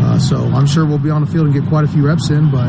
uh, 0.02 0.18
so 0.18 0.36
I'm 0.36 0.66
sure 0.66 0.84
we'll 0.84 0.98
be 0.98 1.08
on 1.08 1.24
the 1.24 1.30
field 1.30 1.46
and 1.46 1.54
get 1.54 1.66
quite 1.70 1.84
a 1.84 1.88
few 1.88 2.06
reps 2.06 2.28
in. 2.28 2.50
But 2.50 2.68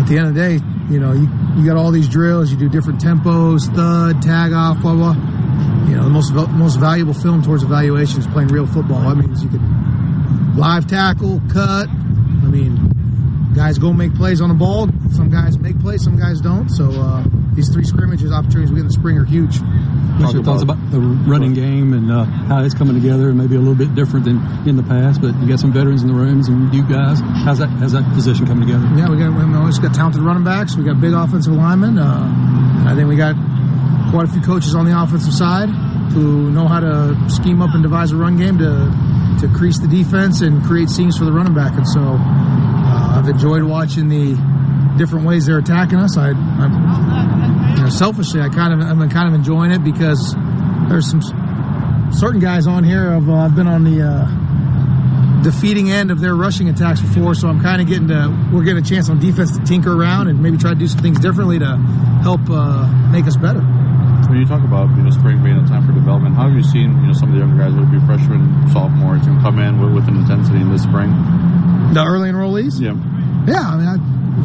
at 0.00 0.06
the 0.08 0.18
end 0.18 0.26
of 0.26 0.34
the 0.34 0.40
day, 0.40 0.54
you 0.92 0.98
know, 0.98 1.12
you, 1.12 1.28
you 1.56 1.64
got 1.64 1.76
all 1.76 1.92
these 1.92 2.08
drills. 2.08 2.50
You 2.50 2.56
do 2.56 2.68
different 2.68 3.00
tempos, 3.00 3.72
thud, 3.72 4.20
tag 4.20 4.52
off, 4.52 4.80
blah 4.80 4.94
blah. 4.94 5.14
You 5.88 5.96
know, 5.96 6.04
the 6.04 6.10
most 6.10 6.32
most 6.32 6.78
valuable 6.78 7.14
film 7.14 7.42
towards 7.42 7.62
evaluation 7.62 8.20
is 8.20 8.26
playing 8.26 8.48
real 8.48 8.66
football. 8.66 9.00
That 9.08 9.16
means 9.16 9.42
you 9.42 9.48
can 9.48 10.56
live 10.56 10.86
tackle, 10.86 11.40
cut. 11.52 11.88
I 11.88 12.50
mean, 12.50 13.52
guys 13.54 13.78
go 13.78 13.92
make 13.92 14.14
plays 14.14 14.40
on 14.40 14.48
the 14.48 14.54
ball. 14.54 14.88
Some 15.12 15.30
guys 15.30 15.58
make 15.58 15.78
plays, 15.80 16.02
some 16.04 16.18
guys 16.18 16.40
don't. 16.40 16.68
So 16.68 16.90
uh, 16.90 17.24
these 17.54 17.68
three 17.72 17.84
scrimmages 17.84 18.32
opportunities 18.32 18.70
we 18.70 18.76
get 18.76 18.82
in 18.82 18.86
the 18.88 18.92
spring 18.92 19.18
are 19.18 19.24
huge. 19.24 19.60
What's 20.18 20.34
your 20.34 20.42
thoughts 20.42 20.62
about 20.62 20.78
the 20.90 21.00
running 21.00 21.54
game 21.54 21.92
and 21.92 22.10
uh, 22.10 22.24
how 22.24 22.62
it's 22.64 22.74
coming 22.74 22.94
together, 22.94 23.28
and 23.28 23.38
maybe 23.38 23.54
a 23.54 23.60
little 23.60 23.74
bit 23.76 23.94
different 23.94 24.26
than 24.26 24.38
in 24.68 24.76
the 24.76 24.82
past? 24.82 25.22
But 25.22 25.34
you 25.40 25.46
got 25.46 25.60
some 25.60 25.72
veterans 25.72 26.02
in 26.02 26.08
the 26.08 26.14
rooms, 26.14 26.48
and 26.48 26.74
you 26.74 26.82
guys, 26.82 27.20
how's 27.20 27.58
that 27.58 27.68
how's 27.78 27.92
that 27.92 28.02
position 28.14 28.46
coming 28.46 28.66
together? 28.66 28.84
Yeah, 28.96 29.08
we 29.08 29.16
got 29.16 29.30
we 29.30 29.54
always 29.54 29.78
got 29.78 29.94
talented 29.94 30.22
running 30.22 30.44
backs. 30.44 30.76
We 30.76 30.82
got 30.84 31.00
big 31.00 31.12
offensive 31.12 31.52
linemen. 31.52 31.98
Uh, 31.98 32.84
I 32.86 32.94
think 32.96 33.08
we 33.08 33.14
got 33.16 33.36
quite 34.10 34.24
a 34.24 34.32
few 34.32 34.40
coaches 34.40 34.74
on 34.74 34.84
the 34.84 35.02
offensive 35.02 35.34
side 35.34 35.68
who 36.12 36.50
know 36.50 36.66
how 36.66 36.80
to 36.80 37.16
scheme 37.28 37.60
up 37.60 37.74
and 37.74 37.82
devise 37.82 38.12
a 38.12 38.16
run 38.16 38.36
game 38.36 38.58
to 38.58 38.90
to 39.40 39.48
crease 39.54 39.78
the 39.78 39.86
defense 39.86 40.40
and 40.40 40.64
create 40.64 40.88
seams 40.88 41.16
for 41.16 41.24
the 41.24 41.32
running 41.32 41.54
back. 41.54 41.76
And 41.76 41.86
so 41.86 42.00
uh, 42.00 43.18
I've 43.18 43.28
enjoyed 43.28 43.62
watching 43.62 44.08
the 44.08 44.34
different 44.98 45.26
ways 45.26 45.46
they're 45.46 45.58
attacking 45.58 45.98
us. 45.98 46.16
I, 46.16 46.30
you 47.76 47.82
know, 47.82 47.88
selfishly, 47.88 48.40
I 48.40 48.48
kind 48.48 48.74
of, 48.74 48.80
I'm 48.80 49.08
kind 49.10 49.28
of 49.28 49.34
enjoying 49.34 49.70
it 49.70 49.84
because 49.84 50.34
there's 50.88 51.08
some 51.08 51.22
certain 52.10 52.40
guys 52.40 52.66
on 52.66 52.82
here 52.82 53.12
uh, 53.12 53.34
I've 53.34 53.54
been 53.54 53.68
on 53.68 53.84
the 53.84 54.02
uh, 54.02 55.42
defeating 55.42 55.92
end 55.92 56.10
of 56.10 56.20
their 56.20 56.34
rushing 56.34 56.68
attacks 56.68 57.00
before, 57.00 57.34
so 57.34 57.48
I'm 57.48 57.60
kind 57.60 57.80
of 57.80 57.86
getting 57.86 58.08
to, 58.08 58.50
we're 58.52 58.64
getting 58.64 58.82
a 58.82 58.86
chance 58.86 59.08
on 59.08 59.20
defense 59.20 59.56
to 59.56 59.62
tinker 59.64 59.92
around 59.92 60.26
and 60.26 60.42
maybe 60.42 60.56
try 60.56 60.70
to 60.70 60.78
do 60.78 60.88
some 60.88 61.00
things 61.00 61.20
differently 61.20 61.60
to 61.60 61.76
help 62.22 62.40
uh, 62.50 62.88
make 63.12 63.26
us 63.26 63.36
better. 63.36 63.62
When 64.28 64.38
you 64.38 64.46
talk 64.46 64.62
about 64.62 64.94
you 64.96 65.02
know 65.02 65.10
spring 65.10 65.42
being 65.42 65.56
a 65.56 65.66
time 65.66 65.86
for 65.86 65.92
development, 65.92 66.36
how 66.36 66.48
have 66.48 66.56
you 66.56 66.62
seen 66.62 66.92
you 67.00 67.08
know 67.08 67.12
some 67.12 67.30
of 67.30 67.34
the 67.34 67.40
younger 67.40 67.64
guys, 67.64 67.72
whether 67.72 67.88
it 67.88 67.92
be 67.92 68.06
freshmen, 68.06 68.68
sophomores, 68.68 69.24
come 69.24 69.58
in 69.58 69.80
with, 69.80 69.94
with 69.94 70.08
an 70.08 70.16
intensity 70.16 70.60
in 70.60 70.70
this 70.70 70.82
spring? 70.82 71.08
The 71.94 72.04
early 72.04 72.28
enrollees. 72.28 72.76
Yeah. 72.76 72.92
Yeah, 73.48 73.64
I 73.64 73.76
mean, 73.80 73.88
I, 73.88 73.96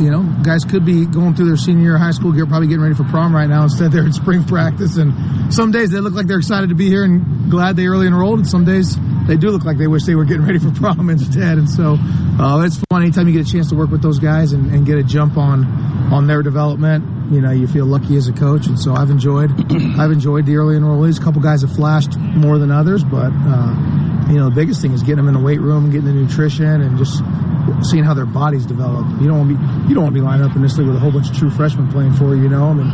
you 0.01 0.09
know, 0.09 0.23
guys 0.41 0.63
could 0.63 0.85
be 0.85 1.05
going 1.05 1.35
through 1.35 1.47
their 1.47 1.57
senior 1.57 1.83
year 1.83 1.95
of 1.95 2.01
high 2.01 2.11
school, 2.11 2.31
get, 2.31 2.47
probably 2.47 2.67
getting 2.67 2.81
ready 2.81 2.95
for 2.95 3.03
prom 3.03 3.35
right 3.35 3.49
now. 3.49 3.63
Instead, 3.63 3.91
they're 3.95 4.05
in 4.05 4.13
spring 4.13 4.45
practice, 4.45 4.95
and 4.95 5.53
some 5.53 5.71
days 5.71 5.91
they 5.91 5.99
look 5.99 6.13
like 6.13 6.27
they're 6.27 6.39
excited 6.39 6.69
to 6.69 6.75
be 6.75 6.87
here 6.87 7.03
and 7.03 7.51
glad 7.51 7.75
they 7.75 7.87
early 7.87 8.07
enrolled, 8.07 8.39
and 8.39 8.47
some 8.47 8.63
days 8.63 8.97
they 9.27 9.35
do 9.35 9.49
look 9.49 9.65
like 9.65 9.77
they 9.77 9.87
wish 9.87 10.03
they 10.03 10.15
were 10.15 10.25
getting 10.25 10.45
ready 10.45 10.59
for 10.59 10.71
prom 10.71 11.09
instead. 11.11 11.57
And 11.57 11.69
so 11.69 11.97
uh, 12.39 12.63
it's 12.63 12.81
fun 12.89 13.03
anytime 13.03 13.27
you 13.27 13.33
get 13.33 13.47
a 13.47 13.51
chance 13.51 13.69
to 13.69 13.75
work 13.75 13.91
with 13.91 14.01
those 14.01 14.19
guys 14.19 14.53
and, 14.53 14.73
and 14.73 14.85
get 14.85 14.97
a 14.97 15.03
jump 15.03 15.37
on 15.37 15.65
on 16.11 16.27
their 16.27 16.41
development. 16.41 17.03
You 17.31 17.41
know, 17.41 17.51
you 17.51 17.67
feel 17.67 17.85
lucky 17.85 18.15
as 18.17 18.27
a 18.27 18.33
coach, 18.33 18.67
and 18.67 18.79
so 18.79 18.93
I've 18.93 19.09
enjoyed 19.09 19.51
I've 19.99 20.11
enjoyed 20.11 20.45
the 20.45 20.57
early 20.57 20.75
enrollees. 20.75 21.19
A 21.19 21.23
couple 21.23 21.41
guys 21.41 21.61
have 21.61 21.73
flashed 21.73 22.17
more 22.17 22.57
than 22.57 22.71
others, 22.71 23.03
but 23.03 23.31
uh, 23.31 24.27
you 24.29 24.35
know, 24.35 24.49
the 24.49 24.55
biggest 24.55 24.81
thing 24.81 24.91
is 24.91 25.01
getting 25.01 25.17
them 25.17 25.27
in 25.27 25.33
the 25.33 25.39
weight 25.39 25.61
room, 25.61 25.89
getting 25.89 26.05
the 26.05 26.13
nutrition, 26.13 26.65
and 26.65 26.97
just 26.97 27.23
seeing 27.81 28.03
how 28.03 28.13
their 28.13 28.25
bodies 28.25 28.65
develop. 28.65 29.05
You 29.21 29.27
don't 29.27 29.39
want 29.39 29.51
to 29.51 29.55
be 29.55 29.89
you 29.89 29.95
don't 29.95 30.03
want 30.03 30.15
to 30.15 30.21
be 30.21 30.25
lined 30.25 30.43
up 30.43 30.55
in 30.55 30.61
this 30.61 30.77
league 30.77 30.87
with 30.87 30.97
a 30.97 30.99
whole 30.99 31.11
bunch 31.11 31.29
of 31.29 31.37
true 31.37 31.49
freshmen 31.49 31.91
playing 31.91 32.13
for 32.13 32.35
you. 32.35 32.43
You 32.43 32.49
know, 32.49 32.65
I 32.65 32.73
mean, 32.73 32.89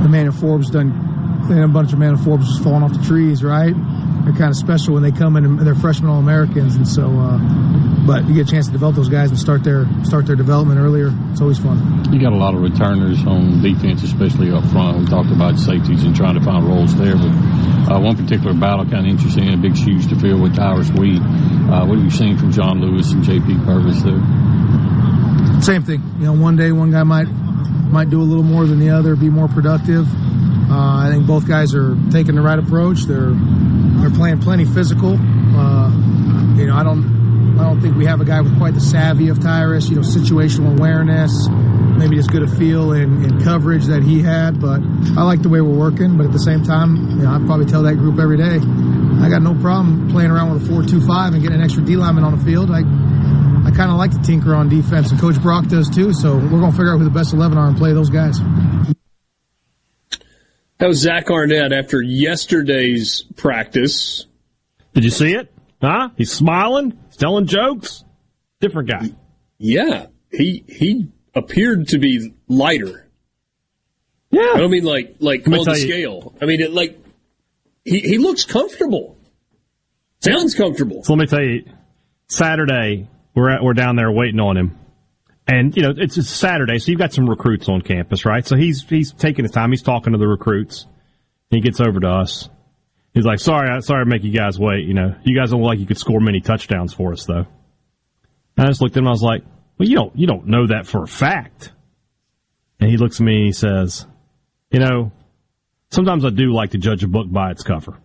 the 0.00 0.06
Emmanuel 0.06 0.34
Forbes 0.34 0.70
done 0.70 0.92
and 1.50 1.64
a 1.64 1.68
bunch 1.68 1.92
of 1.92 1.94
Emmanuel 1.94 2.22
Forbes 2.22 2.46
just 2.46 2.62
falling 2.62 2.82
off 2.82 2.92
the 2.92 3.02
trees, 3.04 3.42
right? 3.42 3.74
They're 4.28 4.36
kind 4.36 4.50
of 4.50 4.56
special 4.56 4.92
when 4.92 5.02
they 5.02 5.10
come 5.10 5.38
in 5.38 5.46
and 5.46 5.58
they're 5.60 5.74
freshman 5.74 6.10
All 6.10 6.18
Americans, 6.18 6.76
and 6.76 6.86
so. 6.86 7.08
Uh, 7.08 7.38
but 8.04 8.28
you 8.28 8.34
get 8.34 8.46
a 8.46 8.50
chance 8.50 8.66
to 8.66 8.72
develop 8.72 8.96
those 8.96 9.08
guys 9.08 9.30
and 9.30 9.38
start 9.38 9.64
their 9.64 9.86
start 10.04 10.26
their 10.26 10.36
development 10.36 10.78
earlier. 10.78 11.08
It's 11.30 11.40
always 11.40 11.58
fun. 11.58 12.12
You 12.12 12.20
got 12.20 12.34
a 12.34 12.36
lot 12.36 12.54
of 12.54 12.60
returners 12.60 13.24
on 13.26 13.62
defense, 13.62 14.02
especially 14.02 14.50
up 14.50 14.66
front. 14.66 14.98
We 14.98 15.06
talked 15.06 15.30
about 15.30 15.58
safeties 15.58 16.04
and 16.04 16.14
trying 16.14 16.34
to 16.34 16.42
find 16.42 16.68
roles 16.68 16.94
there, 16.96 17.16
but 17.16 17.32
uh, 17.88 18.00
one 18.00 18.16
particular 18.16 18.52
battle 18.52 18.84
kind 18.84 19.06
of 19.06 19.12
interesting 19.12 19.48
and 19.48 19.62
big 19.62 19.74
shoes 19.74 20.06
to 20.08 20.20
fill 20.20 20.42
with 20.42 20.54
Tyrus 20.54 20.90
Wheat. 20.90 21.22
Uh, 21.22 21.86
what 21.86 21.96
have 21.96 22.04
you 22.04 22.10
seen 22.10 22.36
from 22.36 22.52
John 22.52 22.82
Lewis 22.82 23.10
and 23.12 23.24
J.P. 23.24 23.64
Purvis 23.64 24.02
there? 24.02 24.20
Same 25.62 25.84
thing. 25.84 26.02
You 26.18 26.26
know, 26.26 26.34
one 26.34 26.56
day 26.56 26.70
one 26.70 26.90
guy 26.90 27.02
might 27.02 27.28
might 27.88 28.10
do 28.10 28.20
a 28.20 28.28
little 28.28 28.44
more 28.44 28.66
than 28.66 28.78
the 28.78 28.90
other, 28.90 29.16
be 29.16 29.30
more 29.30 29.48
productive. 29.48 30.06
Uh, 30.70 31.08
I 31.08 31.08
think 31.10 31.26
both 31.26 31.48
guys 31.48 31.74
are 31.74 31.96
taking 32.10 32.34
the 32.34 32.42
right 32.42 32.58
approach. 32.58 33.04
They're 33.04 33.32
they're 34.00 34.10
playing 34.10 34.40
plenty 34.40 34.64
physical. 34.64 35.16
Uh, 35.18 35.90
you 36.56 36.66
know, 36.66 36.74
I 36.74 36.82
don't 36.82 37.58
I 37.58 37.64
don't 37.64 37.80
think 37.80 37.96
we 37.96 38.06
have 38.06 38.20
a 38.20 38.24
guy 38.24 38.40
with 38.40 38.56
quite 38.58 38.74
the 38.74 38.80
savvy 38.80 39.28
of 39.28 39.40
Tyrus. 39.40 39.88
You 39.88 39.96
know, 39.96 40.02
situational 40.02 40.78
awareness, 40.78 41.48
maybe 41.98 42.18
as 42.18 42.26
good 42.26 42.42
a 42.42 42.48
feel 42.48 42.92
in 42.92 43.42
coverage 43.42 43.86
that 43.86 44.02
he 44.02 44.22
had. 44.22 44.60
But 44.60 44.80
I 45.16 45.22
like 45.22 45.42
the 45.42 45.48
way 45.48 45.60
we're 45.60 45.76
working. 45.76 46.16
But 46.16 46.26
at 46.26 46.32
the 46.32 46.38
same 46.38 46.62
time, 46.62 47.18
you 47.18 47.24
know, 47.24 47.30
I 47.30 47.38
probably 47.44 47.66
tell 47.66 47.82
that 47.82 47.96
group 47.96 48.18
every 48.18 48.36
day, 48.36 48.58
I 49.20 49.28
got 49.28 49.42
no 49.42 49.54
problem 49.60 50.08
playing 50.10 50.30
around 50.30 50.52
with 50.52 50.62
a 50.62 50.66
four-two-five 50.66 51.34
and 51.34 51.42
getting 51.42 51.58
an 51.58 51.64
extra 51.64 51.82
D 51.84 51.96
lineman 51.96 52.24
on 52.24 52.38
the 52.38 52.44
field. 52.44 52.70
I 52.70 52.82
I 53.66 53.70
kind 53.72 53.90
of 53.90 53.98
like 53.98 54.12
to 54.12 54.22
tinker 54.22 54.54
on 54.54 54.68
defense, 54.68 55.10
and 55.10 55.20
Coach 55.20 55.40
Brock 55.42 55.66
does 55.66 55.90
too. 55.90 56.12
So 56.14 56.36
we're 56.36 56.60
going 56.60 56.70
to 56.70 56.76
figure 56.76 56.92
out 56.92 56.98
who 56.98 57.04
the 57.04 57.10
best 57.10 57.34
eleven 57.34 57.58
are 57.58 57.66
and 57.66 57.76
play 57.76 57.92
those 57.92 58.08
guys. 58.08 58.38
That 60.78 60.86
was 60.86 60.98
Zach 60.98 61.30
Arnett 61.30 61.72
after 61.72 62.00
yesterday's 62.00 63.22
practice. 63.36 64.26
Did 64.94 65.04
you 65.04 65.10
see 65.10 65.34
it? 65.34 65.52
Huh? 65.80 66.10
He's 66.16 66.32
smiling, 66.32 66.98
he's 67.06 67.16
telling 67.16 67.46
jokes. 67.46 68.04
Different 68.60 68.88
guy. 68.88 69.10
Yeah, 69.58 70.06
he 70.32 70.64
he 70.68 71.08
appeared 71.34 71.88
to 71.88 71.98
be 71.98 72.34
lighter. 72.48 73.08
Yeah, 74.30 74.52
I 74.54 74.58
don't 74.58 74.70
mean 74.70 74.84
like 74.84 75.16
like 75.20 75.46
on 75.46 75.52
the 75.52 75.64
tell 75.64 75.78
you- 75.78 75.88
scale. 75.88 76.34
I 76.40 76.44
mean 76.46 76.60
it 76.60 76.72
like 76.72 76.98
he 77.84 78.00
he 78.00 78.18
looks 78.18 78.44
comfortable. 78.44 79.16
Sounds 80.20 80.54
comfortable. 80.56 81.04
So 81.04 81.14
let 81.14 81.20
me 81.20 81.26
tell 81.26 81.42
you, 81.42 81.64
Saturday 82.28 83.08
we're 83.34 83.50
at, 83.50 83.62
we're 83.62 83.74
down 83.74 83.94
there 83.94 84.10
waiting 84.10 84.40
on 84.40 84.56
him, 84.56 84.76
and 85.48 85.74
you 85.74 85.82
know 85.82 85.94
it's 85.96 86.18
a 86.18 86.22
Saturday, 86.22 86.78
so 86.78 86.90
you've 86.90 87.00
got 87.00 87.14
some 87.14 87.28
recruits 87.28 87.70
on 87.70 87.80
campus, 87.80 88.26
right? 88.26 88.46
So 88.46 88.56
he's 88.56 88.86
he's 88.86 89.12
taking 89.12 89.46
his 89.46 89.50
time. 89.50 89.70
He's 89.70 89.82
talking 89.82 90.12
to 90.12 90.18
the 90.18 90.28
recruits. 90.28 90.86
He 91.50 91.60
gets 91.60 91.80
over 91.80 91.98
to 91.98 92.08
us. 92.08 92.50
He's 93.14 93.24
like, 93.24 93.40
"Sorry, 93.40 93.80
sorry 93.80 94.04
to 94.04 94.08
make 94.08 94.22
you 94.22 94.30
guys 94.30 94.58
wait. 94.58 94.86
You 94.86 94.92
know, 94.92 95.14
you 95.24 95.34
guys 95.34 95.50
don't 95.50 95.62
look 95.62 95.70
like 95.70 95.78
you 95.78 95.86
could 95.86 95.96
score 95.96 96.20
many 96.20 96.40
touchdowns 96.40 96.92
for 96.92 97.12
us, 97.12 97.24
though." 97.24 97.46
And 98.56 98.66
I 98.66 98.66
just 98.66 98.82
looked 98.82 98.96
at 98.96 99.00
him. 99.00 99.08
I 99.08 99.10
was 99.10 99.22
like, 99.22 99.42
"Well, 99.78 99.88
you 99.88 99.96
don't 99.96 100.16
you 100.16 100.26
don't 100.26 100.46
know 100.46 100.66
that 100.66 100.86
for 100.86 101.02
a 101.02 101.08
fact." 101.08 101.72
And 102.78 102.90
he 102.90 102.98
looks 102.98 103.18
at 103.18 103.24
me 103.24 103.36
and 103.36 103.46
he 103.46 103.52
says, 103.52 104.06
"You 104.70 104.80
know, 104.80 105.12
sometimes 105.90 106.26
I 106.26 106.30
do 106.30 106.52
like 106.52 106.72
to 106.72 106.78
judge 106.78 107.02
a 107.04 107.08
book 107.08 107.30
by 107.30 107.52
its 107.52 107.62
cover." 107.62 107.98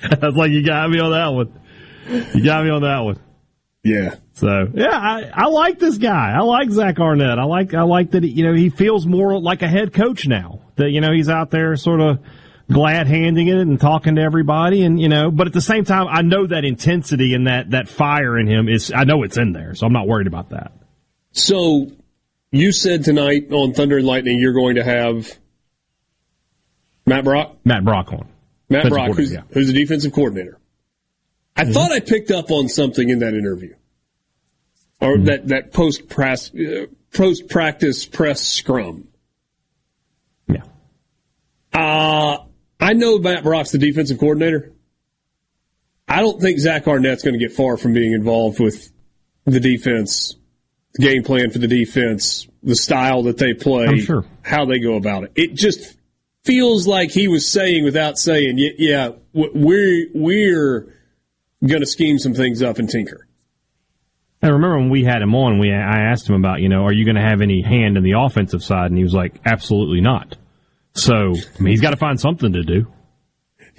I 0.00 0.26
was 0.26 0.36
like, 0.36 0.50
you 0.50 0.64
got 0.64 0.90
me 0.90 1.00
on 1.00 1.10
that 1.10 1.28
one. 1.28 1.52
You 2.08 2.44
got 2.44 2.64
me 2.64 2.70
on 2.70 2.82
that 2.82 3.00
one. 3.00 3.18
Yeah. 3.84 4.16
So 4.34 4.68
yeah, 4.74 4.90
I, 4.90 5.30
I 5.32 5.46
like 5.48 5.78
this 5.78 5.98
guy. 5.98 6.32
I 6.32 6.40
like 6.40 6.70
Zach 6.70 6.98
Arnett. 6.98 7.38
I 7.38 7.44
like 7.44 7.74
I 7.74 7.82
like 7.82 8.12
that 8.12 8.22
he, 8.22 8.30
you 8.30 8.44
know 8.44 8.54
he 8.54 8.70
feels 8.70 9.06
more 9.06 9.40
like 9.40 9.62
a 9.62 9.68
head 9.68 9.92
coach 9.92 10.26
now. 10.26 10.60
That 10.76 10.90
you 10.90 11.00
know 11.00 11.12
he's 11.12 11.28
out 11.28 11.50
there 11.50 11.74
sort 11.76 12.00
of 12.00 12.20
glad 12.70 13.06
handing 13.06 13.48
it 13.48 13.56
and 13.56 13.80
talking 13.80 14.16
to 14.16 14.22
everybody, 14.22 14.84
and 14.84 15.00
you 15.00 15.08
know. 15.08 15.30
But 15.30 15.46
at 15.46 15.52
the 15.52 15.60
same 15.60 15.84
time, 15.84 16.06
I 16.08 16.22
know 16.22 16.46
that 16.46 16.64
intensity 16.64 17.34
and 17.34 17.46
that 17.46 17.70
that 17.70 17.88
fire 17.88 18.38
in 18.38 18.46
him 18.46 18.68
is. 18.68 18.92
I 18.94 19.04
know 19.04 19.22
it's 19.22 19.36
in 19.36 19.52
there, 19.52 19.74
so 19.74 19.86
I'm 19.86 19.92
not 19.92 20.06
worried 20.06 20.26
about 20.26 20.50
that. 20.50 20.72
So 21.32 21.90
you 22.50 22.72
said 22.72 23.04
tonight 23.04 23.52
on 23.52 23.74
Thunder 23.74 23.98
and 23.98 24.06
Lightning 24.06 24.38
you're 24.38 24.54
going 24.54 24.76
to 24.76 24.84
have 24.84 25.36
Matt 27.06 27.24
Brock. 27.24 27.56
Matt 27.64 27.84
Brock 27.84 28.12
on. 28.12 28.28
Matt 28.68 28.88
Brock, 28.88 29.08
who's, 29.08 29.30
coordinator, 29.30 29.44
who's 29.52 29.66
the 29.68 29.72
defensive 29.72 30.12
coordinator. 30.12 30.57
I 31.58 31.62
Mm-hmm. 31.64 31.72
thought 31.72 31.90
I 31.92 32.00
picked 32.00 32.30
up 32.30 32.50
on 32.52 32.68
something 32.68 33.08
in 33.08 33.18
that 33.18 33.34
interview, 33.34 33.74
or 35.00 35.16
Mm-hmm. 35.16 35.24
that 35.26 35.48
that 35.48 35.72
post 35.72 36.08
press 36.08 36.54
uh, 36.54 36.86
post 37.12 37.48
practice 37.48 38.06
press 38.06 38.40
scrum. 38.40 39.08
Yeah. 40.48 40.62
I 42.80 42.92
know 42.94 43.18
Matt 43.18 43.42
Brock's 43.42 43.72
the 43.72 43.78
defensive 43.78 44.18
coordinator. 44.18 44.72
I 46.06 46.20
don't 46.20 46.40
think 46.40 46.58
Zach 46.58 46.86
Arnett's 46.88 47.22
going 47.22 47.38
to 47.38 47.38
get 47.38 47.52
far 47.54 47.76
from 47.76 47.92
being 47.92 48.12
involved 48.12 48.60
with 48.60 48.90
the 49.44 49.60
defense, 49.60 50.36
the 50.94 51.02
game 51.02 51.22
plan 51.22 51.50
for 51.50 51.58
the 51.58 51.66
defense, 51.66 52.46
the 52.62 52.76
style 52.76 53.24
that 53.24 53.36
they 53.36 53.52
play, 53.52 53.98
sure. 54.00 54.24
how 54.42 54.64
they 54.64 54.78
go 54.78 54.94
about 54.94 55.24
it. 55.24 55.32
It 55.34 55.54
just 55.54 55.96
feels 56.44 56.86
like 56.86 57.10
he 57.10 57.28
was 57.28 57.46
saying 57.48 57.84
without 57.84 58.16
saying, 58.18 58.54
"Yeah, 58.58 58.70
yeah 58.78 59.10
we're 59.34 60.06
we're 60.14 60.94
going 61.66 61.80
to 61.80 61.86
scheme 61.86 62.18
some 62.18 62.34
things 62.34 62.62
up 62.62 62.78
and 62.78 62.88
tinker." 62.88 63.26
I 64.42 64.48
remember 64.48 64.78
when 64.78 64.90
we 64.90 65.04
had 65.04 65.20
him 65.20 65.34
on, 65.34 65.58
we 65.58 65.72
I 65.72 66.10
asked 66.10 66.28
him 66.28 66.36
about, 66.36 66.60
you 66.60 66.68
know, 66.68 66.84
are 66.84 66.92
you 66.92 67.04
going 67.04 67.16
to 67.16 67.22
have 67.22 67.40
any 67.40 67.60
hand 67.60 67.96
in 67.96 68.04
the 68.04 68.12
offensive 68.12 68.62
side, 68.62 68.86
and 68.86 68.96
he 68.96 69.02
was 69.02 69.12
like, 69.12 69.40
absolutely 69.44 70.00
not. 70.00 70.36
So 70.94 71.14
I 71.14 71.62
mean, 71.62 71.72
he's 71.72 71.80
got 71.80 71.90
to 71.90 71.96
find 71.96 72.20
something 72.20 72.52
to 72.52 72.62
do. 72.62 72.86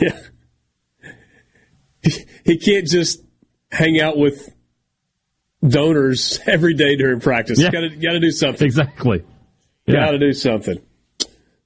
Yeah, 0.01 0.17
he 2.45 2.57
can't 2.57 2.87
just 2.87 3.21
hang 3.69 3.99
out 3.99 4.17
with 4.17 4.49
donors 5.67 6.39
every 6.47 6.73
day 6.73 6.95
during 6.95 7.19
practice. 7.19 7.59
Yeah. 7.59 7.71
Got 7.71 7.81
to 7.81 7.89
got 7.89 8.11
to 8.11 8.19
do 8.19 8.31
something. 8.31 8.65
Exactly. 8.65 9.25
Got 9.89 10.11
to 10.11 10.19
do 10.19 10.31
something. 10.33 10.77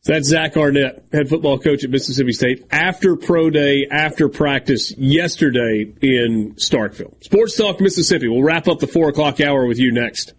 So 0.05 0.11
that's 0.11 0.27
Zach 0.27 0.57
Arnett, 0.57 1.05
head 1.13 1.29
football 1.29 1.57
coach 1.57 1.85
at 1.85 1.89
Mississippi 1.89 2.33
State, 2.33 2.65
after 2.71 3.15
pro 3.15 3.49
day, 3.49 3.87
after 3.89 4.27
practice 4.27 4.93
yesterday 4.97 5.93
in 6.01 6.55
Starkville. 6.55 7.23
Sports 7.23 7.55
Talk 7.55 7.79
Mississippi. 7.79 8.27
We'll 8.27 8.43
wrap 8.43 8.67
up 8.67 8.79
the 8.79 8.87
four 8.87 9.07
o'clock 9.07 9.39
hour 9.39 9.65
with 9.65 9.79
you 9.79 9.93
next. 9.93 10.33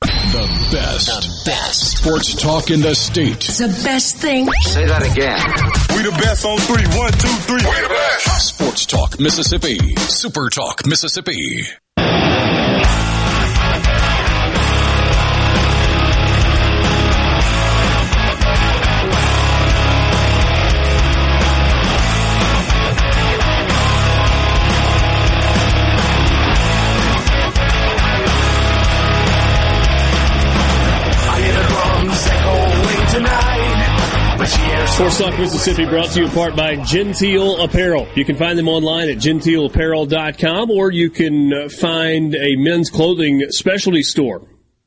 The 0.00 0.70
best. 0.72 1.06
The 1.08 1.42
best. 1.44 1.98
Sports 1.98 2.34
talk 2.40 2.70
in 2.70 2.80
the 2.80 2.94
state. 2.94 3.36
It's 3.36 3.58
the 3.58 3.68
best 3.84 4.16
thing. 4.16 4.50
Say 4.62 4.86
that 4.86 5.02
again. 5.02 5.40
We 5.94 6.02
the 6.10 6.16
best 6.22 6.46
on 6.46 6.58
three. 6.60 6.86
One, 6.96 7.12
two, 7.12 7.28
three. 7.44 7.56
We 7.56 7.82
the 7.82 7.88
best. 7.88 8.48
Sports 8.48 8.86
Talk 8.86 9.20
Mississippi. 9.20 9.96
Super 9.96 10.48
Talk 10.48 10.86
Mississippi. 10.86 11.64
I 12.58 13.07
Talk 34.98 35.38
Mississippi 35.38 35.86
brought 35.86 36.10
to 36.10 36.18
you 36.18 36.26
in 36.26 36.32
part 36.32 36.56
by 36.56 36.74
Genteel 36.74 37.62
Apparel. 37.62 38.08
You 38.16 38.24
can 38.24 38.34
find 38.34 38.58
them 38.58 38.66
online 38.66 39.08
at 39.08 39.18
genteelapparel.com 39.18 40.72
or 40.72 40.90
you 40.90 41.08
can 41.08 41.52
uh, 41.52 41.68
find 41.68 42.34
a 42.34 42.56
men's 42.56 42.90
clothing 42.90 43.48
specialty 43.50 44.02
store 44.02 44.42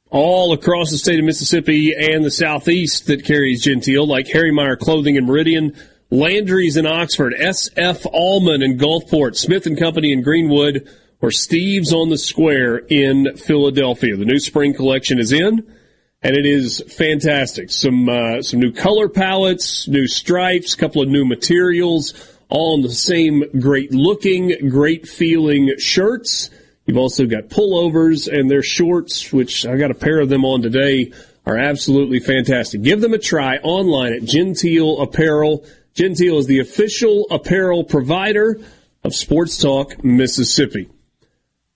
all 0.10 0.52
across 0.52 0.92
the 0.92 0.98
state 0.98 1.18
of 1.18 1.24
Mississippi 1.24 1.94
and 1.98 2.26
the 2.26 2.30
southeast 2.30 3.06
that 3.08 3.24
carries 3.24 3.64
Genteel, 3.64 4.06
like 4.06 4.28
Harry 4.28 4.52
Meyer 4.52 4.76
Clothing 4.76 5.16
in 5.16 5.26
Meridian, 5.26 5.78
Landry's 6.10 6.76
in 6.76 6.86
Oxford, 6.86 7.34
SF 7.40 8.06
Allman 8.12 8.62
in 8.62 8.78
Gulfport, 8.78 9.38
Smith 9.38 9.66
and 9.66 9.80
Company 9.80 10.12
in 10.12 10.24
Greenwood, 10.24 10.90
or 11.22 11.32
Steve's 11.32 11.94
on 11.94 12.10
the 12.10 12.18
Square 12.18 12.80
in 12.90 13.38
Philadelphia. 13.38 14.18
The 14.18 14.26
new 14.26 14.40
spring 14.40 14.74
collection 14.74 15.20
is 15.20 15.32
in 15.32 15.74
and 16.22 16.36
it 16.36 16.46
is 16.46 16.84
fantastic. 16.88 17.72
Some 17.72 18.08
uh, 18.08 18.42
some 18.42 18.60
new 18.60 18.72
color 18.72 19.10
palettes, 19.10 19.88
new 19.88 20.08
stripes, 20.08 20.74
a 20.74 20.78
couple 20.78 21.02
of 21.02 21.10
new 21.10 21.26
materials, 21.26 22.14
all 22.50 22.76
in 22.76 22.82
the 22.82 22.90
same 22.90 23.44
great 23.60 23.92
looking, 23.92 24.70
great 24.70 25.08
feeling 25.08 25.74
shirts. 25.78 26.50
You've 26.86 26.98
also 26.98 27.26
got 27.26 27.46
pullovers 27.46 28.32
and 28.32 28.50
their 28.50 28.64
shorts, 28.64 29.32
which 29.32 29.66
I 29.66 29.78
got 29.78 29.92
a 29.92 29.96
pair 29.96 30.20
of 30.20 30.30
them 30.30 30.46
on 30.46 30.62
today, 30.62 31.12
are 31.46 31.58
absolutely 31.58 32.20
fantastic. 32.20 32.82
Give 32.82 33.02
them 33.02 33.14
a 33.14 33.20
try 33.20 33.58
online 33.58 34.14
at 34.14 34.24
Genteel 34.24 35.02
Apparel. 35.02 35.66
Genteel 35.94 36.38
is 36.38 36.48
the 36.48 36.60
official 36.60 37.28
apparel 37.32 37.84
provider 37.84 38.60
of 39.04 39.16
Sports 39.16 39.58
Talk 39.58 40.04
Mississippi. 40.04 40.90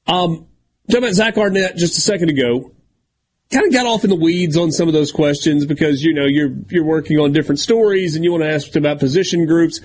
Um, 0.08 0.48
talking 0.90 1.04
about 1.04 1.14
Zach 1.14 1.38
Arnett 1.38 1.78
just 1.78 1.98
a 1.98 2.02
second 2.02 2.30
ago 2.30 2.75
kind 3.52 3.66
of 3.66 3.74
got 3.74 3.86
off 3.86 4.04
in 4.04 4.10
the 4.10 4.16
weeds 4.16 4.58
on 4.58 4.72
some 4.72 4.88
of 4.88 4.94
those 4.94 5.12
questions 5.12 5.66
because 5.66 6.04
you 6.04 6.14
know 6.14 6.26
you're 6.26 6.54
you're 6.70 6.86
working 6.86 7.20
on 7.20 7.32
different 7.32 7.60
stories 7.60 8.16
and 8.16 8.24
you 8.24 8.32
want 8.32 8.44
to 8.44 8.50
ask 8.50 8.76
about 8.76 9.00
position 9.00 9.46
groups. 9.46 9.82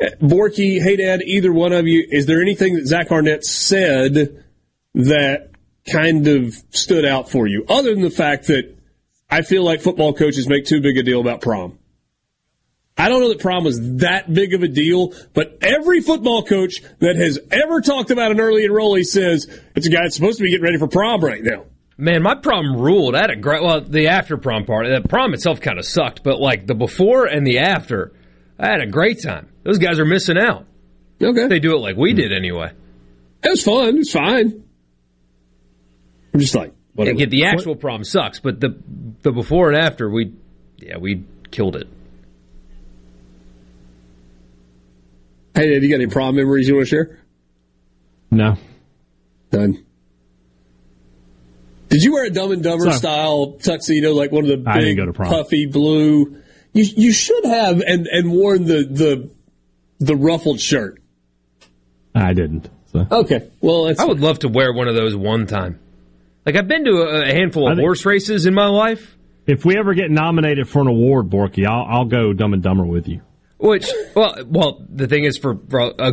Eh, 0.00 0.10
Borky, 0.20 0.80
hey 0.80 0.96
Dad, 0.96 1.22
either 1.22 1.52
one 1.52 1.72
of 1.72 1.86
you, 1.86 2.06
is 2.10 2.26
there 2.26 2.40
anything 2.40 2.74
that 2.74 2.86
Zach 2.86 3.10
Arnett 3.10 3.44
said 3.44 4.44
that 4.94 5.50
kind 5.90 6.26
of 6.26 6.54
stood 6.70 7.04
out 7.04 7.30
for 7.30 7.46
you, 7.46 7.64
other 7.68 7.94
than 7.94 8.02
the 8.02 8.10
fact 8.10 8.46
that 8.48 8.76
I 9.30 9.42
feel 9.42 9.62
like 9.62 9.80
football 9.80 10.12
coaches 10.12 10.48
make 10.48 10.64
too 10.64 10.80
big 10.80 10.96
a 10.96 11.02
deal 11.02 11.20
about 11.20 11.40
prom. 11.40 11.78
I 12.96 13.08
don't 13.08 13.20
know 13.20 13.28
that 13.28 13.38
prom 13.38 13.62
was 13.62 13.98
that 13.98 14.32
big 14.32 14.54
of 14.54 14.62
a 14.62 14.68
deal, 14.68 15.14
but 15.32 15.58
every 15.60 16.00
football 16.00 16.42
coach 16.42 16.82
that 16.98 17.14
has 17.14 17.38
ever 17.50 17.80
talked 17.80 18.10
about 18.10 18.32
an 18.32 18.40
early 18.40 18.66
enrollee 18.66 19.04
says 19.04 19.46
it's 19.76 19.86
a 19.86 19.90
guy 19.90 20.02
that's 20.02 20.16
supposed 20.16 20.38
to 20.38 20.42
be 20.42 20.50
getting 20.50 20.64
ready 20.64 20.78
for 20.78 20.88
prom 20.88 21.22
right 21.22 21.42
now. 21.42 21.64
Man, 22.00 22.22
my 22.22 22.36
prom 22.36 22.76
ruled. 22.76 23.16
I 23.16 23.22
had 23.22 23.30
a 23.30 23.36
great. 23.36 23.60
Well, 23.60 23.80
the 23.80 24.06
after 24.06 24.36
prom 24.36 24.64
part, 24.64 24.86
the 24.86 25.06
prom 25.08 25.34
itself 25.34 25.60
kind 25.60 25.80
of 25.80 25.84
sucked, 25.84 26.22
but 26.22 26.40
like 26.40 26.64
the 26.64 26.74
before 26.76 27.26
and 27.26 27.44
the 27.44 27.58
after, 27.58 28.12
I 28.56 28.68
had 28.68 28.80
a 28.80 28.86
great 28.86 29.20
time. 29.20 29.48
Those 29.64 29.78
guys 29.78 29.98
are 29.98 30.04
missing 30.04 30.38
out. 30.38 30.64
Okay, 31.20 31.48
they 31.48 31.58
do 31.58 31.74
it 31.74 31.80
like 31.80 31.96
we 31.96 32.12
did 32.12 32.32
anyway. 32.32 32.70
It 33.42 33.48
was 33.48 33.64
fun. 33.64 33.88
It 33.88 33.98
was 33.98 34.12
fine. 34.12 34.62
I'm 36.32 36.38
just 36.40 36.54
like, 36.54 36.72
Yeah, 36.96 37.12
get 37.12 37.30
the 37.30 37.46
actual 37.46 37.74
prom 37.74 38.04
sucks, 38.04 38.38
but 38.38 38.60
the 38.60 38.80
the 39.22 39.32
before 39.32 39.72
and 39.72 39.76
after, 39.76 40.08
we 40.08 40.34
yeah 40.76 40.98
we 40.98 41.24
killed 41.50 41.74
it. 41.74 41.88
Hey, 45.56 45.72
Dad, 45.74 45.82
you 45.82 45.88
got 45.88 45.96
any 45.96 46.06
prom 46.06 46.36
memories 46.36 46.68
you 46.68 46.76
want 46.76 46.86
to 46.86 46.90
share? 46.90 47.18
No. 48.30 48.56
Done. 49.50 49.84
Did 51.88 52.02
you 52.02 52.12
wear 52.12 52.26
a 52.26 52.30
Dumb 52.30 52.52
and 52.52 52.62
Dumber 52.62 52.86
So- 52.92 52.98
style 52.98 53.52
tuxedo, 53.62 54.12
like 54.12 54.30
one 54.32 54.44
of 54.44 54.64
the 54.64 54.70
I 54.70 54.74
didn't 54.80 54.88
big 54.90 54.96
go 54.98 55.06
to 55.06 55.12
prom. 55.12 55.30
puffy 55.30 55.66
blue? 55.66 56.36
You 56.72 56.84
you 56.96 57.12
should 57.12 57.44
have 57.46 57.80
and 57.80 58.06
and 58.06 58.30
worn 58.30 58.64
the 58.64 58.84
the 58.84 59.30
the 59.98 60.16
ruffled 60.16 60.60
shirt. 60.60 61.00
I 62.14 62.32
didn't. 62.34 62.68
So. 62.92 63.06
Okay, 63.10 63.48
well, 63.60 63.84
that's 63.84 64.00
I 64.00 64.04
would 64.04 64.20
love 64.20 64.40
to 64.40 64.48
wear 64.48 64.72
one 64.72 64.88
of 64.88 64.94
those 64.94 65.14
one 65.14 65.46
time. 65.46 65.78
Like 66.46 66.56
I've 66.56 66.68
been 66.68 66.84
to 66.84 66.90
a, 67.02 67.22
a 67.22 67.26
handful 67.34 67.68
of 67.68 67.76
think- 67.76 67.84
horse 67.84 68.04
races 68.06 68.46
in 68.46 68.54
my 68.54 68.66
life, 68.66 69.16
If 69.46 69.64
we 69.64 69.76
ever 69.78 69.92
get 69.94 70.10
nominated 70.10 70.68
for 70.68 70.80
an 70.80 70.86
award, 70.88 71.28
Borky, 71.30 71.66
I'll, 71.66 71.84
I'll 71.88 72.04
go 72.06 72.32
Dumb 72.32 72.54
and 72.54 72.62
Dumber 72.62 72.84
with 72.86 73.08
you. 73.08 73.20
which 73.58 73.88
well, 74.14 74.36
well, 74.46 74.86
the 74.88 75.06
thing 75.06 75.24
is 75.24 75.36
for, 75.38 75.58
for 75.68 76.00
uh, 76.00 76.12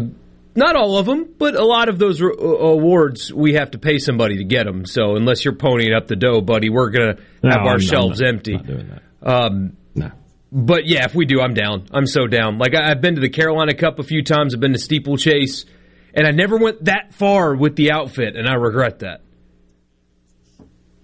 not 0.55 0.75
all 0.75 0.97
of 0.97 1.05
them, 1.05 1.27
but 1.37 1.55
a 1.55 1.63
lot 1.65 1.89
of 1.89 1.99
those 1.99 2.21
uh, 2.21 2.27
awards 2.27 3.33
we 3.33 3.53
have 3.53 3.71
to 3.71 3.77
pay 3.77 3.99
somebody 3.99 4.37
to 4.37 4.43
get 4.43 4.65
them. 4.65 4.85
So 4.85 5.15
unless 5.15 5.43
you're 5.45 5.53
ponying 5.55 5.95
up 5.95 6.07
the 6.07 6.15
dough, 6.15 6.41
buddy, 6.41 6.69
we're 6.69 6.89
gonna 6.89 7.17
No, 7.43 7.49
have 7.49 7.59
our 7.61 7.65
I'm- 7.67 7.73
I'm 7.75 7.79
shelves 7.81 8.21
not- 8.21 8.29
empty. 8.29 8.53
not 8.53 8.65
doing 8.67 8.89
that. 8.89 9.01
Um, 9.29 9.73
No. 9.95 10.11
But 10.51 10.85
yeah, 10.87 11.03
if 11.05 11.13
we 11.15 11.25
do, 11.25 11.41
I'm 11.41 11.53
down. 11.53 11.87
I'm 11.91 12.07
so 12.07 12.27
down. 12.27 12.57
Like 12.59 12.73
I, 12.75 12.89
I've 12.91 13.01
been 13.01 13.15
to 13.15 13.21
the 13.21 13.29
Carolina 13.29 13.73
Cup 13.73 13.99
a 13.99 14.03
few 14.03 14.23
times. 14.23 14.53
I've 14.53 14.61
been 14.61 14.71
to 14.73 14.79
Steeplechase, 14.79 15.65
and 16.13 16.25
I 16.25 16.31
never 16.31 16.55
went 16.57 16.85
that 16.85 17.13
far 17.13 17.55
with 17.55 17.75
the 17.75 17.91
outfit, 17.91 18.35
and 18.37 18.47
I 18.47 18.53
regret 18.53 18.99
that. 18.99 19.21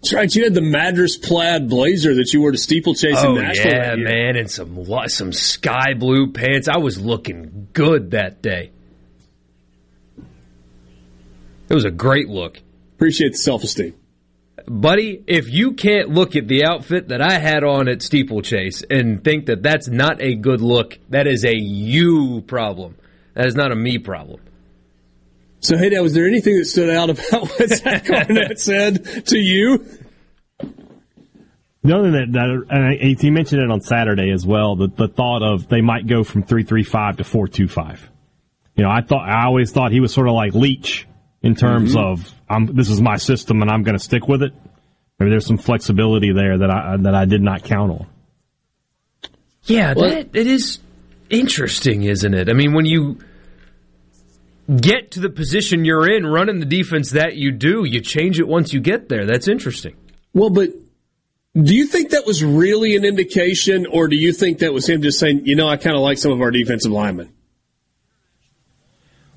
That's 0.01 0.13
right. 0.13 0.33
You 0.35 0.45
had 0.45 0.53
the 0.53 0.61
Madras 0.61 1.17
plaid 1.17 1.69
blazer 1.69 2.15
that 2.15 2.33
you 2.33 2.41
wore 2.41 2.51
to 2.51 2.57
steeplechase 2.57 3.17
oh 3.19 3.35
in 3.35 3.43
Nashville. 3.43 3.71
yeah, 3.71 3.95
man, 3.95 4.35
and 4.35 4.49
some 4.49 4.83
some 5.07 5.31
sky 5.33 5.93
blue 5.95 6.31
pants. 6.31 6.67
I 6.67 6.77
was 6.77 6.99
looking 6.99 7.67
good 7.73 8.11
that 8.11 8.41
day. 8.41 8.71
It 11.71 11.75
was 11.75 11.85
a 11.85 11.91
great 11.91 12.27
look. 12.27 12.61
Appreciate 12.95 13.31
the 13.31 13.37
self 13.37 13.63
esteem. 13.63 13.93
Buddy, 14.67 15.23
if 15.25 15.49
you 15.49 15.71
can't 15.71 16.09
look 16.09 16.35
at 16.35 16.49
the 16.49 16.65
outfit 16.65 17.07
that 17.07 17.21
I 17.21 17.39
had 17.39 17.63
on 17.63 17.87
at 17.87 18.01
Steeplechase 18.01 18.83
and 18.89 19.23
think 19.23 19.45
that 19.45 19.63
that's 19.63 19.87
not 19.87 20.21
a 20.21 20.35
good 20.35 20.59
look, 20.59 20.99
that 21.11 21.27
is 21.27 21.45
a 21.45 21.55
you 21.55 22.41
problem. 22.41 22.97
That 23.35 23.45
is 23.45 23.55
not 23.55 23.71
a 23.71 23.75
me 23.77 23.99
problem. 23.99 24.41
So, 25.61 25.77
hey, 25.77 25.91
Dad, 25.91 26.01
was 26.01 26.13
there 26.13 26.27
anything 26.27 26.57
that 26.57 26.65
stood 26.65 26.89
out 26.89 27.09
about 27.09 27.47
what 27.57 27.69
Zach 27.69 28.09
Arnett 28.09 28.59
said 28.59 29.27
to 29.27 29.37
you? 29.37 29.85
The 31.83 31.95
other 31.95 32.11
thing 32.11 32.11
that, 32.11 32.31
that 32.33 32.65
and 32.69 32.85
I- 32.85 33.15
he 33.17 33.31
mentioned 33.31 33.61
it 33.61 33.71
on 33.71 33.79
Saturday 33.79 34.29
as 34.31 34.45
well, 34.45 34.75
the, 34.75 34.89
the 34.89 35.07
thought 35.07 35.41
of 35.41 35.69
they 35.69 35.79
might 35.79 36.05
go 36.05 36.25
from 36.25 36.43
335 36.43 37.17
to 37.17 37.23
425. 37.23 38.11
You 38.75 38.83
know, 38.83 38.89
I 38.89 38.99
thought, 38.99 39.25
I 39.25 39.45
always 39.45 39.71
thought 39.71 39.93
he 39.93 40.01
was 40.01 40.13
sort 40.13 40.27
of 40.27 40.33
like 40.33 40.53
Leach 40.53 41.07
in 41.43 41.55
terms 41.55 41.95
Mhm. 41.95 41.99
of, 42.11 42.31
I'm, 42.49 42.67
this 42.75 42.89
is 42.89 43.01
my 43.01 43.17
system 43.17 43.61
and 43.61 43.71
I'm 43.71 43.83
going 43.83 43.97
to 43.97 44.03
stick 44.03 44.27
with 44.27 44.43
it. 44.43 44.53
maybe 45.19 45.29
there's 45.29 45.45
some 45.45 45.57
flexibility 45.57 46.31
there 46.33 46.57
that 46.57 46.71
I 46.71 46.97
that 46.97 47.13
I 47.13 47.25
did 47.25 47.41
not 47.43 47.63
count 47.63 47.91
on. 47.91 48.07
Yeah, 49.65 49.93
that 49.93 50.29
it 50.35 50.47
is 50.47 50.79
interesting, 51.29 52.03
isn't 52.03 52.33
it? 52.33 52.49
I 52.49 52.53
mean, 52.53 52.73
when 52.73 52.85
you 52.85 53.19
get 54.79 55.11
to 55.11 55.19
the 55.19 55.29
position 55.29 55.85
you're 55.85 56.09
in, 56.09 56.25
running 56.25 56.59
the 56.59 56.65
defense 56.65 57.11
that 57.11 57.35
you 57.35 57.51
do, 57.51 57.83
you 57.85 58.01
change 58.01 58.39
it 58.39 58.47
once 58.47 58.73
you 58.73 58.79
get 58.79 59.09
there. 59.09 59.25
That's 59.25 59.47
interesting. 59.47 59.93
Well, 60.33 60.49
but 60.49 60.69
do 61.53 61.75
you 61.75 61.85
think 61.85 62.11
that 62.11 62.25
was 62.25 62.43
really 62.43 62.95
an 62.95 63.03
indication, 63.05 63.85
or 63.85 64.07
do 64.07 64.15
you 64.15 64.31
think 64.33 64.59
that 64.59 64.73
was 64.73 64.87
him 64.89 65.01
just 65.01 65.19
saying, 65.19 65.45
you 65.45 65.55
know, 65.55 65.67
I 65.67 65.75
kind 65.77 65.95
of 65.95 66.01
like 66.01 66.17
some 66.17 66.31
of 66.31 66.41
our 66.41 66.51
defensive 66.51 66.91
linemen? 66.91 67.29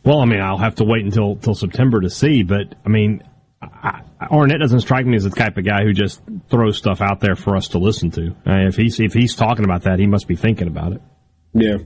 Well, 0.05 0.21
I 0.21 0.27
mean, 0.27 0.41
I'll 0.41 0.59
have 0.59 0.77
to 0.77 0.85
wait 0.85 1.05
until 1.05 1.37
till 1.37 1.55
September 1.55 2.01
to 2.01 2.11
see, 2.11 2.43
but 2.43 2.75
I 2.85 2.89
mean, 2.89 3.23
I, 3.63 4.03
Arnett 4.21 4.61
doesn't 4.61 4.81
strike 4.81 5.07
me 5.07 5.17
as 5.17 5.25
the 5.25 5.31
type 5.31 5.57
of 5.57 5.65
guy 5.65 5.83
who 5.83 5.93
just 5.93 6.21
throws 6.51 6.77
stuff 6.77 7.01
out 7.01 7.21
there 7.21 7.37
for 7.37 7.57
us 7.57 7.69
to 7.69 7.79
listen 7.79 8.11
to. 8.13 8.31
Uh, 8.47 8.69
if 8.69 8.77
he's 8.77 9.01
if 9.01 9.15
he's 9.15 9.35
talking 9.35 9.65
about 9.65 9.83
that, 9.83 9.99
he 9.99 10.07
must 10.07 10.29
be 10.29 10.37
thinking 10.37 10.69
about 10.69 10.93
it. 10.93 11.03
Yeah. 11.55 11.79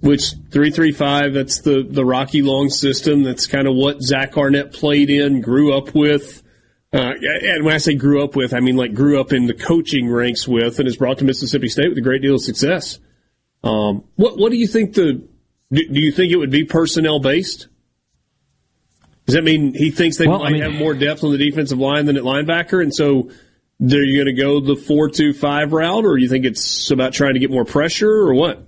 Which 0.00 0.34
three 0.50 0.70
three 0.70 0.92
five? 0.92 1.32
That's 1.32 1.60
the 1.60 1.86
the 1.88 2.04
Rocky 2.04 2.42
Long 2.42 2.70
system. 2.70 3.22
That's 3.22 3.46
kind 3.46 3.68
of 3.68 3.74
what 3.74 4.02
Zach 4.02 4.36
Arnett 4.36 4.72
played 4.72 5.08
in, 5.08 5.40
grew 5.40 5.76
up 5.76 5.94
with. 5.94 6.42
Uh, 6.92 7.12
and 7.20 7.64
when 7.64 7.74
I 7.74 7.78
say 7.78 7.94
grew 7.94 8.22
up 8.22 8.36
with, 8.36 8.52
I 8.52 8.60
mean 8.60 8.76
like 8.76 8.94
grew 8.94 9.20
up 9.20 9.32
in 9.32 9.46
the 9.46 9.54
coaching 9.54 10.08
ranks 10.08 10.46
with, 10.46 10.78
and 10.78 10.88
is 10.88 10.96
brought 10.96 11.18
to 11.18 11.24
Mississippi 11.24 11.68
State 11.68 11.88
with 11.88 11.98
a 11.98 12.02
great 12.02 12.22
deal 12.22 12.34
of 12.34 12.42
success. 12.42 12.98
Um, 13.62 14.04
what 14.16 14.38
what 14.38 14.50
do 14.50 14.58
you 14.58 14.66
think 14.66 14.94
the 14.94 15.26
do, 15.74 15.88
do 15.88 16.00
you 16.00 16.12
think 16.12 16.32
it 16.32 16.36
would 16.36 16.50
be 16.50 16.64
personnel 16.64 17.20
based? 17.20 17.68
Does 19.26 19.34
that 19.34 19.44
mean 19.44 19.74
he 19.74 19.90
thinks 19.90 20.16
they 20.18 20.26
Well, 20.26 20.40
might 20.40 20.48
I 20.48 20.52
mean- 20.52 20.62
have 20.62 20.74
more 20.74 20.94
depth 20.94 21.24
on 21.24 21.32
the 21.32 21.38
defensive 21.38 21.78
line 21.78 22.06
than 22.06 22.16
at 22.16 22.22
linebacker, 22.22 22.82
and 22.82 22.94
so 22.94 23.30
they're 23.80 24.04
going 24.04 24.26
to 24.26 24.32
go 24.32 24.60
the 24.60 24.76
four 24.76 25.08
two 25.08 25.32
five 25.32 25.72
route, 25.72 26.04
or 26.04 26.16
you 26.18 26.28
think 26.28 26.44
it's 26.44 26.90
about 26.90 27.12
trying 27.12 27.34
to 27.34 27.40
get 27.40 27.50
more 27.50 27.64
pressure, 27.64 28.10
or 28.10 28.34
what? 28.34 28.66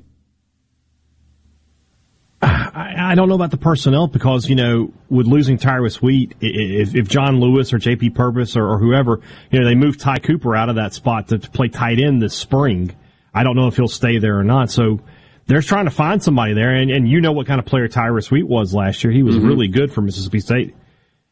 I, 2.42 3.12
I 3.12 3.14
don't 3.14 3.28
know 3.28 3.34
about 3.34 3.50
the 3.50 3.56
personnel 3.56 4.06
because 4.08 4.48
you 4.48 4.56
know 4.56 4.92
with 5.08 5.26
losing 5.26 5.56
Tyrus 5.58 6.02
Wheat, 6.02 6.34
if, 6.40 6.94
if 6.94 7.08
John 7.08 7.40
Lewis 7.40 7.72
or 7.72 7.78
J.P. 7.78 8.10
Purvis 8.10 8.56
or, 8.56 8.66
or 8.66 8.78
whoever, 8.78 9.20
you 9.50 9.58
know, 9.60 9.66
they 9.66 9.74
moved 9.74 10.00
Ty 10.00 10.18
Cooper 10.18 10.54
out 10.54 10.68
of 10.68 10.76
that 10.76 10.92
spot 10.92 11.28
to, 11.28 11.38
to 11.38 11.50
play 11.50 11.68
tight 11.68 11.98
end 11.98 12.20
this 12.20 12.34
spring. 12.34 12.94
I 13.34 13.42
don't 13.42 13.56
know 13.56 13.68
if 13.68 13.76
he'll 13.76 13.88
stay 13.88 14.18
there 14.18 14.38
or 14.38 14.44
not. 14.44 14.70
So 14.70 15.00
they're 15.46 15.62
trying 15.62 15.84
to 15.84 15.90
find 15.90 16.22
somebody 16.22 16.54
there, 16.54 16.74
and, 16.74 16.90
and 16.90 17.08
you 17.08 17.20
know 17.20 17.32
what 17.32 17.46
kind 17.46 17.58
of 17.60 17.66
player 17.66 17.88
Tyrus 17.88 18.30
Wheat 18.30 18.46
was 18.48 18.74
last 18.74 19.02
year. 19.04 19.12
He 19.12 19.22
was 19.22 19.36
Mm-hmm. 19.36 19.46
really 19.46 19.68
good 19.68 19.92
for 19.92 20.00
Mississippi 20.00 20.40
State. 20.40 20.74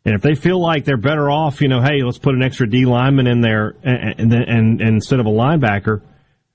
And 0.05 0.15
if 0.15 0.20
they 0.23 0.35
feel 0.35 0.61
like 0.61 0.85
they're 0.85 0.97
better 0.99 1.31
off, 1.31 1.61
you 1.62 1.69
know, 1.69 1.81
hey, 1.81 2.03
let's 2.03 2.19
put 2.19 2.35
an 2.35 2.43
extra 2.43 2.69
D 2.69 2.85
lineman 2.85 3.27
in 3.27 3.41
there, 3.41 3.74
and, 3.82 4.20
and, 4.20 4.32
and, 4.35 4.81
and 4.81 4.81
instead 4.82 5.19
of 5.19 5.27
a 5.27 5.31
linebacker, 5.31 6.03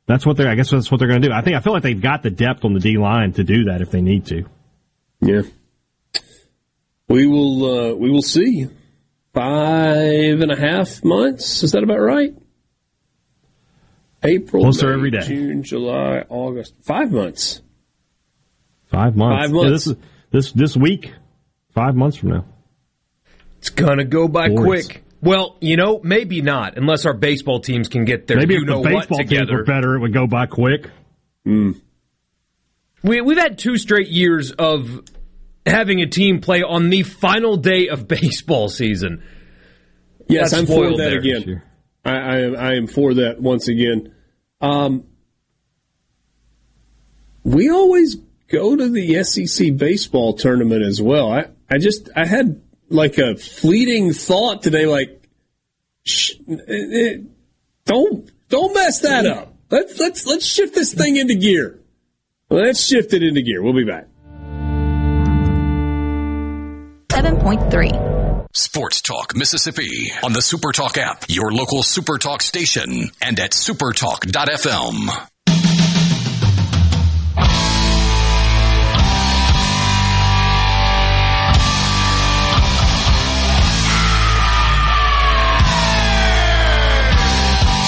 that's 0.06 0.26
what 0.26 0.38
they're. 0.38 0.48
I 0.49 0.56
guess 0.56 0.69
that's 0.69 0.91
what 0.91 0.99
they're 0.99 1.07
going 1.07 1.22
to 1.22 1.27
do. 1.30 1.34
I 1.34 1.41
think 1.41 1.56
I 1.56 1.60
feel 1.60 1.73
like 1.73 1.84
they've 1.84 1.99
got 1.99 2.23
the 2.23 2.30
depth 2.30 2.64
on 2.64 2.73
the 2.73 2.80
D 2.80 2.98
line 2.98 3.34
to 3.34 3.44
do 3.44 3.65
that 3.65 3.81
if 3.81 3.91
they 3.91 4.02
need 4.02 4.26
to. 4.27 4.45
Yeah. 5.22 5.41
We 7.07 7.26
will 7.27 7.65
uh, 7.65 7.94
we 7.95 8.10
will 8.11 8.22
see. 8.22 8.68
Five 9.34 10.41
and 10.41 10.52
a 10.52 10.56
half 10.60 11.03
months. 11.03 11.64
Is 11.64 11.72
that 11.73 11.84
about 11.84 11.99
right? 11.99 12.34
April, 14.23 14.63
Closer 14.63 14.87
May, 14.89 14.93
every 14.93 15.11
day. 15.11 15.21
June, 15.21 15.63
July, 15.63 16.23
August. 16.29 16.73
Five 16.81 17.11
months. 17.11 17.61
Five 18.87 19.15
months. 19.15 19.43
Five 19.45 19.49
Yeah, 19.51 19.55
months. 19.61 19.71
this 19.85 19.87
is 19.87 19.95
this 20.31 20.51
this 20.51 20.77
week. 20.77 21.13
Five 21.73 21.95
months 21.95 22.17
from 22.17 22.29
now. 22.29 22.45
It's 23.59 23.69
gonna 23.69 24.05
go 24.05 24.27
by 24.27 24.49
Boys. 24.49 24.59
quick. 24.87 25.03
Well, 25.21 25.57
you 25.59 25.75
know, 25.77 25.99
maybe 26.03 26.41
not, 26.41 26.77
unless 26.77 27.05
our 27.05 27.13
baseball 27.13 27.59
teams 27.59 27.89
can 27.89 28.05
get 28.05 28.25
their 28.27 28.37
Maybe 28.37 28.53
you 28.55 28.61
if 28.61 28.67
know 28.67 28.81
the 28.83 28.89
what 28.93 28.99
baseball 29.01 29.17
teams 29.19 29.29
together. 29.31 29.53
were 29.57 29.63
better, 29.65 29.95
it 29.95 29.99
would 29.99 30.13
go 30.13 30.27
by 30.27 30.45
quick. 30.45 30.89
Hmm. 31.45 31.71
We, 33.03 33.21
we've 33.21 33.37
had 33.37 33.57
two 33.57 33.77
straight 33.77 34.07
years 34.09 34.51
of 34.51 35.01
having 35.65 36.01
a 36.01 36.07
team 36.07 36.39
play 36.41 36.63
on 36.63 36.89
the 36.89 37.03
final 37.03 37.57
day 37.57 37.89
of 37.89 38.07
baseball 38.07 38.69
season. 38.69 39.23
Yes, 40.27 40.51
Got 40.51 40.59
I'm 40.59 40.65
for 40.65 40.71
spoiled 40.73 40.99
that 40.99 41.09
there. 41.09 41.19
again. 41.19 41.61
I, 42.05 42.11
I 42.11 42.38
am 42.39 42.55
I 42.55 42.76
am 42.76 42.88
for 42.88 43.13
that 43.15 43.41
once 43.41 43.67
again. 43.67 44.13
Um, 44.61 45.05
we 47.43 47.69
always 47.69 48.15
go 48.47 48.76
to 48.76 48.89
the 48.89 49.23
SEC 49.23 49.76
baseball 49.77 50.34
tournament 50.34 50.84
as 50.84 51.01
well. 51.01 51.31
I, 51.31 51.47
I 51.69 51.77
just 51.77 52.09
I 52.15 52.26
had 52.26 52.61
like 52.89 53.17
a 53.17 53.35
fleeting 53.35 54.13
thought 54.13 54.63
today, 54.63 54.85
like, 54.85 55.23
sh- 56.03 56.34
eh, 56.49 57.17
don't 57.85 58.31
don't 58.49 58.73
mess 58.73 59.01
that 59.01 59.26
up. 59.26 59.53
Let's 59.69 59.99
let's 59.99 60.26
let's 60.26 60.45
shift 60.45 60.73
this 60.73 60.93
thing 60.93 61.17
into 61.17 61.35
gear. 61.35 61.80
Let's 62.49 62.84
shift 62.84 63.13
it 63.13 63.21
into 63.21 63.41
gear. 63.41 63.61
We'll 63.61 63.73
be 63.73 63.84
back. 63.84 64.07
7.3. 67.09 68.09
Sports 68.53 69.01
Talk 69.01 69.35
Mississippi 69.35 70.11
on 70.23 70.34
the 70.34 70.41
Super 70.41 70.71
Talk 70.71 70.97
app, 70.97 71.26
your 71.27 71.51
local 71.51 71.84
Super 71.84 72.17
Talk 72.17 72.41
station, 72.41 73.11
and 73.21 73.39
at 73.39 73.51
supertalk.fm. 73.51 75.27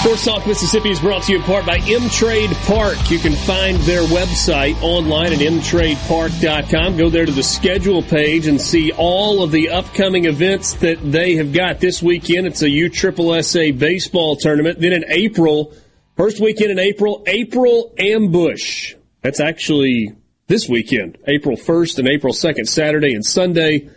Sports 0.01 0.25
Talk 0.25 0.47
Mississippi 0.47 0.89
is 0.89 0.99
brought 0.99 1.21
to 1.21 1.31
you 1.31 1.37
in 1.37 1.43
part 1.43 1.63
by 1.63 1.77
M 1.87 2.09
Trade 2.09 2.49
Park. 2.65 2.97
You 3.11 3.19
can 3.19 3.33
find 3.33 3.77
their 3.81 4.01
website 4.01 4.81
online 4.81 5.31
at 5.31 5.37
mtradepark.com. 5.37 6.97
Go 6.97 7.11
there 7.11 7.27
to 7.27 7.31
the 7.31 7.43
schedule 7.43 8.01
page 8.01 8.47
and 8.47 8.59
see 8.59 8.91
all 8.93 9.43
of 9.43 9.51
the 9.51 9.69
upcoming 9.69 10.25
events 10.25 10.73
that 10.73 10.97
they 11.03 11.35
have 11.35 11.53
got 11.53 11.79
this 11.79 12.01
weekend. 12.01 12.47
It's 12.47 12.63
a 12.63 12.67
USSSA 12.67 13.77
baseball 13.77 14.35
tournament. 14.37 14.79
Then 14.79 14.91
in 14.91 15.05
April, 15.07 15.71
first 16.17 16.39
weekend 16.39 16.71
in 16.71 16.79
April, 16.79 17.23
April 17.27 17.93
Ambush. 17.99 18.95
That's 19.21 19.39
actually 19.39 20.15
this 20.47 20.67
weekend, 20.67 21.19
April 21.27 21.55
1st 21.55 21.99
and 21.99 22.07
April 22.07 22.33
2nd, 22.33 22.67
Saturday 22.67 23.13
and 23.13 23.23
Sunday. 23.23 23.87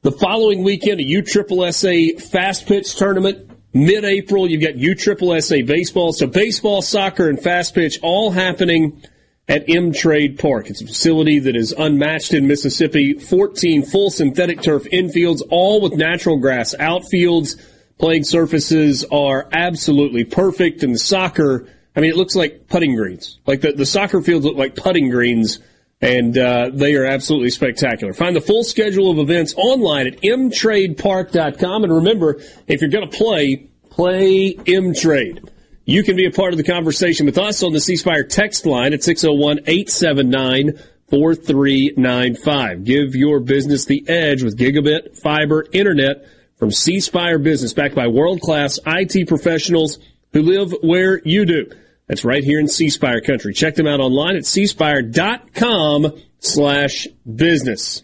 The 0.00 0.12
following 0.12 0.62
weekend, 0.62 0.98
a 1.00 1.04
USSSA 1.04 2.22
fast 2.22 2.64
pitch 2.64 2.96
tournament. 2.96 3.51
Mid-April, 3.74 4.50
you've 4.50 4.62
got 4.62 4.74
USSSA 4.74 5.66
baseball. 5.66 6.12
So 6.12 6.26
baseball, 6.26 6.82
soccer, 6.82 7.28
and 7.28 7.40
fast 7.40 7.74
pitch 7.74 7.98
all 8.02 8.30
happening 8.30 9.02
at 9.48 9.68
M 9.68 9.92
Trade 9.92 10.38
Park. 10.38 10.68
It's 10.70 10.82
a 10.82 10.86
facility 10.86 11.38
that 11.40 11.56
is 11.56 11.72
unmatched 11.72 12.34
in 12.34 12.46
Mississippi. 12.46 13.14
14 13.14 13.82
full 13.82 14.10
synthetic 14.10 14.62
turf 14.62 14.84
infields, 14.84 15.40
all 15.50 15.80
with 15.80 15.94
natural 15.94 16.38
grass 16.38 16.74
outfields. 16.78 17.60
Playing 17.98 18.24
surfaces 18.24 19.04
are 19.10 19.48
absolutely 19.52 20.24
perfect. 20.24 20.82
And 20.82 20.94
the 20.94 20.98
soccer, 20.98 21.66
I 21.96 22.00
mean, 22.00 22.10
it 22.10 22.16
looks 22.16 22.34
like 22.34 22.68
putting 22.68 22.94
greens. 22.94 23.38
Like 23.46 23.62
the, 23.62 23.72
the 23.72 23.86
soccer 23.86 24.20
fields 24.22 24.44
look 24.44 24.56
like 24.56 24.76
putting 24.76 25.08
greens 25.08 25.60
and 26.02 26.36
uh, 26.36 26.70
they 26.72 26.96
are 26.96 27.04
absolutely 27.04 27.50
spectacular. 27.50 28.12
Find 28.12 28.34
the 28.34 28.40
full 28.40 28.64
schedule 28.64 29.10
of 29.10 29.18
events 29.18 29.54
online 29.56 30.08
at 30.08 30.20
mtradepark.com. 30.20 31.84
And 31.84 31.94
remember, 31.94 32.40
if 32.66 32.80
you're 32.80 32.90
going 32.90 33.08
to 33.08 33.16
play, 33.16 33.68
play 33.88 34.54
mtrade. 34.54 35.48
You 35.84 36.02
can 36.02 36.16
be 36.16 36.26
a 36.26 36.30
part 36.30 36.52
of 36.52 36.58
the 36.58 36.64
conversation 36.64 37.24
with 37.24 37.38
us 37.38 37.62
on 37.62 37.72
the 37.72 37.80
C 37.80 37.96
Spire 37.96 38.24
text 38.24 38.66
line 38.66 38.92
at 38.92 39.02
601 39.02 39.60
879 39.66 40.78
4395. 41.08 42.84
Give 42.84 43.14
your 43.14 43.40
business 43.40 43.84
the 43.84 44.08
edge 44.08 44.42
with 44.42 44.58
gigabit 44.58 45.20
fiber 45.20 45.66
internet 45.72 46.26
from 46.56 46.70
C 46.70 47.00
Spire 47.00 47.38
Business, 47.38 47.72
backed 47.72 47.94
by 47.94 48.06
world 48.08 48.40
class 48.40 48.78
IT 48.86 49.28
professionals 49.28 49.98
who 50.32 50.42
live 50.42 50.72
where 50.82 51.20
you 51.24 51.44
do. 51.44 51.70
That's 52.06 52.24
right 52.24 52.44
here 52.44 52.60
in 52.60 52.68
C 52.68 52.90
Spire 52.90 53.20
country. 53.20 53.54
Check 53.54 53.74
them 53.74 53.86
out 53.86 54.00
online 54.00 54.36
at 54.36 54.42
cspire.com 54.42 56.12
slash 56.40 57.06
business. 57.24 58.02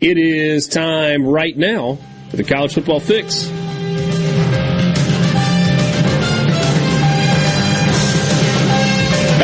It 0.00 0.18
is 0.18 0.68
time 0.68 1.26
right 1.26 1.56
now 1.56 1.98
for 2.30 2.36
the 2.36 2.44
college 2.44 2.74
football 2.74 3.00
fix. 3.00 3.50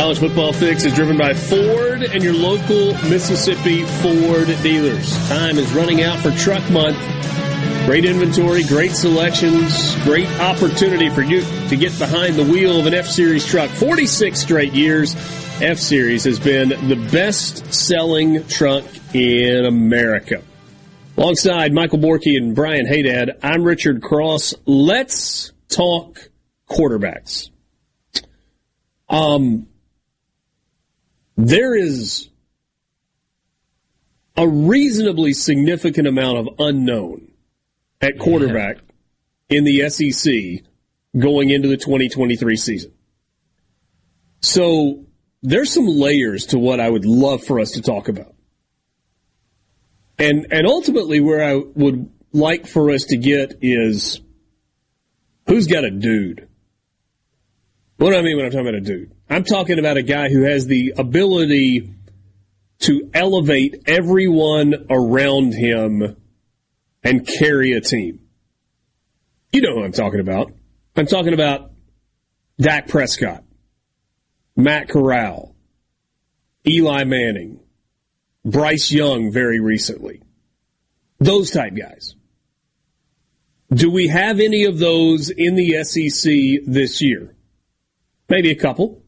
College 0.09 0.19
Football 0.21 0.53
Fix 0.55 0.85
is 0.85 0.95
driven 0.95 1.19
by 1.19 1.35
Ford 1.35 2.03
and 2.03 2.25
your 2.25 2.33
local 2.33 2.95
Mississippi 3.11 3.85
Ford 3.85 4.47
dealers. 4.63 5.29
Time 5.29 5.59
is 5.59 5.71
running 5.75 6.03
out 6.03 6.19
for 6.21 6.31
Truck 6.31 6.71
Month. 6.71 6.97
Great 7.89 8.05
inventory, 8.05 8.65
great 8.65 8.91
selections, 8.91 9.97
great 10.05 10.29
opportunity 10.41 11.09
for 11.09 11.23
you 11.23 11.41
to 11.71 11.75
get 11.75 11.99
behind 11.99 12.35
the 12.35 12.45
wheel 12.45 12.79
of 12.79 12.85
an 12.85 12.93
F 12.93 13.07
Series 13.07 13.47
truck. 13.47 13.71
46 13.71 14.39
straight 14.39 14.75
years, 14.75 15.15
F 15.63 15.79
Series 15.79 16.25
has 16.25 16.39
been 16.39 16.69
the 16.69 17.09
best 17.11 17.73
selling 17.73 18.47
truck 18.47 18.85
in 19.15 19.65
America. 19.65 20.43
Alongside 21.17 21.73
Michael 21.73 21.99
Borky 21.99 22.37
and 22.37 22.55
Brian 22.55 22.85
Hadad, 22.85 23.39
I'm 23.43 23.65
Richard 23.65 24.03
Cross. 24.03 24.53
Let's 24.67 25.55
talk 25.71 26.29
quarterbacks. 26.69 27.49
Um, 29.09 29.67
there 31.39 31.75
is 31.75 32.29
a 34.37 34.47
reasonably 34.47 35.33
significant 35.33 36.07
amount 36.07 36.37
of 36.37 36.49
unknown 36.59 37.28
at 38.01 38.19
quarterback 38.19 38.79
in 39.49 39.65
the 39.65 39.89
SEC 39.89 40.65
going 41.19 41.51
into 41.51 41.69
the 41.69 41.77
2023 41.77 42.57
season. 42.57 42.93
So 44.41 45.07
there's 45.43 45.73
some 45.73 45.87
layers 45.87 46.47
to 46.47 46.59
what 46.59 46.81
I 46.81 46.89
would 46.89 47.05
love 47.05 47.45
for 47.45 47.61
us 47.61 47.73
to 47.73 47.83
talk 47.83 48.09
about. 48.09 48.35
And 50.19 50.47
and 50.51 50.67
ultimately 50.67 51.21
where 51.21 51.45
I 51.45 51.55
would 51.55 52.11
like 52.33 52.67
for 52.67 52.91
us 52.91 53.05
to 53.05 53.17
get 53.17 53.59
is 53.63 54.21
who's 55.47 55.67
got 55.67 55.85
a 55.85 55.91
dude? 55.91 56.49
What 57.97 58.11
do 58.11 58.17
I 58.17 58.23
mean 58.23 58.37
when 58.37 58.47
I'm 58.47 58.53
talking 58.53 58.67
about 58.67 58.75
a 58.75 58.81
dude? 58.81 59.13
I'm 59.31 59.45
talking 59.45 59.79
about 59.79 59.97
a 59.97 60.03
guy 60.03 60.29
who 60.29 60.43
has 60.43 60.67
the 60.67 60.95
ability 60.97 61.95
to 62.81 63.11
elevate 63.13 63.83
everyone 63.87 64.87
around 64.89 65.53
him 65.53 66.17
and 67.03 67.27
carry 67.27 67.73
a 67.73 67.81
team. 67.81 68.21
You 69.53 69.63
know 69.63 69.75
who 69.75 69.85
I'm 69.85 69.93
talking 69.93 70.21
about. 70.21 70.53
I'm 70.97 71.07
talking 71.07 71.33
about 71.33 71.71
Dak 72.61 72.89
Prescott, 72.89 73.45
Matt 74.57 74.89
Corral, 74.89 75.55
Eli 76.67 77.05
Manning, 77.05 77.61
Bryce 78.45 78.91
Young 78.91 79.31
very 79.31 79.61
recently. 79.61 80.23
Those 81.19 81.51
type 81.51 81.75
guys. 81.75 82.15
Do 83.73 83.91
we 83.91 84.09
have 84.09 84.41
any 84.41 84.65
of 84.65 84.79
those 84.79 85.31
in 85.31 85.55
the 85.55 85.85
SEC 85.85 86.65
this 86.67 87.03
year? 87.03 87.35
Maybe 88.29 88.51
a 88.51 88.55
couple. 88.55 89.03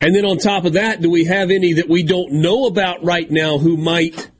And 0.00 0.14
then 0.14 0.24
on 0.24 0.38
top 0.38 0.64
of 0.64 0.72
that, 0.72 1.00
do 1.00 1.10
we 1.10 1.24
have 1.24 1.50
any 1.50 1.74
that 1.74 1.88
we 1.88 2.02
don't 2.02 2.32
know 2.32 2.66
about 2.66 3.04
right 3.04 3.30
now 3.30 3.58
who 3.58 3.76
might 3.76 4.31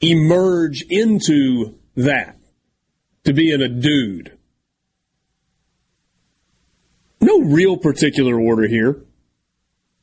emerge 0.00 0.82
into 0.82 1.78
that 1.96 2.38
to 3.24 3.32
being 3.32 3.60
a 3.60 3.68
dude? 3.68 4.36
No 7.20 7.40
real 7.40 7.76
particular 7.76 8.40
order 8.40 8.66
here. 8.66 9.02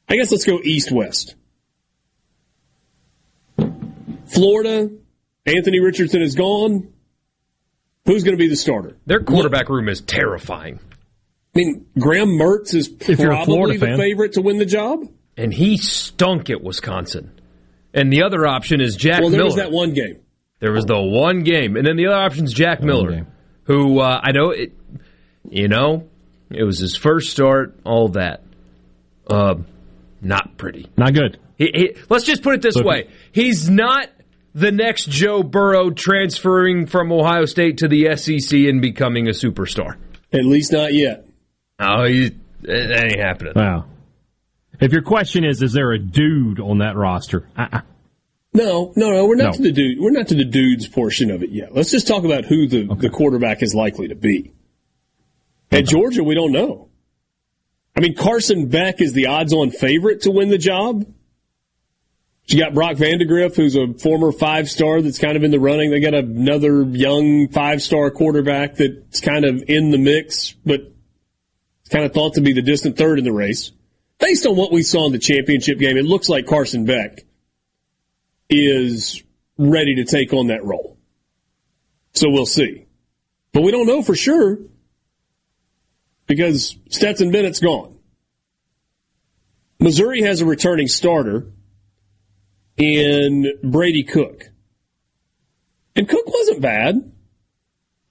I 0.07 0.15
guess 0.15 0.31
let's 0.31 0.45
go 0.45 0.59
east 0.63 0.91
west. 0.91 1.35
Florida, 4.27 4.89
Anthony 5.45 5.79
Richardson 5.79 6.21
is 6.21 6.35
gone. 6.35 6.91
Who's 8.05 8.23
going 8.23 8.37
to 8.37 8.41
be 8.41 8.49
the 8.49 8.55
starter? 8.55 8.97
Their 9.05 9.23
quarterback 9.23 9.69
room 9.69 9.89
is 9.89 10.01
terrifying. 10.01 10.79
I 11.55 11.59
mean, 11.59 11.85
Graham 11.97 12.29
Mertz 12.29 12.75
is 12.75 12.91
If 12.99 13.19
you're 13.19 13.31
a 13.31 13.45
probably 13.45 13.77
the 13.77 13.97
favorite 13.97 14.33
to 14.33 14.41
win 14.41 14.57
the 14.57 14.65
job. 14.65 15.07
And 15.37 15.53
he 15.53 15.77
stunk 15.77 16.49
at 16.49 16.61
Wisconsin. 16.61 17.34
And 17.95 18.11
the 18.13 18.23
other 18.23 18.45
option 18.45 18.81
is 18.81 18.95
Jack 18.95 19.21
Miller. 19.21 19.23
well, 19.23 19.29
there 19.31 19.39
Miller. 19.39 19.45
was 19.47 19.55
that 19.55 19.71
one 19.71 19.93
game. 19.93 20.19
There 20.59 20.71
was 20.71 20.85
the 20.85 20.99
one 21.01 21.43
game, 21.43 21.75
and 21.77 21.85
then 21.87 21.95
the 21.95 22.07
other 22.07 22.15
option 22.17 22.45
is 22.45 22.53
Jack 22.53 22.81
Miller, 22.81 23.25
who 23.63 23.99
uh, 23.99 24.19
I 24.23 24.31
know 24.31 24.51
it. 24.51 24.73
You 25.49 25.67
know, 25.67 26.07
it 26.49 26.63
was 26.63 26.79
his 26.79 26.95
first 26.95 27.31
start. 27.31 27.79
All 27.85 28.09
that, 28.09 28.41
uh, 29.27 29.55
not 30.21 30.57
pretty, 30.57 30.87
not 30.97 31.13
good. 31.13 31.39
He, 31.57 31.71
he, 31.73 31.95
let's 32.09 32.25
just 32.25 32.41
put 32.43 32.55
it 32.55 32.61
this 32.61 32.75
Look- 32.75 32.85
way: 32.85 33.09
he's 33.31 33.69
not 33.69 34.09
the 34.53 34.71
next 34.71 35.09
Joe 35.09 35.43
Burrow 35.43 35.89
transferring 35.91 36.87
from 36.87 37.11
Ohio 37.11 37.45
State 37.45 37.77
to 37.79 37.87
the 37.87 38.15
SEC 38.15 38.57
and 38.59 38.81
becoming 38.81 39.27
a 39.27 39.31
superstar. 39.31 39.97
At 40.33 40.45
least 40.45 40.71
not 40.71 40.93
yet. 40.93 41.25
Oh, 41.79 42.05
he, 42.05 42.31
that 42.61 43.05
ain't 43.11 43.19
happening. 43.19 43.53
Wow. 43.55 43.85
If 44.79 44.91
your 44.91 45.01
question 45.01 45.43
is, 45.43 45.61
is 45.61 45.73
there 45.73 45.91
a 45.91 45.99
dude 45.99 46.59
on 46.59 46.79
that 46.79 46.95
roster? 46.95 47.47
Uh-uh. 47.57 47.81
No, 48.53 48.93
no, 48.95 49.09
no. 49.11 49.25
We're 49.25 49.35
not 49.35 49.45
No. 49.45 49.51
to 49.57 49.61
the 49.63 49.71
dude. 49.71 49.99
We're 49.99 50.11
not 50.11 50.27
to 50.29 50.35
the 50.35 50.45
dudes 50.45 50.87
portion 50.87 51.29
of 51.31 51.43
it 51.43 51.49
yet. 51.51 51.75
Let's 51.75 51.91
just 51.91 52.07
talk 52.07 52.23
about 52.23 52.45
who 52.45 52.67
the, 52.67 52.83
the 52.95 53.09
quarterback 53.09 53.61
is 53.61 53.75
likely 53.75 54.07
to 54.07 54.15
be. 54.15 54.53
At 55.71 55.85
Georgia, 55.85 56.23
we 56.23 56.35
don't 56.35 56.51
know. 56.51 56.89
I 57.97 58.01
mean, 58.01 58.15
Carson 58.15 58.67
Beck 58.67 59.01
is 59.01 59.13
the 59.13 59.27
odds-on 59.27 59.71
favorite 59.71 60.21
to 60.21 60.31
win 60.31 60.49
the 60.49 60.57
job. 60.57 61.05
You 62.47 62.59
got 62.59 62.73
Brock 62.73 62.97
Vandagriff, 62.97 63.55
who's 63.55 63.75
a 63.75 63.93
former 63.95 64.31
five-star 64.31 65.01
that's 65.01 65.17
kind 65.17 65.35
of 65.35 65.43
in 65.43 65.51
the 65.51 65.59
running. 65.59 65.89
They 65.91 65.99
got 65.99 66.13
another 66.13 66.83
young 66.83 67.47
five-star 67.49 68.11
quarterback 68.11 68.75
that's 68.75 69.19
kind 69.19 69.45
of 69.45 69.63
in 69.67 69.89
the 69.91 69.97
mix, 69.97 70.53
but 70.65 70.81
it's 71.81 71.89
kind 71.89 72.05
of 72.05 72.13
thought 72.13 72.35
to 72.35 72.41
be 72.41 72.53
the 72.53 72.61
distant 72.61 72.97
third 72.97 73.17
in 73.17 73.25
the 73.25 73.33
race. 73.33 73.71
Based 74.19 74.45
on 74.45 74.55
what 74.55 74.71
we 74.71 74.81
saw 74.81 75.05
in 75.07 75.11
the 75.11 75.19
championship 75.19 75.77
game, 75.77 75.97
it 75.97 76.05
looks 76.05 76.29
like 76.29 76.45
Carson 76.45 76.85
Beck 76.85 77.25
is 78.49 79.23
ready 79.57 79.95
to 79.95 80.05
take 80.05 80.33
on 80.33 80.47
that 80.47 80.63
role. 80.63 80.97
So 82.13 82.29
we'll 82.29 82.45
see. 82.45 82.85
But 83.51 83.63
we 83.63 83.71
don't 83.71 83.87
know 83.87 84.01
for 84.01 84.15
sure 84.15 84.59
because 86.27 86.75
Stetson 86.89 87.31
Bennett's 87.31 87.59
gone. 87.59 87.97
Missouri 89.79 90.21
has 90.21 90.41
a 90.41 90.45
returning 90.45 90.87
starter 90.87 91.47
in 92.77 93.45
Brady 93.63 94.03
Cook. 94.03 94.49
And 95.95 96.07
Cook 96.07 96.27
wasn't 96.27 96.61
bad. 96.61 97.11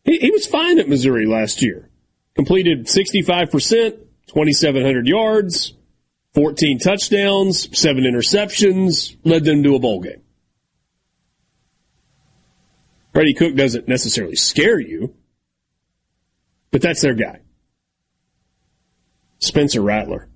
He, 0.05 0.19
he 0.19 0.31
was 0.31 0.47
fine 0.47 0.79
at 0.79 0.89
Missouri 0.89 1.27
last 1.27 1.63
year. 1.63 1.91
Completed 2.35 2.87
65%, 2.87 3.51
2,700 4.27 5.07
yards, 5.07 5.75
14 6.35 6.79
touchdowns, 6.79 7.79
7 7.79 8.05
interceptions, 8.05 9.17
led 9.25 9.45
them 9.45 9.63
to 9.63 9.77
a 9.77 9.79
bowl 9.79 10.01
game. 10.01 10.23
Brady 13.13 13.35
Cook 13.35 13.55
doesn't 13.55 13.87
necessarily 13.87 14.35
scare 14.35 14.81
you, 14.81 15.15
but 16.73 16.83
that's 16.83 17.01
their 17.01 17.15
guy. 17.15 17.41
Spencer 19.39 19.81
Rattler. 19.81 20.29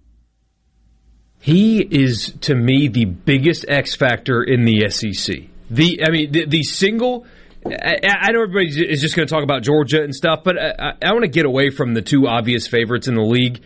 He 1.41 1.81
is 1.81 2.35
to 2.43 2.55
me 2.55 2.89
the 2.89 3.05
biggest 3.05 3.65
X 3.69 3.97
factor 3.97 4.43
in 4.43 4.65
the 4.65 4.89
SEC. 4.91 5.37
The 5.71 6.03
I 6.07 6.11
mean 6.11 6.33
the, 6.33 6.47
the 6.47 6.63
single. 6.63 7.27
I, 7.67 7.99
I 8.05 8.33
know 8.33 8.43
everybody 8.43 8.67
is 8.67 9.01
just 9.01 9.17
going 9.17 9.27
to 9.27 9.33
talk 9.33 9.43
about 9.43 9.63
Georgia 9.63 10.03
and 10.03 10.15
stuff, 10.15 10.43
but 10.45 10.57
I, 10.57 10.75
I, 10.79 10.93
I 11.03 11.13
want 11.13 11.25
to 11.25 11.31
get 11.31 11.45
away 11.45 11.71
from 11.71 11.95
the 11.95 12.03
two 12.03 12.27
obvious 12.27 12.67
favorites 12.69 13.09
in 13.09 13.15
the 13.15 13.23
league. 13.23 13.63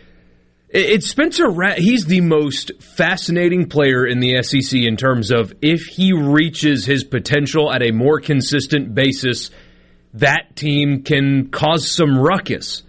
It- 0.73 0.91
It's 0.91 1.07
Spencer 1.07 1.49
Rat. 1.51 1.79
He's 1.79 2.07
the 2.07 2.21
most 2.23 2.73
fascinating 2.81 3.69
player 3.69 4.07
in 4.07 4.21
the 4.21 4.37
SEC 4.43 4.87
in 4.87 4.97
terms 4.97 5.31
of 5.31 5.53
if 5.61 5.83
he 5.83 6.13
reaches 6.13 6.87
his 6.87 7.05
potential 7.05 7.71
at 7.73 7.83
a 7.83 7.91
more 7.93 8.21
consistent 8.21 8.95
basis, 8.95 9.51
that 10.15 10.57
team 10.57 11.03
can 11.03 11.49
cause 11.49 11.91
some 11.91 12.19
ruckus. 12.19 12.83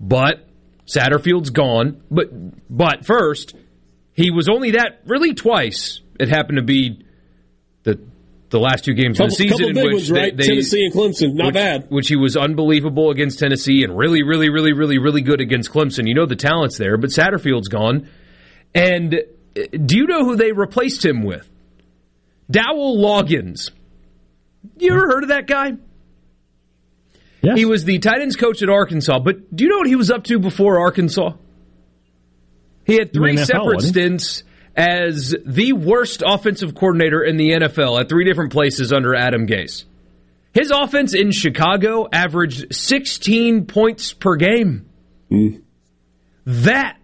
But 0.00 0.46
Satterfield's 0.86 1.50
gone. 1.50 2.02
But 2.10 2.28
but 2.68 3.06
first, 3.06 3.54
he 4.12 4.30
was 4.30 4.48
only 4.48 4.72
that 4.72 5.00
really 5.06 5.32
twice. 5.34 6.00
It 6.20 6.28
happened 6.28 6.58
to 6.58 6.64
be 6.64 7.04
the 8.52 8.60
last 8.60 8.84
two 8.84 8.94
games 8.94 9.18
Couple, 9.18 9.26
of 9.26 9.30
the 9.32 9.36
season 9.36 9.58
couple 9.58 9.68
in 9.70 9.74
big 9.74 9.84
which 9.86 9.92
ones, 9.94 10.08
they- 10.08 10.20
right? 10.20 10.36
they- 10.36 10.44
Tennessee 10.46 10.84
and 10.84 10.94
Clemson, 10.94 11.34
not 11.34 11.46
which, 11.46 11.54
bad. 11.54 11.86
Which 11.90 12.08
he 12.08 12.16
was 12.16 12.36
unbelievable 12.36 13.10
against 13.10 13.40
Tennessee 13.40 13.82
and 13.82 13.98
really, 13.98 14.22
really, 14.22 14.48
really, 14.48 14.72
really, 14.72 14.98
really 14.98 15.22
good 15.22 15.40
against 15.40 15.70
Clemson. 15.72 16.06
You 16.06 16.14
know 16.14 16.26
the 16.26 16.36
talent's 16.36 16.78
there, 16.78 16.96
but 16.96 17.10
Satterfield's 17.10 17.68
gone. 17.68 18.08
And 18.74 19.14
uh, 19.14 19.62
do 19.84 19.96
you 19.96 20.06
know 20.06 20.24
who 20.24 20.36
they 20.36 20.52
replaced 20.52 21.04
him 21.04 21.22
with? 21.24 21.48
Dowell 22.50 22.98
Loggains. 22.98 23.70
You 24.78 24.92
ever 24.92 25.06
heard 25.08 25.24
of 25.24 25.28
that 25.30 25.46
guy? 25.46 25.72
Yes. 27.42 27.58
He 27.58 27.64
was 27.64 27.84
the 27.84 27.98
tight 27.98 28.20
ends 28.20 28.36
coach 28.36 28.62
at 28.62 28.68
Arkansas, 28.68 29.18
but 29.18 29.54
do 29.54 29.64
you 29.64 29.70
know 29.70 29.78
what 29.78 29.88
he 29.88 29.96
was 29.96 30.10
up 30.10 30.22
to 30.24 30.38
before 30.38 30.78
Arkansas? 30.78 31.32
He 32.84 32.94
had 32.94 33.12
three 33.12 33.34
NFL, 33.36 33.46
separate 33.46 33.74
wasn't 33.76 33.82
he? 33.96 34.00
stints 34.00 34.44
as 34.76 35.34
the 35.44 35.72
worst 35.72 36.22
offensive 36.24 36.74
coordinator 36.74 37.22
in 37.22 37.36
the 37.36 37.50
NFL 37.50 38.00
at 38.00 38.08
three 38.08 38.24
different 38.24 38.52
places 38.52 38.92
under 38.92 39.14
Adam 39.14 39.46
Gase. 39.46 39.84
His 40.54 40.70
offense 40.70 41.14
in 41.14 41.30
Chicago 41.30 42.08
averaged 42.12 42.74
16 42.74 43.66
points 43.66 44.12
per 44.12 44.36
game. 44.36 44.88
That 46.44 46.98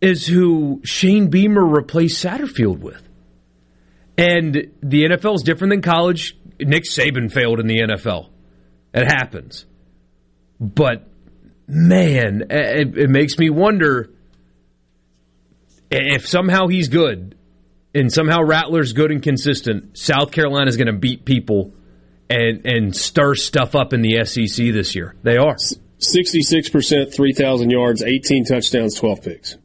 is 0.00 0.26
who 0.26 0.80
Shane 0.84 1.28
Beamer 1.28 1.64
replaced 1.64 2.24
Satterfield 2.24 2.80
with. 2.80 3.02
And 4.16 4.72
the 4.82 5.04
NFL 5.04 5.36
is 5.36 5.42
different 5.42 5.72
than 5.72 5.82
college. 5.82 6.36
Nick 6.60 6.84
Saban 6.84 7.32
failed 7.32 7.60
in 7.60 7.66
the 7.66 7.80
NFL. 7.80 8.28
It 8.94 9.06
happens. 9.06 9.66
But 10.60 11.06
man, 11.66 12.44
it, 12.48 12.96
it 12.96 13.10
makes 13.10 13.38
me 13.38 13.50
wonder 13.50 14.10
if 15.94 16.26
somehow 16.26 16.66
he's 16.68 16.88
good 16.88 17.36
and 17.94 18.12
somehow 18.12 18.42
Rattler's 18.42 18.92
good 18.92 19.10
and 19.10 19.22
consistent, 19.22 19.98
South 19.98 20.32
Carolina's 20.32 20.76
going 20.76 20.86
to 20.86 20.98
beat 20.98 21.24
people 21.24 21.74
and 22.28 22.66
and 22.66 22.96
stir 22.96 23.34
stuff 23.34 23.74
up 23.74 23.92
in 23.92 24.02
the 24.02 24.24
SEC 24.24 24.72
this 24.72 24.94
year. 24.94 25.14
They 25.22 25.36
are. 25.36 25.56
66%, 26.00 27.14
3,000 27.14 27.70
yards, 27.70 28.02
18 28.02 28.44
touchdowns, 28.44 28.94
12 28.96 29.22
picks. 29.22 29.56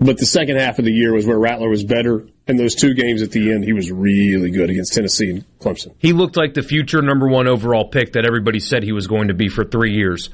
But 0.00 0.18
the 0.18 0.26
second 0.26 0.56
half 0.56 0.80
of 0.80 0.84
the 0.84 0.92
year 0.92 1.12
was 1.12 1.26
where 1.26 1.38
Rattler 1.38 1.68
was 1.68 1.84
better. 1.84 2.26
And 2.48 2.58
those 2.58 2.74
two 2.74 2.94
games 2.94 3.22
at 3.22 3.30
the 3.30 3.52
end, 3.52 3.64
he 3.64 3.72
was 3.72 3.92
really 3.92 4.50
good 4.50 4.68
against 4.68 4.94
Tennessee 4.94 5.30
and 5.30 5.58
Clemson. 5.60 5.94
He 5.98 6.12
looked 6.12 6.36
like 6.36 6.54
the 6.54 6.62
future 6.62 7.00
number 7.00 7.28
one 7.28 7.46
overall 7.46 7.88
pick 7.88 8.14
that 8.14 8.26
everybody 8.26 8.58
said 8.58 8.82
he 8.82 8.90
was 8.90 9.06
going 9.06 9.28
to 9.28 9.34
be 9.34 9.48
for 9.48 9.64
three 9.64 9.92
years, 9.92 10.30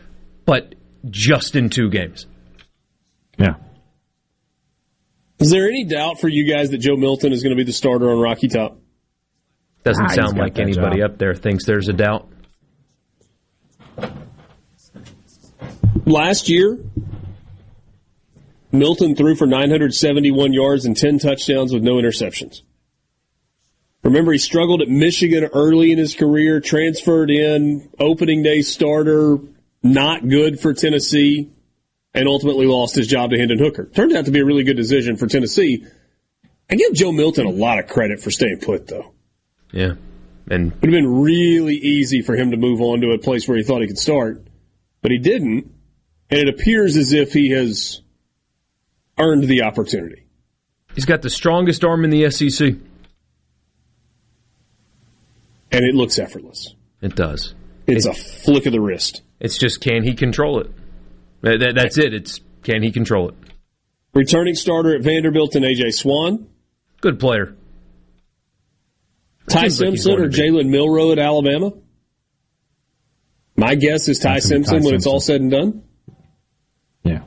but 0.46 0.74
just 1.10 1.54
in 1.54 1.68
two 1.68 1.90
games. 1.90 2.26
Yeah. 3.38 3.56
Is 5.40 5.50
there 5.50 5.68
any 5.68 5.84
doubt 5.84 6.20
for 6.20 6.28
you 6.28 6.50
guys 6.52 6.70
that 6.70 6.78
Joe 6.78 6.96
Milton 6.96 7.32
is 7.32 7.42
going 7.42 7.50
to 7.50 7.56
be 7.56 7.64
the 7.64 7.72
starter 7.72 8.10
on 8.10 8.18
Rocky 8.18 8.48
Top? 8.48 8.78
Doesn't 9.84 10.06
Ah, 10.06 10.14
sound 10.14 10.36
like 10.38 10.58
anybody 10.58 10.98
job. 11.00 11.12
up 11.12 11.18
there 11.18 11.34
thinks 11.34 11.64
there's 11.64 11.88
a 11.88 11.92
doubt. 11.92 12.28
Last 16.04 16.48
year, 16.48 16.78
Milton 18.72 19.14
threw 19.14 19.34
for 19.34 19.46
971 19.46 20.52
yards 20.52 20.84
and 20.84 20.96
10 20.96 21.18
touchdowns 21.18 21.72
with 21.72 21.82
no 21.82 21.94
interceptions. 21.94 22.62
Remember, 24.02 24.32
he 24.32 24.38
struggled 24.38 24.80
at 24.80 24.88
Michigan 24.88 25.44
early 25.52 25.92
in 25.92 25.98
his 25.98 26.14
career, 26.14 26.60
transferred 26.60 27.30
in, 27.30 27.88
opening 27.98 28.42
day 28.42 28.62
starter, 28.62 29.38
not 29.82 30.28
good 30.28 30.60
for 30.60 30.72
Tennessee, 30.72 31.50
and 32.18 32.26
ultimately 32.26 32.66
lost 32.66 32.96
his 32.96 33.06
job 33.06 33.30
to 33.30 33.38
Hendon 33.38 33.60
Hooker. 33.60 33.86
Turned 33.86 34.12
out 34.12 34.24
to 34.24 34.32
be 34.32 34.40
a 34.40 34.44
really 34.44 34.64
good 34.64 34.76
decision 34.76 35.16
for 35.16 35.28
Tennessee. 35.28 35.86
I 36.68 36.74
give 36.74 36.92
Joe 36.92 37.12
Milton 37.12 37.46
a 37.46 37.50
lot 37.50 37.78
of 37.78 37.86
credit 37.86 38.20
for 38.20 38.32
staying 38.32 38.58
put, 38.58 38.88
though. 38.88 39.14
Yeah. 39.70 39.92
And 40.50 40.72
It 40.72 40.80
would 40.80 40.92
have 40.92 41.02
been 41.02 41.20
really 41.22 41.76
easy 41.76 42.22
for 42.22 42.34
him 42.34 42.50
to 42.50 42.56
move 42.56 42.80
on 42.80 43.02
to 43.02 43.12
a 43.12 43.18
place 43.18 43.46
where 43.46 43.56
he 43.56 43.62
thought 43.62 43.82
he 43.82 43.86
could 43.86 43.98
start, 43.98 44.44
but 45.00 45.12
he 45.12 45.18
didn't. 45.18 45.70
And 46.28 46.40
it 46.40 46.48
appears 46.48 46.96
as 46.96 47.12
if 47.12 47.32
he 47.32 47.50
has 47.50 48.00
earned 49.16 49.44
the 49.44 49.62
opportunity. 49.62 50.26
he's 50.96 51.04
got 51.04 51.22
the 51.22 51.30
strongest 51.30 51.84
arm 51.84 52.04
in 52.04 52.10
the 52.10 52.28
SEC. 52.30 52.74
And 55.70 55.84
it 55.84 55.94
looks 55.94 56.18
effortless. 56.18 56.74
It 57.00 57.14
does. 57.14 57.54
It's 57.86 58.06
a 58.06 58.12
flick 58.12 58.66
of 58.66 58.72
the 58.72 58.80
wrist. 58.80 59.22
It's 59.38 59.56
just 59.56 59.80
can 59.80 60.02
he 60.02 60.14
control 60.14 60.58
it? 60.60 60.70
That- 61.42 61.60
that- 61.60 61.74
that's 61.74 61.98
it. 61.98 62.14
It's 62.14 62.40
can 62.62 62.82
he 62.82 62.90
control 62.90 63.28
it? 63.30 63.34
Returning 64.14 64.54
starter 64.54 64.94
at 64.96 65.02
Vanderbilt 65.02 65.54
and 65.54 65.64
AJ 65.64 65.92
Swann. 65.94 66.46
Good 67.00 67.18
player. 67.20 67.54
Ty 69.48 69.68
Seems 69.68 69.80
like 69.80 69.88
Simpson 69.98 70.20
or. 70.20 70.28
Jalen 70.28 70.68
Milroe 70.68 71.12
at 71.12 71.18
Alabama. 71.18 71.72
My 73.56 73.74
guess 73.74 74.08
is 74.08 74.18
Ty 74.18 74.34
That's 74.34 74.48
gonna 74.48 74.60
be 74.60 74.64
Simpson 74.66 74.84
when 74.84 74.94
it's 74.94 75.06
all 75.06 75.20
said 75.20 75.40
and 75.40 75.50
done. 75.50 75.82
Yeah. 77.04 77.18
Do 77.18 77.24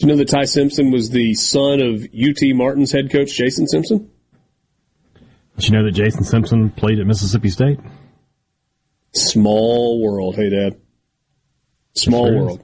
you 0.00 0.06
know 0.08 0.16
that 0.16 0.28
Ty 0.28 0.44
Simpson 0.44 0.90
was 0.90 1.10
the 1.10 1.34
son 1.34 1.80
of 1.80 2.02
UT 2.14 2.54
Martin's 2.54 2.92
head 2.92 3.10
coach, 3.10 3.32
Jason 3.34 3.66
Simpson? 3.66 4.10
Did 5.56 5.68
you 5.68 5.72
know 5.72 5.84
that 5.84 5.92
Jason 5.92 6.24
Simpson 6.24 6.70
played 6.70 6.98
at 6.98 7.06
Mississippi 7.06 7.50
State? 7.50 7.78
Small 9.14 10.00
world. 10.02 10.36
Hey, 10.36 10.50
Dad. 10.50 10.80
Small 11.94 12.26
Sure 12.26 12.50
is. 12.50 12.58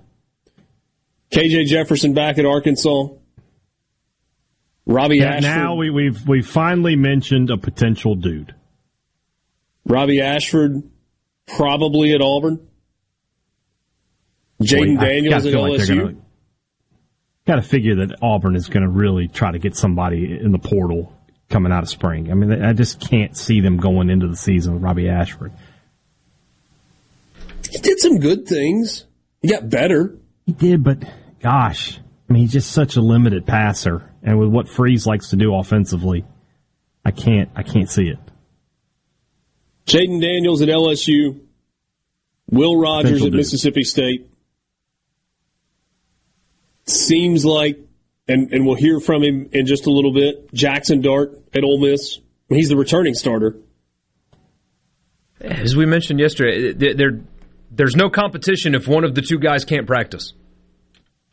KJ 1.31 1.67
Jefferson 1.67 2.15
back 2.15 2.39
at 2.39 2.47
Arkansas. 2.47 3.09
Robbie 4.87 5.23
Ashford. 5.23 5.43
Now 5.43 5.75
we, 5.75 5.91
we've 5.91 6.27
we 6.27 6.41
finally 6.41 6.97
mentioned 6.97 7.51
a 7.51 7.59
potential 7.59 8.15
dude. 8.15 8.55
Robbie 9.85 10.23
Ashford 10.23 10.83
probably 11.57 12.15
at 12.15 12.23
Auburn. 12.23 12.67
Jayden 14.63 14.99
Daniels 14.99 15.47
at 15.47 15.55
like 15.55 15.81
LSU. 15.81 16.17
Gotta 17.47 17.63
figure 17.63 17.97
that 17.97 18.17
Auburn 18.23 18.57
is 18.57 18.69
going 18.69 18.83
to 18.83 18.89
really 18.89 19.29
try 19.29 19.53
to 19.53 19.59
get 19.59 19.77
somebody 19.77 20.39
in 20.39 20.53
the 20.53 20.59
portal 20.59 21.13
coming 21.49 21.73
out 21.73 21.83
of 21.83 21.89
spring. 21.89 22.31
I 22.31 22.35
mean, 22.35 22.63
I 22.63 22.73
just 22.73 23.01
can't 23.01 23.37
see 23.37 23.61
them 23.61 23.79
going 23.79 24.11
into 24.11 24.27
the 24.29 24.37
season 24.37 24.75
with 24.75 24.83
Robbie 24.83 25.09
Ashford. 25.09 25.53
He 27.71 27.79
did 27.79 28.01
some 28.01 28.19
good 28.19 28.47
things. 28.47 29.05
He 29.41 29.49
got 29.49 29.69
better. 29.69 30.17
He 30.49 30.55
did, 30.55 30.83
but 30.83 31.05
gosh, 31.43 31.99
I 31.99 32.33
mean, 32.33 32.41
he's 32.41 32.53
just 32.53 32.71
such 32.71 32.97
a 32.97 33.03
limited 33.03 33.45
passer, 33.45 34.11
and 34.23 34.39
with 34.39 34.49
what 34.49 34.67
Freeze 34.67 35.07
likes 35.07 35.29
to 35.29 35.37
do 35.37 35.55
offensively, 35.55 36.25
I 37.05 37.11
can't, 37.11 37.51
I 37.55 37.63
can't 37.63 37.91
see 37.91 38.05
it. 38.09 38.17
Jayden 39.85 40.23
Daniels 40.23 40.63
at 40.63 40.71
LSU. 40.71 41.39
Will 42.51 42.81
Rogers 42.81 43.23
at. 43.23 43.33
Mississippi 43.35 43.85
State. 43.85 44.31
Seems 46.87 47.45
like, 47.45 47.79
and, 48.27 48.51
and 48.51 48.65
we'll 48.65 48.75
hear 48.77 49.01
from 49.01 49.23
him 49.23 49.51
in 49.53 49.67
just 49.67 49.87
a 49.87 49.91
little 49.91 50.15
bit. 50.15 50.51
Jackson 50.55 51.03
Dart 51.03 51.39
at 51.55 51.63
Ole 51.63 51.79
Miss. 51.79 52.21
He's 52.49 52.71
the 52.71 52.77
returning 52.79 53.13
starter. 53.13 53.57
As 55.43 55.77
we 55.77 55.85
mentioned 55.85 56.21
yesterday, 56.21 56.73
there, 56.73 56.95
there- 56.95 57.21
there's 57.71 57.95
no 57.95 58.09
competition 58.09 58.75
if 58.75 58.89
one 58.89 59.05
of 59.05 59.15
the 59.15 59.21
two 59.21 59.39
guys 59.39 59.67
can't 59.67 59.87
practice. 59.87 60.33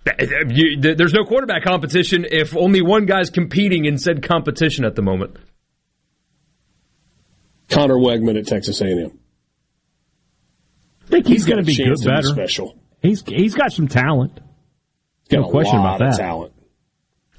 Uh, 0.07 0.13
you- 0.49 0.79
There's 0.95 1.13
no 1.13 1.23
quarterback 1.25 1.63
competition 1.63 2.25
if 2.29 2.55
only 2.55 2.81
one 2.81 3.05
guy's 3.05 3.29
competing 3.29 3.85
in 3.85 3.97
said 3.97 4.21
competition 4.27 4.85
at 4.85 4.95
the 4.95 5.01
moment. 5.01 5.35
Conner 7.69 7.95
Weigman 7.95 8.37
at 8.37 8.45
Texas 8.47 8.79
A&M. 8.81 9.17
I 11.03 11.07
think 11.07 11.27
he's, 11.27 11.45
got 11.45 11.53
going 11.55 11.65
to 11.65 11.67
be 11.67 11.75
good, 11.75 11.95
to 11.97 12.01
be 12.01 12.05
better. 12.05 12.27
special. 12.27 12.77
He's 13.01 13.23
he's 13.25 13.53
got 13.55 13.71
some 13.71 13.87
talent. 13.87 14.39
Got 15.29 15.41
No 15.41 15.47
a 15.47 15.51
question 15.51 15.77
lot 15.79 15.95
about 15.97 16.07
of 16.09 16.15
that. 16.17 16.21
talent. 16.23 16.53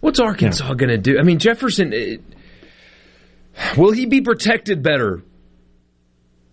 What's 0.01 0.21
Arkansas 0.21 0.75
going 0.75 0.91
to 0.91 0.99
do? 0.99 1.19
I 1.19 1.23
mean, 1.23 1.39
Jefferson, 1.39 1.93
it, 1.93 2.21
will 3.77 3.93
he 3.93 4.07
be 4.07 4.21
protected 4.21 4.83
better? 4.83 5.23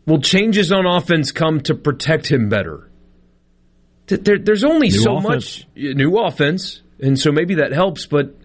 Will 0.06 0.22
changes 0.22 0.72
on 0.72 0.86
offense 0.86 1.32
come 1.32 1.62
to 1.62 1.76
protect 1.76 2.28
him 2.32 2.50
better? 2.50 2.90
Th- 4.08 4.22
There, 4.22 4.38
there's 4.38 4.64
only 4.64 4.90
New 4.90 5.00
so 5.00 5.18
offense. 5.18 5.66
much 5.76 5.96
new 5.96 6.18
offense, 6.18 6.82
and 7.00 7.18
so 7.20 7.32
maybe 7.32 7.56
that 7.56 7.72
helps. 7.72 8.06
But 8.06 8.36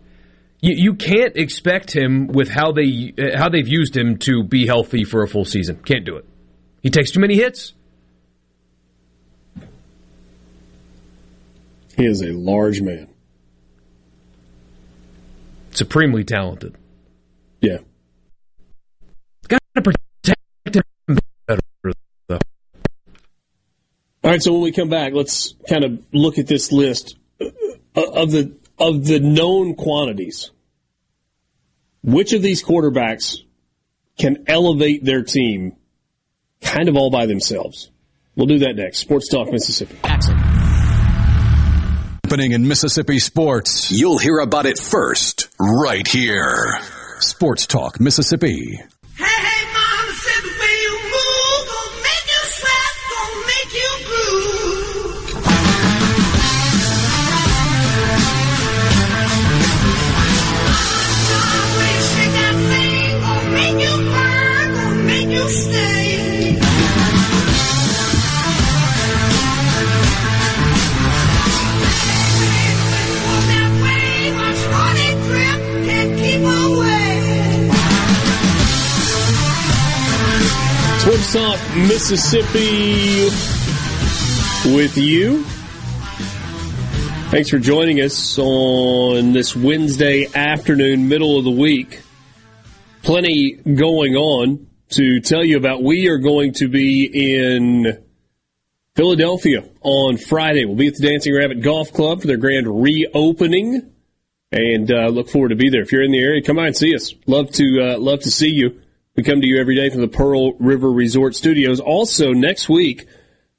you, 0.60 0.74
you 0.76 0.94
can't 0.94 1.36
expect 1.36 1.90
him 1.94 2.28
with 2.28 2.48
how 2.48 2.72
they 2.72 3.12
uh, 3.18 3.36
how 3.38 3.48
they've 3.48 3.66
used 3.68 3.96
him 3.96 4.18
to 4.18 4.42
be 4.44 4.66
healthy 4.66 5.04
for 5.04 5.22
a 5.22 5.28
full 5.28 5.44
season. 5.44 5.76
Can't 5.84 6.04
do 6.04 6.16
it. 6.16 6.24
He 6.82 6.90
takes 6.90 7.10
too 7.10 7.20
many 7.20 7.34
hits. 7.36 7.72
He 11.96 12.04
is 12.06 12.22
a 12.22 12.30
large 12.32 12.80
man. 12.80 13.08
Supremely 15.72 16.22
talented. 16.24 16.76
Yeah. 17.60 17.78
Got 19.48 19.60
to 19.74 19.82
protect 19.82 20.76
him 21.08 21.18
better. 21.46 21.60
Though. 22.28 22.38
All 24.28 24.34
right, 24.34 24.42
so 24.42 24.52
when 24.52 24.60
we 24.60 24.72
come 24.72 24.90
back, 24.90 25.14
let's 25.14 25.54
kind 25.70 25.84
of 25.84 26.04
look 26.12 26.36
at 26.36 26.46
this 26.46 26.70
list 26.70 27.16
uh, 27.40 27.46
of 27.96 28.30
the 28.30 28.54
of 28.78 29.06
the 29.06 29.20
known 29.20 29.74
quantities. 29.74 30.50
Which 32.02 32.34
of 32.34 32.42
these 32.42 32.62
quarterbacks 32.62 33.38
can 34.18 34.44
elevate 34.46 35.02
their 35.02 35.22
team 35.22 35.76
kind 36.60 36.90
of 36.90 36.96
all 36.96 37.10
by 37.10 37.24
themselves? 37.24 37.90
We'll 38.36 38.48
do 38.48 38.58
that 38.58 38.76
next. 38.76 38.98
Sports 38.98 39.30
Talk 39.30 39.50
Mississippi. 39.50 39.96
Happening 42.26 42.52
in 42.52 42.68
Mississippi 42.68 43.20
sports. 43.20 43.90
You'll 43.90 44.18
hear 44.18 44.40
about 44.40 44.66
it 44.66 44.78
first, 44.78 45.48
right 45.58 46.06
here. 46.06 46.78
Sports 47.20 47.66
Talk 47.66 47.98
Mississippi. 47.98 48.78
Mississippi 81.28 83.24
with 84.74 84.96
you. 84.96 85.42
Thanks 87.30 87.50
for 87.50 87.58
joining 87.58 88.00
us 88.00 88.38
on 88.38 89.34
this 89.34 89.54
Wednesday 89.54 90.26
afternoon, 90.34 91.06
middle 91.06 91.36
of 91.36 91.44
the 91.44 91.50
week. 91.50 92.00
Plenty 93.02 93.56
going 93.56 94.14
on 94.16 94.68
to 94.92 95.20
tell 95.20 95.44
you 95.44 95.58
about. 95.58 95.82
We 95.82 96.08
are 96.08 96.16
going 96.16 96.54
to 96.54 96.68
be 96.68 97.04
in 97.04 98.02
Philadelphia 98.96 99.68
on 99.82 100.16
Friday. 100.16 100.64
We'll 100.64 100.76
be 100.76 100.86
at 100.86 100.94
the 100.94 101.06
Dancing 101.06 101.36
Rabbit 101.36 101.60
Golf 101.60 101.92
Club 101.92 102.22
for 102.22 102.26
their 102.26 102.38
grand 102.38 102.82
reopening, 102.82 103.92
and 104.50 104.90
uh, 104.90 105.08
look 105.08 105.28
forward 105.28 105.50
to 105.50 105.56
be 105.56 105.68
there. 105.68 105.82
If 105.82 105.92
you're 105.92 106.04
in 106.04 106.10
the 106.10 106.22
area, 106.22 106.40
come 106.40 106.56
by 106.56 106.68
and 106.68 106.76
see 106.76 106.94
us. 106.94 107.12
Love 107.26 107.50
to 107.50 107.82
uh, 107.82 107.98
love 107.98 108.20
to 108.20 108.30
see 108.30 108.48
you. 108.48 108.80
We 109.18 109.24
come 109.24 109.40
to 109.40 109.48
you 109.48 109.60
every 109.60 109.74
day 109.74 109.90
from 109.90 110.00
the 110.00 110.06
Pearl 110.06 110.52
River 110.60 110.92
Resort 110.92 111.34
Studios. 111.34 111.80
Also 111.80 112.30
next 112.30 112.68
week, 112.68 113.08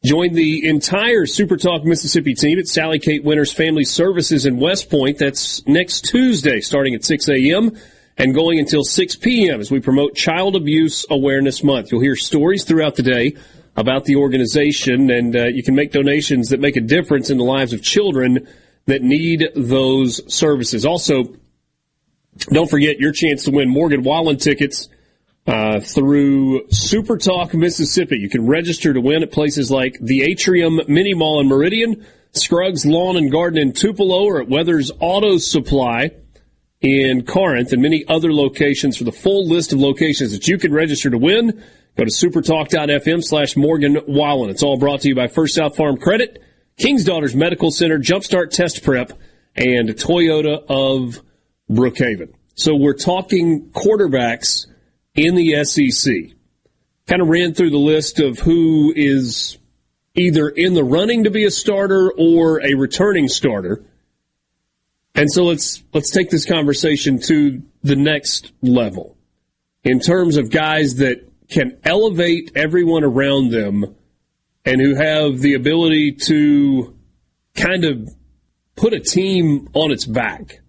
join 0.05 0.31
the 0.31 0.65
entire 0.65 1.25
Super 1.25 1.57
Talk 1.57 1.83
Mississippi 1.83 2.33
team 2.33 2.59
at 2.59 2.67
Sally 2.69 2.97
Kate 2.97 3.25
Winters 3.25 3.51
Family 3.51 3.83
Services 3.83 4.45
in 4.45 4.57
West 4.57 4.89
Point. 4.89 5.17
That's 5.17 5.67
next 5.67 6.05
Tuesday, 6.05 6.61
starting 6.61 6.95
at 6.95 7.03
6 7.03 7.27
a.m. 7.27 7.77
and 8.17 8.33
going 8.33 8.57
until 8.57 8.85
6 8.85 9.17
p.m. 9.17 9.59
as 9.59 9.69
we 9.69 9.81
promote 9.81 10.15
Child 10.15 10.55
Abuse 10.55 11.05
Awareness 11.09 11.61
Month. 11.61 11.91
You'll 11.91 12.03
hear 12.03 12.15
stories 12.15 12.63
throughout 12.63 12.95
the 12.95 13.03
day 13.03 13.35
about 13.75 14.05
the 14.05 14.15
organization, 14.15 15.11
and 15.11 15.35
uh, 15.35 15.47
you 15.47 15.61
can 15.61 15.75
make 15.75 15.91
donations 15.91 16.51
that 16.51 16.61
make 16.61 16.77
a 16.77 16.81
difference 16.81 17.29
in 17.29 17.37
the 17.37 17.43
lives 17.43 17.73
of 17.73 17.81
children 17.81 18.47
that 18.85 19.01
need 19.01 19.49
those 19.57 20.21
services. 20.33 20.85
Also, 20.85 21.35
don't 22.47 22.69
forget 22.69 23.01
your 23.01 23.11
chance 23.11 23.43
to 23.43 23.51
win 23.51 23.67
Morgan 23.67 24.03
Wallen 24.03 24.37
tickets 24.37 24.87
Uh, 25.49 25.79
through 25.79 26.69
Super 26.69 27.17
Talk 27.17 27.55
Mississippi. 27.55 28.19
You 28.19 28.29
can 28.29 28.45
register 28.45 28.93
to 28.93 29.01
win 29.01 29.23
at 29.23 29.31
places 29.31 29.71
like 29.71 29.97
the 29.99 30.21
Atrium 30.21 30.79
Mini 30.87 31.15
Mall 31.15 31.41
in 31.41 31.47
Meridian, 31.47 32.05
Scruggs 32.33 32.85
Lawn 32.85 33.17
and 33.17 33.31
Garden 33.31 33.59
in 33.59 33.73
Tupelo, 33.73 34.25
or 34.25 34.41
at 34.41 34.47
Weathers 34.47 34.91
Auto 34.99 35.39
Supply 35.39 36.11
in 36.81 37.25
Corinth, 37.25 37.73
and 37.73 37.81
many 37.81 38.05
other 38.07 38.31
locations. 38.31 38.95
For 38.95 39.05
the 39.05 39.11
full 39.11 39.47
list 39.47 39.73
of 39.73 39.79
locations 39.79 40.33
that 40.33 40.47
you 40.47 40.59
can 40.59 40.71
register 40.71 41.09
to 41.09 41.17
win, 41.17 41.63
Go 41.99 42.05
to 42.05 42.11
supertalk.fm 42.11 43.21
slash 43.21 43.57
Morgan 43.57 43.97
Wallen. 44.07 44.49
It's 44.49 44.63
all 44.63 44.77
brought 44.77 45.01
to 45.01 45.09
you 45.09 45.15
by 45.15 45.27
First 45.27 45.55
South 45.55 45.75
Farm 45.75 45.97
Credit, 45.97 46.41
King's 46.77 47.03
Daughters 47.03 47.35
Medical 47.35 47.71
Center, 47.71 47.99
Jumpstart 47.99 48.51
Test 48.51 48.83
Prep, 48.83 49.11
and 49.53 49.89
Toyota 49.89 50.63
of 50.69 51.21
Brookhaven. 51.69 52.33
So 52.55 52.73
we're 52.73 52.93
talking 52.93 53.71
quarterbacks 53.71 54.65
in 55.19 55.35
the 55.35 55.63
SEC. 55.65 56.13
Kind 57.07 57.21
of 57.21 57.27
ran 57.27 57.53
through 57.53 57.71
the 57.71 57.77
list 57.77 58.19
of 58.19 58.39
who 58.39 58.93
is 58.95 59.57
either 60.15 60.47
in 60.49 60.73
the 60.73 60.83
running 60.83 61.25
to 61.25 61.31
be 61.31 61.45
a 61.45 61.51
starter 61.51 62.11
or 62.17 62.61
a 62.61 62.75
returning 62.75 63.27
starter. 63.27 63.83
And 65.15 65.29
so 65.31 65.43
let's 65.43 65.83
let's 65.93 66.11
take 66.11 66.29
this 66.29 66.45
conversation 66.45 67.19
to 67.23 67.61
the 67.83 67.95
next 67.95 68.51
level 68.61 69.17
in 69.83 69.99
terms 69.99 70.37
of 70.37 70.51
guys 70.51 70.95
that 70.95 71.27
can 71.49 71.77
elevate 71.83 72.51
everyone 72.55 73.03
around 73.03 73.49
them 73.49 73.95
and 74.65 74.79
who 74.79 74.95
have 74.95 75.39
the 75.39 75.55
ability 75.55 76.11
to 76.11 76.95
kind 77.55 77.85
of 77.85 78.09
put 78.75 78.93
a 78.93 78.99
team 78.99 79.67
on 79.73 79.91
its 79.91 80.05
back. 80.05 80.61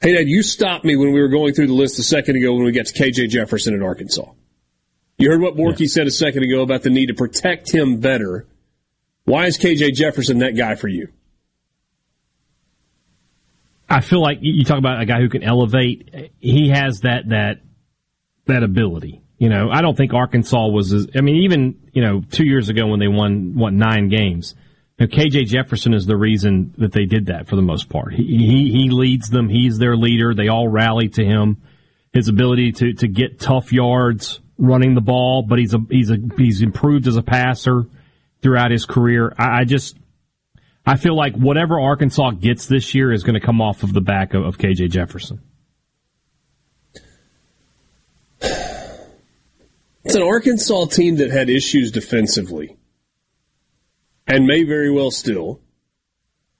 Hey, 0.00 0.14
Dad, 0.14 0.28
you 0.28 0.42
stopped 0.42 0.84
me 0.84 0.96
when 0.96 1.12
we 1.12 1.20
were 1.20 1.28
going 1.28 1.54
through 1.54 1.68
the 1.68 1.72
list 1.72 1.98
a 1.98 2.02
second 2.02 2.36
ago 2.36 2.52
when 2.54 2.64
we 2.64 2.72
got 2.72 2.86
to 2.86 2.94
KJ 2.94 3.30
Jefferson 3.30 3.74
in 3.74 3.82
Arkansas. 3.82 4.30
You 5.18 5.30
heard 5.30 5.40
what 5.40 5.56
Borky 5.56 5.80
yeah. 5.80 5.86
said 5.86 6.06
a 6.06 6.10
second 6.10 6.44
ago 6.44 6.62
about 6.62 6.82
the 6.82 6.90
need 6.90 7.06
to 7.06 7.14
protect 7.14 7.72
him 7.72 8.00
better. 8.00 8.46
Why 9.24 9.46
is 9.46 9.58
KJ 9.58 9.94
Jefferson 9.94 10.38
that 10.40 10.56
guy 10.56 10.74
for 10.74 10.88
you? 10.88 11.08
I 13.88 14.00
feel 14.00 14.20
like 14.20 14.38
you 14.40 14.64
talk 14.64 14.78
about 14.78 15.00
a 15.00 15.06
guy 15.06 15.20
who 15.20 15.28
can 15.28 15.42
elevate. 15.42 16.32
He 16.40 16.70
has 16.70 17.00
that 17.00 17.28
that 17.28 17.60
that 18.46 18.62
ability. 18.62 19.22
You 19.38 19.48
know, 19.48 19.70
I 19.70 19.80
don't 19.80 19.96
think 19.96 20.12
Arkansas 20.12 20.68
was. 20.68 20.92
As, 20.92 21.06
I 21.14 21.20
mean, 21.20 21.36
even 21.44 21.80
you 21.92 22.02
know, 22.02 22.22
two 22.30 22.44
years 22.44 22.68
ago 22.68 22.86
when 22.88 23.00
they 23.00 23.08
won 23.08 23.56
what 23.56 23.72
nine 23.72 24.08
games, 24.08 24.54
know, 24.98 25.06
KJ 25.06 25.46
Jefferson 25.46 25.92
is 25.92 26.06
the 26.06 26.16
reason 26.16 26.74
that 26.78 26.92
they 26.92 27.04
did 27.04 27.26
that 27.26 27.48
for 27.48 27.56
the 27.56 27.62
most 27.62 27.88
part. 27.88 28.14
He, 28.14 28.24
he 28.24 28.70
he 28.70 28.90
leads 28.90 29.28
them. 29.28 29.48
He's 29.48 29.78
their 29.78 29.96
leader. 29.96 30.34
They 30.34 30.48
all 30.48 30.68
rally 30.68 31.08
to 31.10 31.24
him. 31.24 31.62
His 32.12 32.28
ability 32.28 32.72
to 32.72 32.94
to 32.94 33.08
get 33.08 33.38
tough 33.38 33.72
yards 33.72 34.40
running 34.58 34.94
the 34.94 35.02
ball, 35.02 35.42
but 35.42 35.58
he's 35.58 35.74
a 35.74 35.78
he's 35.90 36.10
a 36.10 36.16
he's 36.38 36.62
improved 36.62 37.06
as 37.06 37.16
a 37.16 37.22
passer 37.22 37.84
throughout 38.40 38.70
his 38.70 38.86
career. 38.86 39.34
I, 39.38 39.60
I 39.60 39.64
just 39.64 39.96
I 40.86 40.96
feel 40.96 41.16
like 41.16 41.34
whatever 41.34 41.78
Arkansas 41.80 42.30
gets 42.32 42.66
this 42.66 42.94
year 42.94 43.12
is 43.12 43.22
going 43.22 43.38
to 43.38 43.44
come 43.44 43.60
off 43.60 43.82
of 43.82 43.92
the 43.92 44.00
back 44.00 44.34
of, 44.34 44.44
of 44.44 44.56
KJ 44.56 44.90
Jefferson. 44.90 45.40
It's 48.40 50.14
an 50.14 50.22
Arkansas 50.22 50.86
team 50.86 51.16
that 51.16 51.30
had 51.30 51.50
issues 51.50 51.90
defensively 51.90 52.76
and 54.26 54.46
may 54.46 54.64
very 54.64 54.90
well 54.90 55.10
still. 55.10 55.60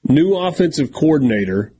New 0.04 0.36
offensive 0.36 0.92
coordinator. 0.92 1.72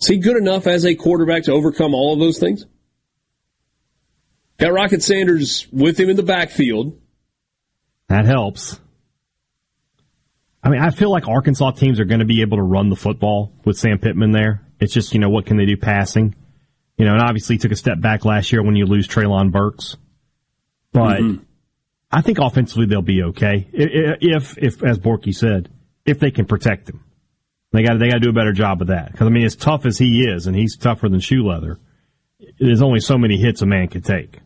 Is 0.00 0.06
he 0.06 0.18
good 0.18 0.36
enough 0.36 0.66
as 0.66 0.86
a 0.86 0.94
quarterback 0.94 1.44
to 1.44 1.52
overcome 1.52 1.94
all 1.94 2.12
of 2.12 2.20
those 2.20 2.38
things? 2.38 2.64
Got 4.58 4.72
Rocket 4.72 5.02
Sanders 5.02 5.66
with 5.72 5.98
him 5.98 6.10
in 6.10 6.16
the 6.16 6.22
backfield. 6.22 7.00
That 8.08 8.26
helps. 8.26 8.78
I 10.62 10.70
mean, 10.70 10.80
I 10.80 10.90
feel 10.90 11.10
like 11.10 11.28
Arkansas 11.28 11.72
teams 11.72 12.00
are 12.00 12.04
going 12.04 12.20
to 12.20 12.26
be 12.26 12.42
able 12.42 12.58
to 12.58 12.62
run 12.62 12.88
the 12.88 12.96
football 12.96 13.52
with 13.64 13.78
Sam 13.78 13.98
Pittman 13.98 14.32
there. 14.32 14.66
It's 14.80 14.92
just, 14.92 15.14
you 15.14 15.20
know, 15.20 15.30
what 15.30 15.46
can 15.46 15.56
they 15.56 15.66
do 15.66 15.76
passing? 15.76 16.34
You 16.96 17.04
know, 17.04 17.12
and 17.12 17.22
obviously 17.22 17.58
took 17.58 17.72
a 17.72 17.76
step 17.76 18.00
back 18.00 18.24
last 18.24 18.52
year 18.52 18.62
when 18.62 18.74
you 18.74 18.86
lose 18.86 19.06
Treylon 19.06 19.52
Burks. 19.52 19.96
But 20.92 21.20
mm-hmm. 21.20 21.44
I 22.10 22.22
think 22.22 22.38
offensively 22.38 22.86
they'll 22.86 23.02
be 23.02 23.22
okay 23.24 23.68
if, 23.72 24.56
if, 24.56 24.82
as 24.82 24.98
Borky 24.98 25.34
said, 25.34 25.68
if 26.06 26.18
they 26.18 26.30
can 26.30 26.46
protect 26.46 26.88
him. 26.88 27.04
They 27.70 27.82
got 27.82 27.98
they 27.98 28.08
got 28.08 28.14
to 28.14 28.20
do 28.20 28.30
a 28.30 28.32
better 28.32 28.52
job 28.52 28.80
of 28.80 28.88
that 28.88 29.12
because 29.12 29.26
I 29.26 29.30
mean, 29.30 29.44
as 29.44 29.54
tough 29.54 29.84
as 29.84 29.98
he 29.98 30.22
is, 30.22 30.46
and 30.46 30.56
he's 30.56 30.76
tougher 30.76 31.08
than 31.08 31.20
shoe 31.20 31.46
leather. 31.46 31.78
There's 32.58 32.80
only 32.80 33.00
so 33.00 33.18
many 33.18 33.36
hits 33.36 33.60
a 33.60 33.66
man 33.66 33.88
can 33.88 34.00
take. 34.00 34.38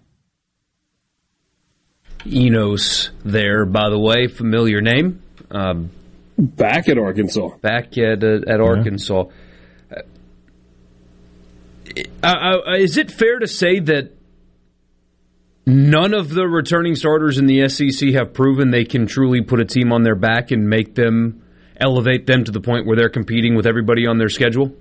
Enos, 2.26 3.10
there, 3.24 3.64
by 3.64 3.90
the 3.90 3.98
way, 3.98 4.26
familiar 4.26 4.80
name. 4.80 5.22
Um, 5.50 5.90
back 6.36 6.88
at 6.88 6.98
Arkansas. 6.98 7.56
Back 7.60 7.96
at 7.96 8.24
uh, 8.24 8.40
at 8.46 8.60
Arkansas. 8.60 9.24
Uh, 12.24 12.26
uh, 12.26 12.74
is 12.78 12.96
it 12.96 13.10
fair 13.10 13.38
to 13.38 13.46
say 13.46 13.78
that 13.78 14.12
None 15.64 16.12
of 16.12 16.30
the 16.30 16.48
returning 16.48 16.96
starters 16.96 17.38
in 17.38 17.46
the 17.46 17.68
SEC 17.68 18.10
have 18.14 18.34
proven 18.34 18.70
they 18.70 18.84
can 18.84 19.06
truly 19.06 19.42
put 19.42 19.60
a 19.60 19.64
team 19.64 19.92
on 19.92 20.02
their 20.02 20.16
back 20.16 20.50
and 20.50 20.68
make 20.68 20.94
them 20.94 21.42
elevate 21.76 22.26
them 22.26 22.44
to 22.44 22.50
the 22.50 22.60
point 22.60 22.86
where 22.86 22.96
they're 22.96 23.08
competing 23.08 23.54
with 23.54 23.66
everybody 23.66 24.06
on 24.06 24.18
their 24.18 24.28
schedule. 24.28 24.72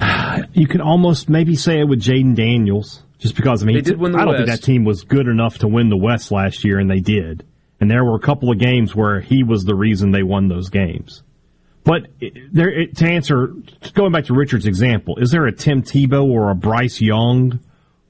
You 0.52 0.68
could 0.68 0.80
almost 0.80 1.28
maybe 1.28 1.56
say 1.56 1.80
it 1.80 1.88
with 1.88 2.00
Jayden 2.00 2.36
Daniels, 2.36 3.02
just 3.18 3.34
because 3.34 3.62
I 3.62 3.66
mean, 3.66 3.76
they 3.76 3.82
did 3.82 3.98
win 3.98 4.12
the 4.12 4.18
I 4.18 4.24
don't 4.24 4.34
West. 4.34 4.46
think 4.46 4.60
that 4.60 4.64
team 4.64 4.84
was 4.84 5.02
good 5.02 5.26
enough 5.26 5.58
to 5.58 5.68
win 5.68 5.88
the 5.88 5.96
West 5.96 6.30
last 6.30 6.64
year, 6.64 6.78
and 6.78 6.88
they 6.88 7.00
did. 7.00 7.44
And 7.80 7.90
there 7.90 8.04
were 8.04 8.14
a 8.14 8.20
couple 8.20 8.50
of 8.52 8.58
games 8.58 8.94
where 8.94 9.20
he 9.20 9.42
was 9.42 9.64
the 9.64 9.74
reason 9.74 10.12
they 10.12 10.22
won 10.22 10.48
those 10.48 10.70
games. 10.70 11.22
But 11.82 12.06
there, 12.52 12.86
to 12.86 13.04
answer, 13.06 13.52
going 13.94 14.12
back 14.12 14.24
to 14.26 14.34
Richard's 14.34 14.66
example, 14.66 15.16
is 15.18 15.30
there 15.30 15.46
a 15.46 15.52
Tim 15.52 15.82
Tebow 15.82 16.24
or 16.24 16.50
a 16.50 16.54
Bryce 16.54 17.00
Young? 17.00 17.60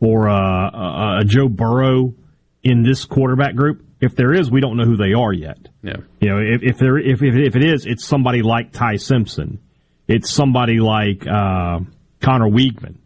Or 0.05 0.27
a, 0.27 0.33
a, 0.33 1.19
a 1.21 1.25
Joe 1.25 1.49
Burrow 1.49 2.15
in 2.63 2.83
this 2.83 3.05
quarterback 3.05 3.55
group? 3.55 3.85
If 4.01 4.17
there 4.17 4.35
is, 4.35 4.51
we 4.51 4.61
don't 4.61 4.77
know 4.77 4.85
who 4.85 4.97
they 4.97 5.15
are 5.15 5.33
yet. 5.33 5.69
Yeah. 5.83 5.97
You 6.21 6.29
know, 6.29 6.39
if, 6.39 6.63
if 6.63 6.79
there 6.79 6.99
if, 6.99 7.23
if 7.23 7.35
if 7.35 7.57
it 7.57 7.65
is, 7.65 7.87
it's 7.87 8.05
somebody 8.05 8.43
like 8.43 8.73
Ty 8.73 8.97
Simpson. 8.97 9.61
It's 10.07 10.31
somebody 10.31 10.79
like 10.81 11.27
uh, 11.27 11.81
Conner 12.21 12.51
Weigman. 12.51 12.97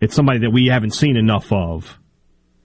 It's 0.00 0.14
somebody 0.14 0.40
that 0.40 0.50
we 0.50 0.66
haven't 0.66 0.92
seen 0.92 1.16
enough 1.16 1.50
of 1.50 1.98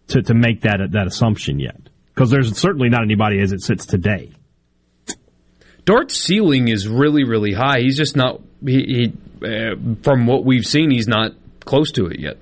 to 0.09 0.21
to 0.21 0.33
make 0.33 0.61
that 0.61 0.91
that 0.91 1.07
assumption 1.07 1.59
yet. 1.59 1.79
Because 2.13 2.29
there's 2.29 2.55
certainly 2.57 2.89
not 2.89 3.01
anybody 3.01 3.39
as 3.41 3.53
it 3.53 3.61
sits 3.61 3.85
today. 3.85 4.31
Dart's 5.85 6.15
ceiling 6.15 6.67
is 6.67 6.87
really 6.87 7.23
really 7.23 7.53
high. 7.53 7.79
He's 7.79 7.97
just 7.97 8.15
not 8.15 8.41
he, 8.63 9.13
he 9.41 9.47
uh, 9.47 9.75
from 10.03 10.27
what 10.27 10.45
we've 10.45 10.65
seen, 10.65 10.91
he's 10.91 11.07
not 11.07 11.31
close 11.65 11.91
to 11.93 12.07
it 12.07 12.19
yet 12.19 12.37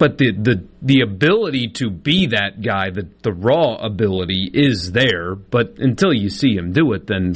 but 0.00 0.16
the 0.16 0.32
the 0.32 0.64
the 0.80 1.02
ability 1.02 1.68
to 1.72 1.90
be 1.90 2.28
that 2.28 2.62
guy, 2.62 2.88
the 2.88 3.06
the 3.22 3.32
raw 3.32 3.74
ability 3.74 4.50
is 4.50 4.92
there. 4.92 5.34
But 5.34 5.74
until 5.76 6.14
you 6.14 6.30
see 6.30 6.56
him 6.56 6.72
do 6.72 6.94
it, 6.94 7.06
then 7.06 7.34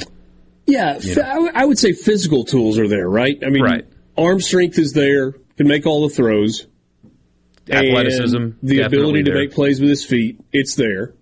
yeah, 0.65 0.97
you 0.97 1.15
know. 1.15 1.51
I 1.53 1.63
would 1.63 1.77
say 1.77 1.93
physical 1.93 2.43
tools 2.43 2.79
are 2.79 2.87
there, 2.87 3.07
right? 3.07 3.37
I 3.45 3.51
mean, 3.51 3.63
right. 3.63 3.87
arm 4.17 4.41
strength 4.41 4.79
is 4.79 4.93
there, 4.93 5.33
can 5.57 5.67
make 5.67 5.85
all 5.85 6.09
the 6.09 6.15
throws, 6.15 6.65
athleticism, 7.69 8.57
the 8.63 8.81
ability 8.81 9.21
to 9.25 9.31
there. 9.31 9.41
make 9.41 9.53
plays 9.53 9.79
with 9.79 9.91
his 9.91 10.03
feet, 10.03 10.41
it's 10.51 10.73
there. 10.73 11.13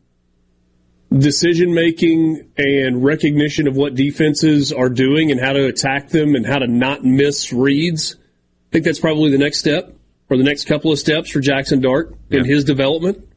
Decision 1.11 1.73
making 1.73 2.51
and 2.57 3.03
recognition 3.03 3.67
of 3.67 3.75
what 3.75 3.95
defenses 3.95 4.71
are 4.71 4.89
doing 4.89 5.29
and 5.29 5.41
how 5.41 5.51
to 5.51 5.65
attack 5.65 6.07
them 6.07 6.35
and 6.35 6.45
how 6.45 6.59
to 6.59 6.67
not 6.67 7.03
miss 7.03 7.51
reads. 7.51 8.15
I 8.15 8.71
think 8.71 8.85
that's 8.85 9.01
probably 9.01 9.29
the 9.29 9.37
next 9.37 9.59
step. 9.59 9.93
Or 10.29 10.37
the 10.37 10.43
next 10.43 10.65
couple 10.65 10.91
of 10.91 10.99
steps 10.99 11.29
for 11.29 11.39
Jackson 11.39 11.81
Dart 11.81 12.15
in 12.29 12.45
his 12.45 12.63
development. 12.63 13.27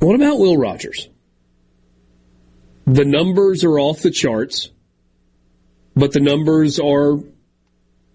What 0.00 0.16
about 0.16 0.38
Will 0.38 0.56
Rogers? 0.56 1.08
The 2.86 3.04
numbers 3.04 3.64
are 3.64 3.78
off 3.78 4.00
the 4.00 4.10
charts, 4.10 4.70
but 5.96 6.12
the 6.12 6.20
numbers 6.20 6.78
are, 6.78 7.18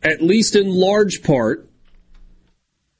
at 0.04 0.22
least 0.22 0.56
in 0.56 0.70
large 0.70 1.24
part, 1.24 1.68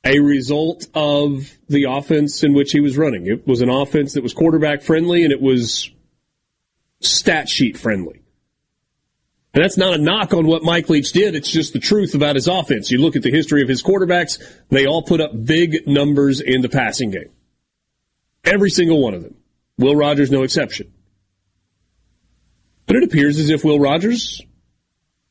a 0.04 0.20
result 0.20 0.88
of 0.94 1.56
the 1.68 1.86
offense 1.90 2.44
in 2.44 2.54
which 2.54 2.72
he 2.72 2.80
was 2.80 2.98
running. 2.98 3.28
It 3.28 3.46
was 3.46 3.62
an 3.62 3.70
offense 3.70 4.14
that 4.14 4.24
was 4.24 4.34
quarterback 4.34 4.82
friendly 4.82 5.24
and 5.24 5.32
it 5.32 5.42
was 5.42 5.92
stat 7.02 7.48
sheet 7.48 7.78
friendly. 7.78 8.22
And 9.54 9.64
that's 9.64 9.78
not 9.78 9.94
a 9.94 9.98
knock 9.98 10.34
on 10.34 10.46
what 10.46 10.64
Mike 10.64 10.90
Leach 10.90 11.12
did. 11.12 11.34
It's 11.34 11.50
just 11.50 11.74
the 11.74 11.80
truth 11.80 12.14
about 12.14 12.36
his 12.36 12.48
offense. 12.48 12.92
You 12.92 13.00
look 13.00 13.16
at 13.16 13.24
the 13.24 13.32
history 13.32 13.64
of 13.64 13.68
his 13.68 13.82
quarterbacks, 13.82 14.38
they 14.70 14.86
all 14.86 15.02
put 15.02 15.22
up 15.22 15.32
big 15.46 15.88
numbers 15.88 16.40
in 16.40 16.62
the 16.62 16.70
passing 16.70 17.10
game. 17.10 17.32
Every 18.46 18.70
single 18.70 19.02
one 19.02 19.16
of 19.16 19.24
them. 19.24 19.36
Will 19.78 19.96
Rogers, 19.96 20.30
no 20.30 20.44
exception. 20.44 20.94
But 22.86 22.98
it 22.98 23.04
appears 23.04 23.40
as 23.40 23.50
if 23.50 23.64
Will 23.64 23.80
Rogers 23.80 24.42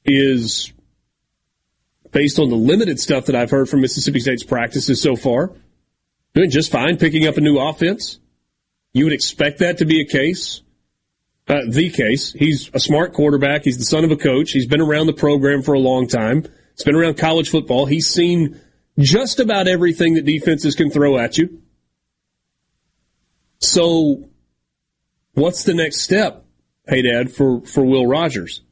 is, 0.04 0.72
based 2.10 2.38
on 2.38 2.48
the 2.48 2.56
limited 2.56 2.98
stuff 2.98 3.26
that 3.26 3.36
I've 3.36 3.50
heard 3.50 3.68
from 3.68 3.82
Mississippi 3.82 4.20
State's 4.20 4.44
practices 4.44 5.00
so 5.00 5.16
far, 5.16 5.52
doing 6.34 6.50
just 6.50 6.72
fine 6.72 6.96
picking 6.96 7.26
up 7.26 7.36
a 7.36 7.40
new 7.40 7.58
offense. 7.58 8.18
You 8.92 9.04
would 9.04 9.12
expect 9.12 9.58
that 9.58 9.78
to 9.78 9.84
be 9.84 10.00
a 10.00 10.04
case 10.04 10.62
uh, 11.48 11.62
the 11.66 11.90
case. 11.90 12.32
He's 12.32 12.70
a 12.74 12.80
smart 12.80 13.14
quarterback. 13.14 13.64
He's 13.64 13.78
the 13.78 13.84
son 13.84 14.04
of 14.04 14.10
a 14.10 14.16
coach. 14.16 14.52
He's 14.52 14.66
been 14.66 14.80
around 14.80 15.06
the 15.06 15.14
program 15.14 15.62
for 15.62 15.72
a 15.72 15.78
long 15.78 16.06
time. 16.06 16.44
He's 16.74 16.84
been 16.84 16.94
around 16.94 17.16
college 17.16 17.48
football. 17.48 17.86
He's 17.86 18.06
seen 18.06 18.60
just 18.98 19.40
about 19.40 19.66
everything 19.66 20.14
that 20.14 20.24
defenses 20.24 20.74
can 20.74 20.90
throw 20.90 21.18
at 21.18 21.38
you. 21.38 21.62
So, 23.60 24.28
what's 25.32 25.64
the 25.64 25.74
next 25.74 26.02
step, 26.02 26.44
hey 26.86 27.02
Dad, 27.02 27.32
for, 27.32 27.60
for 27.62 27.84
Will 27.84 28.06
Rogers? 28.06 28.62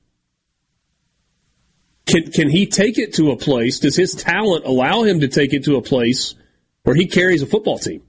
Can, 2.06 2.30
can 2.30 2.48
he 2.48 2.66
take 2.66 2.98
it 2.98 3.14
to 3.14 3.32
a 3.32 3.36
place? 3.36 3.80
Does 3.80 3.96
his 3.96 4.14
talent 4.14 4.64
allow 4.64 5.02
him 5.02 5.20
to 5.20 5.28
take 5.28 5.52
it 5.52 5.64
to 5.64 5.76
a 5.76 5.82
place 5.82 6.36
where 6.84 6.94
he 6.94 7.06
carries 7.06 7.42
a 7.42 7.46
football 7.46 7.78
team? 7.78 8.02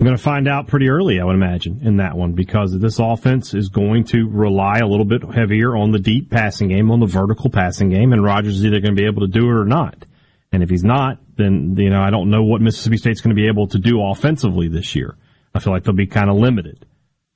I'm 0.00 0.06
going 0.06 0.16
to 0.16 0.22
find 0.22 0.48
out 0.48 0.66
pretty 0.66 0.88
early, 0.88 1.20
I 1.20 1.24
would 1.24 1.34
imagine, 1.34 1.82
in 1.82 1.98
that 1.98 2.16
one 2.16 2.32
because 2.32 2.76
this 2.78 2.98
offense 2.98 3.52
is 3.52 3.68
going 3.68 4.04
to 4.04 4.26
rely 4.30 4.78
a 4.78 4.86
little 4.86 5.04
bit 5.04 5.22
heavier 5.22 5.76
on 5.76 5.90
the 5.90 5.98
deep 5.98 6.30
passing 6.30 6.68
game, 6.68 6.90
on 6.90 7.00
the 7.00 7.06
vertical 7.06 7.50
passing 7.50 7.90
game, 7.90 8.14
and 8.14 8.24
Rogers 8.24 8.56
is 8.56 8.64
either 8.64 8.80
going 8.80 8.96
to 8.96 9.00
be 9.00 9.06
able 9.06 9.20
to 9.20 9.30
do 9.30 9.46
it 9.46 9.52
or 9.52 9.66
not. 9.66 10.06
And 10.52 10.62
if 10.62 10.70
he's 10.70 10.82
not, 10.82 11.18
then 11.36 11.76
you 11.76 11.90
know 11.90 12.00
I 12.00 12.08
don't 12.08 12.30
know 12.30 12.42
what 12.42 12.62
Mississippi 12.62 12.96
State's 12.96 13.20
going 13.20 13.36
to 13.36 13.40
be 13.40 13.46
able 13.46 13.68
to 13.68 13.78
do 13.78 14.02
offensively 14.02 14.68
this 14.68 14.96
year. 14.96 15.18
I 15.54 15.60
feel 15.60 15.72
like 15.74 15.84
they'll 15.84 15.94
be 15.94 16.06
kind 16.06 16.30
of 16.30 16.36
limited. 16.36 16.86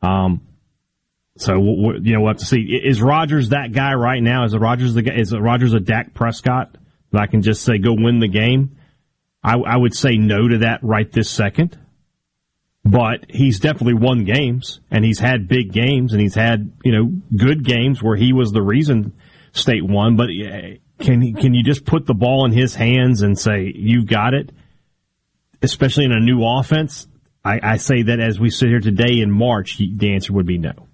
Um, 0.00 0.40
so 1.36 1.52
you 1.56 2.14
know 2.14 2.20
we'll 2.22 2.28
have 2.28 2.38
to 2.38 2.46
see. 2.46 2.62
Is 2.62 3.02
Rogers 3.02 3.50
that 3.50 3.72
guy 3.72 3.92
right 3.92 4.22
now? 4.22 4.44
Is 4.44 4.56
Rogers 4.56 4.94
the 4.94 5.02
guy? 5.02 5.16
Is 5.16 5.36
Rogers 5.36 5.74
a 5.74 5.80
Dak 5.80 6.14
Prescott 6.14 6.78
that 7.12 7.20
I 7.20 7.26
can 7.26 7.42
just 7.42 7.62
say 7.62 7.76
go 7.76 7.92
win 7.92 8.20
the 8.20 8.28
game? 8.28 8.78
I, 9.42 9.58
I 9.58 9.76
would 9.76 9.94
say 9.94 10.16
no 10.16 10.48
to 10.48 10.58
that 10.58 10.82
right 10.82 11.12
this 11.12 11.28
second 11.28 11.78
but 12.84 13.26
he's 13.30 13.60
definitely 13.60 13.94
won 13.94 14.24
games 14.24 14.80
and 14.90 15.04
he's 15.04 15.18
had 15.18 15.48
big 15.48 15.72
games 15.72 16.12
and 16.12 16.20
he's 16.20 16.34
had 16.34 16.70
you 16.84 16.92
know 16.92 17.12
good 17.36 17.64
games 17.64 18.02
where 18.02 18.16
he 18.16 18.32
was 18.32 18.52
the 18.52 18.62
reason 18.62 19.12
state 19.52 19.84
won. 19.84 20.16
But 20.16 20.28
eh, 20.30 20.76
can 20.98 21.20
he, 21.20 21.32
can 21.32 21.54
you 21.54 21.62
just 21.62 21.84
put 21.84 22.06
the 22.06 22.14
ball 22.14 22.44
in 22.44 22.52
his 22.52 22.74
hands 22.74 23.22
and 23.22 23.38
say 23.38 23.72
you've 23.74 24.06
got 24.06 24.34
it? 24.34 24.50
Especially 25.62 26.04
in 26.04 26.12
a 26.12 26.20
new 26.20 26.44
offense 26.44 27.08
I, 27.44 27.60
I 27.62 27.76
say 27.76 28.02
that 28.02 28.20
as 28.20 28.40
we 28.40 28.50
sit 28.50 28.68
here 28.68 28.80
today 28.80 29.20
in 29.20 29.30
March 29.30 29.78
the 29.78 30.14
answer 30.14 30.32
would 30.32 30.46
be 30.46 30.58
no. 30.58 30.88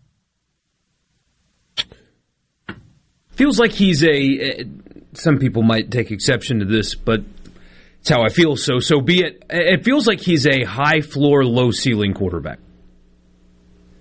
Feels 3.30 3.58
like 3.58 3.72
he's 3.72 4.02
a 4.04 4.08
eh, 4.08 4.64
some 5.12 5.38
people 5.38 5.62
might 5.62 5.90
take 5.90 6.10
exception 6.10 6.58
to 6.60 6.64
this 6.64 6.94
but 6.94 7.22
it's 8.00 8.08
how 8.08 8.22
I 8.22 8.28
feel. 8.28 8.56
So, 8.56 8.78
so 8.78 9.00
be 9.00 9.20
it. 9.20 9.44
It 9.50 9.84
feels 9.84 10.06
like 10.06 10.20
he's 10.20 10.46
a 10.46 10.64
high 10.64 11.00
floor, 11.00 11.44
low 11.44 11.70
ceiling 11.70 12.14
quarterback. 12.14 12.58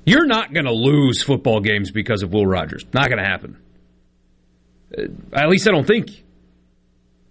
You're 0.06 0.26
not 0.26 0.54
going 0.54 0.66
to 0.66 0.74
lose 0.74 1.22
football 1.22 1.60
games 1.60 1.92
because 1.92 2.24
of 2.24 2.32
Will 2.32 2.46
Rogers. 2.46 2.86
Not 2.94 3.10
going 3.10 3.22
to 3.22 3.30
happen. 3.30 3.58
Uh, 4.98 5.04
at 5.34 5.50
least 5.50 5.68
I 5.68 5.72
don't 5.72 5.86
think. 5.86 6.08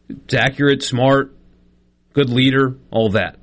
It's 0.09 0.35
accurate, 0.35 0.83
smart, 0.83 1.35
good 2.13 2.31
leader, 2.31 2.77
all 2.91 3.11
that. 3.11 3.37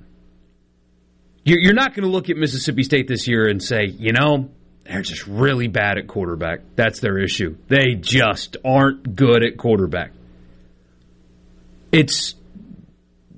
You're 1.44 1.76
not 1.76 1.94
going 1.94 2.06
to 2.06 2.10
look 2.10 2.32
at 2.32 2.38
Mississippi 2.38 2.82
State 2.82 3.08
this 3.08 3.28
year 3.28 3.48
and 3.48 3.62
say, 3.62 3.86
you 3.86 4.14
know, 4.14 4.50
they're 4.84 5.04
just 5.04 5.28
really 5.28 5.68
bad 5.68 6.00
at 6.00 6.08
quarterback. 6.08 6.62
That's 6.76 7.00
their 7.02 7.20
issue. 7.20 7.58
They 7.68 7.94
just 7.94 8.58
aren't 8.66 9.16
good 9.16 9.44
at 9.44 9.58
quarterback. 9.58 10.12
It's 11.92 12.34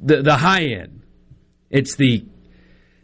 the 0.08 0.22
the 0.24 0.36
high 0.36 0.64
end. 0.64 1.02
It's 1.70 1.96
the 1.96 2.26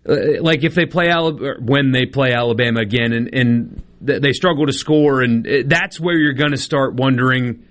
uh, 0.08 0.42
like 0.42 0.64
if 0.64 0.76
they 0.76 0.86
play 0.86 1.10
Alabama, 1.10 1.56
when 1.60 1.92
they 1.92 2.06
play 2.06 2.34
Alabama 2.34 2.82
again 2.82 3.14
and, 3.14 3.34
and 3.34 3.84
they 4.02 4.34
struggle 4.34 4.66
to 4.66 4.74
score, 4.74 5.22
and 5.22 5.48
uh, 5.48 5.52
that's 5.66 6.00
where 6.00 6.18
you're 6.18 6.34
going 6.34 6.52
to 6.52 6.58
start 6.58 6.94
wondering 6.94 7.66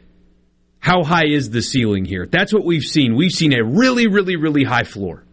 how 0.79 1.05
high 1.05 1.27
is 1.27 1.51
the 1.51 1.61
ceiling 1.61 2.05
here. 2.05 2.27
That's 2.27 2.53
what 2.53 2.65
we've 2.65 2.83
seen. 2.83 3.15
We've 3.15 3.31
seen 3.33 3.53
a 3.53 3.63
really, 3.63 4.07
really, 4.07 4.37
really 4.37 4.65
high 4.65 4.85
floor 4.85 5.25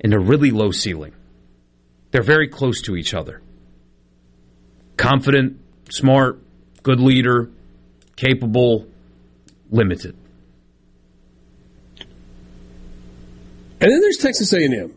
and 0.00 0.14
a 0.14 0.18
really 0.18 0.50
low 0.50 0.70
ceiling. 0.70 1.12
They're 2.10 2.22
very 2.22 2.48
close 2.48 2.82
to 2.82 2.96
each 2.96 3.14
other. 3.14 3.42
Confident, 4.96 5.60
smart, 5.90 6.42
good 6.82 6.98
leader, 6.98 7.50
capable, 8.16 8.86
limited. 9.70 10.16
And 13.80 13.90
then 13.90 14.00
there's 14.00 14.18
Texas 14.18 14.52
A&M. 14.52 14.94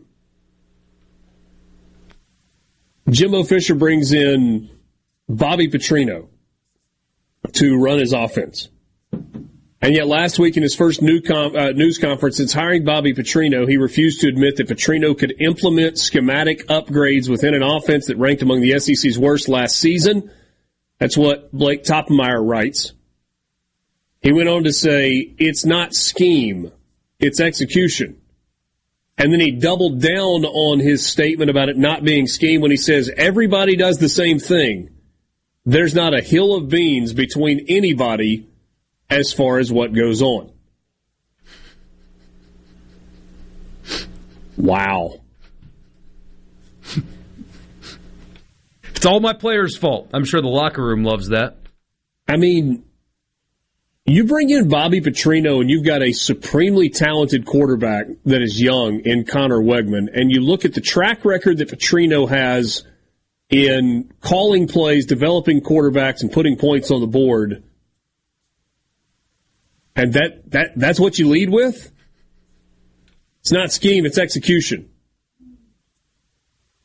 Jimbo 3.10 3.44
Fisher 3.44 3.76
brings 3.76 4.12
in 4.12 4.70
Bobby 5.30 5.70
Petrino 5.70 6.28
to 7.54 7.78
run 7.78 8.00
his 8.00 8.14
offense. 8.14 8.70
And 9.12 9.94
yet, 9.94 10.08
last 10.08 10.40
week 10.40 10.56
in 10.56 10.64
his 10.64 10.76
first 10.76 11.02
uh, 11.02 11.72
news 11.72 11.98
conference 11.98 12.38
since 12.38 12.54
hiring 12.54 12.86
Bobby 12.86 13.14
Petrino, 13.14 13.68
he 13.68 13.76
refused 13.76 14.22
to 14.22 14.30
admit 14.30 14.56
that 14.56 14.70
Petrino 14.70 15.18
could 15.18 15.34
implement 15.42 15.98
schematic 15.98 16.66
upgrades 16.68 17.30
within 17.30 17.54
an 17.54 17.64
offense 17.64 18.08
that 18.08 18.18
ranked 18.18 18.42
among 18.42 18.62
the 18.62 18.80
SEC's 18.80 19.20
worst 19.20 19.50
last 19.50 19.78
season. 19.78 20.32
That's 21.00 21.18
what 21.18 21.52
Blake 21.52 21.84
Toppmeyer 21.84 22.42
writes. 22.42 22.94
He 24.22 24.32
went 24.32 24.48
on 24.48 24.64
to 24.64 24.72
say, 24.72 25.34
it's 25.38 25.66
not 25.66 25.94
scheme, 25.94 26.72
it's 27.20 27.42
execution. 27.42 28.22
And 29.18 29.32
then 29.32 29.40
he 29.40 29.52
doubled 29.52 30.02
down 30.02 30.44
on 30.44 30.80
his 30.80 31.06
statement 31.06 31.52
about 31.52 31.70
it 31.70 31.78
not 31.78 32.04
being 32.04 32.28
scheme 32.28 32.62
when 32.62 32.72
he 32.72 32.78
says 32.78 33.12
everybody 33.16 33.76
does 33.76 34.00
the 34.00 34.10
same 34.10 34.40
thing. 34.40 34.90
There's 35.66 35.94
not 35.94 36.14
a 36.14 36.22
hill 36.22 36.56
of 36.56 36.68
beans 36.68 37.14
between 37.14 37.66
anybody 37.70 38.50
as 39.10 39.32
far 39.32 39.60
as 39.60 39.72
what 39.72 39.94
goes 39.94 40.22
on. 40.22 40.52
Wow. 44.58 45.22
it's 48.96 49.06
all 49.06 49.20
my 49.20 49.34
players' 49.34 49.78
fault. 49.78 50.10
I'm 50.14 50.26
sure 50.26 50.42
the 50.42 50.48
locker 50.48 50.84
room 50.84 51.04
loves 51.04 51.30
that. 51.30 51.58
I 52.28 52.38
mean, 52.38 52.86
you 54.06 54.26
bring 54.26 54.50
in 54.50 54.68
Bobby 54.68 55.00
Petrino 55.00 55.62
and 55.62 55.70
you've 55.70 55.86
got 55.86 56.04
a 56.04 56.12
supremely 56.12 56.90
talented 56.90 57.46
quarterback 57.46 58.08
that 58.26 58.42
is 58.42 58.62
young 58.62 59.00
in 59.00 59.24
Conner 59.26 59.60
Weigman, 59.60 60.10
and 60.14 60.30
you 60.30 60.42
look 60.42 60.66
at 60.66 60.74
the 60.74 60.82
track 60.82 61.24
record 61.24 61.60
that 61.60 61.70
Petrino 61.70 62.28
has 62.28 62.84
in 63.50 64.12
calling 64.20 64.68
plays, 64.68 65.06
developing 65.06 65.62
quarterbacks, 65.62 66.22
and 66.22 66.32
putting 66.32 66.58
points 66.58 66.92
on 66.92 67.00
the 67.00 67.08
board. 67.08 67.64
And 69.96 70.14
that, 70.14 70.52
that 70.52 70.72
that's 70.76 71.00
what 71.00 71.20
you 71.20 71.30
lead 71.30 71.50
with? 71.50 71.92
It's 73.42 73.52
not 73.52 73.72
scheme, 73.72 74.06
it's 74.06 74.18
execution. 74.18 74.90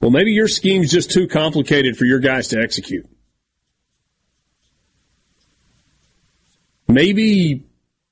Well, 0.00 0.10
maybe 0.10 0.32
your 0.32 0.46
scheme's 0.46 0.92
just 0.92 1.10
too 1.10 1.26
complicated 1.26 1.96
for 1.96 2.04
your 2.04 2.20
guys 2.20 2.48
to 2.48 2.60
execute. 2.60 3.08
Maybe 6.88 7.64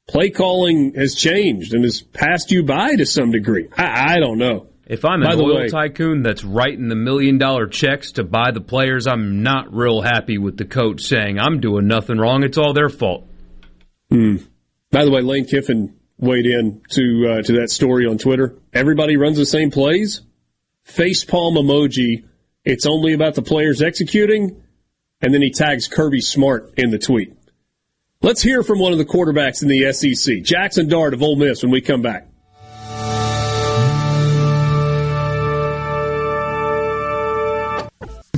play 0.06 0.30
calling 0.30 0.94
has 0.94 1.14
changed 1.14 1.74
and 1.74 1.84
has 1.84 2.00
passed 2.00 2.50
you 2.50 2.62
by 2.62 2.96
to 2.96 3.06
some 3.06 3.30
degree. 3.30 3.68
I, 3.76 4.14
I 4.14 4.20
don't 4.20 4.38
know. 4.38 4.68
If 4.86 5.04
I'm 5.04 5.22
an 5.22 5.40
oil 5.40 5.56
way, 5.56 5.68
tycoon 5.68 6.22
that's 6.22 6.44
writing 6.44 6.88
the 6.88 6.94
million 6.94 7.38
dollar 7.38 7.66
checks 7.66 8.12
to 8.12 8.24
buy 8.24 8.52
the 8.52 8.60
players, 8.60 9.08
I'm 9.08 9.42
not 9.42 9.74
real 9.74 10.00
happy 10.00 10.38
with 10.38 10.56
the 10.56 10.64
coach 10.64 11.02
saying, 11.02 11.40
I'm 11.40 11.60
doing 11.60 11.88
nothing 11.88 12.18
wrong. 12.18 12.44
It's 12.44 12.56
all 12.56 12.72
their 12.72 12.88
fault. 12.88 13.28
Hmm. 14.10 14.36
By 14.92 15.04
the 15.04 15.10
way, 15.10 15.22
Lane 15.22 15.46
Kiffin 15.46 15.96
weighed 16.18 16.46
in 16.46 16.82
to 16.90 17.28
uh, 17.28 17.42
to 17.42 17.52
that 17.60 17.70
story 17.70 18.06
on 18.06 18.18
Twitter. 18.18 18.54
Everybody 18.72 19.16
runs 19.16 19.38
the 19.38 19.46
same 19.46 19.72
plays. 19.72 20.22
Face 20.84 21.24
palm 21.24 21.56
emoji. 21.56 22.24
It's 22.64 22.86
only 22.86 23.12
about 23.12 23.34
the 23.34 23.42
players 23.42 23.82
executing, 23.82 24.62
and 25.20 25.34
then 25.34 25.42
he 25.42 25.50
tags 25.50 25.88
Kirby 25.88 26.20
Smart 26.20 26.74
in 26.76 26.90
the 26.90 26.98
tweet. 26.98 27.36
Let's 28.22 28.42
hear 28.42 28.62
from 28.62 28.78
one 28.78 28.92
of 28.92 28.98
the 28.98 29.04
quarterbacks 29.04 29.62
in 29.62 29.68
the 29.68 29.92
SEC, 29.92 30.42
Jackson 30.42 30.88
Dart 30.88 31.14
of 31.14 31.22
Ole 31.22 31.36
Miss, 31.36 31.62
when 31.62 31.70
we 31.70 31.80
come 31.80 32.02
back. 32.02 32.26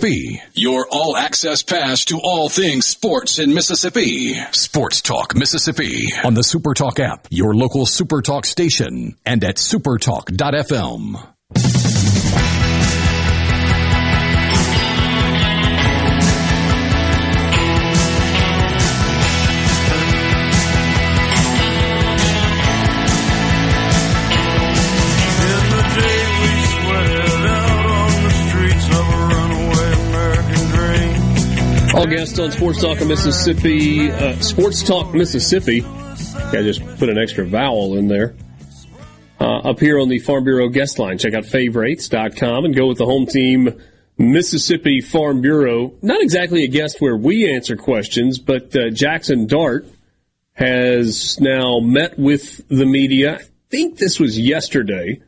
Mississippi. 0.02 0.40
Your 0.54 0.86
all 0.90 1.16
access 1.16 1.62
pass 1.62 2.04
to 2.06 2.20
all 2.22 2.48
things 2.48 2.86
sports 2.86 3.38
in 3.38 3.52
Mississippi. 3.52 4.34
Sports 4.52 5.02
Talk 5.02 5.34
Mississippi 5.34 6.06
on 6.24 6.34
the 6.34 6.44
Super 6.44 6.74
Talk 6.74 7.00
app, 7.00 7.26
your 7.30 7.54
local 7.54 7.84
Super 7.84 8.22
Talk 8.22 8.46
station, 8.46 9.16
and 9.26 9.42
at 9.42 9.56
supertalk.fm. 9.56 11.16
All 31.98 32.06
guests 32.06 32.38
on 32.38 32.52
Sports 32.52 32.80
Talk 32.80 33.00
of 33.00 33.08
Mississippi, 33.08 34.08
uh, 34.12 34.38
Sports 34.38 34.84
Talk 34.84 35.12
Mississippi. 35.12 35.82
I 35.84 36.62
just 36.62 36.80
put 36.96 37.08
an 37.08 37.18
extra 37.18 37.44
vowel 37.44 37.98
in 37.98 38.06
there. 38.06 38.36
Uh, 39.40 39.70
up 39.70 39.80
here 39.80 39.98
on 39.98 40.08
the 40.08 40.20
Farm 40.20 40.44
Bureau 40.44 40.68
guest 40.68 41.00
line. 41.00 41.18
Check 41.18 41.34
out 41.34 41.44
favorites.com 41.44 42.64
and 42.64 42.76
go 42.76 42.86
with 42.86 42.98
the 42.98 43.04
home 43.04 43.26
team, 43.26 43.82
Mississippi 44.16 45.00
Farm 45.00 45.40
Bureau. 45.40 45.92
Not 46.00 46.22
exactly 46.22 46.62
a 46.62 46.68
guest 46.68 47.00
where 47.00 47.16
we 47.16 47.52
answer 47.52 47.74
questions, 47.74 48.38
but 48.38 48.76
uh, 48.76 48.90
Jackson 48.90 49.48
Dart 49.48 49.84
has 50.52 51.40
now 51.40 51.80
met 51.80 52.16
with 52.16 52.68
the 52.68 52.86
media. 52.86 53.38
I 53.38 53.42
think 53.70 53.98
this 53.98 54.20
was 54.20 54.38
yesterday. 54.38 55.20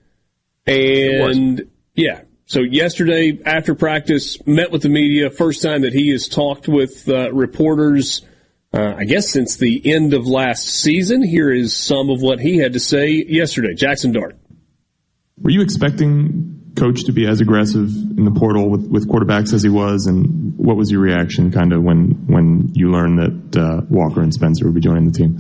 And 0.69 1.69
yeah, 1.97 2.21
so 2.51 2.63
yesterday 2.63 3.39
after 3.47 3.77
practice, 3.77 4.45
met 4.45 4.73
with 4.73 4.83
the 4.83 4.89
media. 4.89 5.31
First 5.31 5.63
time 5.63 5.83
that 5.83 5.93
he 5.93 6.09
has 6.09 6.27
talked 6.27 6.67
with 6.67 7.09
uh, 7.09 7.33
reporters, 7.33 8.27
uh, 8.75 8.95
I 8.97 9.05
guess 9.05 9.31
since 9.31 9.57
the 9.57 9.81
end 9.85 10.15
of 10.15 10.27
last 10.27 10.65
season. 10.65 11.23
Here 11.23 11.53
is 11.53 11.77
some 11.77 12.11
of 12.11 12.23
what 12.23 12.41
he 12.41 12.57
had 12.57 12.73
to 12.73 12.81
say 12.81 13.25
yesterday. 13.25 13.75
Jackson 13.75 14.11
Dart. 14.11 14.37
Were 15.39 15.51
you 15.51 15.63
expecting 15.63 16.73
Coach 16.77 17.05
to 17.05 17.13
be 17.13 17.25
as 17.25 17.41
aggressive 17.41 17.89
in 17.89 18.25
the 18.25 18.33
portal 18.33 18.69
with, 18.69 18.85
with 18.89 19.09
quarterbacks 19.09 19.53
as 19.53 19.63
he 19.63 19.69
was, 19.69 20.07
and 20.09 20.59
what 20.59 20.77
was 20.77 20.91
your 20.91 21.03
reaction 21.03 21.53
kind 21.53 21.73
of 21.73 21.85
when 21.85 22.27
when 22.27 22.73
you 22.75 22.91
learned 22.91 23.53
that 23.53 23.61
uh, 23.61 23.83
Walker 23.89 24.23
and 24.23 24.35
Spencer 24.35 24.65
would 24.65 24.75
be 24.75 24.81
joining 24.81 25.05
the 25.05 25.17
team? 25.17 25.39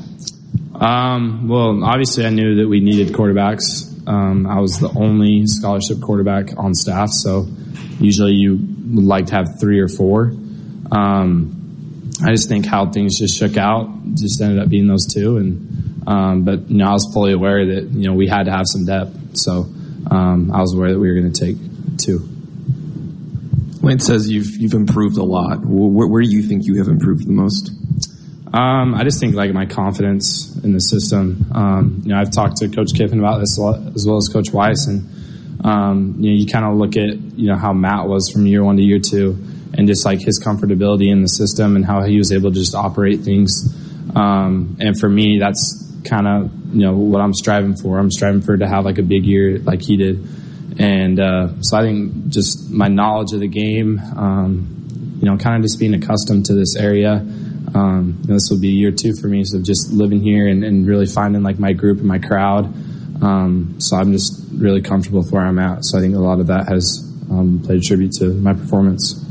Um, 0.74 1.48
well, 1.48 1.84
obviously, 1.84 2.24
I 2.24 2.30
knew 2.30 2.56
that 2.56 2.68
we 2.68 2.80
needed 2.80 3.08
quarterbacks. 3.08 3.86
Um, 4.08 4.46
I 4.46 4.60
was 4.60 4.78
the 4.80 4.90
only 4.90 5.46
scholarship 5.46 6.00
quarterback 6.00 6.56
on 6.56 6.74
staff, 6.74 7.10
so 7.10 7.46
usually 8.00 8.32
you 8.32 8.54
would 8.54 9.04
like 9.04 9.26
to 9.26 9.34
have 9.34 9.60
three 9.60 9.80
or 9.80 9.88
four. 9.88 10.32
Um, 10.90 12.10
I 12.24 12.32
just 12.32 12.48
think 12.48 12.66
how 12.66 12.90
things 12.90 13.18
just 13.18 13.38
shook 13.38 13.56
out 13.56 13.88
just 14.14 14.40
ended 14.40 14.58
up 14.58 14.68
being 14.68 14.86
those 14.86 15.06
two, 15.06 15.36
and 15.36 16.08
um, 16.08 16.44
but 16.44 16.70
you 16.70 16.78
know 16.78 16.86
I 16.86 16.92
was 16.92 17.08
fully 17.12 17.32
aware 17.32 17.64
that 17.66 17.90
you 17.90 18.08
know 18.08 18.14
we 18.14 18.26
had 18.26 18.44
to 18.44 18.50
have 18.50 18.66
some 18.66 18.84
depth, 18.84 19.36
so 19.36 19.66
um, 20.10 20.50
I 20.52 20.60
was 20.60 20.74
aware 20.74 20.92
that 20.92 20.98
we 20.98 21.08
were 21.08 21.20
going 21.20 21.32
to 21.32 21.40
take 21.40 21.56
two. 21.98 22.28
Lance 23.82 24.06
says 24.06 24.28
you've 24.28 24.56
you've 24.56 24.74
improved 24.74 25.16
a 25.16 25.22
lot. 25.22 25.60
Where, 25.64 26.06
where 26.06 26.22
do 26.22 26.28
you 26.28 26.42
think 26.42 26.66
you 26.66 26.78
have 26.78 26.88
improved 26.88 27.26
the 27.26 27.32
most? 27.32 27.70
Um, 28.52 28.94
I 28.94 29.04
just 29.04 29.20
think 29.20 29.36
like 29.36 29.52
my 29.52 29.66
confidence 29.66 30.58
in 30.64 30.72
the 30.72 30.80
system. 30.80 31.46
Um, 31.54 32.02
you 32.02 32.08
know, 32.08 32.18
I've 32.18 32.32
talked 32.32 32.56
to 32.58 32.68
Coach 32.68 32.88
Kiffin 32.96 33.20
about 33.20 33.38
this 33.38 33.56
lot, 33.58 33.78
as 33.94 34.04
well 34.06 34.16
as 34.16 34.28
Coach 34.28 34.50
Weis, 34.50 34.88
and 34.88 35.64
um, 35.64 36.16
you 36.18 36.30
know, 36.30 36.36
you 36.36 36.46
kind 36.46 36.64
of 36.64 36.76
look 36.76 36.96
at 36.96 37.16
you 37.38 37.46
know 37.46 37.56
how 37.56 37.72
Matt 37.72 38.08
was 38.08 38.28
from 38.28 38.46
year 38.46 38.64
one 38.64 38.76
to 38.76 38.82
year 38.82 38.98
two, 38.98 39.38
and 39.74 39.86
just 39.86 40.04
like 40.04 40.20
his 40.20 40.42
comfortability 40.44 41.12
in 41.12 41.22
the 41.22 41.28
system 41.28 41.76
and 41.76 41.84
how 41.84 42.02
he 42.02 42.18
was 42.18 42.32
able 42.32 42.50
to 42.50 42.58
just 42.58 42.74
operate 42.74 43.20
things. 43.20 43.72
Um, 44.16 44.76
and 44.80 44.98
for 44.98 45.08
me, 45.08 45.38
that's 45.38 45.86
kind 46.04 46.26
of 46.26 46.50
you 46.74 46.82
know 46.82 46.94
what 46.94 47.20
I'm 47.20 47.34
striving 47.34 47.76
for. 47.76 48.00
I'm 48.00 48.10
striving 48.10 48.42
for 48.42 48.56
to 48.56 48.66
have 48.66 48.84
like 48.84 48.98
a 48.98 49.04
big 49.04 49.26
year 49.26 49.60
like 49.60 49.80
he 49.80 49.96
did, 49.96 50.26
and 50.80 51.20
uh, 51.20 51.62
so 51.62 51.76
I 51.76 51.82
think 51.82 52.28
just 52.28 52.68
my 52.68 52.88
knowledge 52.88 53.32
of 53.32 53.38
the 53.38 53.48
game, 53.48 54.00
um, 54.16 55.18
you 55.20 55.26
know, 55.26 55.36
kind 55.36 55.54
of 55.54 55.62
just 55.62 55.78
being 55.78 55.94
accustomed 55.94 56.46
to 56.46 56.54
this 56.54 56.74
area. 56.74 57.24
Um, 57.74 58.18
this 58.22 58.48
will 58.50 58.60
be 58.60 58.68
year 58.68 58.90
two 58.90 59.14
for 59.14 59.28
me, 59.28 59.44
so 59.44 59.60
just 59.60 59.92
living 59.92 60.20
here 60.20 60.48
and, 60.48 60.64
and 60.64 60.86
really 60.86 61.06
finding 61.06 61.42
like 61.42 61.58
my 61.58 61.72
group 61.72 61.98
and 61.98 62.06
my 62.06 62.18
crowd. 62.18 62.66
Um, 63.22 63.76
so 63.78 63.96
I'm 63.96 64.12
just 64.12 64.42
really 64.54 64.82
comfortable 64.82 65.20
with 65.20 65.30
where 65.30 65.44
I'm 65.44 65.58
at. 65.58 65.84
So 65.84 65.98
I 65.98 66.00
think 66.00 66.14
a 66.14 66.18
lot 66.18 66.40
of 66.40 66.48
that 66.48 66.68
has 66.68 67.06
um, 67.30 67.62
played 67.64 67.78
a 67.78 67.82
tribute 67.82 68.12
to 68.18 68.32
my 68.34 68.54
performance. 68.54 69.24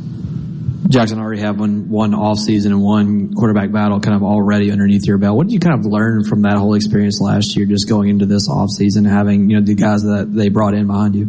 Jackson 0.87 1.19
already 1.19 1.41
have 1.41 1.59
one 1.59 1.87
one 1.89 2.15
off 2.15 2.39
season 2.39 2.71
and 2.71 2.81
one 2.81 3.33
quarterback 3.35 3.71
battle 3.71 3.99
kind 3.99 4.15
of 4.15 4.23
already 4.23 4.71
underneath 4.71 5.05
your 5.05 5.19
belt. 5.19 5.37
What 5.37 5.47
did 5.47 5.53
you 5.53 5.59
kind 5.59 5.77
of 5.77 5.85
learn 5.85 6.23
from 6.23 6.41
that 6.41 6.57
whole 6.57 6.73
experience 6.73 7.21
last 7.21 7.55
year, 7.55 7.67
just 7.67 7.87
going 7.87 8.09
into 8.09 8.25
this 8.25 8.49
off 8.49 8.69
season, 8.69 9.05
having 9.05 9.51
you 9.51 9.59
know 9.59 9.65
the 9.65 9.75
guys 9.75 10.01
that 10.01 10.33
they 10.33 10.49
brought 10.49 10.73
in 10.73 10.87
behind 10.87 11.15
you? 11.15 11.27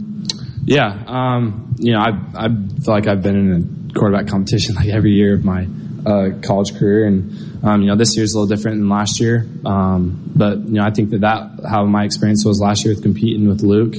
Yeah, 0.65 1.05
um, 1.07 1.75
you 1.79 1.93
know, 1.93 1.99
I 1.99 2.11
I 2.35 2.49
feel 2.49 2.95
like 2.95 3.07
I've 3.07 3.23
been 3.23 3.37
in 3.37 3.91
a 3.91 3.99
quarterback 3.99 4.29
competition 4.29 4.75
like 4.77 4.89
every 4.89 5.13
year 5.13 5.35
of 5.35 5.45
my 5.45 5.67
uh, 6.07 6.31
college 6.43 6.79
career, 6.79 7.07
and 7.07 7.65
um, 7.65 7.83
you 7.83 7.89
know 7.89 7.97
this 7.97 8.17
year's 8.17 8.35
a 8.35 8.39
little 8.39 8.55
different 8.55 8.79
than 8.79 8.89
last 8.89 9.21
year. 9.21 9.47
Um, 9.65 10.31
but 10.35 10.59
you 10.59 10.75
know 10.75 10.85
I 10.85 10.91
think 10.91 11.11
that 11.11 11.21
that 11.23 11.69
how 11.69 11.85
my 11.85 12.05
experience 12.05 12.45
was 12.45 12.61
last 12.61 12.85
year 12.85 12.95
with 12.95 13.03
competing 13.03 13.49
with 13.49 13.63
Luke, 13.63 13.95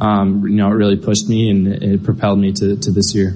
um, 0.00 0.46
you 0.46 0.56
know 0.56 0.68
it 0.68 0.74
really 0.74 0.96
pushed 0.96 1.28
me 1.28 1.50
and 1.50 1.68
it 1.68 2.02
propelled 2.04 2.38
me 2.38 2.52
to, 2.52 2.76
to 2.76 2.90
this 2.90 3.14
year. 3.14 3.34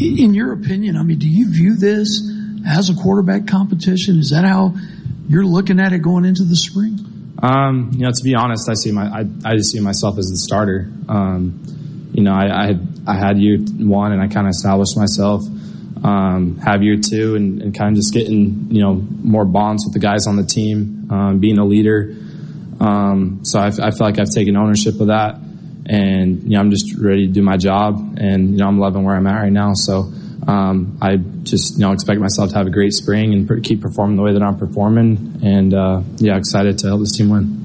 In 0.00 0.34
your 0.34 0.52
opinion, 0.52 0.96
I 0.96 1.02
mean, 1.02 1.18
do 1.18 1.28
you 1.28 1.52
view 1.52 1.76
this 1.76 2.28
as 2.66 2.90
a 2.90 2.94
quarterback 2.94 3.46
competition? 3.46 4.18
Is 4.18 4.30
that 4.30 4.44
how 4.44 4.74
you're 5.28 5.44
looking 5.44 5.78
at 5.78 5.92
it 5.92 6.00
going 6.00 6.24
into 6.24 6.44
the 6.44 6.56
spring? 6.56 6.98
Um, 7.42 7.90
you 7.94 8.00
know, 8.00 8.10
to 8.10 8.24
be 8.24 8.34
honest, 8.34 8.68
I 8.68 8.74
see 8.74 8.92
my 8.92 9.04
I, 9.04 9.24
I 9.44 9.56
just 9.56 9.70
see 9.70 9.80
myself 9.80 10.18
as 10.18 10.26
the 10.26 10.36
starter. 10.36 10.90
Um, 11.08 11.60
you 12.12 12.22
know, 12.22 12.32
I, 12.32 12.62
I 12.62 12.66
had 12.66 12.88
I 13.06 13.14
had 13.14 13.38
year 13.38 13.58
one 13.58 14.12
and 14.12 14.22
I 14.22 14.28
kind 14.28 14.46
of 14.46 14.50
established 14.50 14.96
myself 14.96 15.42
um, 16.02 16.58
have 16.58 16.82
year 16.82 16.96
two 16.96 17.36
and, 17.36 17.62
and, 17.62 17.74
kind 17.74 17.90
of 17.90 17.96
just 17.96 18.12
getting 18.12 18.68
you 18.70 18.82
know 18.82 18.94
more 18.94 19.44
bonds 19.44 19.84
with 19.84 19.92
the 19.92 20.00
guys 20.00 20.26
on 20.26 20.36
the 20.36 20.44
team, 20.44 21.08
um, 21.10 21.38
being 21.38 21.58
a 21.58 21.64
leader. 21.64 22.16
Um, 22.80 23.44
so 23.44 23.60
I, 23.60 23.66
I, 23.66 23.90
feel 23.92 24.00
like 24.00 24.18
I've 24.18 24.30
taken 24.30 24.56
ownership 24.56 25.00
of 25.00 25.06
that, 25.06 25.36
and 25.86 26.42
you 26.42 26.50
know 26.50 26.60
I'm 26.60 26.70
just 26.70 26.96
ready 26.96 27.26
to 27.28 27.32
do 27.32 27.42
my 27.42 27.56
job, 27.56 28.18
and 28.18 28.50
you 28.50 28.56
know 28.56 28.66
I'm 28.66 28.78
loving 28.78 29.04
where 29.04 29.14
I'm 29.14 29.26
at 29.26 29.42
right 29.42 29.52
now. 29.52 29.74
So 29.74 30.10
um, 30.46 30.98
I 31.00 31.16
just 31.16 31.74
you 31.74 31.80
know 31.80 31.92
expect 31.92 32.20
myself 32.20 32.50
to 32.50 32.56
have 32.56 32.66
a 32.66 32.70
great 32.70 32.92
spring 32.92 33.32
and 33.32 33.64
keep 33.64 33.80
performing 33.80 34.16
the 34.16 34.22
way 34.22 34.32
that 34.32 34.42
I'm 34.42 34.58
performing, 34.58 35.40
and 35.44 35.72
uh, 35.72 36.02
yeah, 36.16 36.36
excited 36.36 36.78
to 36.78 36.88
help 36.88 37.00
this 37.00 37.16
team 37.16 37.30
win. 37.30 37.62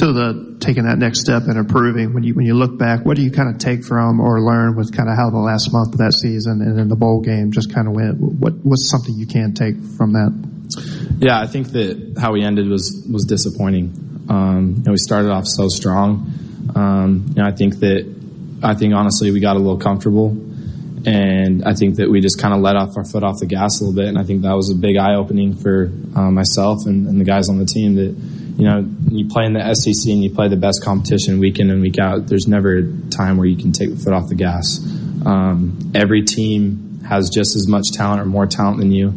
to 0.00 0.12
the 0.12 0.49
taking 0.60 0.84
that 0.84 0.98
next 0.98 1.20
step 1.20 1.44
and 1.44 1.56
improving. 1.56 2.12
When 2.12 2.22
you 2.22 2.34
when 2.34 2.46
you 2.46 2.54
look 2.54 2.78
back, 2.78 3.04
what 3.04 3.16
do 3.16 3.22
you 3.22 3.30
kind 3.30 3.48
of 3.48 3.58
take 3.58 3.84
from 3.84 4.20
or 4.20 4.40
learn 4.40 4.76
with 4.76 4.94
kind 4.94 5.08
of 5.08 5.16
how 5.16 5.30
the 5.30 5.38
last 5.38 5.72
month 5.72 5.92
of 5.92 5.98
that 5.98 6.14
season 6.14 6.60
and 6.60 6.78
then 6.78 6.88
the 6.88 6.96
bowl 6.96 7.20
game 7.20 7.52
just 7.52 7.74
kind 7.74 7.88
of 7.88 7.94
went? 7.94 8.20
What 8.20 8.54
what's 8.62 8.88
something 8.90 9.14
you 9.16 9.26
can 9.26 9.54
take 9.54 9.76
from 9.96 10.12
that? 10.12 10.32
Yeah, 11.18 11.40
I 11.40 11.46
think 11.46 11.68
that 11.72 12.16
how 12.20 12.32
we 12.32 12.42
ended 12.42 12.68
was 12.68 13.06
was 13.10 13.24
disappointing. 13.24 14.26
Um, 14.28 14.74
you 14.78 14.82
know, 14.84 14.92
we 14.92 14.98
started 14.98 15.30
off 15.30 15.46
so 15.46 15.68
strong. 15.68 16.32
Um, 16.74 17.26
you 17.28 17.42
know, 17.42 17.48
I 17.48 17.52
think 17.52 17.80
that 17.80 18.06
I 18.62 18.74
think 18.74 18.94
honestly 18.94 19.30
we 19.30 19.40
got 19.40 19.56
a 19.56 19.58
little 19.58 19.78
comfortable, 19.78 20.30
and 21.06 21.64
I 21.64 21.74
think 21.74 21.96
that 21.96 22.08
we 22.10 22.20
just 22.20 22.40
kind 22.40 22.54
of 22.54 22.60
let 22.60 22.76
off 22.76 22.96
our 22.96 23.04
foot 23.04 23.24
off 23.24 23.38
the 23.40 23.46
gas 23.46 23.80
a 23.80 23.84
little 23.84 23.96
bit. 23.96 24.08
And 24.08 24.18
I 24.18 24.24
think 24.24 24.42
that 24.42 24.54
was 24.54 24.70
a 24.70 24.74
big 24.74 24.96
eye 24.96 25.14
opening 25.14 25.54
for 25.54 25.90
uh, 26.14 26.30
myself 26.30 26.86
and, 26.86 27.08
and 27.08 27.20
the 27.20 27.24
guys 27.24 27.48
on 27.48 27.58
the 27.58 27.64
team 27.64 27.96
that 27.96 28.14
you 28.60 28.66
know, 28.66 28.86
you 29.10 29.26
play 29.26 29.46
in 29.46 29.54
the 29.54 29.74
SEC 29.74 30.12
and 30.12 30.22
you 30.22 30.28
play 30.28 30.48
the 30.48 30.56
best 30.56 30.84
competition 30.84 31.38
week 31.38 31.58
in 31.58 31.70
and 31.70 31.80
week 31.80 31.98
out. 31.98 32.26
There's 32.26 32.46
never 32.46 32.76
a 32.76 32.82
time 33.08 33.38
where 33.38 33.46
you 33.46 33.56
can 33.56 33.72
take 33.72 33.88
the 33.88 33.96
foot 33.96 34.12
off 34.12 34.28
the 34.28 34.34
gas. 34.34 34.78
Um, 35.24 35.92
every 35.94 36.22
team 36.22 37.00
has 37.08 37.30
just 37.30 37.56
as 37.56 37.66
much 37.66 37.90
talent 37.92 38.20
or 38.20 38.26
more 38.26 38.46
talent 38.46 38.76
than 38.76 38.92
you, 38.92 39.14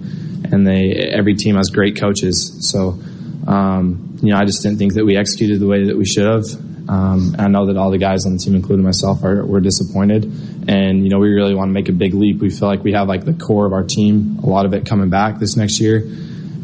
and 0.50 0.66
they 0.66 0.94
every 0.94 1.36
team 1.36 1.58
has 1.58 1.70
great 1.70 2.00
coaches. 2.00 2.58
So, 2.72 2.98
um, 3.46 4.18
you 4.22 4.32
know, 4.32 4.38
I 4.38 4.46
just 4.46 4.64
didn't 4.64 4.78
think 4.78 4.94
that 4.94 5.04
we 5.04 5.18
executed 5.18 5.60
the 5.60 5.68
way 5.68 5.88
that 5.88 5.98
we 5.98 6.06
should 6.06 6.26
have. 6.26 6.46
Um, 6.88 7.36
I 7.38 7.50
know 7.50 7.66
that 7.66 7.76
all 7.76 7.92
the 7.92 7.98
guys 7.98 8.26
on 8.26 8.32
the 8.32 8.40
team, 8.40 8.56
including 8.56 8.86
myself, 8.86 9.26
are 9.26 9.46
were 9.46 9.60
disappointed, 9.60 10.24
And 10.70 11.04
you 11.04 11.10
know, 11.10 11.20
we 11.20 11.34
really 11.34 11.54
want 11.54 11.68
to 11.68 11.74
make 11.74 11.90
a 11.90 11.94
big 11.94 12.14
leap. 12.14 12.40
We 12.40 12.50
feel 12.50 12.70
like 12.70 12.82
we 12.82 12.94
have 12.94 13.10
like 13.10 13.26
the 13.26 13.34
core 13.34 13.66
of 13.66 13.74
our 13.74 13.84
team, 13.84 14.40
a 14.42 14.46
lot 14.46 14.66
of 14.66 14.74
it 14.74 14.86
coming 14.86 15.10
back 15.10 15.40
this 15.40 15.58
next 15.58 15.82
year, 15.82 16.08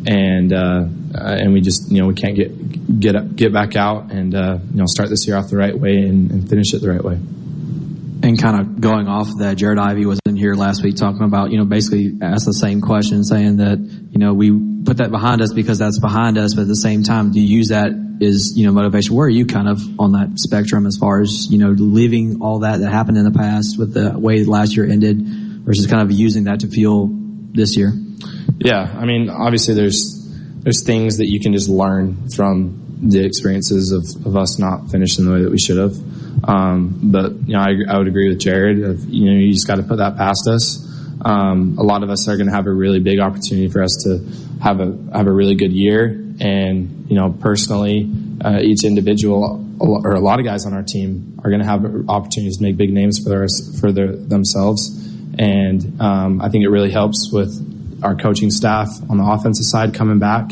and 0.09 0.51
uh, 0.51 0.85
and 1.13 1.53
we 1.53 1.61
just 1.61 1.91
you 1.91 2.01
know 2.01 2.07
we 2.07 2.15
can't 2.15 2.35
get 2.35 2.99
get 2.99 3.15
up, 3.15 3.35
get 3.35 3.53
back 3.53 3.75
out 3.75 4.11
and 4.11 4.33
uh, 4.33 4.57
you 4.71 4.77
know 4.77 4.85
start 4.87 5.07
this 5.09 5.27
year 5.27 5.37
off 5.37 5.49
the 5.49 5.57
right 5.57 5.77
way 5.77 5.97
and, 5.97 6.31
and 6.31 6.49
finish 6.49 6.73
it 6.73 6.81
the 6.81 6.89
right 6.89 7.03
way. 7.03 7.19
And 8.21 8.41
kind 8.41 8.59
of 8.59 8.81
going 8.81 9.07
off 9.07 9.29
that, 9.37 9.55
Jared 9.55 9.77
Ivey 9.77 10.05
was 10.05 10.19
in 10.25 10.35
here 10.35 10.53
last 10.53 10.83
week 10.83 10.97
talking 10.97 11.23
about, 11.23 11.51
you 11.51 11.57
know, 11.57 11.63
basically 11.63 12.17
asked 12.21 12.45
the 12.45 12.53
same 12.53 12.81
question, 12.81 13.23
saying 13.23 13.57
that, 13.57 13.79
you 13.79 14.19
know, 14.19 14.33
we 14.33 14.51
put 14.83 14.97
that 14.97 15.09
behind 15.09 15.41
us 15.41 15.53
because 15.53 15.79
that's 15.79 15.99
behind 15.99 16.37
us, 16.37 16.53
but 16.53 16.63
at 16.63 16.67
the 16.67 16.75
same 16.75 17.03
time, 17.03 17.31
do 17.31 17.39
you 17.39 17.47
use 17.47 17.69
that 17.69 17.93
as, 18.21 18.57
you 18.57 18.65
know, 18.65 18.73
motivation? 18.73 19.15
Where 19.15 19.27
are 19.27 19.29
you 19.29 19.45
kind 19.45 19.69
of 19.69 19.79
on 19.97 20.11
that 20.11 20.37
spectrum 20.37 20.85
as 20.85 20.97
far 20.97 21.21
as, 21.21 21.49
you 21.49 21.59
know, 21.59 21.69
leaving 21.69 22.41
all 22.41 22.59
that 22.59 22.81
that 22.81 22.91
happened 22.91 23.17
in 23.17 23.23
the 23.23 23.31
past 23.31 23.79
with 23.79 23.93
the 23.93 24.19
way 24.19 24.43
last 24.43 24.75
year 24.75 24.85
ended 24.85 25.21
versus 25.63 25.87
kind 25.87 26.01
of 26.01 26.11
using 26.11 26.43
that 26.43 26.59
to 26.59 26.67
fuel 26.67 27.09
this 27.53 27.77
year? 27.77 27.93
Yeah, 28.57 28.93
I 28.97 29.05
mean, 29.05 29.29
obviously 29.29 29.73
there's 29.73 30.15
there's 30.63 30.83
things 30.83 31.17
that 31.17 31.27
you 31.27 31.39
can 31.39 31.53
just 31.53 31.69
learn 31.69 32.29
from 32.35 32.85
the 33.01 33.23
experiences 33.23 33.91
of, 33.91 34.25
of 34.25 34.35
us 34.35 34.59
not 34.59 34.91
finishing 34.91 35.25
the 35.25 35.31
way 35.31 35.41
that 35.41 35.51
we 35.51 35.57
should 35.57 35.77
have. 35.77 35.95
Um, 36.43 36.99
but 37.03 37.31
you 37.47 37.53
know, 37.53 37.59
I, 37.59 37.75
I 37.89 37.97
would 37.97 38.07
agree 38.07 38.27
with 38.27 38.39
Jared. 38.39 38.83
Of, 38.83 39.05
you 39.09 39.25
know, 39.25 39.37
you 39.37 39.53
just 39.53 39.67
got 39.67 39.75
to 39.75 39.83
put 39.83 39.97
that 39.97 40.17
past 40.17 40.47
us. 40.47 40.85
Um, 41.21 41.77
a 41.77 41.83
lot 41.83 42.03
of 42.03 42.09
us 42.09 42.27
are 42.27 42.37
going 42.37 42.47
to 42.47 42.53
have 42.53 42.67
a 42.67 42.73
really 42.73 42.99
big 42.99 43.19
opportunity 43.19 43.67
for 43.67 43.83
us 43.83 43.95
to 44.03 44.19
have 44.61 44.79
a 44.79 44.97
have 45.13 45.27
a 45.27 45.31
really 45.31 45.55
good 45.55 45.73
year. 45.73 46.05
And 46.39 47.05
you 47.09 47.15
know, 47.15 47.31
personally, 47.31 48.09
uh, 48.43 48.59
each 48.61 48.83
individual 48.83 49.65
or 49.79 50.11
a 50.11 50.19
lot 50.19 50.39
of 50.39 50.45
guys 50.45 50.65
on 50.65 50.73
our 50.73 50.83
team 50.83 51.39
are 51.43 51.49
going 51.49 51.61
to 51.61 51.65
have 51.65 51.85
opportunities 52.09 52.57
to 52.57 52.63
make 52.63 52.77
big 52.77 52.91
names 52.91 53.19
for 53.19 53.29
their 53.29 53.47
for 53.79 53.91
their 53.91 54.15
themselves. 54.15 55.07
And 55.37 56.01
um, 56.01 56.41
I 56.41 56.49
think 56.49 56.65
it 56.65 56.69
really 56.69 56.91
helps 56.91 57.29
with 57.31 57.68
our 58.03 58.15
coaching 58.15 58.51
staff 58.51 58.89
on 59.09 59.17
the 59.17 59.23
offensive 59.23 59.65
side 59.65 59.93
coming 59.93 60.19
back. 60.19 60.51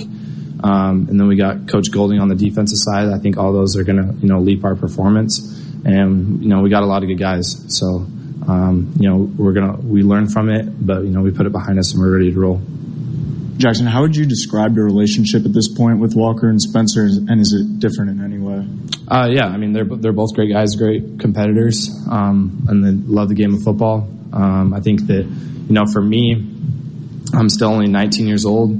Um, 0.63 1.07
and 1.09 1.19
then 1.19 1.27
we 1.27 1.35
got 1.35 1.67
Coach 1.67 1.91
Golding 1.91 2.19
on 2.19 2.29
the 2.29 2.35
defensive 2.35 2.79
side. 2.79 3.09
I 3.09 3.19
think 3.19 3.37
all 3.37 3.53
those 3.53 3.77
are 3.77 3.83
going 3.83 3.97
to, 3.97 4.19
you 4.19 4.27
know, 4.27 4.39
leap 4.39 4.63
our 4.63 4.75
performance. 4.75 5.39
And, 5.85 6.41
you 6.41 6.49
know, 6.49 6.61
we 6.61 6.69
got 6.69 6.83
a 6.83 6.87
lot 6.87 7.03
of 7.03 7.09
good 7.09 7.19
guys. 7.19 7.63
So, 7.67 8.05
um, 8.47 8.93
you 8.99 9.07
know, 9.07 9.17
we're 9.17 9.53
going 9.53 9.71
to, 9.71 9.85
we 9.85 10.03
learn 10.03 10.27
from 10.27 10.49
it, 10.49 10.85
but, 10.85 11.03
you 11.03 11.11
know, 11.11 11.21
we 11.21 11.31
put 11.31 11.45
it 11.45 11.51
behind 11.51 11.77
us 11.77 11.93
and 11.93 12.01
we're 12.01 12.13
ready 12.13 12.33
to 12.33 12.39
roll. 12.39 12.61
Jackson, 13.57 13.87
how 13.87 14.01
would 14.01 14.15
you 14.15 14.25
describe 14.25 14.75
your 14.75 14.85
relationship 14.85 15.43
at 15.43 15.51
this 15.51 15.67
point 15.67 15.99
with 15.99 16.15
Walker 16.15 16.47
and 16.47 16.61
Spencer, 16.61 17.05
and 17.05 17.41
is 17.41 17.53
it 17.53 17.79
different 17.79 18.11
in 18.11 18.23
any 18.23 18.37
way? 18.37 18.67
Uh, 19.07 19.27
yeah, 19.31 19.47
I 19.47 19.57
mean 19.57 19.73
they're 19.73 19.83
they're 19.83 20.13
both 20.13 20.35
great 20.35 20.53
guys, 20.53 20.75
great 20.75 21.19
competitors, 21.19 21.89
um, 22.07 22.67
and 22.67 22.85
they 22.85 22.91
love 23.11 23.29
the 23.29 23.33
game 23.33 23.55
of 23.55 23.63
football. 23.63 24.07
Um, 24.31 24.75
I 24.75 24.79
think 24.79 25.07
that 25.07 25.23
you 25.23 25.73
know, 25.73 25.85
for 25.91 26.01
me, 26.01 26.35
I'm 27.33 27.49
still 27.49 27.69
only 27.69 27.87
19 27.87 28.27
years 28.27 28.45
old, 28.45 28.71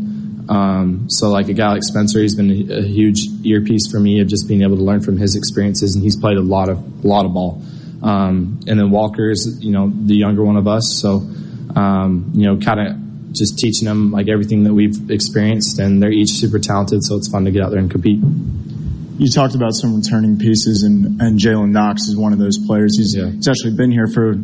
um, 0.50 1.10
so 1.10 1.30
like 1.30 1.50
a 1.50 1.54
guy 1.54 1.72
like 1.72 1.84
Spencer, 1.84 2.20
he's 2.20 2.36
been 2.36 2.52
a, 2.52 2.78
a, 2.78 2.82
huge 2.82 3.28
earpiece 3.44 3.92
for 3.92 4.00
me 4.00 4.22
of 4.22 4.28
just 4.28 4.48
being 4.48 4.62
able 4.62 4.78
to 4.78 4.84
learn 4.84 5.02
from 5.02 5.18
his 5.18 5.36
experiences, 5.36 5.96
and 5.96 6.04
he's 6.04 6.16
played 6.16 6.38
a 6.38 6.42
lot 6.42 6.70
of 6.70 6.78
a 7.04 7.08
lot 7.08 7.26
of 7.26 7.34
ball. 7.34 7.62
Um, 8.02 8.60
and 8.68 8.80
then 8.80 8.92
Walker's, 8.92 9.62
you 9.62 9.72
know, 9.72 9.92
the 9.94 10.16
younger 10.16 10.44
one 10.44 10.56
of 10.56 10.68
us, 10.68 10.88
so 10.88 11.28
um, 11.76 12.32
you 12.34 12.46
know, 12.46 12.58
kind 12.58 12.80
of 12.80 13.34
just 13.34 13.60
teaching 13.60 13.88
them 13.88 14.12
like 14.12 14.30
everything 14.30 14.64
that 14.64 14.74
we've 14.74 15.12
experienced, 15.12 15.80
and 15.80 16.02
they're 16.02 16.12
each 16.12 16.32
super 16.32 16.60
talented, 16.60 17.04
so 17.04 17.18
it's 17.18 17.30
fun 17.30 17.46
to 17.46 17.52
get 17.52 17.64
out 17.64 17.72
there 17.72 17.80
and 17.80 17.92
compete. 17.92 18.20
You 19.20 19.30
talked 19.32 19.56
about 19.56 19.74
some 19.74 19.98
returning 19.98 20.38
pieces, 20.38 20.84
and, 20.84 21.20
and 21.22 21.40
Jalen 21.40 21.72
Knox 21.72 22.04
is 22.04 22.16
one 22.16 22.34
of 22.34 22.40
those 22.40 22.58
players. 22.58 22.98
He's, 22.98 23.16
yeah. 23.16 23.30
he's 23.30 23.48
actually 23.48 23.76
been 23.76 23.92
here 23.92 24.08
for 24.08 24.36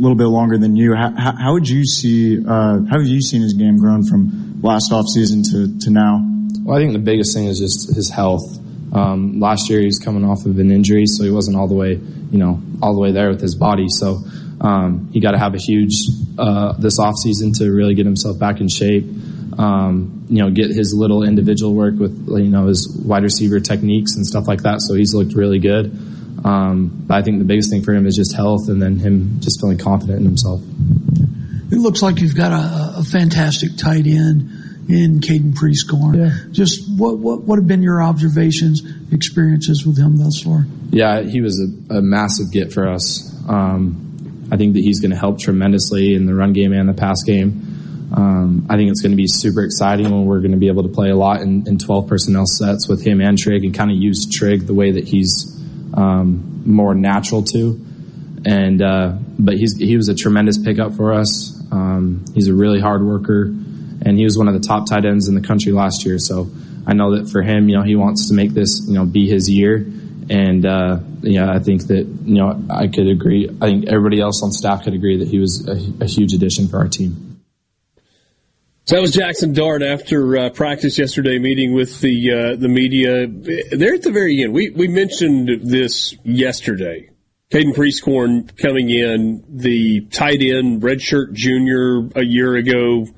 little 0.00 0.16
bit 0.16 0.26
longer 0.26 0.56
than 0.56 0.76
you. 0.76 0.94
How, 0.94 1.12
how 1.16 1.52
would 1.52 1.68
you 1.68 1.84
see? 1.84 2.38
Uh, 2.38 2.80
how 2.88 2.98
have 2.98 3.06
you 3.06 3.20
seen 3.20 3.42
his 3.42 3.52
game 3.52 3.78
grown 3.78 4.04
from 4.04 4.60
last 4.62 4.92
off 4.92 5.06
season 5.06 5.42
to, 5.44 5.78
to 5.80 5.90
now? 5.90 6.26
Well, 6.62 6.76
I 6.76 6.80
think 6.80 6.92
the 6.92 6.98
biggest 6.98 7.34
thing 7.34 7.46
is 7.46 7.58
just 7.58 7.94
his 7.94 8.10
health. 8.10 8.42
Um, 8.92 9.38
last 9.38 9.70
year 9.70 9.80
he 9.80 9.86
was 9.86 9.98
coming 9.98 10.24
off 10.24 10.46
of 10.46 10.58
an 10.58 10.70
injury, 10.70 11.06
so 11.06 11.22
he 11.22 11.30
wasn't 11.30 11.56
all 11.56 11.68
the 11.68 11.74
way, 11.74 11.92
you 11.92 12.38
know, 12.38 12.60
all 12.82 12.94
the 12.94 13.00
way 13.00 13.12
there 13.12 13.28
with 13.28 13.40
his 13.40 13.54
body. 13.54 13.88
So 13.88 14.22
um, 14.60 15.10
he 15.12 15.20
got 15.20 15.32
to 15.32 15.38
have 15.38 15.54
a 15.54 15.58
huge 15.58 15.94
uh, 16.38 16.72
this 16.78 16.98
off 16.98 17.14
season 17.16 17.52
to 17.54 17.70
really 17.70 17.94
get 17.94 18.06
himself 18.06 18.38
back 18.38 18.60
in 18.60 18.68
shape. 18.68 19.04
Um, 19.58 20.26
you 20.28 20.42
know, 20.42 20.50
get 20.50 20.70
his 20.70 20.94
little 20.96 21.22
individual 21.22 21.74
work 21.74 21.98
with 21.98 22.26
you 22.28 22.48
know 22.48 22.66
his 22.66 22.88
wide 23.04 23.22
receiver 23.22 23.60
techniques 23.60 24.16
and 24.16 24.26
stuff 24.26 24.48
like 24.48 24.62
that. 24.62 24.80
So 24.80 24.94
he's 24.94 25.14
looked 25.14 25.34
really 25.34 25.58
good. 25.58 25.96
Um, 26.44 27.04
but 27.06 27.18
I 27.18 27.22
think 27.22 27.38
the 27.38 27.44
biggest 27.44 27.70
thing 27.70 27.82
for 27.82 27.92
him 27.92 28.06
is 28.06 28.16
just 28.16 28.34
health, 28.34 28.68
and 28.68 28.80
then 28.80 28.98
him 28.98 29.40
just 29.40 29.60
feeling 29.60 29.78
confident 29.78 30.20
in 30.20 30.24
himself 30.24 30.62
it 31.70 31.78
looks 31.78 32.02
like 32.02 32.20
you've 32.20 32.36
got 32.36 32.52
a, 32.52 32.98
a 32.98 33.04
fantastic 33.04 33.76
tight 33.76 34.06
end 34.06 34.50
in 34.88 35.20
Caden 35.20 35.54
Prieskorn. 35.54 36.16
Yeah. 36.16 36.52
Just 36.52 36.82
what, 36.98 37.18
what 37.18 37.42
what 37.42 37.58
have 37.58 37.68
been 37.68 37.82
your 37.82 38.02
observations, 38.02 38.82
experiences 39.12 39.86
with 39.86 39.96
him 39.96 40.16
thus 40.16 40.42
far? 40.42 40.66
Yeah, 40.90 41.22
he 41.22 41.40
was 41.40 41.60
a, 41.60 41.98
a 41.98 42.02
massive 42.02 42.50
get 42.50 42.72
for 42.72 42.88
us. 42.88 43.32
Um, 43.48 44.48
I 44.50 44.56
think 44.56 44.74
that 44.74 44.80
he's 44.80 45.00
going 45.00 45.12
to 45.12 45.16
help 45.16 45.38
tremendously 45.38 46.14
in 46.14 46.26
the 46.26 46.34
run 46.34 46.52
game 46.52 46.72
and 46.72 46.88
the 46.88 46.94
pass 46.94 47.22
game. 47.22 48.10
Um, 48.12 48.66
I 48.68 48.76
think 48.76 48.90
it's 48.90 49.00
going 49.00 49.12
to 49.12 49.16
be 49.16 49.28
super 49.28 49.62
exciting 49.62 50.10
when 50.10 50.24
we're 50.24 50.40
going 50.40 50.50
to 50.50 50.58
be 50.58 50.66
able 50.66 50.82
to 50.82 50.88
play 50.88 51.10
a 51.10 51.16
lot 51.16 51.42
in, 51.42 51.68
in 51.68 51.78
12 51.78 52.08
personnel 52.08 52.44
sets 52.44 52.88
with 52.88 53.06
him 53.06 53.20
and 53.20 53.38
Trigg 53.38 53.62
and 53.62 53.72
kind 53.72 53.92
of 53.92 53.96
use 53.96 54.26
Trigg 54.28 54.66
the 54.66 54.74
way 54.74 54.90
that 54.90 55.06
he's 55.06 55.59
um, 55.94 56.62
more 56.66 56.94
natural 56.94 57.42
to. 57.44 57.80
And 58.44 58.80
uh, 58.80 59.16
but 59.38 59.54
he's 59.54 59.76
he 59.76 59.96
was 59.96 60.08
a 60.08 60.14
tremendous 60.14 60.56
pickup 60.56 60.94
for 60.94 61.12
us. 61.12 61.60
Um, 61.70 62.24
he's 62.34 62.48
a 62.48 62.54
really 62.54 62.80
hard 62.80 63.04
worker, 63.04 63.44
and 63.44 64.16
he 64.16 64.24
was 64.24 64.38
one 64.38 64.48
of 64.48 64.54
the 64.54 64.66
top 64.66 64.88
tight 64.88 65.04
ends 65.04 65.28
in 65.28 65.34
the 65.34 65.46
country 65.46 65.72
last 65.72 66.06
year. 66.06 66.18
So 66.18 66.50
I 66.86 66.94
know 66.94 67.16
that 67.16 67.30
for 67.30 67.42
him, 67.42 67.68
you 67.68 67.76
know, 67.76 67.82
he 67.82 67.96
wants 67.96 68.28
to 68.28 68.34
make 68.34 68.50
this, 68.50 68.82
you 68.86 68.94
know, 68.94 69.04
be 69.04 69.28
his 69.28 69.50
year. 69.50 69.86
And 70.30 70.64
uh, 70.64 71.00
yeah, 71.22 71.52
I 71.52 71.58
think 71.58 71.88
that 71.88 72.06
you 72.24 72.34
know 72.36 72.64
I 72.70 72.86
could 72.86 73.08
agree. 73.08 73.48
I 73.60 73.66
think 73.66 73.88
everybody 73.88 74.20
else 74.20 74.42
on 74.42 74.52
staff 74.52 74.84
could 74.84 74.94
agree 74.94 75.18
that 75.18 75.28
he 75.28 75.38
was 75.38 75.66
a, 75.68 76.04
a 76.04 76.06
huge 76.06 76.32
addition 76.32 76.68
for 76.68 76.78
our 76.78 76.88
team. 76.88 77.29
So 78.84 78.96
that 78.96 79.02
was 79.02 79.12
Jackson 79.12 79.52
Dart 79.52 79.82
after 79.82 80.36
uh, 80.36 80.50
practice 80.50 80.98
yesterday, 80.98 81.38
meeting 81.38 81.74
with 81.74 82.00
the 82.00 82.32
uh, 82.32 82.56
the 82.56 82.68
media. 82.68 83.26
There 83.26 83.94
at 83.94 84.02
the 84.02 84.10
very 84.10 84.42
end, 84.42 84.52
we 84.52 84.70
we 84.70 84.88
mentioned 84.88 85.60
this 85.62 86.16
yesterday 86.24 87.10
Caden 87.50 87.74
Prieskorn 87.74 88.56
coming 88.56 88.90
in, 88.90 89.42
the 89.48 90.02
tight 90.12 90.40
end, 90.40 90.82
redshirt 90.82 91.32
junior 91.32 92.08
a 92.14 92.24
year 92.24 92.54
ago, 92.54 93.08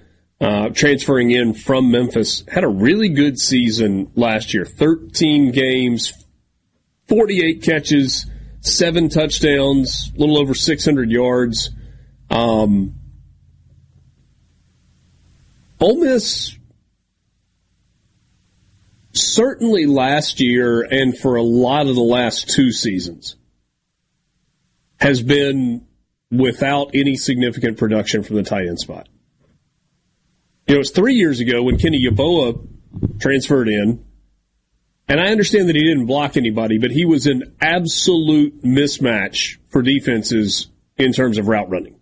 uh, 0.40 0.70
transferring 0.70 1.30
in 1.30 1.52
from 1.52 1.90
Memphis, 1.90 2.42
had 2.48 2.64
a 2.64 2.68
really 2.68 3.10
good 3.10 3.38
season 3.38 4.10
last 4.14 4.54
year. 4.54 4.64
13 4.64 5.52
games, 5.52 6.14
48 7.08 7.62
catches, 7.62 8.24
seven 8.62 9.10
touchdowns, 9.10 10.10
a 10.16 10.18
little 10.18 10.38
over 10.38 10.54
600 10.54 11.10
yards. 11.10 11.70
Um, 12.30 12.94
Ole 15.82 15.96
Miss 15.96 16.56
certainly 19.12 19.86
last 19.86 20.38
year 20.38 20.82
and 20.82 21.18
for 21.18 21.34
a 21.34 21.42
lot 21.42 21.88
of 21.88 21.96
the 21.96 22.00
last 22.00 22.48
two 22.48 22.70
seasons 22.70 23.34
has 25.00 25.20
been 25.22 25.84
without 26.30 26.92
any 26.94 27.16
significant 27.16 27.78
production 27.78 28.22
from 28.22 28.36
the 28.36 28.44
tight 28.44 28.68
end 28.68 28.78
spot. 28.78 29.08
You 30.68 30.74
know, 30.74 30.76
it 30.76 30.78
was 30.78 30.92
three 30.92 31.14
years 31.14 31.40
ago 31.40 31.64
when 31.64 31.78
Kenny 31.78 32.06
Yeboah 32.08 33.20
transferred 33.20 33.68
in, 33.68 34.04
and 35.08 35.20
I 35.20 35.32
understand 35.32 35.68
that 35.68 35.74
he 35.74 35.82
didn't 35.82 36.06
block 36.06 36.36
anybody, 36.36 36.78
but 36.78 36.92
he 36.92 37.04
was 37.04 37.26
an 37.26 37.56
absolute 37.60 38.62
mismatch 38.62 39.58
for 39.68 39.82
defenses 39.82 40.68
in 40.96 41.12
terms 41.12 41.38
of 41.38 41.48
route 41.48 41.68
running. 41.68 41.96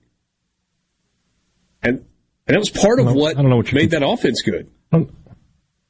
And, 2.51 2.57
and 2.57 2.67
that 2.67 2.73
was 2.73 2.83
part 2.83 3.01
of 3.01 3.13
what, 3.15 3.37
I 3.37 3.43
don't 3.43 3.51
know 3.51 3.57
what 3.57 3.73
made 3.73 3.91
that 3.91 4.03
offense 4.03 4.43
good. 4.43 4.69
I 4.93 4.99
don't, 4.99 5.11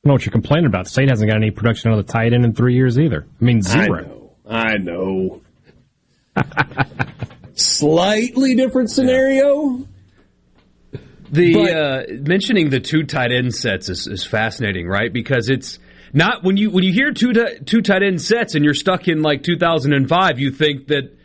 know 0.05 0.12
what 0.15 0.24
you're 0.24 0.32
complaining 0.32 0.66
about. 0.66 0.85
The 0.85 0.91
state 0.91 1.09
hasn't 1.11 1.31
got 1.31 1.37
any 1.37 1.51
production 1.51 1.91
on 1.91 1.99
the 1.99 2.03
tight 2.03 2.32
end 2.32 2.45
in 2.45 2.55
three 2.55 2.74
years 2.74 2.99
either. 2.99 3.27
I 3.41 3.45
mean, 3.45 3.62
zero. 3.62 4.32
I 4.49 4.78
know. 4.78 5.43
I 6.37 6.43
know. 6.77 6.85
Slightly 7.55 8.55
different 8.55 8.91
scenario. 8.91 9.87
The 11.31 11.55
but, 11.55 11.70
uh, 11.70 12.03
mentioning 12.23 12.70
the 12.70 12.81
two 12.81 13.05
tight 13.05 13.31
end 13.31 13.55
sets 13.55 13.89
is, 13.89 14.07
is, 14.07 14.24
fascinating, 14.24 14.89
right? 14.89 15.12
Because 15.12 15.49
it's 15.49 15.78
not 16.12 16.43
when 16.43 16.57
you 16.57 16.70
when 16.70 16.82
you 16.82 16.93
hear 16.93 17.12
two 17.12 17.32
two 17.65 17.82
tight 17.82 18.03
end 18.03 18.20
sets 18.20 18.55
and 18.55 18.65
you're 18.65 18.74
stuck 18.74 19.07
in 19.07 19.23
like 19.23 19.45
2005, 19.45 20.39
you 20.39 20.51
think 20.51 20.89
that 20.89 21.16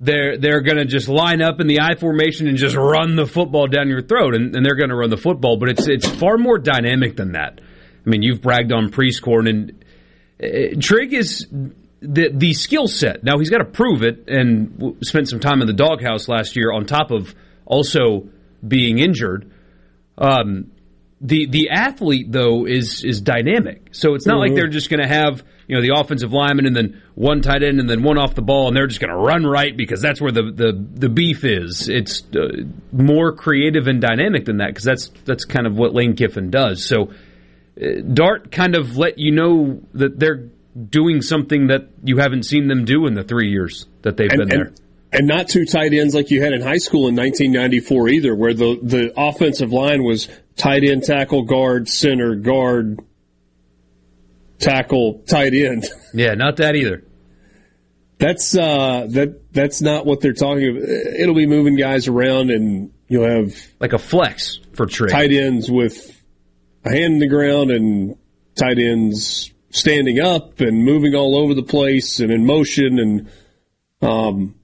they're 0.00 0.38
they're 0.38 0.60
going 0.60 0.76
to 0.78 0.84
just 0.84 1.08
line 1.08 1.42
up 1.42 1.60
in 1.60 1.66
the 1.66 1.80
I 1.80 1.96
formation 1.96 2.46
and 2.48 2.56
just 2.56 2.76
run 2.76 3.16
the 3.16 3.26
football 3.26 3.66
down 3.66 3.88
your 3.88 4.02
throat, 4.02 4.34
and, 4.34 4.54
and 4.54 4.64
they're 4.64 4.76
going 4.76 4.90
to 4.90 4.96
run 4.96 5.10
the 5.10 5.16
football. 5.16 5.56
But 5.56 5.70
it's 5.70 5.88
it's 5.88 6.08
far 6.08 6.38
more 6.38 6.58
dynamic 6.58 7.16
than 7.16 7.32
that. 7.32 7.60
I 8.06 8.08
mean, 8.10 8.22
you've 8.22 8.40
bragged 8.40 8.72
on 8.72 8.90
Prieskorn 8.90 9.48
and 9.48 9.84
uh, 10.42 10.76
Trigg 10.80 11.12
is 11.12 11.46
the 12.00 12.30
the 12.32 12.52
skill 12.54 12.86
set. 12.86 13.24
Now 13.24 13.38
he's 13.38 13.50
got 13.50 13.58
to 13.58 13.64
prove 13.64 14.02
it, 14.02 14.28
and 14.28 14.78
w- 14.78 14.96
spent 15.02 15.28
some 15.28 15.40
time 15.40 15.60
in 15.60 15.66
the 15.66 15.72
doghouse 15.72 16.28
last 16.28 16.54
year 16.56 16.72
on 16.72 16.86
top 16.86 17.10
of 17.10 17.34
also 17.66 18.28
being 18.66 18.98
injured. 18.98 19.50
Um, 20.16 20.70
the 21.20 21.46
the 21.48 21.70
athlete 21.70 22.30
though 22.30 22.66
is 22.66 23.02
is 23.04 23.20
dynamic, 23.20 23.88
so 23.92 24.14
it's 24.14 24.26
not 24.26 24.38
like 24.38 24.52
Mhm. 24.52 24.54
they're 24.54 24.68
just 24.68 24.88
going 24.90 25.02
to 25.02 25.08
have 25.08 25.42
you 25.66 25.74
know 25.74 25.82
the 25.82 25.92
offensive 26.00 26.32
lineman 26.32 26.66
and 26.66 26.76
then 26.76 27.02
one 27.18 27.40
tight 27.42 27.64
end 27.64 27.80
and 27.80 27.90
then 27.90 28.04
one 28.04 28.16
off 28.16 28.36
the 28.36 28.42
ball, 28.42 28.68
and 28.68 28.76
they're 28.76 28.86
just 28.86 29.00
going 29.00 29.10
to 29.10 29.16
run 29.16 29.44
right 29.44 29.76
because 29.76 30.00
that's 30.00 30.20
where 30.20 30.30
the 30.30 30.52
the, 30.54 30.86
the 30.94 31.08
beef 31.08 31.44
is. 31.44 31.88
It's 31.88 32.22
uh, 32.36 32.62
more 32.92 33.32
creative 33.32 33.88
and 33.88 34.00
dynamic 34.00 34.44
than 34.44 34.58
that 34.58 34.68
because 34.68 34.84
that's 34.84 35.08
that's 35.24 35.44
kind 35.44 35.66
of 35.66 35.76
what 35.76 35.92
Lane 35.92 36.14
Kiffin 36.14 36.50
does. 36.50 36.86
So 36.86 37.10
uh, 37.80 38.02
Dart 38.12 38.52
kind 38.52 38.76
of 38.76 38.96
let 38.96 39.18
you 39.18 39.32
know 39.32 39.80
that 39.94 40.20
they're 40.20 40.48
doing 40.78 41.20
something 41.20 41.66
that 41.66 41.88
you 42.04 42.18
haven't 42.18 42.44
seen 42.44 42.68
them 42.68 42.84
do 42.84 43.08
in 43.08 43.14
the 43.14 43.24
three 43.24 43.50
years 43.50 43.86
that 44.02 44.16
they've 44.16 44.30
and, 44.30 44.38
been 44.38 44.48
there. 44.48 44.66
and, 44.66 44.80
and 45.12 45.26
not 45.26 45.48
two 45.48 45.64
tight 45.64 45.92
ends 45.92 46.14
like 46.14 46.30
you 46.30 46.40
had 46.40 46.52
in 46.52 46.60
high 46.60 46.78
school 46.78 47.08
in 47.08 47.16
1994 47.16 48.08
either, 48.10 48.36
where 48.36 48.54
the 48.54 48.78
the 48.80 49.12
offensive 49.16 49.72
line 49.72 50.04
was 50.04 50.28
tight 50.54 50.84
end, 50.84 51.02
tackle, 51.02 51.42
guard, 51.42 51.88
center, 51.88 52.36
guard, 52.36 53.00
tackle, 54.60 55.24
tight 55.28 55.52
end. 55.52 55.84
Yeah, 56.14 56.34
not 56.34 56.58
that 56.58 56.76
either. 56.76 57.02
That's 58.18 58.56
uh 58.56 59.06
that 59.10 59.52
that's 59.52 59.80
not 59.80 60.04
what 60.04 60.20
they're 60.20 60.32
talking 60.32 60.76
about. 60.76 60.88
It'll 60.88 61.34
be 61.34 61.46
moving 61.46 61.76
guys 61.76 62.08
around, 62.08 62.50
and 62.50 62.92
you'll 63.06 63.28
have 63.28 63.54
like 63.80 63.92
a 63.92 63.98
flex 63.98 64.58
for 64.74 64.86
Trey. 64.86 65.08
tight 65.08 65.32
ends 65.32 65.70
with 65.70 66.20
a 66.84 66.90
hand 66.90 67.14
in 67.14 67.18
the 67.20 67.28
ground 67.28 67.70
and 67.70 68.16
tight 68.56 68.78
ends 68.78 69.52
standing 69.70 70.18
up 70.18 70.60
and 70.60 70.84
moving 70.84 71.14
all 71.14 71.36
over 71.36 71.54
the 71.54 71.62
place 71.62 72.20
and 72.20 72.32
in 72.32 72.44
motion 72.44 72.98
and 72.98 73.30
um 74.00 74.54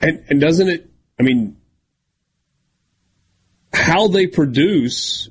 and 0.00 0.24
and 0.28 0.40
doesn't 0.40 0.68
it 0.68 0.90
I 1.18 1.22
mean 1.22 1.56
how 3.72 4.08
they 4.08 4.26
produce 4.26 5.28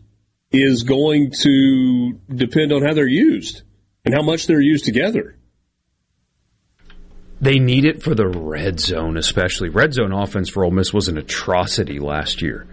is 0.52 0.84
going 0.84 1.32
to 1.32 2.14
depend 2.30 2.72
on 2.72 2.82
how 2.82 2.94
they're 2.94 3.08
used 3.08 3.62
and 4.06 4.14
how 4.14 4.22
much 4.22 4.48
they're 4.48 4.62
used 4.62 4.86
together. 4.86 5.39
They 7.42 7.60
need 7.60 7.86
it 7.86 8.04
for 8.04 8.16
the 8.16 8.28
red 8.28 8.80
zone, 8.80 9.18
especially. 9.18 9.70
Red 9.70 9.94
zone 9.94 10.12
offense 10.12 10.50
for 10.50 10.66
Ole 10.66 10.72
Miss 10.72 10.94
was 10.94 11.08
an 11.08 11.18
atrocity 11.18 12.00
last 12.00 12.42
year. 12.42 12.68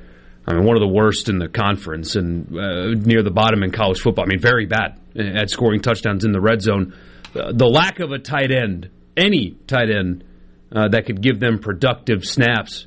I 0.46 0.54
mean, 0.54 0.64
one 0.64 0.76
of 0.76 0.80
the 0.80 0.92
worst 0.92 1.28
in 1.28 1.38
the 1.38 1.48
conference 1.48 2.16
and 2.16 2.46
uh, 2.56 2.86
near 2.94 3.22
the 3.22 3.30
bottom 3.32 3.62
in 3.62 3.70
college 3.70 4.00
football. 4.00 4.24
I 4.24 4.28
mean, 4.28 4.40
very 4.40 4.66
bad 4.66 5.00
at 5.16 5.50
scoring 5.50 5.80
touchdowns 5.80 6.24
in 6.24 6.32
the 6.32 6.40
red 6.40 6.62
zone. 6.62 6.94
Uh, 7.34 7.52
the 7.52 7.66
lack 7.66 8.00
of 8.00 8.12
a 8.12 8.18
tight 8.18 8.50
end, 8.50 8.90
any 9.16 9.56
tight 9.66 9.90
end 9.90 10.24
uh, 10.72 10.88
that 10.88 11.06
could 11.06 11.20
give 11.20 11.40
them 11.40 11.58
productive 11.58 12.24
snaps, 12.24 12.86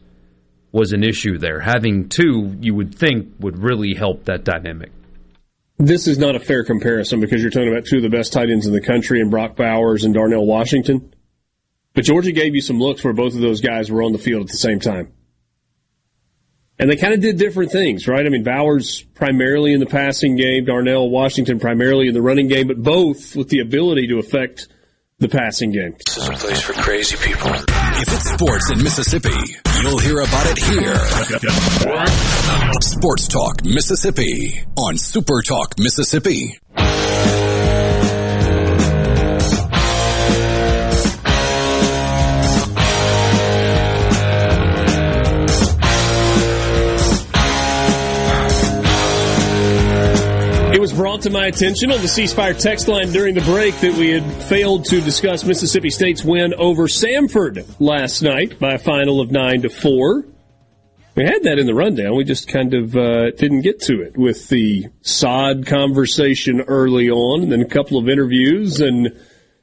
was 0.72 0.94
an 0.94 1.04
issue 1.04 1.38
there. 1.38 1.60
Having 1.60 2.10
two, 2.10 2.56
you 2.60 2.76
would 2.76 2.96
think, 2.96 3.34
would 3.40 3.62
really 3.62 3.94
help 3.94 4.26
that 4.26 4.44
dynamic. 4.44 4.92
This 5.78 6.08
is 6.08 6.18
not 6.18 6.36
a 6.36 6.40
fair 6.40 6.64
comparison 6.64 7.20
because 7.20 7.42
you're 7.42 7.52
talking 7.52 7.72
about 7.72 7.86
two 7.86 7.98
of 7.98 8.04
the 8.04 8.10
best 8.10 8.34
tight 8.34 8.50
ends 8.50 8.68
in 8.68 8.74
the 8.74 8.82
country 8.82 9.22
and 9.22 9.32
Brock 9.32 9.56
Bowers 9.56 10.04
and 10.04 10.14
Darnell 10.14 10.46
Washington. 10.46 11.14
But 12.00 12.06
Georgia 12.06 12.32
gave 12.32 12.56
you 12.56 12.62
some 12.62 12.80
looks 12.80 13.04
where 13.04 13.12
both 13.12 13.36
of 13.36 13.42
those 13.42 13.60
guys 13.60 13.92
were 13.92 14.04
on 14.04 14.14
the 14.14 14.18
field 14.18 14.44
at 14.44 14.48
the 14.48 14.58
same 14.58 14.80
time. 14.80 15.12
And 16.80 16.90
they 16.90 16.96
kind 16.96 17.14
of 17.14 17.20
did 17.20 17.38
different 17.38 17.74
things, 17.74 18.08
right? 18.08 18.26
I 18.26 18.30
mean, 18.30 18.46
Bowers 18.46 19.02
primarily 19.16 19.74
in 19.74 19.82
the 19.82 19.86
passing 19.86 20.38
game, 20.38 20.64
Darnell 20.64 21.10
Washington 21.10 21.60
primarily 21.60 22.08
in 22.08 22.14
the 22.14 22.22
running 22.22 22.48
game, 22.48 22.68
but 22.68 22.82
both 22.82 23.36
with 23.36 23.50
the 23.50 23.60
ability 23.60 24.08
to 24.08 24.18
affect 24.18 24.70
the 25.18 25.28
passing 25.28 25.72
game. 25.72 25.98
This 26.06 26.18
is 26.18 26.30
a 26.30 26.32
place 26.32 26.62
for 26.62 26.72
crazy 26.72 27.18
people. 27.18 27.52
If 27.52 28.08
it's 28.08 28.32
sports 28.32 28.72
in 28.72 28.82
Mississippi, 28.82 29.36
you'll 29.82 30.00
hear 30.00 30.22
about 30.22 30.48
it 30.52 30.58
here. 30.58 30.96
Sports 32.80 33.28
Talk 33.28 33.66
Mississippi 33.66 34.64
on 34.78 34.98
Super 34.98 35.42
Talk 35.42 35.78
Mississippi. 35.78 36.58
Brought 51.00 51.22
to 51.22 51.30
my 51.30 51.46
attention 51.46 51.94
on 51.94 52.02
the 52.02 52.10
C 52.10 52.28
Spire 52.28 52.54
text 52.54 52.90
line 52.90 53.14
during 53.14 53.34
the 53.34 53.42
break 53.44 53.74
that 53.80 53.94
we 53.94 54.10
had 54.10 54.44
failed 54.50 54.84
to 54.84 55.00
discuss 55.00 55.46
Mississippi 55.46 55.90
State's 55.90 56.26
win 56.26 56.54
over 56.56 56.88
Samford 56.88 57.66
last 57.80 58.22
night 58.22 58.60
by 58.60 58.74
a 58.74 58.78
final 58.78 59.22
of 59.22 59.32
nine 59.32 59.62
to 59.62 59.70
four. 59.70 60.26
We 61.16 61.24
had 61.24 61.44
that 61.44 61.58
in 61.58 61.68
the 61.68 61.74
rundown. 61.74 62.18
We 62.18 62.26
just 62.26 62.50
kind 62.50 62.74
of 62.74 62.98
uh, 62.98 63.32
didn't 63.32 63.62
get 63.62 63.80
to 63.84 64.02
it 64.02 64.18
with 64.18 64.50
the 64.50 64.88
sod 65.00 65.66
conversation 65.66 66.60
early 66.60 67.10
on, 67.10 67.44
and 67.44 67.52
then 67.54 67.62
a 67.62 67.70
couple 67.70 67.98
of 67.98 68.10
interviews 68.10 68.82
and 68.82 69.18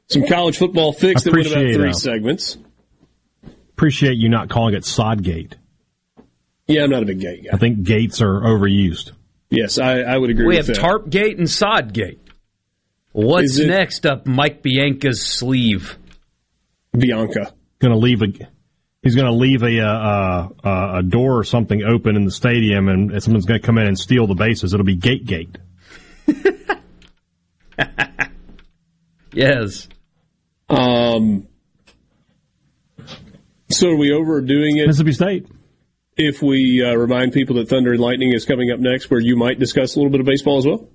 some 0.06 0.26
college 0.26 0.56
football 0.56 0.94
fix 0.94 1.24
that 1.24 1.34
went 1.34 1.48
about 1.48 1.70
three 1.70 1.90
uh, 1.90 1.92
segments. 1.92 2.56
Appreciate 3.74 4.16
you 4.16 4.30
not 4.30 4.48
calling 4.48 4.74
it 4.74 4.86
Sodgate. 4.86 5.56
Yeah, 6.66 6.84
I'm 6.84 6.90
not 6.90 7.02
a 7.02 7.06
big 7.06 7.20
gate 7.20 7.44
guy. 7.44 7.50
I 7.52 7.58
think 7.58 7.82
gates 7.82 8.22
are 8.22 8.40
overused. 8.40 9.12
Yes, 9.56 9.78
I, 9.78 10.00
I 10.00 10.16
would 10.16 10.30
agree 10.30 10.46
with 10.46 10.46
that. 10.46 10.46
We 10.46 10.56
with 10.58 10.66
have 10.66 10.66
that. 10.76 10.80
Tarp 10.80 11.10
Gate 11.10 11.38
and 11.38 11.48
Sod 11.50 11.92
Gate. 11.92 12.20
What's 13.12 13.58
it- 13.58 13.66
next 13.68 14.04
up 14.06 14.26
Mike 14.26 14.62
Bianco's 14.62 15.22
sleeve? 15.24 15.98
Bianca. 16.96 17.52
Going 17.78 17.92
to 17.92 17.98
leave 17.98 18.22
a. 18.22 18.26
He's 19.02 19.14
going 19.14 19.26
to 19.28 19.34
leave 19.34 19.62
a, 19.62 19.80
uh, 19.80 20.48
uh, 20.64 20.98
a 20.98 21.02
door 21.02 21.38
or 21.38 21.44
something 21.44 21.82
open 21.84 22.16
in 22.16 22.24
the 22.24 22.30
stadium, 22.32 22.88
and 22.88 23.22
someone's 23.22 23.44
going 23.44 23.60
to 23.60 23.64
come 23.64 23.78
in 23.78 23.86
and 23.86 23.96
steal 23.96 24.26
the 24.26 24.34
bases. 24.34 24.74
It'll 24.74 24.84
be 24.86 24.96
Gate 24.96 25.24
Gate. 25.26 25.56
Yes. 29.32 29.86
Um, 30.70 31.46
so 33.68 33.90
are 33.90 33.96
we 33.96 34.12
overdoing 34.12 34.78
it? 34.78 34.86
Mississippi 34.86 35.12
State. 35.12 35.46
If 36.16 36.42
we 36.42 36.82
uh, 36.82 36.94
remind 36.94 37.32
people 37.32 37.56
that 37.56 37.68
Thunder 37.68 37.92
and 37.92 38.00
Lightning 38.00 38.32
is 38.32 38.44
coming 38.44 38.70
up 38.70 38.80
next, 38.80 39.10
where 39.10 39.20
you 39.20 39.36
might 39.36 39.58
discuss 39.58 39.96
a 39.96 39.98
little 39.98 40.10
bit 40.10 40.20
of 40.20 40.26
baseball 40.26 40.58
as 40.58 40.66
well. 40.66 40.88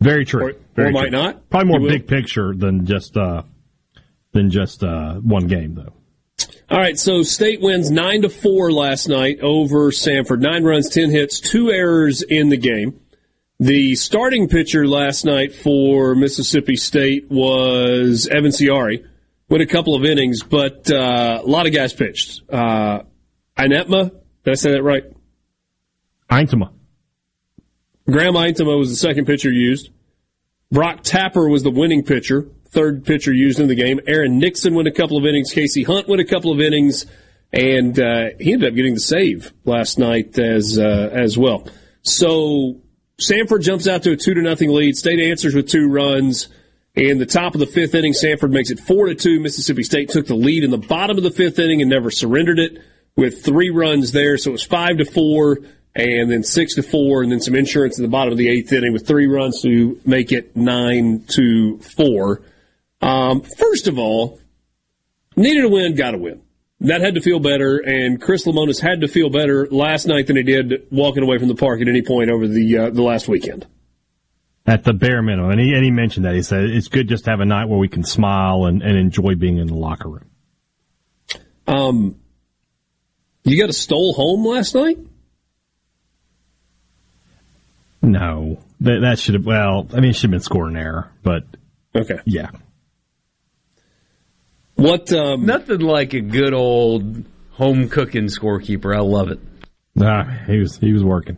Very 0.00 0.24
true. 0.24 0.48
Or, 0.48 0.52
Very 0.74 0.88
or 0.88 0.92
true. 0.92 1.00
might 1.00 1.12
not. 1.12 1.48
Probably 1.48 1.68
more 1.78 1.88
big 1.88 2.06
picture 2.06 2.54
than 2.54 2.84
just 2.86 3.16
uh, 3.16 3.42
than 4.32 4.50
just 4.50 4.82
uh, 4.82 5.14
one 5.14 5.46
game, 5.46 5.74
though. 5.74 5.92
All 6.70 6.78
right, 6.78 6.98
so 6.98 7.22
State 7.22 7.60
wins 7.60 7.90
nine 7.90 8.22
to 8.22 8.28
four 8.28 8.72
last 8.72 9.06
night 9.08 9.40
over 9.40 9.90
Samford. 9.90 10.40
Nine 10.40 10.64
runs, 10.64 10.88
ten 10.88 11.10
hits, 11.10 11.38
two 11.38 11.70
errors 11.70 12.22
in 12.22 12.48
the 12.48 12.56
game. 12.56 12.98
The 13.60 13.94
starting 13.94 14.48
pitcher 14.48 14.88
last 14.88 15.24
night 15.24 15.54
for 15.54 16.14
Mississippi 16.14 16.76
State 16.76 17.30
was 17.30 18.26
Evan 18.26 18.50
Ciari. 18.50 19.06
Went 19.48 19.62
a 19.62 19.66
couple 19.66 19.94
of 19.94 20.04
innings, 20.04 20.42
but 20.42 20.90
uh, 20.90 21.42
a 21.44 21.46
lot 21.46 21.66
of 21.66 21.74
guys 21.74 21.92
pitched. 21.92 22.42
Uh, 22.50 23.02
Inetma, 23.66 24.10
did 24.44 24.50
I 24.50 24.54
say 24.54 24.72
that 24.72 24.82
right? 24.82 25.04
Eintema. 26.30 26.72
Graham 28.10 28.34
Eintema 28.34 28.78
was 28.78 28.90
the 28.90 28.96
second 28.96 29.26
pitcher 29.26 29.50
used. 29.50 29.90
Brock 30.70 31.02
Tapper 31.02 31.48
was 31.48 31.62
the 31.62 31.70
winning 31.70 32.02
pitcher, 32.02 32.48
third 32.68 33.04
pitcher 33.04 33.32
used 33.32 33.60
in 33.60 33.68
the 33.68 33.74
game. 33.74 34.00
Aaron 34.06 34.38
Nixon 34.38 34.74
went 34.74 34.88
a 34.88 34.92
couple 34.92 35.16
of 35.16 35.26
innings. 35.26 35.52
Casey 35.52 35.82
Hunt 35.82 36.08
went 36.08 36.20
a 36.20 36.24
couple 36.24 36.50
of 36.50 36.60
innings, 36.60 37.06
and 37.52 37.98
uh, 38.00 38.30
he 38.40 38.52
ended 38.52 38.70
up 38.70 38.74
getting 38.74 38.94
the 38.94 39.00
save 39.00 39.52
last 39.64 39.98
night 39.98 40.38
as 40.38 40.78
uh, 40.78 41.10
as 41.12 41.36
well. 41.36 41.68
So 42.00 42.80
Samford 43.20 43.62
jumps 43.62 43.86
out 43.86 44.02
to 44.04 44.12
a 44.12 44.16
two 44.16 44.34
to 44.34 44.42
nothing 44.42 44.70
lead. 44.70 44.96
State 44.96 45.20
answers 45.20 45.54
with 45.54 45.68
two 45.68 45.88
runs. 45.88 46.48
In 46.94 47.18
the 47.18 47.26
top 47.26 47.54
of 47.54 47.60
the 47.60 47.66
fifth 47.66 47.94
inning, 47.94 48.12
Samford 48.12 48.50
makes 48.50 48.70
it 48.70 48.78
four 48.78 49.06
to 49.06 49.14
two. 49.14 49.40
Mississippi 49.40 49.82
State 49.82 50.08
took 50.08 50.26
the 50.26 50.34
lead 50.34 50.64
in 50.64 50.70
the 50.70 50.78
bottom 50.78 51.16
of 51.16 51.22
the 51.22 51.30
fifth 51.30 51.58
inning 51.58 51.80
and 51.80 51.88
never 51.88 52.10
surrendered 52.10 52.58
it 52.58 52.78
with 53.16 53.44
three 53.44 53.70
runs 53.70 54.12
there. 54.12 54.36
So 54.38 54.50
it 54.50 54.52
was 54.52 54.64
five 54.64 54.98
to 54.98 55.04
four 55.04 55.58
and 55.94 56.30
then 56.30 56.42
six 56.42 56.74
to 56.76 56.82
four 56.82 57.22
and 57.22 57.30
then 57.30 57.40
some 57.40 57.54
insurance 57.54 57.98
in 57.98 58.02
the 58.02 58.08
bottom 58.08 58.32
of 58.32 58.38
the 58.38 58.48
eighth 58.48 58.72
inning 58.72 58.92
with 58.92 59.06
three 59.06 59.26
runs 59.26 59.60
to 59.62 60.00
make 60.04 60.32
it 60.32 60.56
nine 60.56 61.24
to 61.28 61.78
four. 61.78 62.42
Um, 63.00 63.42
first 63.42 63.88
of 63.88 63.98
all, 63.98 64.40
needed 65.36 65.64
a 65.64 65.68
win, 65.68 65.94
got 65.94 66.14
a 66.14 66.18
win. 66.18 66.42
That 66.80 67.00
had 67.00 67.14
to 67.14 67.20
feel 67.20 67.38
better, 67.38 67.78
and 67.78 68.20
Chris 68.20 68.44
Lemonis 68.44 68.80
had 68.80 69.02
to 69.02 69.08
feel 69.08 69.30
better 69.30 69.68
last 69.70 70.06
night 70.06 70.26
than 70.26 70.36
he 70.36 70.42
did 70.42 70.84
walking 70.90 71.22
away 71.22 71.38
from 71.38 71.46
the 71.46 71.54
park 71.54 71.80
at 71.80 71.86
any 71.86 72.02
point 72.02 72.28
over 72.28 72.48
the 72.48 72.78
uh, 72.78 72.90
the 72.90 73.02
last 73.02 73.28
weekend. 73.28 73.66
At 74.66 74.82
the 74.84 74.92
bare 74.92 75.22
minimum. 75.22 75.50
And 75.50 75.60
he, 75.60 75.74
and 75.74 75.84
he 75.84 75.90
mentioned 75.90 76.24
that. 76.24 76.34
He 76.34 76.42
said 76.42 76.64
it's 76.64 76.88
good 76.88 77.08
just 77.08 77.24
to 77.24 77.30
have 77.30 77.40
a 77.40 77.44
night 77.44 77.68
where 77.68 77.78
we 77.78 77.88
can 77.88 78.04
smile 78.04 78.64
and, 78.66 78.82
and 78.82 78.96
enjoy 78.96 79.34
being 79.34 79.58
in 79.58 79.66
the 79.66 79.74
locker 79.74 80.08
room. 80.08 80.30
Um, 81.66 82.16
you 83.44 83.58
got 83.60 83.70
a 83.70 83.72
stole 83.74 84.14
home 84.14 84.46
last 84.46 84.74
night? 84.74 84.98
No. 88.02 88.58
That, 88.80 89.00
that 89.02 89.18
should 89.18 89.34
have, 89.34 89.46
well, 89.46 89.86
I 89.92 90.00
mean, 90.00 90.10
it 90.10 90.14
should 90.14 90.24
have 90.24 90.30
been 90.32 90.40
scored 90.40 90.70
an 90.70 90.76
error, 90.76 91.10
but 91.22 91.44
Okay. 91.94 92.18
yeah. 92.24 92.50
What? 94.74 95.12
Um, 95.12 95.46
Nothing 95.46 95.80
like 95.80 96.12
a 96.14 96.20
good 96.20 96.54
old 96.54 97.24
home 97.52 97.88
cooking 97.88 98.24
scorekeeper. 98.26 98.96
I 98.96 99.00
love 99.00 99.30
it. 99.30 99.38
Nah, 99.94 100.24
he 100.46 100.58
was 100.58 100.78
he 100.78 100.92
was 100.92 101.04
working. 101.04 101.36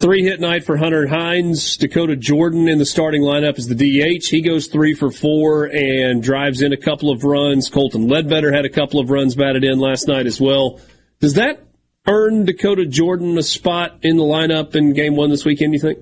Three 0.00 0.24
hit 0.24 0.40
night 0.40 0.64
for 0.64 0.76
Hunter 0.76 1.06
Hines. 1.06 1.76
Dakota 1.78 2.16
Jordan 2.16 2.68
in 2.68 2.76
the 2.78 2.84
starting 2.84 3.22
lineup 3.22 3.56
is 3.58 3.68
the 3.68 3.74
DH. 3.76 4.26
He 4.26 4.42
goes 4.42 4.66
three 4.66 4.92
for 4.92 5.10
four 5.10 5.64
and 5.72 6.22
drives 6.22 6.60
in 6.60 6.72
a 6.72 6.76
couple 6.76 7.10
of 7.10 7.22
runs. 7.24 7.70
Colton 7.70 8.08
Ledbetter 8.08 8.52
had 8.52 8.66
a 8.66 8.68
couple 8.68 9.00
of 9.00 9.08
runs 9.08 9.34
batted 9.36 9.64
in 9.64 9.78
last 9.78 10.08
night 10.08 10.26
as 10.26 10.38
well. 10.40 10.80
Does 11.20 11.34
that 11.34 11.64
earn 12.06 12.44
Dakota 12.44 12.86
Jordan 12.86 13.36
a 13.38 13.42
spot 13.42 13.98
in 14.02 14.16
the 14.16 14.24
lineup 14.24 14.74
in 14.74 14.92
game 14.92 15.16
one 15.16 15.30
this 15.30 15.44
weekend, 15.44 15.74
you 15.74 15.80
think? 15.80 15.98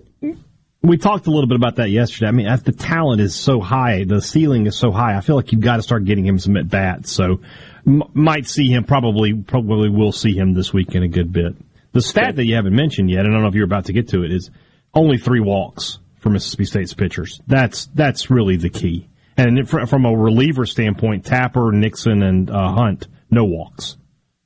We 0.83 0.97
talked 0.97 1.29
a 1.29 1.31
little 1.31 1.47
bit 1.47 1.55
about 1.55 1.77
that 1.77 1.91
yesterday. 1.91 2.27
I 2.27 2.33
mean, 2.33 2.47
the 2.65 2.73
talent 2.73 3.21
is 3.21 3.37
so 3.37 3.61
high, 3.61 4.03
the 4.03 4.21
ceiling 4.21 4.67
is 4.67 4.75
so 4.75 4.91
high. 4.91 5.17
I 5.17 5.21
feel 5.21 5.37
like 5.37 5.53
you've 5.53 5.61
got 5.61 5.77
to 5.77 5.83
start 5.83 6.05
getting 6.05 6.27
him 6.27 6.41
some 6.41 6.57
at 6.57 6.69
bats. 6.69 7.13
So, 7.13 7.41
m- 7.87 8.03
might 8.15 8.49
see 8.49 8.69
him 8.69 8.83
probably 8.83 9.33
probably 9.33 9.89
will 9.89 10.11
see 10.11 10.37
him 10.37 10.55
this 10.55 10.73
weekend 10.73 11.05
a 11.05 11.09
good 11.09 11.33
bit. 11.33 11.55
The 11.93 12.03
stat 12.03 12.35
that 12.35 12.47
you 12.47 12.57
haven't 12.57 12.75
mentioned 12.75 13.11
yet, 13.11 13.21
and 13.21 13.29
I 13.29 13.33
don't 13.33 13.43
know 13.43 13.49
if 13.49 13.55
you're 13.55 13.65
about 13.65 13.85
to 13.85 13.93
get 13.93 14.09
to 14.09 14.25
it, 14.25 14.33
is 14.33 14.51
only 14.93 15.19
three 15.19 15.41
walks 15.41 16.01
for 16.19 16.31
Mississippi 16.31 16.65
State's 16.65 16.95
pitchers. 16.95 17.41
That's 17.47 17.87
that's 17.95 18.29
really 18.29 18.57
the 18.57 18.71
key. 18.71 19.09
And 19.37 19.69
from 19.69 20.05
a 20.05 20.13
reliever 20.13 20.67
standpoint, 20.67 21.25
Tapper, 21.25 21.71
Nixon, 21.73 22.23
and 22.23 22.51
uh, 22.51 22.73
Hunt, 22.73 23.07
no 23.31 23.45
walks. 23.45 23.97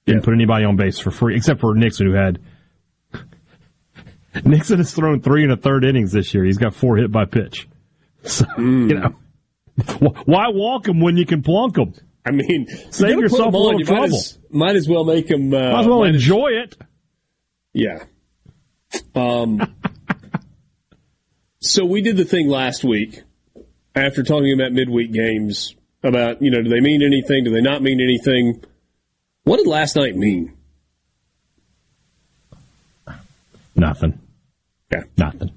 Didn't 0.06 0.22
put 0.22 0.34
anybody 0.34 0.64
on 0.64 0.76
base 0.76 0.98
for 0.98 1.10
free, 1.10 1.36
except 1.36 1.60
for 1.60 1.74
Nixon, 1.74 2.06
who 2.06 2.12
had 2.14 2.38
Nixon 4.44 4.78
has 4.78 4.92
thrown 4.94 5.20
three 5.20 5.42
and 5.42 5.52
a 5.52 5.56
third 5.56 5.84
innings 5.84 6.12
this 6.12 6.32
year. 6.34 6.44
He's 6.44 6.58
got 6.58 6.74
four 6.74 6.96
hit 6.96 7.10
by 7.12 7.24
pitch. 7.24 7.68
So, 8.22 8.44
Hmm. 8.56 8.90
you 8.90 8.96
know, 8.98 9.14
why 10.24 10.48
walk 10.48 10.88
him 10.88 10.98
when 11.00 11.16
you 11.16 11.24
can 11.26 11.42
plunk 11.44 11.78
him? 11.78 11.94
I 12.24 12.32
mean, 12.32 12.66
save 12.90 13.10
you 13.10 13.20
yourself 13.20 13.54
a 13.54 13.56
little 13.56 13.78
You 13.78 13.86
trouble. 13.86 14.08
Might 14.08 14.14
as, 14.16 14.38
might 14.50 14.74
as 14.76 14.88
well 14.88 15.04
make 15.04 15.30
him. 15.30 15.54
Uh, 15.54 15.70
Might 15.70 15.80
as 15.82 15.86
well 15.86 16.00
might 16.00 16.08
as- 16.08 16.14
enjoy 16.16 16.48
it. 16.48 16.76
Yeah. 17.72 18.02
Um, 19.14 19.76
so 21.60 21.84
we 21.84 22.00
did 22.02 22.16
the 22.16 22.24
thing 22.24 22.48
last 22.48 22.82
week 22.82 23.22
after 23.94 24.24
talking 24.24 24.52
about 24.52 24.72
midweek 24.72 25.12
games 25.12 25.76
about, 26.02 26.42
you 26.42 26.50
know, 26.50 26.62
do 26.62 26.68
they 26.68 26.80
mean 26.80 27.02
anything? 27.02 27.44
Do 27.44 27.50
they 27.52 27.60
not 27.60 27.80
mean 27.80 28.00
anything? 28.00 28.64
What 29.46 29.58
did 29.58 29.68
last 29.68 29.94
night 29.94 30.16
mean? 30.16 30.52
Nothing. 33.76 34.18
Yeah. 34.92 35.02
Nothing. 35.16 35.50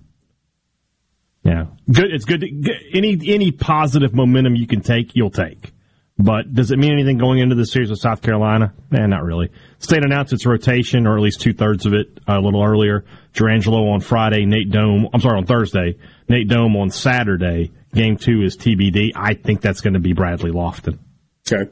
Yeah. 1.44 1.66
Good. 1.92 2.14
It's 2.14 2.26
good. 2.26 2.42
To, 2.42 2.48
g- 2.48 2.92
any 2.94 3.20
any 3.34 3.52
positive 3.52 4.14
momentum 4.14 4.56
you 4.56 4.68
can 4.68 4.82
take, 4.82 5.16
you'll 5.16 5.32
take. 5.32 5.72
But 6.20 6.54
does 6.54 6.70
it 6.70 6.78
mean 6.78 6.92
anything 6.94 7.18
going 7.18 7.40
into 7.40 7.56
the 7.56 7.66
series 7.66 7.90
with 7.90 7.98
South 7.98 8.22
Carolina? 8.22 8.74
Eh, 8.92 9.08
not 9.08 9.24
really. 9.24 9.50
State 9.80 10.04
announced 10.06 10.34
its 10.34 10.46
rotation, 10.46 11.08
or 11.08 11.16
at 11.18 11.24
least 11.24 11.42
two 11.42 11.54
thirds 11.54 11.88
of 11.88 11.94
it, 11.94 12.20
a 12.28 12.40
little 12.40 12.64
earlier. 12.64 13.06
Jurrangelo 13.34 13.92
on 13.92 14.02
Friday, 14.02 14.46
Nate 14.46 14.70
Dohm. 14.70 15.08
I'm 15.12 15.22
sorry, 15.22 15.38
on 15.40 15.48
Thursday. 15.48 15.98
Nate 16.28 16.48
Dohm 16.48 16.76
on 16.76 16.92
Saturday. 16.92 17.72
Game 17.96 18.18
two 18.18 18.44
is 18.44 18.56
TBD. 18.56 19.14
I 19.16 19.34
think 19.34 19.62
that's 19.62 19.82
going 19.82 19.96
to 19.96 20.00
be 20.00 20.14
Bradley 20.14 20.52
Loftin. 20.52 21.00
Okay. 21.52 21.72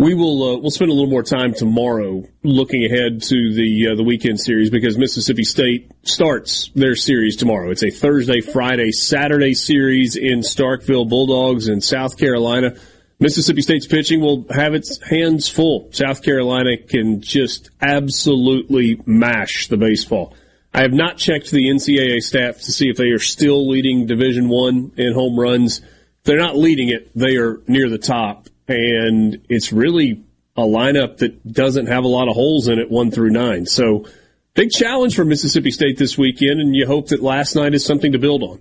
We 0.00 0.14
will 0.14 0.42
uh, 0.42 0.56
we'll 0.56 0.70
spend 0.70 0.90
a 0.90 0.94
little 0.94 1.10
more 1.10 1.22
time 1.22 1.52
tomorrow 1.52 2.24
looking 2.42 2.86
ahead 2.86 3.20
to 3.24 3.52
the 3.52 3.88
uh, 3.88 3.94
the 3.96 4.02
weekend 4.02 4.40
series 4.40 4.70
because 4.70 4.96
Mississippi 4.96 5.44
State 5.44 5.92
starts 6.04 6.70
their 6.74 6.96
series 6.96 7.36
tomorrow. 7.36 7.70
It's 7.70 7.82
a 7.82 7.90
Thursday, 7.90 8.40
Friday, 8.40 8.92
Saturday 8.92 9.52
series 9.52 10.16
in 10.16 10.40
Starkville 10.40 11.06
Bulldogs 11.06 11.68
in 11.68 11.82
South 11.82 12.16
Carolina. 12.16 12.76
Mississippi 13.18 13.60
State's 13.60 13.86
pitching 13.86 14.22
will 14.22 14.46
have 14.48 14.72
its 14.72 15.06
hands 15.06 15.50
full. 15.50 15.90
South 15.92 16.22
Carolina 16.22 16.78
can 16.78 17.20
just 17.20 17.68
absolutely 17.82 19.02
mash 19.04 19.68
the 19.68 19.76
baseball. 19.76 20.34
I 20.72 20.80
have 20.80 20.94
not 20.94 21.18
checked 21.18 21.50
the 21.50 21.68
NCAA 21.68 22.20
stats 22.20 22.64
to 22.64 22.72
see 22.72 22.88
if 22.88 22.96
they 22.96 23.10
are 23.10 23.18
still 23.18 23.68
leading 23.68 24.06
Division 24.06 24.48
One 24.48 24.92
in 24.96 25.12
home 25.12 25.38
runs. 25.38 25.80
If 25.80 26.24
they're 26.24 26.38
not 26.38 26.56
leading 26.56 26.88
it, 26.88 27.10
they 27.14 27.36
are 27.36 27.60
near 27.66 27.90
the 27.90 27.98
top, 27.98 28.48
and 28.70 29.44
it's 29.48 29.72
really 29.72 30.22
a 30.56 30.62
lineup 30.62 31.18
that 31.18 31.52
doesn't 31.52 31.86
have 31.86 32.04
a 32.04 32.08
lot 32.08 32.28
of 32.28 32.34
holes 32.34 32.68
in 32.68 32.78
it, 32.78 32.90
one 32.90 33.10
through 33.10 33.30
nine. 33.30 33.66
So, 33.66 34.06
big 34.54 34.70
challenge 34.70 35.14
for 35.16 35.24
Mississippi 35.24 35.70
State 35.70 35.98
this 35.98 36.16
weekend, 36.16 36.60
and 36.60 36.74
you 36.74 36.86
hope 36.86 37.08
that 37.08 37.22
last 37.22 37.54
night 37.56 37.74
is 37.74 37.84
something 37.84 38.12
to 38.12 38.18
build 38.18 38.42
on. 38.42 38.60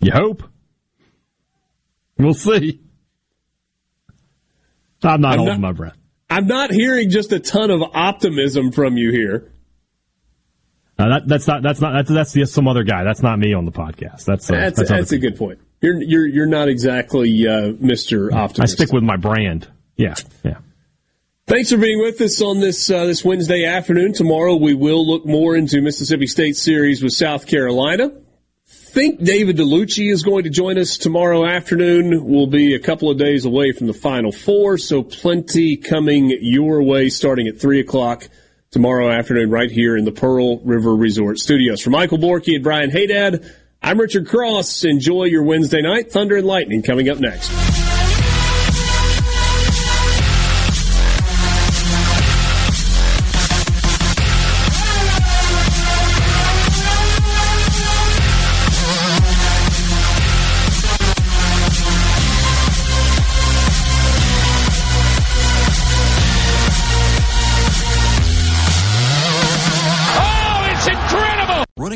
You 0.00 0.12
hope. 0.12 0.42
We'll 2.18 2.34
see. 2.34 2.80
I'm 5.02 5.20
not 5.20 5.32
I'm 5.32 5.38
holding 5.38 5.54
not- 5.54 5.60
my 5.60 5.72
breath. 5.72 5.96
I'm 6.30 6.46
not 6.46 6.72
hearing 6.72 7.10
just 7.10 7.32
a 7.32 7.38
ton 7.38 7.70
of 7.70 7.82
optimism 7.94 8.72
from 8.72 8.96
you 8.96 9.10
here. 9.12 9.52
Uh, 11.04 11.08
that, 11.08 11.28
that's 11.28 11.46
not. 11.46 11.62
That's 11.62 11.80
not. 11.80 11.92
That's 11.92 12.10
that's 12.10 12.32
just 12.32 12.54
some 12.54 12.66
other 12.66 12.82
guy. 12.82 13.04
That's 13.04 13.22
not 13.22 13.38
me 13.38 13.52
on 13.52 13.66
the 13.66 13.72
podcast. 13.72 14.24
That's 14.24 14.50
uh, 14.50 14.54
That's 14.54 14.78
that's, 14.78 14.88
that's, 14.88 15.12
a 15.12 15.18
good 15.18 15.36
point. 15.36 15.58
You're 15.82 16.00
you're 16.00 16.26
you're 16.26 16.46
not 16.46 16.68
exactly 16.68 17.46
uh, 17.46 17.72
Mr. 17.72 18.32
Optimist. 18.32 18.72
I 18.72 18.84
stick 18.84 18.92
with 18.92 19.02
my 19.02 19.16
brand. 19.16 19.68
Yeah, 19.96 20.14
yeah. 20.42 20.58
Thanks 21.46 21.70
for 21.70 21.76
being 21.76 22.00
with 22.00 22.18
us 22.22 22.40
on 22.40 22.60
this 22.60 22.90
uh, 22.90 23.04
this 23.04 23.22
Wednesday 23.22 23.66
afternoon. 23.66 24.14
Tomorrow 24.14 24.56
we 24.56 24.72
will 24.72 25.06
look 25.06 25.26
more 25.26 25.56
into 25.56 25.82
Mississippi 25.82 26.26
State 26.26 26.56
series 26.56 27.02
with 27.02 27.12
South 27.12 27.46
Carolina. 27.46 28.10
Think 28.66 29.22
David 29.22 29.58
DeLucci 29.58 30.10
is 30.10 30.22
going 30.22 30.44
to 30.44 30.50
join 30.50 30.78
us 30.78 30.96
tomorrow 30.96 31.44
afternoon. 31.44 32.24
We'll 32.24 32.46
be 32.46 32.74
a 32.74 32.78
couple 32.78 33.10
of 33.10 33.18
days 33.18 33.44
away 33.44 33.72
from 33.72 33.88
the 33.88 33.92
Final 33.92 34.32
Four, 34.32 34.78
so 34.78 35.02
plenty 35.02 35.76
coming 35.76 36.34
your 36.40 36.82
way 36.82 37.10
starting 37.10 37.46
at 37.46 37.60
three 37.60 37.80
o'clock 37.80 38.26
tomorrow 38.74 39.08
afternoon, 39.08 39.50
right 39.50 39.70
here 39.70 39.96
in 39.96 40.04
the 40.04 40.10
Pearl 40.10 40.58
River 40.58 40.96
Resort 40.96 41.38
Studios. 41.38 41.80
For 41.80 41.90
Michael 41.90 42.18
Borky 42.18 42.56
and 42.56 42.64
Brian 42.64 42.90
Hadad, 42.90 43.48
I'm 43.80 44.00
Richard 44.00 44.26
Cross. 44.26 44.84
Enjoy 44.84 45.24
your 45.24 45.44
Wednesday 45.44 45.80
night. 45.80 46.10
Thunder 46.10 46.36
and 46.36 46.46
Lightning 46.46 46.82
coming 46.82 47.08
up 47.08 47.20
next. 47.20 47.73